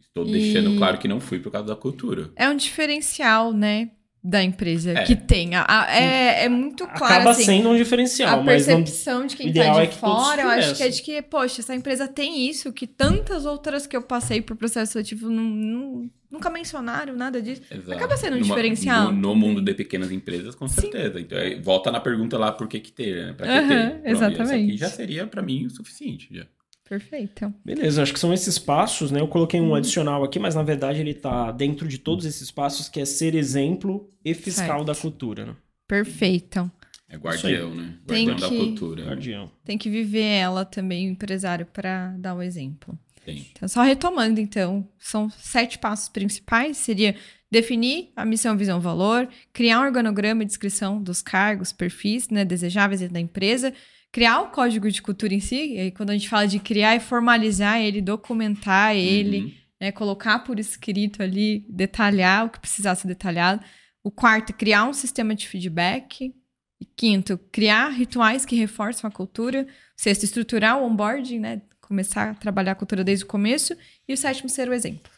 estou 0.00 0.26
E- 0.26 0.32
deixando 0.32 0.76
claro 0.78 0.98
que 0.98 1.08
não 1.08 1.20
fui 1.20 1.38
por 1.40 1.50
causa 1.52 1.68
da 1.68 1.76
cultura. 1.76 2.30
É 2.36 2.48
um 2.48 2.56
diferencial, 2.56 3.52
né? 3.52 3.90
Da 4.24 4.40
empresa 4.40 4.92
É. 4.92 5.02
que 5.04 5.16
tem. 5.16 5.56
A- 5.56 5.66
a- 5.68 5.96
é, 5.96 6.44
é 6.44 6.48
muito 6.48 6.86
claro. 6.86 7.14
Acaba 7.14 7.30
assim, 7.32 7.42
sendo 7.44 7.70
um 7.70 7.76
diferencial, 7.76 8.38
a 8.38 8.42
mas 8.44 8.68
não... 8.68 8.76
percepção 8.76 9.26
de 9.26 9.34
o 9.34 9.36
quem 9.38 9.48
ideal 9.48 9.74
tá 9.74 9.80
de 9.80 9.86
é 9.86 9.90
que 9.90 9.96
fora, 9.98 10.42
eu 10.42 10.48
acho 10.48 10.74
que 10.76 10.82
é 10.84 10.88
de 10.88 11.02
que, 11.02 11.20
poxa, 11.22 11.60
essa 11.60 11.74
empresa 11.74 12.06
tem 12.06 12.48
isso, 12.48 12.72
que 12.72 12.86
tantas 12.86 13.44
outras 13.44 13.84
que 13.84 13.96
eu 13.96 14.02
passei 14.02 14.40
por 14.40 14.56
processo 14.56 14.92
seletivo 14.92 15.28
não- 15.28 15.42
não- 15.42 16.10
nunca 16.32 16.48
mencionaram 16.50 17.14
nada 17.14 17.40
disso. 17.42 17.62
Exato. 17.70 17.92
Acaba 17.92 18.16
sendo 18.16 18.36
um 18.36 18.40
Numa- 18.40 18.54
diferencial. 18.56 19.12
No, 19.12 19.20
no 19.20 19.34
mundo 19.36 19.60
de 19.60 19.74
pequenas 19.74 20.10
empresas, 20.10 20.54
com 20.54 20.66
Sim. 20.66 20.80
certeza. 20.80 21.20
Então, 21.20 21.38
aí 21.38 21.60
volta 21.60 21.92
na 21.92 22.00
pergunta 22.00 22.36
lá, 22.38 22.50
por 22.50 22.66
que 22.66 22.80
que 22.80 22.90
ter, 22.90 23.26
né? 23.26 23.32
Pra 23.34 23.46
que 23.46 23.68
ter? 23.68 23.90
Pronto, 23.90 24.06
exatamente. 24.08 24.68
aqui 24.70 24.76
já 24.78 24.88
seria, 24.88 25.26
pra 25.26 25.42
mim, 25.42 25.66
o 25.66 25.70
suficiente. 25.70 26.28
Já. 26.34 26.46
Perfeito. 26.88 27.54
Beleza, 27.64 28.02
acho 28.02 28.12
que 28.12 28.18
são 28.20 28.34
esses 28.34 28.58
passos, 28.58 29.10
né? 29.10 29.20
Eu 29.20 29.28
coloquei 29.28 29.60
Uhum. 29.60 29.70
um 29.70 29.74
adicional 29.74 30.24
aqui, 30.24 30.38
mas 30.38 30.54
na 30.54 30.62
verdade 30.62 31.00
ele 31.00 31.14
tá 31.14 31.50
dentro 31.52 31.86
de 31.88 31.96
todos 31.98 32.26
esses 32.26 32.50
passos, 32.50 32.88
que 32.88 33.00
é 33.00 33.04
ser 33.04 33.34
exemplo 33.34 34.10
e 34.24 34.34
fiscal 34.34 34.78
Certo. 34.78 34.84
da 34.86 34.94
cultura, 34.94 35.46
né? 35.46 35.56
Perfeito. 35.88 36.70
É 37.08 37.16
guardião, 37.16 37.74
né? 37.74 37.94
Tem 38.06 38.26
Guardião 38.26 38.48
que- 38.50 38.56
da 38.58 38.64
cultura. 38.64 39.04
Guardião. 39.04 39.50
Tem 39.64 39.76
que 39.78 39.90
viver 39.90 40.22
ela 40.24 40.64
também, 40.64 41.08
o 41.08 41.12
empresário, 41.12 41.66
para 41.66 42.14
dar 42.18 42.34
o 42.34 42.42
exemplo. 42.42 42.98
Então, 43.26 43.68
só 43.68 43.82
retomando, 43.82 44.40
então, 44.40 44.88
são 44.98 45.30
sete 45.30 45.78
passos 45.78 46.08
principais. 46.08 46.76
Seria 46.76 47.14
definir 47.50 48.10
a 48.16 48.24
missão, 48.24 48.56
visão, 48.56 48.80
valor, 48.80 49.28
criar 49.52 49.80
um 49.80 49.84
organograma 49.84 50.42
e 50.42 50.46
descrição 50.46 51.02
dos 51.02 51.22
cargos, 51.22 51.72
perfis 51.72 52.28
né, 52.28 52.44
desejáveis 52.44 53.06
da 53.10 53.20
empresa, 53.20 53.72
criar 54.10 54.40
o 54.40 54.50
código 54.50 54.90
de 54.90 55.00
cultura 55.02 55.34
em 55.34 55.40
si, 55.40 55.74
e 55.74 55.78
aí 55.80 55.90
quando 55.90 56.10
a 56.10 56.12
gente 56.14 56.28
fala 56.28 56.46
de 56.46 56.58
criar, 56.58 56.94
é 56.94 57.00
formalizar 57.00 57.80
ele, 57.80 58.00
documentar 58.00 58.96
ele, 58.96 59.40
Uhum. 59.42 59.52
né, 59.80 59.92
colocar 59.92 60.38
por 60.40 60.58
escrito 60.58 61.22
ali, 61.22 61.64
detalhar 61.68 62.46
o 62.46 62.50
que 62.50 62.58
precisar 62.60 62.94
ser 62.94 63.06
detalhado. 63.08 63.62
O 64.02 64.10
quarto, 64.10 64.52
criar 64.52 64.84
um 64.84 64.92
sistema 64.92 65.34
de 65.34 65.46
feedback. 65.46 66.34
E 66.80 66.84
quinto, 66.96 67.38
criar 67.52 67.90
rituais 67.90 68.44
que 68.44 68.56
reforçam 68.56 69.08
a 69.08 69.12
cultura. 69.12 69.66
Sexto, 69.96 70.24
estruturar 70.24 70.80
o 70.80 70.84
onboarding, 70.84 71.38
né? 71.38 71.62
Começar 71.92 72.30
a 72.30 72.34
trabalhar 72.34 72.72
a 72.72 72.74
cultura 72.74 73.04
desde 73.04 73.26
o 73.26 73.28
começo. 73.28 73.76
E 74.08 74.14
o 74.14 74.16
sétimo, 74.16 74.48
ser 74.48 74.66
o 74.66 74.72
exemplo. 74.72 75.12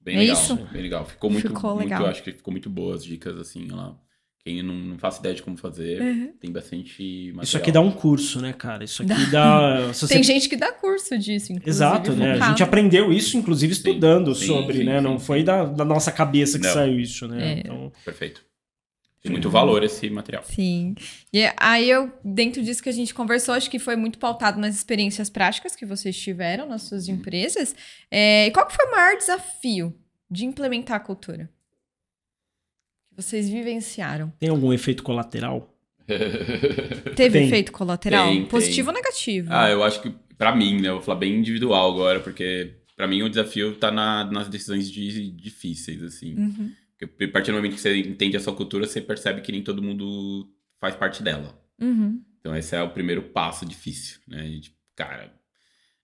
Bem 0.00 0.16
É 0.16 0.20
legal. 0.20 0.34
isso? 0.42 0.56
Bem 0.72 0.80
legal. 0.80 1.04
Ficou 1.04 1.28
muito, 1.28 1.46
Ficou 1.46 1.74
muito- 1.74 1.84
legal. 1.84 2.00
eu 2.04 2.06
acho 2.06 2.22
que 2.22 2.32
ficou 2.32 2.50
muito 2.52 2.70
boas 2.70 3.04
dicas, 3.04 3.36
assim, 3.36 3.68
lá. 3.68 3.94
Quem 4.42 4.62
não, 4.62 4.72
não 4.74 4.98
faz 4.98 5.18
ideia 5.18 5.34
de 5.34 5.42
como 5.42 5.58
fazer, 5.58 6.00
Uhum. 6.00 6.32
tem 6.40 6.50
bastante 6.50 7.02
material. 7.34 7.42
Isso 7.44 7.56
aqui 7.58 7.70
dá 7.70 7.82
um 7.82 7.90
curso, 7.92 8.40
né, 8.40 8.54
cara? 8.54 8.82
Isso 8.82 9.02
aqui 9.02 9.26
dá... 9.30 9.88
você 9.92 10.08
Tem 10.08 10.22
gente 10.22 10.48
que 10.48 10.56
dá 10.56 10.72
curso 10.72 11.18
disso, 11.18 11.52
inclusive. 11.52 11.68
Exato, 11.68 12.12
né? 12.14 12.38
A 12.40 12.48
gente 12.48 12.62
aprendeu 12.62 13.12
isso, 13.12 13.36
inclusive, 13.36 13.74
estudando 13.74 14.34
sim, 14.34 14.46
sobre, 14.46 14.78
sim, 14.78 14.84
né? 14.84 14.96
sim, 14.98 15.04
Não 15.04 15.18
sim. 15.18 15.24
foi 15.26 15.42
da, 15.42 15.66
da 15.66 15.84
nossa 15.84 16.10
cabeça 16.10 16.58
que 16.58 16.64
Não. 16.66 16.72
saiu 16.72 16.98
isso, 16.98 17.28
né? 17.28 17.56
É. 17.56 17.58
Então, 17.58 17.92
Perfeito. 18.06 18.42
Tem 19.22 19.32
muito 19.32 19.50
valor 19.50 19.82
esse 19.82 20.08
material. 20.08 20.44
Sim. 20.44 20.94
E 21.32 21.42
aí 21.56 21.90
eu, 21.90 22.12
dentro 22.24 22.62
disso 22.62 22.80
que 22.82 22.88
a 22.88 22.92
gente 22.92 23.12
conversou, 23.12 23.54
acho 23.54 23.68
que 23.70 23.78
foi 23.78 23.96
muito 23.96 24.18
pautado 24.18 24.60
nas 24.60 24.76
experiências 24.76 25.28
práticas 25.28 25.74
que 25.74 25.84
vocês 25.84 26.16
tiveram 26.16 26.68
nas 26.68 26.82
suas 26.82 27.08
empresas. 27.08 27.74
É, 28.10 28.46
e 28.46 28.50
qual 28.52 28.66
que 28.66 28.74
foi 28.76 28.86
o 28.86 28.90
maior 28.92 29.16
desafio 29.16 29.92
de 30.30 30.44
implementar 30.44 30.96
a 30.98 31.00
cultura? 31.00 31.50
Que 33.10 33.20
vocês 33.22 33.48
vivenciaram? 33.48 34.32
tem 34.38 34.48
algum 34.48 34.72
efeito 34.72 35.02
colateral? 35.02 35.72
Teve 37.16 37.38
Tem. 37.38 37.46
efeito 37.48 37.72
colateral? 37.72 38.26
Tem, 38.28 38.36
tem. 38.40 38.46
positivo 38.46 38.90
ou 38.90 38.94
negativo? 38.94 39.48
ah, 39.50 39.68
eu 39.68 39.82
acho 39.82 40.00
que, 40.02 40.14
pra 40.38 40.54
mim, 40.54 40.80
né? 40.80 40.88
Eu 40.88 40.94
vou 40.94 41.02
falar 41.02 41.18
bem 41.18 41.34
individual 41.34 41.90
agora, 41.92 42.20
porque 42.20 42.74
pra 42.94 43.08
mim 43.08 43.22
o 43.22 43.28
desafio 43.28 43.74
tá 43.74 43.90
na- 43.90 44.24
nas 44.30 44.48
decisões 44.48 44.88
de- 44.90 45.32
difíceis, 45.32 46.00
assim. 46.02 46.36
Uhum. 46.36 46.70
Porque 46.98 47.24
a 47.24 47.28
partir 47.30 47.50
do 47.50 47.56
momento 47.56 47.74
que 47.74 47.80
você 47.80 47.96
entende 47.98 48.36
a 48.36 48.40
sua 48.40 48.54
cultura, 48.54 48.86
você 48.86 49.00
percebe 49.00 49.40
que 49.42 49.52
nem 49.52 49.62
todo 49.62 49.82
mundo 49.82 50.48
faz 50.80 50.94
parte 50.94 51.22
dela. 51.22 51.58
Uhum. 51.80 52.22
Então 52.40 52.56
esse 52.56 52.74
é 52.74 52.82
o 52.82 52.90
primeiro 52.90 53.22
passo 53.22 53.66
difícil, 53.66 54.20
né? 54.26 54.46
E, 54.46 54.60
tipo, 54.60 54.76
cara, 54.94 55.32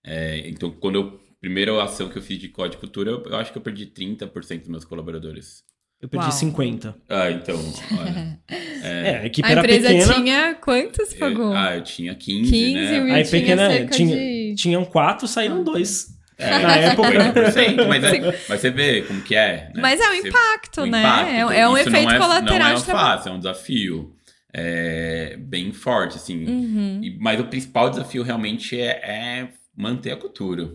é, 0.03 0.47
então 0.47 0.69
quando 0.71 0.95
eu 0.95 1.19
primeira 1.43 1.83
ação 1.83 2.07
que 2.07 2.17
eu 2.17 2.21
fiz 2.21 2.39
de 2.39 2.47
código 2.47 2.75
de 2.75 2.79
cultura, 2.79 3.11
eu, 3.11 3.23
eu 3.25 3.35
acho 3.35 3.51
que 3.51 3.57
eu 3.57 3.61
perdi 3.61 3.85
30% 3.85 4.59
dos 4.59 4.69
meus 4.69 4.85
colaboradores. 4.85 5.61
Eu 5.99 6.07
perdi 6.07 6.27
Uau. 6.27 6.31
50. 6.31 6.95
Ah, 7.09 7.31
então, 7.31 7.59
olha, 7.99 8.39
É, 8.83 9.17
a 9.19 9.25
equipe 9.25 9.47
A 9.47 9.51
era 9.51 9.61
empresa 9.61 9.87
pequena. 9.87 10.13
tinha 10.13 10.55
quantos, 10.55 11.13
Pagou? 11.13 11.53
ah, 11.53 11.75
eu 11.77 11.83
tinha 11.83 12.13
15, 12.13 12.51
15 12.51 12.73
né? 12.73 13.13
Aí 13.13 13.23
tinha 13.23 13.41
pequena 13.41 13.69
cerca 13.69 13.95
tinha, 13.95 14.15
de... 14.17 14.55
tinham 14.55 14.85
quatro, 14.85 15.27
saíram 15.27 15.63
dois. 15.63 16.12
É, 16.37 16.59
Na 16.59 16.75
época. 16.77 17.09
50%, 17.11 17.87
mas, 17.87 18.03
é, 18.03 18.19
mas 18.49 18.59
você 18.61 18.69
vê 18.71 19.01
como 19.03 19.21
que 19.21 19.35
é. 19.35 19.69
né? 19.73 19.81
Mas 19.81 19.99
é 19.99 20.09
um 20.09 20.21
Você- 20.21 20.27
impacto, 20.29 20.81
o 20.81 20.85
né? 20.85 20.99
impacto, 20.99 21.29
É, 21.51 21.59
é 21.59 21.69
um 21.69 21.77
efeito 21.77 22.03
não 22.05 22.11
é, 22.11 22.17
colateral 22.19 22.59
Não 22.59 22.67
é 22.67 22.73
de 22.75 22.83
trabalho. 22.83 23.07
fácil, 23.17 23.29
é 23.29 23.31
um 23.33 23.37
desafio 23.37 24.15
é, 24.55 25.35
bem 25.39 25.71
forte, 25.71 26.15
assim. 26.17 26.45
Uhum. 26.45 26.99
E- 27.03 27.17
Mas 27.19 27.39
o 27.39 27.45
principal 27.45 27.89
desafio 27.89 28.23
realmente 28.23 28.79
é, 28.79 28.87
é 29.03 29.49
manter 29.75 30.11
a 30.11 30.17
cultura. 30.17 30.71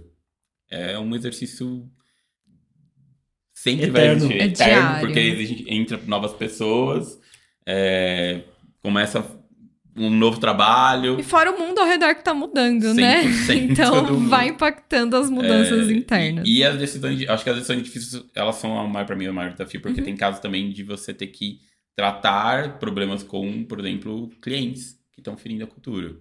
É 0.70 0.98
um 0.98 1.14
exercício 1.14 1.88
sempre 3.54 3.90
vai 3.90 4.02
Eterno. 4.02 4.24
existir, 4.24 4.40
É 4.40 4.44
eterno, 4.46 4.72
diário. 4.82 5.00
porque 5.06 5.20
existe, 5.20 5.64
entra 5.68 6.00
novas 6.06 6.32
pessoas, 6.32 7.18
é, 7.66 8.42
começa 8.82 9.24
um 9.98 10.10
novo 10.10 10.38
trabalho. 10.40 11.18
E 11.18 11.22
fora 11.22 11.50
o 11.50 11.58
mundo 11.58 11.78
ao 11.78 11.86
redor 11.86 12.14
que 12.14 12.22
tá 12.24 12.32
mudando, 12.34 12.94
né? 12.94 13.24
100% 13.24 13.70
Então 13.70 14.20
vai 14.28 14.48
impactando 14.48 15.16
as 15.16 15.28
mudanças 15.30 15.88
É, 15.88 15.92
internas. 15.92 16.46
E, 16.48 16.58
e 16.58 16.64
as 16.64 16.76
decisões, 16.78 17.18
de- 17.18 17.28
acho 17.28 17.42
que 17.44 17.50
as 17.50 17.56
decisões 17.56 17.82
difíceis, 17.82 18.22
elas 18.34 18.56
são 18.56 18.78
a 18.78 18.86
maior, 18.86 19.04
pra 19.06 19.16
mim, 19.16 19.26
o 19.28 19.34
maior 19.34 19.52
desafio, 19.52 19.78
Uhum. 19.78 19.82
porque 19.82 20.02
tem 20.02 20.16
casos 20.16 20.40
também 20.40 20.70
de 20.70 20.82
você 20.82 21.12
ter 21.12 21.26
que 21.28 21.60
tratar 21.96 22.78
problemas 22.78 23.22
com, 23.22 23.64
por 23.64 23.80
exemplo, 23.80 24.30
clientes 24.40 24.98
que 25.12 25.20
estão 25.20 25.36
ferindo 25.36 25.64
a 25.64 25.66
cultura. 25.66 26.08
Isso 26.10 26.18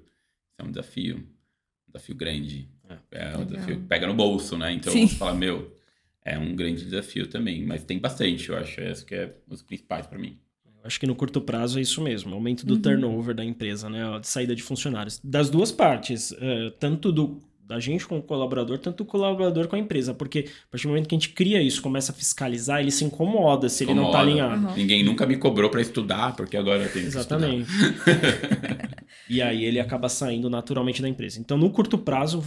é 0.59 0.63
um 0.63 0.69
desafio, 0.71 1.17
um 1.17 1.91
desafio 1.91 2.15
grande. 2.15 2.67
É 3.11 3.25
um 3.27 3.39
Legal. 3.39 3.45
desafio 3.45 3.75
que 3.77 3.83
pega 3.83 4.07
no 4.07 4.13
bolso, 4.13 4.57
né? 4.57 4.71
Então, 4.71 4.91
Sim. 4.91 5.07
você 5.07 5.15
fala, 5.15 5.33
meu, 5.35 5.77
é 6.25 6.37
um 6.39 6.55
grande 6.55 6.83
desafio 6.85 7.27
também, 7.27 7.63
mas 7.65 7.83
tem 7.83 7.99
bastante, 7.99 8.49
eu 8.49 8.57
acho, 8.57 8.81
esse 8.81 9.05
que 9.05 9.13
é 9.13 9.33
os 9.47 9.61
principais 9.61 10.07
pra 10.07 10.17
mim. 10.17 10.39
Acho 10.87 10.99
que 10.99 11.05
no 11.05 11.13
curto 11.15 11.39
prazo 11.41 11.77
é 11.77 11.81
isso 11.81 12.01
mesmo, 12.01 12.33
aumento 12.33 12.65
do 12.65 12.75
Uhum. 12.75 12.81
turnover 12.81 13.35
da 13.35 13.43
empresa, 13.45 13.89
né? 13.89 14.19
De 14.19 14.27
saída 14.27 14.55
de 14.55 14.63
funcionários. 14.63 15.19
Das 15.23 15.49
duas 15.49 15.71
partes, 15.71 16.33
eh, 16.39 16.71
tanto 16.79 17.11
do, 17.11 17.37
da 17.67 17.79
gente 17.81 18.07
com 18.07 18.17
o 18.17 18.21
colaborador, 18.21 18.77
tanto 18.77 19.03
o 19.03 19.05
colaborador 19.05 19.67
com 19.67 19.75
a 19.75 19.79
empresa. 19.79 20.13
Porque 20.13 20.45
a 20.67 20.71
partir 20.71 20.87
do 20.87 20.89
momento 20.91 21.07
que 21.09 21.15
a 21.15 21.17
gente 21.19 21.29
cria 21.29 21.61
isso, 21.61 21.81
começa 21.81 22.11
a 22.13 22.15
fiscalizar, 22.15 22.79
ele 22.79 22.91
se 22.91 23.03
incomoda 23.03 23.67
se 23.67 23.83
ele 23.83 23.93
não 23.93 24.03
tá 24.09 24.23
Incomoda. 24.23 24.31
alinhado. 24.31 24.67
Uhum. 24.67 24.75
Ninguém 24.75 25.03
nunca 25.03 25.25
me 25.25 25.35
cobrou 25.35 25.69
pra 25.69 25.81
estudar, 25.81 26.35
porque 26.35 26.55
agora 26.55 26.83
eu 26.83 26.89
tenho 26.91 27.03
que 27.05 27.11
Exatamente. 27.11 27.67
e 29.29 29.41
aí 29.41 29.65
ele 29.65 29.79
acaba 29.79 30.07
saindo 30.07 30.49
naturalmente 30.49 31.01
da 31.01 31.09
empresa. 31.09 31.39
Então, 31.39 31.57
no 31.57 31.69
curto 31.69 31.97
prazo, 31.97 32.41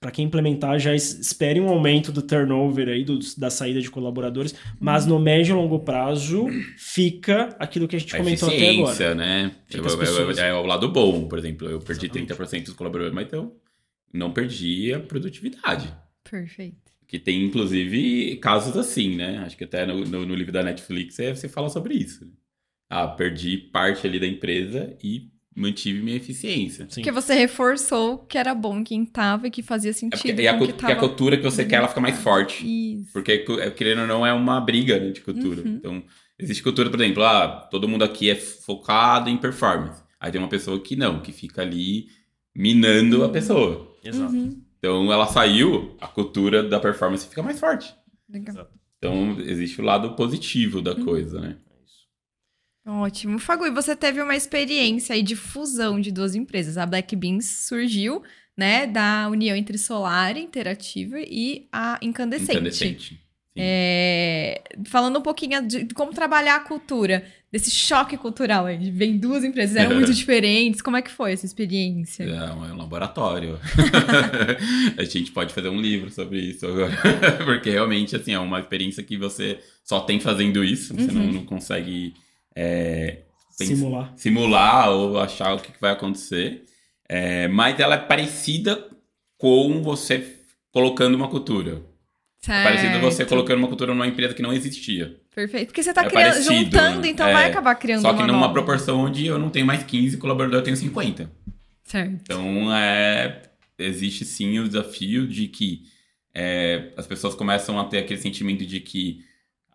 para 0.00 0.10
quem 0.12 0.24
implementar, 0.26 0.78
já 0.78 0.94
es- 0.94 1.18
espere 1.18 1.60
um 1.60 1.68
aumento 1.68 2.12
do 2.12 2.22
turnover 2.22 2.88
aí, 2.88 3.04
do- 3.04 3.18
da 3.36 3.50
saída 3.50 3.80
de 3.80 3.90
colaboradores, 3.90 4.54
mas 4.78 5.04
no 5.06 5.18
médio 5.18 5.52
e 5.52 5.56
longo 5.56 5.80
prazo 5.80 6.46
fica 6.76 7.48
aquilo 7.58 7.88
que 7.88 7.96
a 7.96 7.98
gente. 7.98 8.14
A 8.14 8.18
comentou 8.18 8.48
até 8.48 8.70
agora. 8.70 9.14
né? 9.14 9.52
Fica 9.66 9.82
Eu- 9.82 9.86
as 9.86 9.92
eu- 9.92 9.98
pessoas. 9.98 10.38
é 10.38 10.54
o 10.54 10.64
lado 10.64 10.88
bom, 10.88 11.26
por 11.26 11.38
exemplo. 11.38 11.68
Eu 11.68 11.80
perdi 11.80 12.06
Exatamente. 12.06 12.28
30% 12.28 12.64
dos 12.66 12.74
colaboradores, 12.74 13.14
mas 13.14 13.26
então 13.26 13.52
não 14.12 14.32
perdi 14.32 14.92
a 14.92 15.00
produtividade. 15.00 15.92
Perfeito. 16.28 16.76
Que 17.06 17.18
tem, 17.18 17.44
inclusive, 17.44 18.36
casos 18.36 18.76
assim, 18.76 19.16
né? 19.16 19.38
Acho 19.38 19.56
que 19.56 19.64
até 19.64 19.84
no, 19.86 20.04
no- 20.04 20.24
no 20.26 20.34
livro 20.34 20.52
da 20.52 20.62
Netflix 20.62 21.18
é, 21.18 21.34
você 21.34 21.48
fala 21.48 21.68
sobre 21.68 21.94
isso. 21.94 22.26
Ah, 22.88 23.06
perdi 23.08 23.56
parte 23.58 24.06
ali 24.06 24.18
da 24.20 24.26
empresa 24.26 24.96
e 25.02 25.30
mantive 25.54 26.00
minha 26.02 26.16
eficiência. 26.16 26.86
Sim. 26.88 27.02
Porque 27.02 27.12
você 27.12 27.34
reforçou 27.34 28.18
que 28.18 28.38
era 28.38 28.54
bom 28.54 28.82
quem 28.82 29.04
tava 29.04 29.46
e 29.48 29.50
que 29.50 29.62
fazia 29.62 29.90
É 29.90 29.94
sentido 29.94 30.20
porque, 30.20 30.42
e 30.42 30.48
a, 30.48 30.52
que 30.58 30.58
porque 30.66 30.84
a 30.84 30.88
tava... 30.88 31.00
cultura 31.00 31.36
que 31.36 31.42
você 31.42 31.64
quer, 31.64 31.76
ela 31.76 31.88
fica 31.88 32.00
mais 32.00 32.18
forte. 32.18 32.64
Isso. 32.66 33.12
Porque, 33.12 33.44
é, 33.60 33.70
querendo 33.70 34.02
ou 34.02 34.06
não, 34.06 34.26
é 34.26 34.32
uma 34.32 34.58
briga 34.60 34.98
né, 34.98 35.10
de 35.10 35.20
cultura. 35.20 35.60
Uhum. 35.62 35.74
Então, 35.74 36.02
existe 36.38 36.62
cultura, 36.62 36.88
por 36.88 36.98
exemplo, 37.00 37.22
ah, 37.22 37.68
todo 37.70 37.86
mundo 37.88 38.02
aqui 38.04 38.30
é 38.30 38.34
focado 38.34 39.28
em 39.28 39.36
performance. 39.36 40.02
Aí 40.18 40.32
tem 40.32 40.40
uma 40.40 40.48
pessoa 40.48 40.80
que 40.80 40.96
não, 40.96 41.20
que 41.20 41.32
fica 41.32 41.60
ali 41.60 42.06
minando 42.54 43.22
a 43.24 43.28
pessoa. 43.28 43.91
Exato. 44.02 44.32
Uhum. 44.32 44.62
Então, 44.78 45.12
ela 45.12 45.26
saiu, 45.26 45.96
a 46.00 46.08
cultura 46.08 46.62
da 46.62 46.80
performance 46.80 47.26
fica 47.28 47.42
mais 47.42 47.58
forte. 47.60 47.94
Legal. 48.28 48.54
Exato. 48.54 48.70
Então, 48.98 49.40
existe 49.40 49.80
o 49.80 49.84
lado 49.84 50.14
positivo 50.16 50.80
da 50.80 50.92
Uhum. 50.94 51.04
coisa, 51.04 51.40
né? 51.40 51.56
É 51.70 51.74
isso. 51.84 52.06
Ótimo. 52.86 53.38
Fagu, 53.38 53.66
e 53.66 53.70
você 53.70 53.94
teve 53.96 54.20
uma 54.22 54.34
experiência 54.36 55.14
aí 55.14 55.22
de 55.22 55.36
fusão 55.36 56.00
de 56.00 56.10
duas 56.10 56.34
empresas. 56.34 56.76
A 56.78 56.86
Black 56.86 57.14
Beans 57.16 57.46
surgiu, 57.66 58.22
né, 58.56 58.86
da 58.86 59.28
união 59.30 59.56
entre 59.56 59.78
Solar 59.78 60.36
Interativa 60.36 61.16
e 61.18 61.68
a 61.72 61.98
Incandescente. 62.02 62.52
Incandescente. 62.52 63.20
É, 63.56 64.62
falando 64.86 65.18
um 65.18 65.22
pouquinho 65.22 65.66
de 65.66 65.86
como 65.94 66.12
trabalhar 66.12 66.56
a 66.56 66.60
cultura, 66.60 67.24
desse 67.52 67.70
choque 67.70 68.16
cultural 68.16 68.64
aí. 68.66 68.90
Vem 68.90 69.18
duas 69.18 69.44
empresas, 69.44 69.76
eram 69.76 69.94
muito 69.94 70.12
diferentes. 70.14 70.80
Como 70.80 70.96
é 70.96 71.02
que 71.02 71.10
foi 71.10 71.32
essa 71.32 71.44
experiência? 71.44 72.24
É 72.24 72.52
um, 72.52 72.64
é 72.64 72.72
um 72.72 72.76
laboratório. 72.78 73.60
a 74.96 75.04
gente 75.04 75.30
pode 75.32 75.52
fazer 75.52 75.68
um 75.68 75.80
livro 75.80 76.10
sobre 76.10 76.40
isso 76.40 76.66
agora. 76.66 76.92
Porque 77.44 77.70
realmente, 77.70 78.16
assim, 78.16 78.32
é 78.32 78.38
uma 78.38 78.58
experiência 78.60 79.02
que 79.02 79.16
você 79.16 79.58
só 79.84 80.00
tem 80.00 80.18
fazendo 80.18 80.64
isso. 80.64 80.94
Você 80.94 81.12
não, 81.12 81.22
Uhum. 81.22 81.32
não 81.32 81.44
consegue 81.44 82.14
é, 82.56 83.18
Simular. 83.50 84.12
simular 84.16 84.90
ou 84.90 85.18
achar 85.20 85.54
o 85.54 85.58
que 85.60 85.70
vai 85.80 85.92
acontecer. 85.92 86.64
É, 87.08 87.48
mas 87.48 87.78
ela 87.78 87.96
é 87.96 87.98
parecida 87.98 88.88
com 89.36 89.82
você 89.82 90.36
colocando 90.70 91.14
uma 91.14 91.28
cultura. 91.28 91.82
É 92.48 92.64
parecida 92.64 92.98
você 92.98 93.18
Certo. 93.18 93.28
colocando 93.28 93.58
uma 93.58 93.68
cultura 93.68 93.92
numa 93.92 94.06
empresa 94.06 94.34
que 94.34 94.42
não 94.42 94.52
existia. 94.52 95.20
Perfeito. 95.34 95.68
Porque 95.68 95.82
você 95.82 95.92
tá 95.94 96.04
É 96.04 96.08
criando, 96.10 96.30
parecido, 96.32 96.54
juntando, 96.54 97.06
então 97.06 97.26
É, 97.28 97.32
vai 97.32 97.50
acabar 97.50 97.74
criando 97.76 98.02
Só 98.02 98.12
que 98.12 98.18
uma 98.20 98.26
numa 98.26 98.40
nova. 98.40 98.52
proporção 98.52 99.00
onde 99.00 99.26
eu 99.26 99.38
não 99.38 99.48
tenho 99.50 99.64
mais 99.66 99.82
15 99.82 100.16
colaboradores, 100.18 100.58
eu 100.60 100.64
tenho 100.64 100.76
50. 100.76 101.30
Certo. 101.84 102.12
Então, 102.22 102.74
é, 102.74 103.42
existe 103.78 104.24
sim 104.24 104.58
o 104.58 104.66
desafio 104.68 105.26
de 105.26 105.48
que 105.48 105.82
é, 106.34 106.92
as 106.96 107.06
pessoas 107.06 107.34
começam 107.34 107.78
a 107.78 107.84
ter 107.84 107.98
aquele 107.98 108.20
sentimento 108.20 108.64
de 108.64 108.80
que 108.80 109.20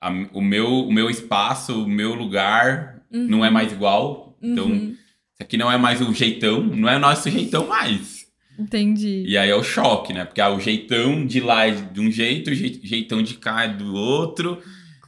a- 0.02 0.12
o, 0.34 0.42
meu, 0.42 0.68
o 0.88 0.92
meu 0.92 1.10
espaço, 1.10 1.84
o 1.84 1.88
meu 1.88 2.14
lugar 2.16 3.02
Uhum. 3.12 3.28
não 3.28 3.46
é 3.46 3.50
mais 3.50 3.72
igual. 3.72 4.38
Então, 4.42 4.66
Uhum. 4.66 4.90
isso 4.92 5.42
aqui 5.42 5.56
não 5.58 5.72
é 5.72 5.78
mais 5.78 6.02
o 6.02 6.14
jeitão, 6.14 6.64
não 6.64 6.88
é 6.90 6.98
o 6.98 7.00
nosso 7.00 7.30
jeitão 7.32 7.68
mais. 7.68 8.26
Entendi. 8.60 9.24
E 9.28 9.38
aí 9.38 9.50
é 9.52 9.56
o 9.56 9.64
choque, 9.64 10.14
né? 10.14 10.26
Porque 10.26 10.42
ah, 10.42 10.50
o 10.50 10.60
jeitão 10.60 11.26
de 11.26 11.40
lá 11.40 11.68
é 11.68 11.72
de 11.72 12.00
um 12.00 12.10
jeito, 12.12 12.50
o 12.50 12.56
jei- 12.56 12.80
jeitão 12.84 13.22
de 13.22 13.36
cá 13.36 13.64
é 13.66 13.68
do 13.70 13.94
outro. 13.94 14.60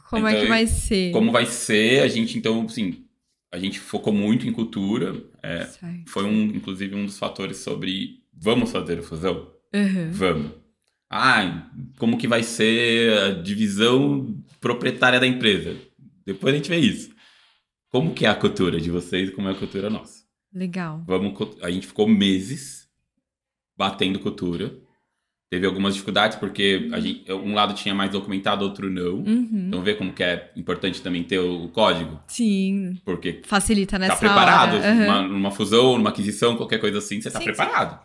Como 0.10 0.28
é 0.28 0.32
então, 0.32 0.44
que 0.44 0.50
vai 0.50 0.66
ser? 0.68 1.12
Como 1.12 1.32
vai 1.32 1.46
ser? 1.46 2.02
A 2.02 2.08
gente, 2.08 2.38
então, 2.38 2.64
assim, 2.64 3.06
a 3.52 3.60
gente 3.60 3.80
focou 3.80 4.12
muito 4.12 4.48
em 4.48 4.52
cultura. 4.52 5.14
é, 5.44 5.68
foi 6.08 6.24
um, 6.24 6.46
inclusive, 6.46 6.96
um 6.96 7.06
dos 7.06 7.20
fatores 7.20 7.58
sobre 7.58 8.24
vamos 8.34 8.72
fazer 8.72 9.00
a 9.00 9.04
fusão? 9.04 9.52
Uhum. 9.74 10.12
Vamos. 10.12 10.52
Ah, 11.10 11.70
como 11.98 12.18
que 12.18 12.28
vai 12.28 12.44
ser 12.44 13.18
a 13.18 13.32
divisão 13.32 14.36
proprietária 14.60 15.20
da 15.20 15.28
empresa? 15.28 15.76
Depois 16.26 16.54
a 16.54 16.58
gente 16.58 16.70
vê 16.70 16.78
isso. 16.78 17.12
Como 17.90 18.14
que 18.14 18.26
é 18.26 18.30
a 18.30 18.36
cultura 18.36 18.80
de 18.80 18.92
vocês 18.92 19.30
e 19.30 19.32
como 19.32 19.48
é 19.48 19.52
a 19.52 19.56
cultura 19.56 19.90
nossa? 19.90 20.24
Legal. 20.54 21.04
Vamos, 21.08 21.58
a 21.62 21.70
gente 21.72 21.88
ficou 21.88 22.08
meses 22.08 22.88
batendo 23.76 24.20
cultura. 24.20 24.76
Teve 25.50 25.66
algumas 25.66 25.96
dificuldades 25.96 26.38
porque 26.38 26.88
a 26.92 27.00
gente, 27.00 27.32
um 27.34 27.56
lado 27.56 27.74
tinha 27.74 27.96
mais 27.96 28.12
documentado, 28.12 28.64
outro 28.64 28.88
não. 28.88 29.16
Uhum. 29.16 29.66
Então 29.68 29.82
vê 29.82 29.96
como 29.96 30.14
que 30.14 30.22
é 30.22 30.52
importante 30.56 31.02
também 31.02 31.24
ter 31.24 31.40
o, 31.40 31.66
o 31.66 31.70
código, 31.70 32.20
Sim. 32.28 32.98
porque 33.04 33.42
Facilita 33.44 33.98
nessa 33.98 34.14
tá 34.14 34.20
preparado. 34.20 34.76
hora. 34.76 34.88
Uhum. 34.92 35.00
Numa, 35.00 35.22
numa 35.24 35.52
fusão, 35.52 35.98
numa 35.98 36.12
aquisição, 36.12 36.56
qualquer 36.56 36.80
coisa 36.80 37.00
assim, 37.00 37.20
você 37.20 37.32
tá 37.32 37.40
Sim, 37.40 37.46
preparado. 37.46 38.00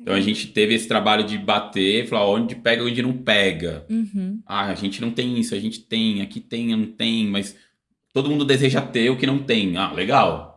Então 0.00 0.12
a 0.14 0.20
gente 0.20 0.48
teve 0.48 0.74
esse 0.74 0.88
trabalho 0.88 1.24
de 1.24 1.38
bater, 1.38 2.06
falar 2.08 2.28
onde 2.28 2.56
pega, 2.56 2.84
onde 2.84 3.00
não 3.00 3.12
pega. 3.12 3.84
Uhum. 3.88 4.40
Ah, 4.44 4.66
a 4.66 4.74
gente 4.74 5.00
não 5.00 5.12
tem 5.12 5.38
isso, 5.38 5.54
a 5.54 5.58
gente 5.60 5.80
tem, 5.80 6.20
aqui 6.20 6.40
tem, 6.40 6.74
não 6.76 6.86
tem, 6.86 7.26
mas 7.26 7.56
todo 8.12 8.28
mundo 8.28 8.44
deseja 8.44 8.80
ter 8.80 9.10
o 9.10 9.16
que 9.16 9.26
não 9.26 9.38
tem. 9.38 9.76
Ah, 9.76 9.92
legal. 9.92 10.56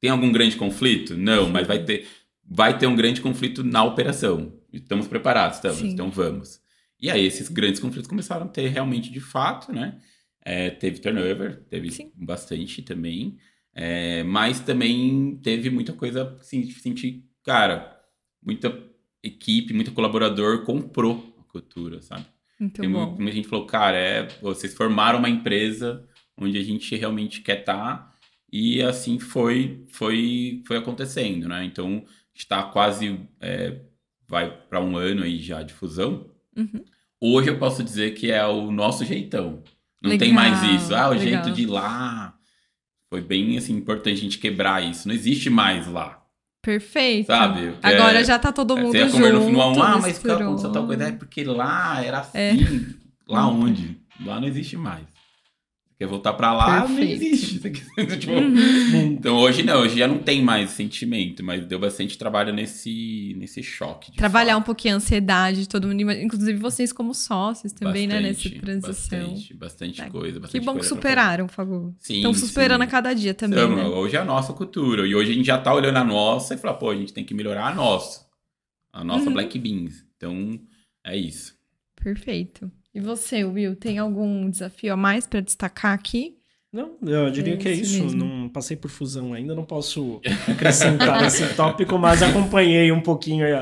Tem 0.00 0.10
algum 0.10 0.30
grande 0.32 0.56
conflito? 0.56 1.16
Não, 1.16 1.48
mas 1.48 1.66
vai 1.66 1.80
ter, 1.80 2.06
vai 2.44 2.76
ter 2.76 2.86
um 2.88 2.96
grande 2.96 3.20
conflito 3.20 3.62
na 3.62 3.84
operação. 3.84 4.57
Estamos 4.72 5.06
preparados, 5.08 5.56
estamos, 5.58 5.78
Sim. 5.78 5.90
então 5.90 6.10
vamos. 6.10 6.60
E 7.00 7.10
aí 7.10 7.24
esses 7.24 7.48
grandes 7.48 7.80
conflitos 7.80 8.08
começaram 8.08 8.46
a 8.46 8.48
ter 8.48 8.68
realmente 8.68 9.10
de 9.10 9.20
fato, 9.20 9.72
né? 9.72 10.00
É, 10.44 10.70
teve 10.70 10.98
turnover, 11.00 11.64
teve 11.68 11.90
Sim. 11.90 12.10
bastante 12.14 12.82
também, 12.82 13.36
É, 13.80 14.24
mas 14.24 14.58
também 14.58 15.36
teve 15.40 15.70
muita 15.70 15.92
coisa, 15.92 16.36
assim, 16.40 16.62
de 16.62 16.72
sentir, 16.72 17.24
cara, 17.44 17.96
muita 18.42 18.76
equipe, 19.22 19.72
muito 19.72 19.92
colaborador 19.92 20.64
comprou 20.64 21.32
a 21.38 21.44
cultura, 21.52 22.02
sabe? 22.02 22.26
Muito 22.58 22.80
Tem 22.80 22.90
bom. 22.90 23.12
mu- 23.12 23.16
muita 23.18 23.32
gente 23.32 23.46
falou, 23.46 23.66
cara, 23.66 23.96
é, 23.96 24.26
vocês 24.42 24.74
formaram 24.74 25.18
uma 25.20 25.28
empresa 25.28 26.08
onde 26.36 26.58
a 26.58 26.62
gente 26.62 26.94
realmente 26.96 27.40
quer 27.40 27.60
estar 27.60 28.12
e 28.52 28.82
assim 28.82 29.18
foi 29.20 29.84
foi 29.90 30.62
foi 30.66 30.76
acontecendo, 30.78 31.48
né? 31.48 31.64
Então 31.64 32.04
está 32.34 32.64
quase 32.64 33.20
é, 33.40 33.80
vai 34.28 34.50
para 34.68 34.80
um 34.80 34.96
ano 34.96 35.22
aí 35.22 35.40
já 35.40 35.62
de 35.62 35.72
fusão. 35.72 36.26
Uhum. 36.56 36.84
Hoje 37.20 37.48
eu 37.50 37.58
posso 37.58 37.82
dizer 37.82 38.12
que 38.14 38.30
é 38.30 38.44
o 38.46 38.70
nosso 38.70 39.04
jeitão. 39.04 39.62
Não 40.02 40.10
Legal, 40.10 40.18
tem 40.26 40.32
mais 40.32 40.62
isso. 40.62 40.94
Ah, 40.94 41.08
o 41.08 41.12
legal. 41.12 41.24
jeito 41.44 41.50
de 41.50 41.66
lá. 41.66 42.34
Foi 43.10 43.20
bem 43.22 43.56
assim 43.56 43.74
importante 43.74 44.18
a 44.18 44.22
gente 44.22 44.38
quebrar 44.38 44.82
isso. 44.84 45.08
Não 45.08 45.14
existe 45.14 45.48
mais 45.48 45.86
lá, 45.88 46.22
Perfeito. 46.62 47.26
sabe? 47.26 47.74
Agora 47.82 48.20
é- 48.20 48.24
já 48.24 48.38
tá 48.38 48.52
todo 48.52 48.76
mundo 48.76 48.92
você 48.92 48.98
ia 48.98 49.04
junto. 49.08 49.16
comer 49.16 49.32
no 49.32 49.46
final, 49.46 49.70
ah, 49.82 49.98
mas 49.98 50.24
aconteceu 50.24 50.70
tal 50.72 50.86
coisa. 50.86 51.04
É 51.08 51.12
porque 51.12 51.42
lá 51.42 52.04
era 52.04 52.20
assim. 52.20 52.38
É. 52.38 52.52
Lá 53.26 53.48
onde? 53.48 53.98
Lá 54.24 54.38
não 54.40 54.46
existe 54.46 54.76
mais. 54.76 55.04
Quer 55.98 56.06
voltar 56.06 56.32
pra 56.34 56.52
lá, 56.52 56.80
não 56.86 56.94
Perfeito. 56.94 57.24
existe. 57.24 57.58
Você 57.58 57.70
quer- 57.74 58.18
tipo, 58.18 58.32
Uhum. 58.32 59.12
Então 59.14 59.36
hoje 59.36 59.64
não, 59.64 59.80
hoje 59.80 59.98
já 59.98 60.06
não 60.06 60.18
tem 60.20 60.40
mais 60.40 60.70
sentimento, 60.70 61.42
mas 61.42 61.66
deu 61.66 61.78
bastante 61.80 62.16
trabalho 62.16 62.52
nesse, 62.52 63.34
nesse 63.36 63.64
choque. 63.64 64.12
Trabalhar 64.12 64.56
um 64.56 64.60
fato. 64.60 64.66
pouquinho 64.66 64.94
a 64.94 64.96
ansiedade 64.98 65.62
de 65.62 65.68
todo 65.68 65.88
mundo, 65.88 66.12
inclusive 66.12 66.56
vocês 66.56 66.92
como 66.92 67.12
sócios 67.12 67.72
também, 67.72 68.06
né, 68.06 68.20
nessa 68.20 68.44
Bastante, 68.44 68.60
transição. 68.60 69.18
Bastante, 69.30 69.54
bastante 69.54 70.00
É, 70.02 70.08
coisa. 70.08 70.34
Que 70.34 70.40
Bastante 70.40 70.64
bom 70.64 70.72
que 70.74 70.78
coisa 70.78 70.94
pra 70.94 70.96
superaram, 71.10 71.48
Fagu. 71.48 71.92
Sim, 71.98 72.16
Estão 72.18 72.32
superando 72.32 72.82
sim. 72.82 72.86
a 72.86 72.90
cada 72.90 73.12
dia 73.12 73.34
também, 73.34 73.58
Então, 73.58 73.74
né? 73.74 73.84
Hoje 73.86 74.14
é 74.14 74.20
a 74.20 74.24
nossa 74.24 74.52
cultura. 74.52 75.04
E 75.04 75.16
hoje 75.16 75.32
a 75.32 75.34
gente 75.34 75.46
já 75.46 75.58
tá 75.58 75.74
olhando 75.74 75.96
a 75.96 76.04
nossa 76.04 76.54
e 76.54 76.58
fala, 76.58 76.74
pô, 76.74 76.90
a 76.90 76.96
gente 76.96 77.12
tem 77.12 77.24
que 77.24 77.34
melhorar 77.34 77.66
a 77.66 77.74
nossa. 77.74 78.24
A 78.92 79.02
nossa 79.02 79.26
Uhum. 79.26 79.32
Black 79.32 79.58
Beans. 79.58 80.04
Então, 80.16 80.60
é 81.04 81.16
isso. 81.16 81.58
Perfeito. 82.00 82.70
E 82.98 83.00
você, 83.00 83.44
Will, 83.44 83.76
tem 83.76 83.96
algum 83.98 84.50
desafio 84.50 84.92
a 84.92 84.96
mais 84.96 85.24
pra 85.24 85.40
destacar 85.40 85.94
aqui? 85.94 86.36
Não, 86.72 86.96
eu 87.02 87.30
diria 87.30 87.54
É 87.54 87.56
que 87.56 87.68
é 87.68 87.72
isso 87.72 88.02
mesmo. 88.02 88.24
Não 88.24 88.48
passei 88.48 88.76
por 88.76 88.90
fusão 88.90 89.32
ainda, 89.32 89.54
não 89.54 89.64
posso 89.64 90.20
acrescentar 90.48 91.24
esse 91.24 91.46
tópico, 91.54 91.96
mas 91.96 92.22
acompanhei 92.24 92.90
um 92.90 93.00
pouquinho 93.00 93.46
aí, 93.46 93.52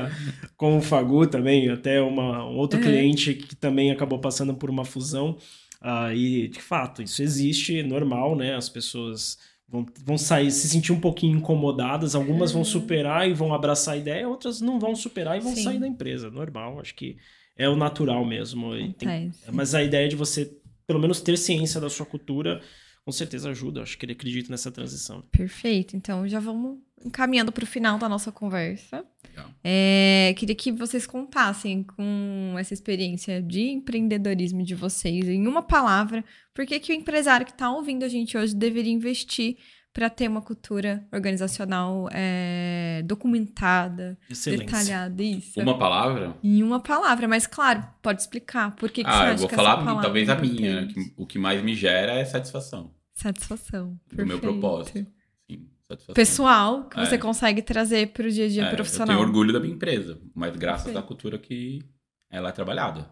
com 0.57 0.77
o 0.77 0.81
Fagu 0.81 1.27
também, 1.27 1.69
até 1.69 2.01
uma, 2.01 2.43
um 2.49 2.57
outro 2.57 2.79
Uhum. 2.79 2.83
cliente 2.85 3.35
que 3.35 3.55
também 3.55 3.91
acabou 3.91 4.17
passando 4.19 4.55
por 4.55 4.71
uma 4.71 4.83
fusão. 4.83 5.37
Ah, 5.79 6.11
e, 6.15 6.47
de 6.47 6.59
fato, 6.59 7.03
isso 7.03 7.21
existe, 7.21 7.79
é 7.79 7.83
normal, 7.83 8.35
né? 8.35 8.55
As 8.55 8.67
pessoas 8.67 9.37
vão, 9.69 9.85
vão 10.03 10.17
sair, 10.17 10.49
se 10.51 10.67
sentir 10.67 10.91
um 10.91 10.99
pouquinho 10.99 11.37
incomodadas. 11.37 12.15
Algumas 12.15 12.51
vão 12.51 12.61
Uhum. 12.61 12.65
superar 12.65 13.29
e 13.29 13.33
vão 13.35 13.53
abraçar 13.53 13.93
a 13.93 13.97
ideia, 13.97 14.27
outras 14.27 14.59
não 14.59 14.79
vão 14.79 14.95
superar 14.95 15.37
e 15.37 15.41
vão 15.41 15.53
Sim. 15.53 15.63
sair 15.63 15.79
da 15.79 15.87
empresa. 15.87 16.31
Normal, 16.31 16.79
acho 16.79 16.95
que 16.95 17.17
é 17.57 17.67
o 17.69 17.75
natural 17.75 18.23
mesmo. 18.25 18.75
E 18.75 18.93
tem- 18.93 19.07
Acontece. 19.09 19.51
mas 19.51 19.73
a 19.75 19.83
ideia 19.83 20.07
de 20.07 20.15
você, 20.15 20.51
pelo 20.85 20.99
menos, 20.99 21.19
ter 21.21 21.37
ciência 21.37 21.79
da 21.81 21.89
sua 21.89 22.05
cultura, 22.05 22.61
com 23.03 23.11
certeza 23.11 23.49
ajuda. 23.49 23.81
Acho 23.81 23.97
que 23.97 24.05
ele 24.05 24.13
acredita 24.13 24.49
nessa 24.51 24.71
transição. 24.71 25.21
Perfeito. 25.31 25.95
Então 25.95 26.27
já 26.27 26.39
vamos 26.39 26.77
encaminhando 27.05 27.51
para 27.51 27.63
o 27.63 27.67
final 27.67 27.97
da 27.97 28.09
nossa 28.09 28.31
conversa. 28.31 29.05
É, 29.63 30.33
queria 30.35 30.55
que 30.55 30.71
vocês 30.71 31.05
contassem 31.05 31.83
com 31.83 32.55
essa 32.57 32.73
experiência 32.73 33.41
de 33.41 33.69
empreendedorismo 33.69 34.63
de 34.63 34.73
vocês, 34.73 35.27
em 35.29 35.45
uma 35.47 35.61
palavra, 35.61 36.25
por 36.55 36.65
que, 36.65 36.79
que 36.79 36.91
o 36.91 36.95
empresário 36.95 37.45
que 37.45 37.51
está 37.51 37.69
ouvindo 37.71 38.03
a 38.03 38.07
gente 38.07 38.35
hoje 38.35 38.55
deveria 38.55 38.91
investir 38.91 39.57
para 39.93 40.09
ter 40.11 40.27
uma 40.27 40.41
cultura 40.41 41.03
organizacional 41.11 42.07
é, 42.11 43.01
documentada, 43.05 44.17
Excelência. 44.29 44.65
detalhada, 44.65 45.23
isso. 45.23 45.59
Uma 45.59 45.77
palavra? 45.77 46.35
Em 46.43 46.61
uma 46.61 46.79
palavra, 46.79 47.27
mas 47.27 47.47
claro, 47.47 47.83
pode 48.01 48.21
explicar 48.21 48.75
por 48.75 48.91
que, 48.91 49.03
que 49.03 49.09
você 49.09 49.15
Ah, 49.15 49.25
eu 49.27 49.29
acha 49.33 49.37
vou 49.39 49.49
que 49.49 49.55
falar 49.55 50.01
talvez 50.01 50.29
é 50.29 50.31
a 50.31 50.35
minha. 50.39 50.87
o 51.15 51.25
que 51.25 51.39
mais 51.39 51.63
me 51.63 51.73
gera 51.73 52.13
é 52.13 52.23
satisfação. 52.25 52.91
Satisfação. 53.13 53.99
Do 54.11 54.17
meu 54.25 54.39
perfeito. 54.39 54.41
propósito. 54.59 55.07
Sim, 55.49 55.67
satisfação. 55.87 56.13
Pessoal, 56.13 56.83
que 56.89 56.99
você 56.99 57.15
É. 57.15 57.17
consegue 57.17 57.61
trazer 57.63 58.09
para 58.13 58.27
o 58.27 58.29
dia 58.31 58.45
a 58.45 58.49
dia 58.49 58.63
É, 58.65 58.71
Eu 58.71 58.75
profissional. 58.75 59.07
tenho 59.17 59.27
orgulho 59.27 59.51
da 59.51 59.59
minha 59.59 59.73
empresa, 59.73 60.21
mas 60.35 60.55
graças 60.55 60.83
Perfeito. 60.85 61.03
à 61.03 61.07
cultura 61.07 61.39
que 61.39 61.81
ela 62.29 62.49
é 62.49 62.51
trabalhada. 62.51 63.09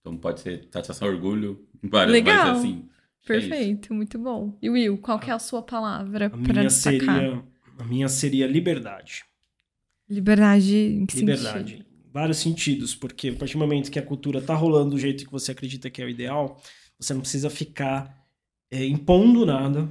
Então 0.00 0.16
pode 0.16 0.40
ser 0.40 0.68
satisfação, 0.70 1.08
orgulho, 1.08 1.66
várias, 1.82 2.12
Legal. 2.12 2.46
mas 2.50 2.58
assim. 2.58 2.88
É. 3.24 3.26
Perfeito, 3.26 3.92
muito 3.94 4.18
bom. 4.18 4.56
E 4.60 4.68
Will, 4.70 4.98
qual 4.98 5.18
que 5.18 5.30
é 5.30 5.34
a 5.34 5.38
sua 5.38 5.62
palavra 5.62 6.30
para 6.30 6.62
destacar? 6.62 7.00
seria, 7.00 7.42
a 7.78 7.84
minha 7.84 8.08
seria 8.08 8.46
liberdade. 8.46 9.24
Liberdade 10.08 10.76
em 10.76 11.06
que 11.06 11.18
Liberdade. 11.18 11.70
sentido? 11.70 11.84
Vários 12.12 12.38
sentidos, 12.38 12.94
porque 12.94 13.28
a 13.28 13.34
partir 13.34 13.52
do 13.54 13.60
momento 13.60 13.90
que 13.90 13.98
a 13.98 14.02
cultura 14.02 14.40
tá 14.42 14.54
rolando 14.54 14.90
do 14.90 14.98
jeito 14.98 15.24
que 15.24 15.30
você 15.30 15.52
acredita 15.52 15.88
que 15.88 16.02
é 16.02 16.04
o 16.04 16.08
ideal, 16.08 16.60
você 16.98 17.14
não 17.14 17.20
precisa 17.20 17.48
ficar 17.48 18.18
é, 18.70 18.84
impondo 18.84 19.46
nada, 19.46 19.88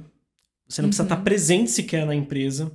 você 0.68 0.82
não 0.82 0.90
precisa 0.90 1.04
Uhum. 1.04 1.12
estar 1.12 1.22
presente 1.24 1.70
sequer 1.70 2.04
na 2.04 2.14
empresa. 2.14 2.70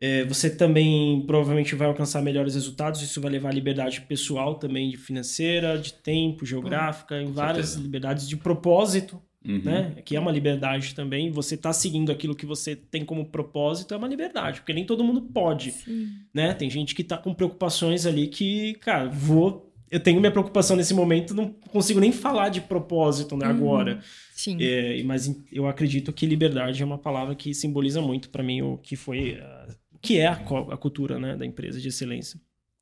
É, 0.00 0.24
você 0.24 0.48
também 0.54 1.24
provavelmente 1.26 1.74
vai 1.74 1.88
alcançar 1.88 2.22
melhores 2.22 2.54
resultados, 2.54 3.02
isso 3.02 3.20
vai 3.20 3.30
levar 3.32 3.48
a 3.48 3.52
liberdade 3.52 4.00
pessoal 4.02 4.54
também, 4.56 4.90
de 4.90 4.96
financeira, 4.96 5.76
de 5.78 5.92
tempo, 5.94 6.46
geográfica, 6.46 7.20
em 7.20 7.32
várias 7.32 7.68
certeza. 7.70 7.82
liberdades 7.82 8.28
de 8.28 8.36
propósito, 8.36 9.20
Uhum. 9.46 9.60
né? 9.62 9.96
Que 10.04 10.16
é 10.16 10.20
uma 10.20 10.32
liberdade 10.32 10.94
também. 10.94 11.30
Você 11.30 11.56
tá 11.56 11.72
seguindo 11.72 12.10
aquilo 12.10 12.34
que 12.34 12.46
você 12.46 12.74
tem 12.74 13.04
como 13.04 13.26
propósito, 13.26 13.92
é 13.92 13.96
uma 13.96 14.08
liberdade, 14.08 14.60
porque 14.60 14.72
nem 14.72 14.86
todo 14.86 15.04
mundo 15.04 15.20
pode 15.20 15.70
Sim. 15.72 16.08
né? 16.32 16.54
Tem 16.54 16.70
gente 16.70 16.94
que 16.94 17.04
tá 17.04 17.18
com 17.18 17.34
preocupações 17.34 18.06
ali 18.06 18.26
que, 18.28 18.74
cara, 18.74 19.08
vou. 19.08 19.70
Eu 19.90 20.00
tenho 20.00 20.18
minha 20.18 20.32
preocupação 20.32 20.76
nesse 20.76 20.92
momento, 20.94 21.34
não 21.34 21.50
consigo 21.70 22.00
nem 22.00 22.10
falar 22.10 22.48
de 22.48 22.60
propósito, 22.62 23.36
né, 23.36 23.46
Uhum. 23.46 23.52
agora. 23.52 24.00
Sim. 24.34 24.56
É, 24.60 25.00
mas 25.04 25.30
eu 25.52 25.68
acredito 25.68 26.12
que 26.12 26.26
liberdade 26.26 26.82
é 26.82 26.84
uma 26.86 26.98
palavra 26.98 27.34
que 27.34 27.54
simboliza 27.54 28.00
muito 28.00 28.30
pra 28.30 28.42
mim 28.42 28.62
o 28.62 28.78
que 28.78 28.96
foi. 28.96 29.38
O 29.92 29.98
que 29.98 30.18
é 30.18 30.26
a, 30.26 30.32
a 30.32 30.76
cultura 30.76 31.18
né, 31.18 31.36
da 31.36 31.46
empresa 31.46 31.80
de 31.80 31.88
excelência. 31.88 32.40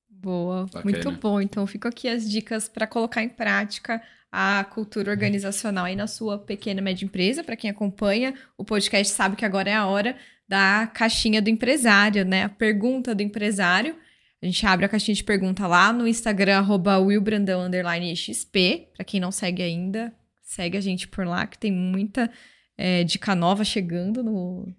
Boa, 0.08 0.64
Bacana. 0.66 0.84
muito 0.84 1.10
bom. 1.20 1.40
Então, 1.40 1.66
ficam 1.66 1.88
aqui 1.88 2.08
as 2.08 2.30
dicas 2.30 2.68
para 2.68 2.86
colocar 2.86 3.22
em 3.22 3.28
prática 3.28 4.00
a 4.32 4.64
cultura 4.64 5.10
organizacional 5.10 5.84
aí 5.84 5.94
na 5.94 6.06
sua 6.06 6.38
pequena 6.38 6.80
e 6.80 6.82
média 6.82 7.04
empresa. 7.04 7.44
Para 7.44 7.54
quem 7.54 7.68
acompanha 7.70 8.32
o 8.56 8.64
podcast, 8.64 9.12
sabe 9.12 9.36
que 9.36 9.44
agora 9.44 9.68
é 9.68 9.74
a 9.74 9.84
hora 9.86 10.16
da 10.48 10.86
caixinha 10.92 11.42
do 11.42 11.50
empresário, 11.50 12.24
né? 12.24 12.44
A 12.44 12.48
pergunta 12.48 13.14
do 13.14 13.22
empresário. 13.22 13.94
A 14.42 14.46
gente 14.46 14.66
abre 14.66 14.86
a 14.86 14.88
caixinha 14.88 15.14
de 15.14 15.22
pergunta 15.22 15.66
lá 15.66 15.92
no 15.92 16.08
Instagram, 16.08 16.58
arroba 16.58 16.98
willbrandão, 16.98 17.60
underline 17.60 18.16
XP. 18.16 18.88
Para 18.96 19.04
quem 19.04 19.20
não 19.20 19.30
segue 19.30 19.62
ainda, 19.62 20.12
segue 20.42 20.76
a 20.78 20.80
gente 20.80 21.06
por 21.06 21.26
lá, 21.26 21.46
que 21.46 21.58
tem 21.58 21.70
muita 21.70 22.30
é, 22.76 23.04
dica 23.04 23.34
nova 23.34 23.64
chegando 23.64 24.22
no- 24.22 24.74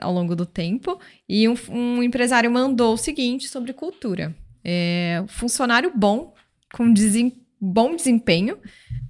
ao 0.00 0.12
longo 0.12 0.36
do 0.36 0.44
tempo. 0.46 1.00
E 1.28 1.48
um, 1.48 1.54
um 1.70 2.02
empresário 2.02 2.50
mandou 2.50 2.92
o 2.94 2.98
seguinte 2.98 3.48
sobre 3.48 3.72
cultura. 3.72 4.36
É, 4.62 5.24
funcionário 5.28 5.90
bom, 5.94 6.34
com 6.72 6.92
desem- 6.92 7.45
bom 7.60 7.94
desempenho, 7.96 8.58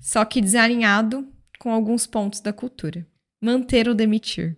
só 0.01 0.25
que 0.25 0.41
desalinhado 0.41 1.27
com 1.59 1.71
alguns 1.71 2.07
pontos 2.07 2.41
da 2.41 2.53
cultura. 2.53 3.07
Manter 3.41 3.89
ou 3.89 3.95
demitir. 3.95 4.57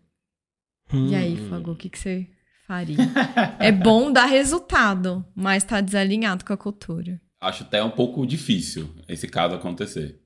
E 0.92 1.14
aí, 1.14 1.34
Hum. 1.34 1.48
Fago, 1.50 1.72
o 1.72 1.76
que, 1.76 1.88
que 1.90 1.98
você 1.98 2.26
faria? 2.66 2.96
é 3.58 3.70
bom 3.70 4.10
dar 4.12 4.26
resultado, 4.26 5.24
mas 5.34 5.64
tá 5.64 5.80
desalinhado 5.80 6.44
com 6.44 6.52
a 6.52 6.56
cultura. 6.56 7.20
Acho 7.40 7.62
até 7.62 7.82
um 7.82 7.90
pouco 7.90 8.26
difícil 8.26 8.90
esse 9.08 9.28
caso 9.28 9.54
acontecer. 9.54 10.20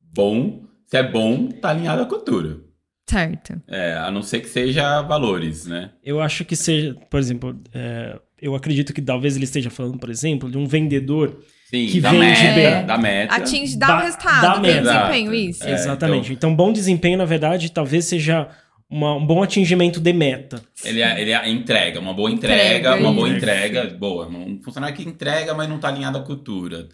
Bom, 0.00 0.64
se 0.86 0.96
é 0.96 1.02
bom, 1.02 1.48
tá 1.48 1.70
alinhado 1.70 2.02
à 2.02 2.06
cultura. 2.06 2.60
Certo. 3.08 3.60
É, 3.66 3.94
a 3.94 4.10
não 4.10 4.22
ser 4.22 4.40
que 4.40 4.48
seja 4.48 5.02
valores, 5.02 5.66
né? 5.66 5.92
Eu 6.02 6.20
acho 6.20 6.44
que 6.44 6.54
seja, 6.54 6.94
por 7.08 7.18
exemplo, 7.18 7.60
é, 7.72 8.20
eu 8.40 8.54
acredito 8.54 8.92
que 8.92 9.02
talvez 9.02 9.34
ele 9.34 9.44
esteja 9.44 9.70
falando, 9.70 9.98
por 9.98 10.10
exemplo, 10.10 10.50
de 10.50 10.58
um 10.58 10.66
vendedor. 10.66 11.42
Sim, 11.70 11.86
Que 11.86 12.00
da 12.00 12.10
vende 12.10 12.24
meta, 12.24 12.54
bem. 12.76 12.86
da 12.86 12.98
meta. 12.98 13.34
Atinge, 13.36 13.78
dá 13.78 13.96
um 13.96 14.00
resultado, 14.00 14.42
dá 14.42 14.52
tem 14.54 14.62
mesmo. 14.62 14.82
desempenho, 14.82 15.32
Exato. 15.34 15.50
isso. 15.50 15.64
É, 15.64 15.72
Exatamente. 15.72 16.32
Então, 16.32 16.54
bom 16.56 16.72
desempenho, 16.72 17.16
na 17.16 17.24
verdade, 17.24 17.70
talvez 17.70 18.06
seja 18.06 18.48
uma- 18.88 19.14
um 19.14 19.24
bom 19.24 19.40
atingimento 19.40 20.00
de 20.00 20.12
meta. 20.12 20.60
Ele, 20.84 21.00
é- 21.00 21.20
ele 21.22 21.30
é- 21.30 21.48
entrega, 21.48 22.00
uma 22.00 22.12
boa 22.12 22.28
entrega, 22.28 22.60
Entrega, 22.90 22.96
uma 22.96 23.12
boa 23.12 23.28
isso. 23.28 23.36
entrega, 23.36 23.84
boa. 23.96 24.26
Um 24.28 24.60
funcionário 24.64 24.96
que 24.96 25.08
entrega, 25.08 25.54
mas 25.54 25.68
não 25.68 25.76
está 25.76 25.88
alinhado 25.88 26.18
à 26.18 26.22
cultura. 26.22 26.88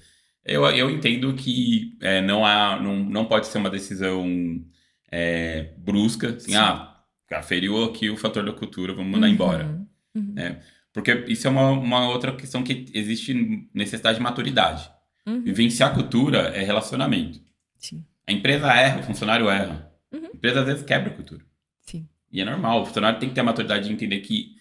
Eu, 0.44 0.64
eu 0.66 0.90
entendo 0.90 1.32
que 1.34 1.96
é, 2.02 2.20
não, 2.20 2.44
há, 2.44 2.78
não, 2.80 2.96
não 2.96 3.24
pode 3.24 3.46
ser 3.46 3.56
uma 3.58 3.70
decisão 3.70 4.26
é, 5.10 5.70
brusca, 5.78 6.28
assim, 6.36 6.50
Sim. 6.52 6.56
ah, 6.56 6.92
cara, 7.28 7.42
feriu 7.42 7.82
aqui 7.84 8.10
o 8.10 8.16
fator 8.16 8.44
da 8.44 8.52
cultura, 8.52 8.92
vamos 8.92 9.10
mandar 9.12 9.26
Uhum. 9.28 9.32
embora. 9.32 9.80
Uhum. 10.14 10.34
É. 10.36 10.56
Porque 10.96 11.26
isso 11.28 11.46
é 11.46 11.50
uma, 11.50 11.70
uma 11.72 12.08
outra 12.08 12.34
questão 12.34 12.62
que 12.62 12.86
existe 12.94 13.68
necessidade 13.74 14.16
de 14.16 14.24
maturidade. 14.24 14.90
Uhum. 15.26 15.42
Vivenciar 15.42 15.90
a 15.90 15.94
cultura 15.94 16.38
é 16.56 16.64
relacionamento. 16.64 17.38
Sim. 17.76 18.02
A 18.26 18.32
empresa 18.32 18.72
erra, 18.72 19.00
o 19.00 19.02
funcionário 19.02 19.46
erra. 19.50 19.92
Uhum. 20.10 20.24
A 20.24 20.36
empresa 20.36 20.60
às 20.60 20.66
vezes 20.66 20.82
quebra 20.84 21.10
a 21.10 21.14
cultura. 21.14 21.44
Sim. 21.82 22.08
E 22.32 22.40
é 22.40 22.44
normal, 22.46 22.80
o 22.80 22.86
funcionário 22.86 23.18
tem 23.20 23.28
que 23.28 23.34
ter 23.34 23.42
a 23.42 23.44
maturidade 23.44 23.86
de 23.86 23.92
entender 23.92 24.20
que 24.20 24.56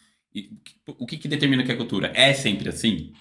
o 0.86 1.06
que, 1.08 1.18
que 1.18 1.30
determina 1.30 1.64
que 1.64 1.72
é 1.72 1.76
cultura? 1.76 2.12
É 2.14 2.34
sempre 2.34 2.68
assim? 2.68 3.14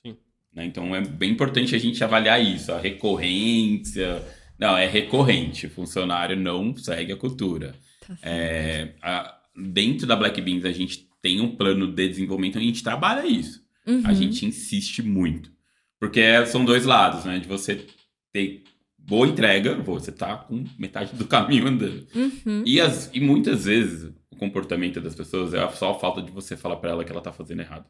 Sim. 0.00 0.16
Né? 0.54 0.64
Então 0.66 0.94
é 0.94 1.00
bem 1.00 1.32
importante 1.32 1.74
a 1.74 1.78
gente 1.78 2.02
avaliar 2.04 2.40
isso, 2.40 2.70
a 2.72 2.78
recorrência. 2.78 4.22
Não, 4.56 4.76
é 4.76 4.86
recorrente. 4.86 5.66
O 5.66 5.70
funcionário 5.70 6.36
não 6.36 6.76
segue 6.76 7.12
a 7.12 7.16
cultura. 7.16 7.74
Tá. 8.06 8.16
É, 8.22 8.94
a- 9.02 9.36
dentro 9.56 10.06
da 10.06 10.14
Black 10.14 10.40
Beans 10.40 10.64
a 10.64 10.70
gente 10.70 11.07
tem 11.22 11.40
um 11.40 11.56
plano 11.56 11.86
de 11.92 12.08
desenvolvimento 12.08 12.58
a 12.58 12.62
gente 12.62 12.82
trabalha 12.82 13.26
isso. 13.26 13.62
Uhum. 13.86 14.02
A 14.04 14.12
gente 14.12 14.44
insiste 14.46 15.02
muito. 15.02 15.50
Porque 15.98 16.20
é- 16.20 16.44
são 16.46 16.64
dois 16.64 16.84
lados, 16.84 17.24
né? 17.24 17.38
De 17.38 17.48
você 17.48 17.86
ter 18.32 18.62
boa 18.96 19.26
entrega, 19.26 19.74
você 19.76 20.12
tá 20.12 20.36
com 20.36 20.64
metade 20.78 21.14
do 21.16 21.26
caminho 21.26 21.66
andando. 21.66 22.06
Uhum. 22.14 22.62
E, 22.64 22.80
as, 22.80 23.10
e 23.12 23.20
muitas 23.20 23.64
vezes 23.64 24.12
o 24.30 24.36
comportamento 24.36 25.00
das 25.00 25.14
pessoas 25.14 25.54
é 25.54 25.68
só 25.70 25.92
a 25.92 25.98
falta 25.98 26.22
de 26.22 26.30
você 26.30 26.56
falar 26.56 26.76
pra 26.76 26.90
ela 26.90 27.04
que 27.04 27.10
ela 27.10 27.20
tá 27.20 27.32
fazendo 27.32 27.60
errado. 27.60 27.86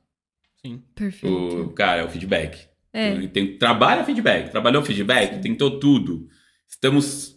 Sim. 0.65 0.83
Perfeito. 0.95 1.35
O 1.35 1.73
cara, 1.73 2.03
é 2.03 2.05
o 2.05 2.09
feedback. 2.09 2.69
É. 2.93 3.27
Tem, 3.29 3.59
trabalha 3.59 4.05
feedback, 4.05 4.51
trabalhou 4.51 4.83
feedback, 4.83 5.41
tentou 5.41 5.79
tudo. 5.79 6.29
Estamos 6.69 7.37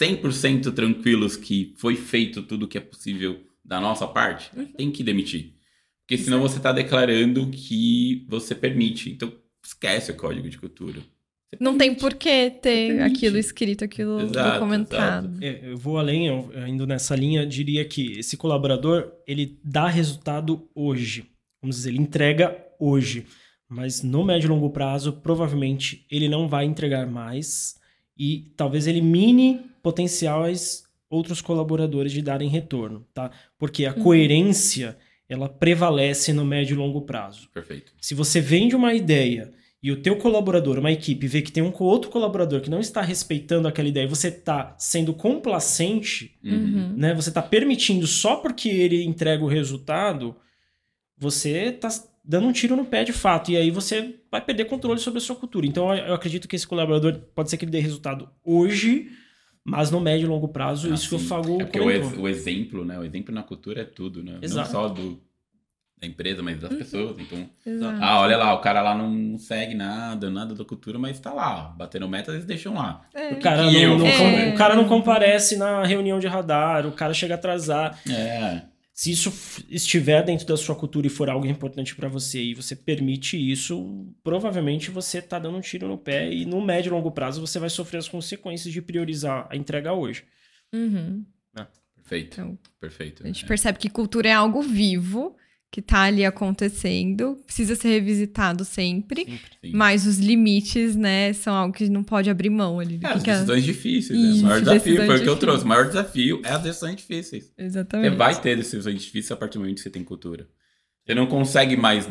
100% 0.00 0.72
tranquilos 0.72 1.36
que 1.36 1.74
foi 1.76 1.96
feito 1.96 2.42
tudo 2.42 2.68
que 2.68 2.78
é 2.78 2.80
possível 2.80 3.40
da 3.72 3.80
nossa 3.80 4.06
parte. 4.06 4.50
Uhum. 4.54 4.66
Tem 4.66 4.90
que 4.90 5.02
demitir. 5.02 5.54
Porque 6.00 6.22
senão 6.22 6.42
você 6.42 6.60
tá 6.60 6.72
declarando 6.72 7.46
que 7.46 8.26
você 8.28 8.54
permite. 8.54 9.10
Então 9.10 9.32
esquece 9.64 10.10
o 10.10 10.16
código 10.16 10.46
de 10.50 10.58
cultura. 10.58 11.00
Você 11.00 11.56
Não 11.58 11.78
tem 11.78 11.94
por 11.94 12.12
que 12.14 12.50
ter 12.50 13.00
aquilo 13.00 13.38
escrito, 13.38 13.82
aquilo 13.82 14.20
Exato, 14.20 14.58
documentado. 14.58 15.38
É, 15.40 15.70
eu 15.70 15.76
vou 15.78 15.96
além, 15.96 16.26
eu, 16.26 16.52
indo 16.68 16.86
nessa 16.86 17.16
linha, 17.16 17.46
diria 17.46 17.82
que 17.84 18.18
esse 18.18 18.36
colaborador, 18.36 19.10
ele 19.26 19.58
dá 19.64 19.88
resultado 19.88 20.68
hoje. 20.74 21.30
Vamos 21.62 21.76
dizer, 21.76 21.90
ele 21.90 22.00
entrega 22.00 22.54
hoje. 22.78 23.24
Mas 23.66 24.02
no 24.02 24.22
médio 24.22 24.48
e 24.48 24.50
longo 24.50 24.68
prazo, 24.68 25.14
provavelmente, 25.14 26.04
ele 26.10 26.28
não 26.28 26.46
vai 26.46 26.66
entregar 26.66 27.06
mais 27.06 27.76
e 28.18 28.52
talvez 28.54 28.86
elimine 28.86 29.60
potenciais 29.82 30.81
outros 31.12 31.40
colaboradores 31.40 32.10
de 32.12 32.22
darem 32.22 32.48
retorno, 32.48 33.06
tá? 33.12 33.30
Porque 33.58 33.84
a 33.86 33.92
Uhum. 33.94 34.02
coerência, 34.02 34.96
ela 35.28 35.48
prevalece 35.48 36.32
no 36.32 36.44
médio 36.44 36.74
e 36.74 36.76
longo 36.78 37.02
prazo. 37.02 37.48
Perfeito. 37.52 37.92
Se 38.00 38.14
você 38.14 38.40
vende 38.40 38.74
uma 38.74 38.94
ideia 38.94 39.52
e 39.82 39.90
o 39.90 40.00
teu 40.00 40.16
colaborador, 40.16 40.78
uma 40.78 40.92
equipe, 40.92 41.26
vê 41.26 41.42
que 41.42 41.50
tem 41.52 41.62
um 41.62 41.72
outro 41.80 42.10
colaborador 42.10 42.60
que 42.60 42.70
não 42.70 42.80
está 42.80 43.02
respeitando 43.02 43.66
aquela 43.68 43.88
ideia, 43.88 44.04
e 44.04 44.08
você 44.08 44.28
está 44.28 44.74
sendo 44.78 45.12
complacente, 45.12 46.36
Uhum. 46.44 46.94
né? 46.96 47.14
Você 47.14 47.28
está 47.30 47.42
permitindo 47.42 48.06
só 48.06 48.36
porque 48.36 48.68
ele 48.68 49.02
entrega 49.04 49.42
o 49.44 49.48
resultado, 49.48 50.36
você 51.18 51.50
está 51.74 51.88
dando 52.24 52.46
um 52.46 52.52
tiro 52.52 52.76
no 52.76 52.84
pé 52.84 53.02
de 53.04 53.12
fato. 53.12 53.50
E 53.50 53.56
aí 53.56 53.70
você 53.70 54.14
vai 54.30 54.40
perder 54.40 54.66
controle 54.66 55.00
sobre 55.00 55.18
a 55.18 55.20
sua 55.20 55.36
cultura. 55.36 55.66
Então 55.66 55.92
eu 55.94 56.06
eu 56.06 56.14
acredito 56.14 56.46
que 56.48 56.56
esse 56.56 56.66
colaborador 56.66 57.18
pode 57.34 57.50
ser 57.50 57.56
que 57.56 57.64
ele 57.64 57.72
dê 57.72 57.80
resultado 57.80 58.28
hoje, 58.44 59.08
mas 59.64 59.90
no 59.90 60.00
médio 60.00 60.26
e 60.26 60.28
longo 60.28 60.48
prazo, 60.48 60.90
Ah, 60.90 60.94
isso 60.94 61.08
que 61.08 61.14
o 61.14 61.18
sim. 61.18 61.26
Fago 61.26 61.60
É 61.60 61.64
porque 61.64 61.78
o, 61.78 61.82
comentou. 61.82 62.10
ex- 62.10 62.18
o 62.18 62.28
exemplo, 62.28 62.84
né? 62.84 62.98
O 62.98 63.04
exemplo 63.04 63.34
na 63.34 63.42
cultura 63.42 63.82
é 63.82 63.84
tudo, 63.84 64.22
né? 64.22 64.38
Exato. 64.42 64.72
Não 64.72 64.80
só 64.80 64.88
do, 64.88 65.20
da 66.00 66.06
empresa, 66.08 66.42
mas 66.42 66.58
das 66.58 66.74
pessoas. 66.74 67.16
Então, 67.18 67.48
Exato. 67.64 67.98
ah, 68.02 68.20
olha 68.20 68.36
lá, 68.36 68.52
o 68.54 68.58
cara 68.60 68.82
lá 68.82 68.94
não 68.94 69.38
segue 69.38 69.74
nada, 69.74 70.28
nada 70.30 70.52
da 70.54 70.64
cultura, 70.64 70.98
mas 70.98 71.20
tá 71.20 71.32
lá. 71.32 71.72
Batendo 71.78 72.08
meta, 72.08 72.32
eles 72.32 72.44
deixam 72.44 72.74
lá. 72.74 73.02
É. 73.14 73.34
O 73.34 73.40
cara, 73.40 73.62
não, 73.64 73.72
eu 73.72 73.98
não 73.98 74.06
fazer? 74.06 74.52
o 74.52 74.56
cara 74.56 74.74
não 74.74 74.88
comparece 74.88 75.56
na 75.56 75.84
reunião 75.84 76.18
de 76.18 76.26
radar, 76.26 76.86
o 76.86 76.92
cara 76.92 77.14
chega 77.14 77.34
a 77.34 77.36
atrasar. 77.36 77.98
É. 78.10 78.62
Se 78.94 79.10
isso 79.10 79.32
estiver 79.70 80.22
dentro 80.22 80.46
da 80.46 80.56
sua 80.56 80.74
cultura 80.76 81.06
e 81.06 81.10
for 81.10 81.30
algo 81.30 81.46
importante 81.46 81.94
pra 81.96 82.08
você 82.08 82.42
e 82.42 82.54
você 82.54 82.76
permite 82.76 83.36
isso, 83.38 84.06
provavelmente 84.22 84.90
você 84.90 85.22
tá 85.22 85.38
dando 85.38 85.56
um 85.56 85.60
tiro 85.62 85.88
no 85.88 85.96
pé 85.96 86.30
e 86.30 86.44
no 86.44 86.60
médio 86.60 86.90
e 86.90 86.92
longo 86.92 87.10
prazo 87.10 87.40
você 87.40 87.58
vai 87.58 87.70
sofrer 87.70 87.98
as 87.98 88.08
consequências 88.08 88.72
de 88.72 88.82
priorizar 88.82 89.46
a 89.50 89.56
entrega 89.56 89.92
hoje. 89.94 90.24
Uhum. 90.72 91.24
Perfeito. 91.94 92.34
Então, 92.40 92.58
Perfeito. 92.80 93.22
A 93.22 93.26
gente 93.28 93.44
É. 93.44 93.48
percebe 93.48 93.78
que 93.78 93.88
cultura 93.88 94.28
é 94.28 94.32
algo 94.32 94.60
vivo, 94.60 95.36
que 95.72 95.80
tá 95.80 96.02
ali 96.02 96.22
acontecendo, 96.22 97.38
precisa 97.46 97.74
ser 97.74 97.88
revisitado 97.88 98.62
sempre, 98.62 99.24
Sim. 99.64 99.72
mas 99.72 100.06
os 100.06 100.18
limites, 100.18 100.94
né, 100.94 101.32
são 101.32 101.54
algo 101.54 101.74
que 101.74 101.88
não 101.88 102.04
pode 102.04 102.28
abrir 102.28 102.50
mão 102.50 102.78
ali. 102.78 103.00
É, 103.02 103.06
as 103.06 103.20
Fica- 103.20 103.32
decisões 103.32 103.64
difíceis, 103.64 104.18
né? 104.20 104.28
Isso, 104.28 104.40
O 104.42 104.48
maior 104.48 104.60
desafio 104.60 105.06
foi 105.06 105.18
o 105.18 105.22
que 105.22 105.28
eu 105.30 105.36
trouxe. 105.38 105.64
O 105.64 105.66
maior 105.66 105.86
desafio 105.86 106.42
é 106.44 106.50
as 106.50 106.62
decisões 106.62 106.96
difíceis. 106.96 107.44
Você 107.46 107.62
Exatamente. 107.62 108.16
vai 108.16 108.38
ter 108.38 108.54
decisões 108.56 109.00
difíceis 109.00 109.32
a 109.32 109.36
partir 109.36 109.54
do 109.54 109.60
momento 109.60 109.76
que 109.76 109.82
você 109.82 109.88
tem 109.90 110.04
cultura. 110.04 110.46
Você 111.06 111.14
não 111.14 111.26
consegue 111.26 111.74
mais 111.74 112.06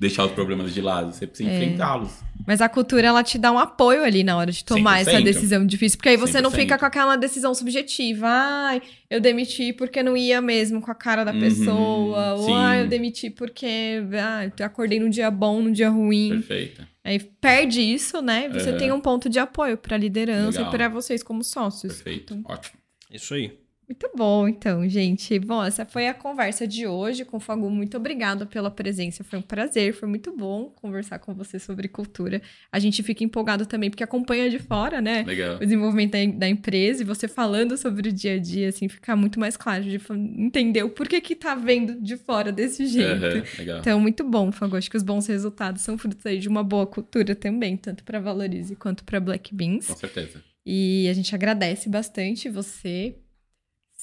deixar 0.00 0.24
os 0.24 0.32
problemas 0.32 0.72
de 0.74 0.80
lado, 0.80 1.12
você 1.12 1.26
precisa 1.26 1.48
É. 1.50 1.54
enfrentá-los. 1.54 2.10
Mas 2.46 2.62
a 2.62 2.68
cultura, 2.70 3.06
ela 3.06 3.22
te 3.22 3.36
dá 3.36 3.52
um 3.52 3.58
apoio 3.58 4.02
ali 4.02 4.24
na 4.24 4.34
hora 4.36 4.50
de 4.50 4.64
tomar 4.64 5.00
essa 5.00 5.10
100%. 5.12 5.22
decisão 5.24 5.66
difícil. 5.66 5.98
Porque 5.98 6.08
aí 6.08 6.16
você 6.16 6.40
não 6.40 6.50
100%. 6.50 6.54
fica 6.62 6.78
com 6.78 6.86
aquela 6.86 7.14
decisão 7.16 7.54
subjetiva. 7.54 8.26
Ai, 8.26 8.80
eu 9.10 9.20
demiti 9.20 9.74
porque 9.74 10.02
não 10.02 10.16
ia 10.16 10.40
mesmo 10.40 10.80
com 10.80 10.90
a 10.90 10.94
cara 10.94 11.22
da 11.22 11.32
Uhum, 11.32 11.38
pessoa. 11.40 12.34
Ou, 12.34 12.54
ai, 12.54 12.82
eu 12.82 12.88
demiti 12.88 13.28
porque 13.28 14.02
ah, 14.20 14.50
eu 14.58 14.66
acordei 14.66 14.98
num 14.98 15.10
dia 15.10 15.30
bom, 15.30 15.60
num 15.60 15.70
dia 15.70 15.90
ruim. 15.90 16.30
Perfeito. 16.30 16.86
Aí 17.04 17.18
perde 17.18 17.82
isso, 17.82 18.22
né? 18.22 18.48
Você 18.48 18.70
Uhum. 18.70 18.78
tem 18.78 18.92
um 18.92 19.00
ponto 19.00 19.28
de 19.28 19.38
apoio 19.38 19.76
pra 19.76 19.96
liderança 19.98 20.58
Legal. 20.58 20.72
e 20.74 20.76
pra 20.76 20.88
vocês 20.88 21.22
como 21.22 21.44
sócios. 21.44 21.92
Perfeito. 21.94 22.34
Então, 22.34 22.52
Ótimo. 22.54 22.78
Isso 23.12 23.34
aí. 23.34 23.52
Muito 23.90 24.08
bom, 24.14 24.46
então, 24.46 24.88
gente. 24.88 25.36
Bom, 25.40 25.64
essa 25.64 25.84
foi 25.84 26.06
a 26.06 26.14
conversa 26.14 26.64
de 26.64 26.86
hoje 26.86 27.24
com 27.24 27.38
o 27.38 27.40
Fagu. 27.40 27.68
Muito 27.68 27.96
obrigada 27.96 28.46
pela 28.46 28.70
presença. 28.70 29.24
Foi 29.24 29.40
um 29.40 29.42
prazer, 29.42 29.92
foi 29.92 30.08
muito 30.08 30.30
bom 30.30 30.66
conversar 30.76 31.18
com 31.18 31.34
você 31.34 31.58
sobre 31.58 31.88
cultura. 31.88 32.40
A 32.70 32.78
gente 32.78 33.02
fica 33.02 33.24
empolgado 33.24 33.66
também 33.66 33.90
porque 33.90 34.04
acompanha 34.04 34.48
de 34.48 34.60
fora, 34.60 35.00
né? 35.00 35.24
Legal. 35.24 35.56
O 35.56 35.58
desenvolvimento 35.58 36.12
da, 36.12 36.24
da 36.38 36.48
empresa 36.48 37.02
e 37.02 37.04
você 37.04 37.26
falando 37.26 37.76
sobre 37.76 38.10
o 38.10 38.12
dia 38.12 38.34
a 38.34 38.38
dia, 38.38 38.68
assim, 38.68 38.88
fica 38.88 39.16
muito 39.16 39.40
mais 39.40 39.56
claro 39.56 39.82
de 39.82 40.00
entender 40.38 40.84
o 40.84 40.90
porquê 40.90 41.20
que 41.20 41.34
tá 41.34 41.56
vendo 41.56 42.00
de 42.00 42.16
fora 42.16 42.52
desse 42.52 42.86
jeito. 42.86 43.24
Aham, 43.24 43.42
Legal. 43.58 43.80
Então, 43.80 44.00
muito 44.00 44.22
bom, 44.22 44.52
Fago. 44.52 44.76
Acho 44.76 44.88
que 44.88 44.96
os 44.96 45.02
bons 45.02 45.26
resultados 45.26 45.82
são 45.82 45.98
frutos 45.98 46.24
aí 46.24 46.38
de 46.38 46.48
uma 46.48 46.62
boa 46.62 46.86
cultura 46.86 47.34
também, 47.34 47.76
tanto 47.76 48.04
para 48.04 48.20
Valorize 48.20 48.76
quanto 48.76 49.02
para 49.02 49.18
Black 49.18 49.52
Beans. 49.52 49.88
Com 49.88 49.96
certeza. 49.96 50.44
E 50.64 51.08
a 51.08 51.12
gente 51.12 51.34
agradece 51.34 51.88
bastante 51.88 52.48
você. 52.48 53.16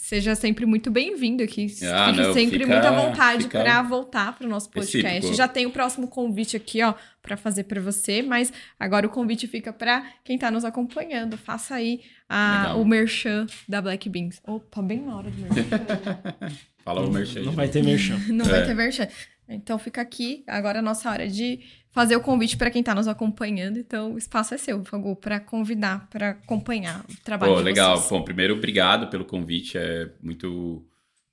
Seja 0.07 0.35
sempre 0.35 0.65
muito 0.65 0.89
bem-vindo 0.89 1.43
aqui. 1.43 1.65
Ah, 1.83 2.07
Fique 2.13 2.21
não, 2.21 2.33
sempre 2.33 2.59
fica- 2.59 2.71
muita 2.71 2.91
vontade 2.93 3.43
fica 3.43 3.59
para 3.59 3.81
voltar 3.81 4.37
para 4.37 4.47
o 4.47 4.49
nosso 4.49 4.69
podcast. 4.69 5.05
recíproco. 5.05 5.35
Já 5.35 5.49
tem 5.49 5.65
o 5.65 5.69
próximo 5.69 6.07
convite 6.07 6.55
aqui, 6.55 6.81
ó, 6.81 6.93
para 7.21 7.35
fazer 7.35 7.65
para 7.65 7.81
você, 7.81 8.21
mas 8.21 8.53
agora 8.79 9.05
o 9.05 9.09
convite 9.09 9.47
fica 9.47 9.73
para 9.73 10.05
quem 10.23 10.35
está 10.35 10.49
nos 10.49 10.63
acompanhando. 10.63 11.37
Faça 11.37 11.75
aí 11.75 11.99
a- 12.29 12.73
o 12.77 12.85
merchan 12.85 13.47
da 13.67 13.81
Black 13.81 14.07
Beans. 14.07 14.39
Opa, 14.47 14.81
bem 14.81 15.01
na 15.01 15.17
hora 15.17 15.29
do 15.29 15.41
merchan. 15.41 15.65
Fala 16.85 17.01
o 17.05 17.11
merchan. 17.11 17.41
Não 17.41 17.49
de 17.49 17.55
vai 17.57 17.67
ter 17.67 17.83
merchan. 17.83 18.17
Não 18.29 18.45
vai 18.45 18.61
É. 18.61 18.65
ter 18.65 18.73
merchan. 18.73 19.07
Então 19.49 19.79
fica 19.79 20.01
aqui 20.01 20.43
agora 20.45 20.79
a 20.79 20.81
nossa 20.81 21.09
hora 21.09 21.27
de 21.27 21.59
fazer 21.91 22.15
o 22.15 22.21
convite 22.21 22.57
para 22.57 22.69
quem 22.69 22.81
está 22.81 22.93
nos 22.93 23.07
acompanhando. 23.07 23.77
Então 23.77 24.13
o 24.13 24.17
espaço 24.17 24.53
é 24.53 24.57
seu, 24.57 24.83
Fagu, 24.83 25.15
para 25.15 25.39
convidar, 25.39 26.07
para 26.09 26.31
acompanhar 26.31 27.05
o 27.09 27.23
trabalho 27.23 27.53
Pô, 27.53 27.59
legal. 27.59 27.97
vocês. 27.97 28.09
Bom, 28.09 28.23
primeiro, 28.23 28.55
obrigado 28.55 29.09
pelo 29.09 29.25
convite. 29.25 29.77
É 29.77 30.11
muito, 30.21 30.85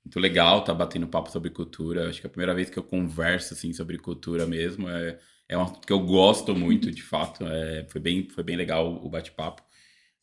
muito 0.03 0.19
legal 0.19 0.59
estar 0.59 0.73
batendo 0.73 1.07
papo 1.07 1.31
sobre 1.31 1.49
cultura. 1.49 2.09
Acho 2.09 2.21
que 2.21 2.27
é 2.27 2.29
a 2.29 2.31
primeira 2.31 2.55
vez 2.55 2.69
que 2.69 2.79
eu 2.79 2.83
converso 2.83 3.53
assim 3.53 3.73
sobre 3.73 3.97
cultura 3.97 4.45
mesmo. 4.45 4.89
É, 4.89 5.19
é 5.47 5.57
uma 5.57 5.71
que 5.79 5.93
eu 5.93 5.99
gosto 5.99 6.55
muito, 6.55 6.89
de 6.91 7.03
fato. 7.03 7.45
É, 7.45 7.85
foi, 7.89 8.01
bem, 8.01 8.27
foi 8.29 8.43
bem 8.43 8.55
legal 8.55 8.91
o 9.05 9.09
bate-papo. 9.09 9.61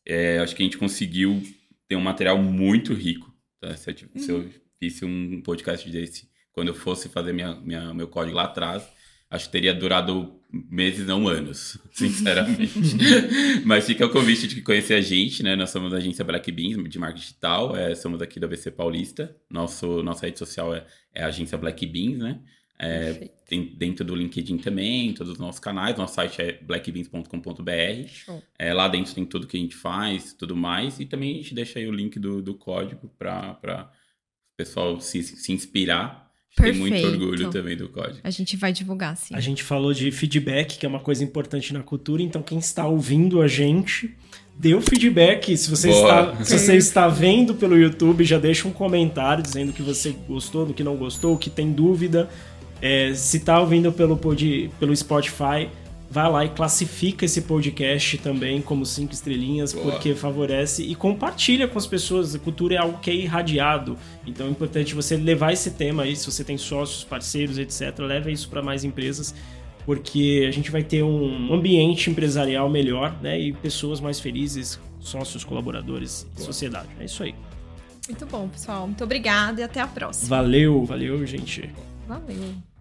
É, 0.05 0.39
acho 0.39 0.55
que 0.55 0.63
a 0.63 0.65
gente 0.65 0.77
conseguiu 0.77 1.41
ter 1.87 1.95
um 1.95 2.01
material 2.01 2.37
muito 2.37 2.93
rico. 2.93 3.33
tá? 3.61 3.75
Se, 3.77 3.91
eu, 3.91 3.95
se 4.21 4.29
eu 4.31 4.49
fizesse 4.79 5.05
um 5.05 5.41
podcast 5.41 5.89
desse 5.89 6.32
quando 6.53 6.69
eu 6.69 6.73
fosse 6.73 7.09
fazer 7.09 7.33
minha, 7.33 7.55
minha, 7.55 7.93
meu 7.93 8.07
código 8.07 8.37
lá 8.37 8.43
atrás, 8.43 8.87
acho 9.29 9.45
que 9.45 9.51
teria 9.51 9.73
durado 9.73 10.39
meses, 10.51 11.05
não 11.07 11.27
anos, 11.27 11.79
sinceramente. 11.91 12.71
Mas 13.65 13.85
fica 13.85 14.05
o 14.05 14.09
convite 14.09 14.47
de 14.47 14.61
conhecer 14.61 14.93
a 14.93 15.01
gente, 15.01 15.41
né? 15.43 15.55
Nós 15.55 15.71
somos 15.71 15.93
a 15.93 15.97
agência 15.97 16.23
Black 16.23 16.51
Beans 16.51 16.89
de 16.89 16.99
marketing 16.99 17.25
digital, 17.25 17.75
é, 17.75 17.95
somos 17.95 18.21
aqui 18.21 18.39
da 18.39 18.45
ABC 18.45 18.71
Paulista. 18.71 19.35
Nosso, 19.49 20.03
nossa 20.03 20.25
rede 20.25 20.39
social 20.39 20.73
é, 20.73 20.85
é 21.13 21.23
a 21.23 21.27
agência 21.27 21.57
Black 21.57 21.85
Beans, 21.85 22.19
né? 22.19 22.39
É, 22.79 23.29
tem 23.47 23.63
dentro 23.63 24.03
do 24.03 24.15
LinkedIn 24.15 24.57
também, 24.57 25.13
todos 25.13 25.33
os 25.33 25.39
nossos 25.39 25.59
canais. 25.59 25.97
Nosso 25.97 26.15
site 26.15 26.41
é 26.41 26.59
blackbeans.com.br. 26.61 28.41
É, 28.59 28.73
lá 28.73 28.87
dentro 28.87 29.13
tem 29.13 29.25
tudo 29.25 29.47
que 29.47 29.55
a 29.55 29.59
gente 29.59 29.75
faz, 29.75 30.33
tudo 30.33 30.55
mais. 30.55 30.99
E 30.99 31.05
também 31.05 31.31
a 31.31 31.37
gente 31.37 31.53
deixa 31.53 31.79
aí 31.79 31.87
o 31.87 31.91
link 31.91 32.19
do, 32.19 32.41
do 32.41 32.53
código 32.53 33.09
para 33.17 33.89
o 34.53 34.57
pessoal 34.57 34.99
se, 34.99 35.23
se 35.23 35.53
inspirar. 35.53 36.22
Tem 36.55 36.71
muito 36.73 36.93
Perfeito. 36.93 37.21
orgulho 37.21 37.49
também 37.49 37.75
do 37.75 37.89
código. 37.89 38.19
A 38.23 38.29
gente 38.29 38.55
vai 38.55 38.71
divulgar, 38.71 39.17
sim. 39.17 39.35
A 39.35 39.39
gente 39.39 39.63
falou 39.63 39.91
de 39.93 40.11
feedback, 40.11 40.77
que 40.77 40.85
é 40.85 40.89
uma 40.89 40.99
coisa 40.99 41.23
importante 41.23 41.73
na 41.73 41.81
cultura, 41.81 42.21
então 42.21 42.43
quem 42.43 42.59
está 42.59 42.85
ouvindo 42.85 43.41
a 43.41 43.47
gente, 43.47 44.15
dê 44.55 44.75
o 44.75 44.81
feedback. 44.81 45.55
Se 45.57 45.69
você, 45.69 45.89
Boa. 45.89 46.31
está, 46.31 46.43
se 46.43 46.59
você 46.59 46.75
está 46.75 47.07
vendo 47.07 47.55
pelo 47.55 47.77
YouTube, 47.77 48.23
já 48.23 48.37
deixa 48.37 48.67
um 48.67 48.71
comentário 48.71 49.41
dizendo 49.41 49.73
que 49.73 49.81
você 49.81 50.15
gostou, 50.27 50.65
do 50.65 50.73
que 50.73 50.83
não 50.83 50.95
gostou, 50.95 51.37
que 51.37 51.49
tem 51.49 51.71
dúvida. 51.71 52.29
É, 52.81 53.13
se 53.15 53.37
está 53.37 53.59
ouvindo 53.59 53.91
pelo, 53.91 54.15
pod, 54.17 54.69
pelo 54.79 54.95
Spotify, 54.95 55.69
vai 56.13 56.29
lá 56.29 56.45
e 56.45 56.49
classifica 56.49 57.25
esse 57.25 57.41
podcast 57.41 58.19
também 58.19 58.61
como 58.61 58.85
cinco 58.85 59.13
estrelinhas, 59.13 59.73
Boa. 59.73 59.91
porque 59.91 60.13
favorece 60.13 60.83
e 60.83 60.93
compartilha 60.93 61.67
com 61.67 61.79
as 61.79 61.87
pessoas. 61.87 62.35
A 62.35 62.39
cultura 62.39 62.75
é 62.75 62.77
algo 62.77 62.99
que 62.99 63.09
é 63.09 63.15
irradiado, 63.15 63.97
então 64.25 64.45
é 64.45 64.49
importante 64.51 64.93
você 64.93 65.17
levar 65.17 65.53
esse 65.53 65.71
tema 65.71 66.03
aí, 66.03 66.15
se 66.15 66.27
você 66.27 66.43
tem 66.43 66.55
sócios, 66.55 67.03
parceiros, 67.03 67.57
etc., 67.57 67.97
leva 67.97 68.29
isso 68.29 68.47
para 68.47 68.61
mais 68.61 68.83
empresas, 68.83 69.33
porque 69.87 70.45
a 70.47 70.51
gente 70.51 70.69
vai 70.69 70.83
ter 70.83 71.01
um 71.01 71.51
ambiente 71.51 72.11
empresarial 72.11 72.69
melhor, 72.69 73.19
né, 73.19 73.39
e 73.39 73.51
pessoas 73.51 73.99
mais 73.99 74.19
felizes, 74.19 74.79
sócios, 74.99 75.43
colaboradores 75.43 76.27
e 76.33 76.35
Boa. 76.35 76.45
sociedade. 76.45 76.89
É 76.99 77.05
isso 77.05 77.23
aí. 77.23 77.33
Muito 78.07 78.25
bom, 78.27 78.47
pessoal. 78.49 78.85
Muito 78.85 79.03
obrigada 79.03 79.61
e 79.61 79.63
até 79.63 79.81
a 79.81 79.87
próxima. 79.87 80.29
Valeu, 80.29 80.85
valeu, 80.85 81.25
gente. 81.25 81.71
Valeu. 82.07 82.72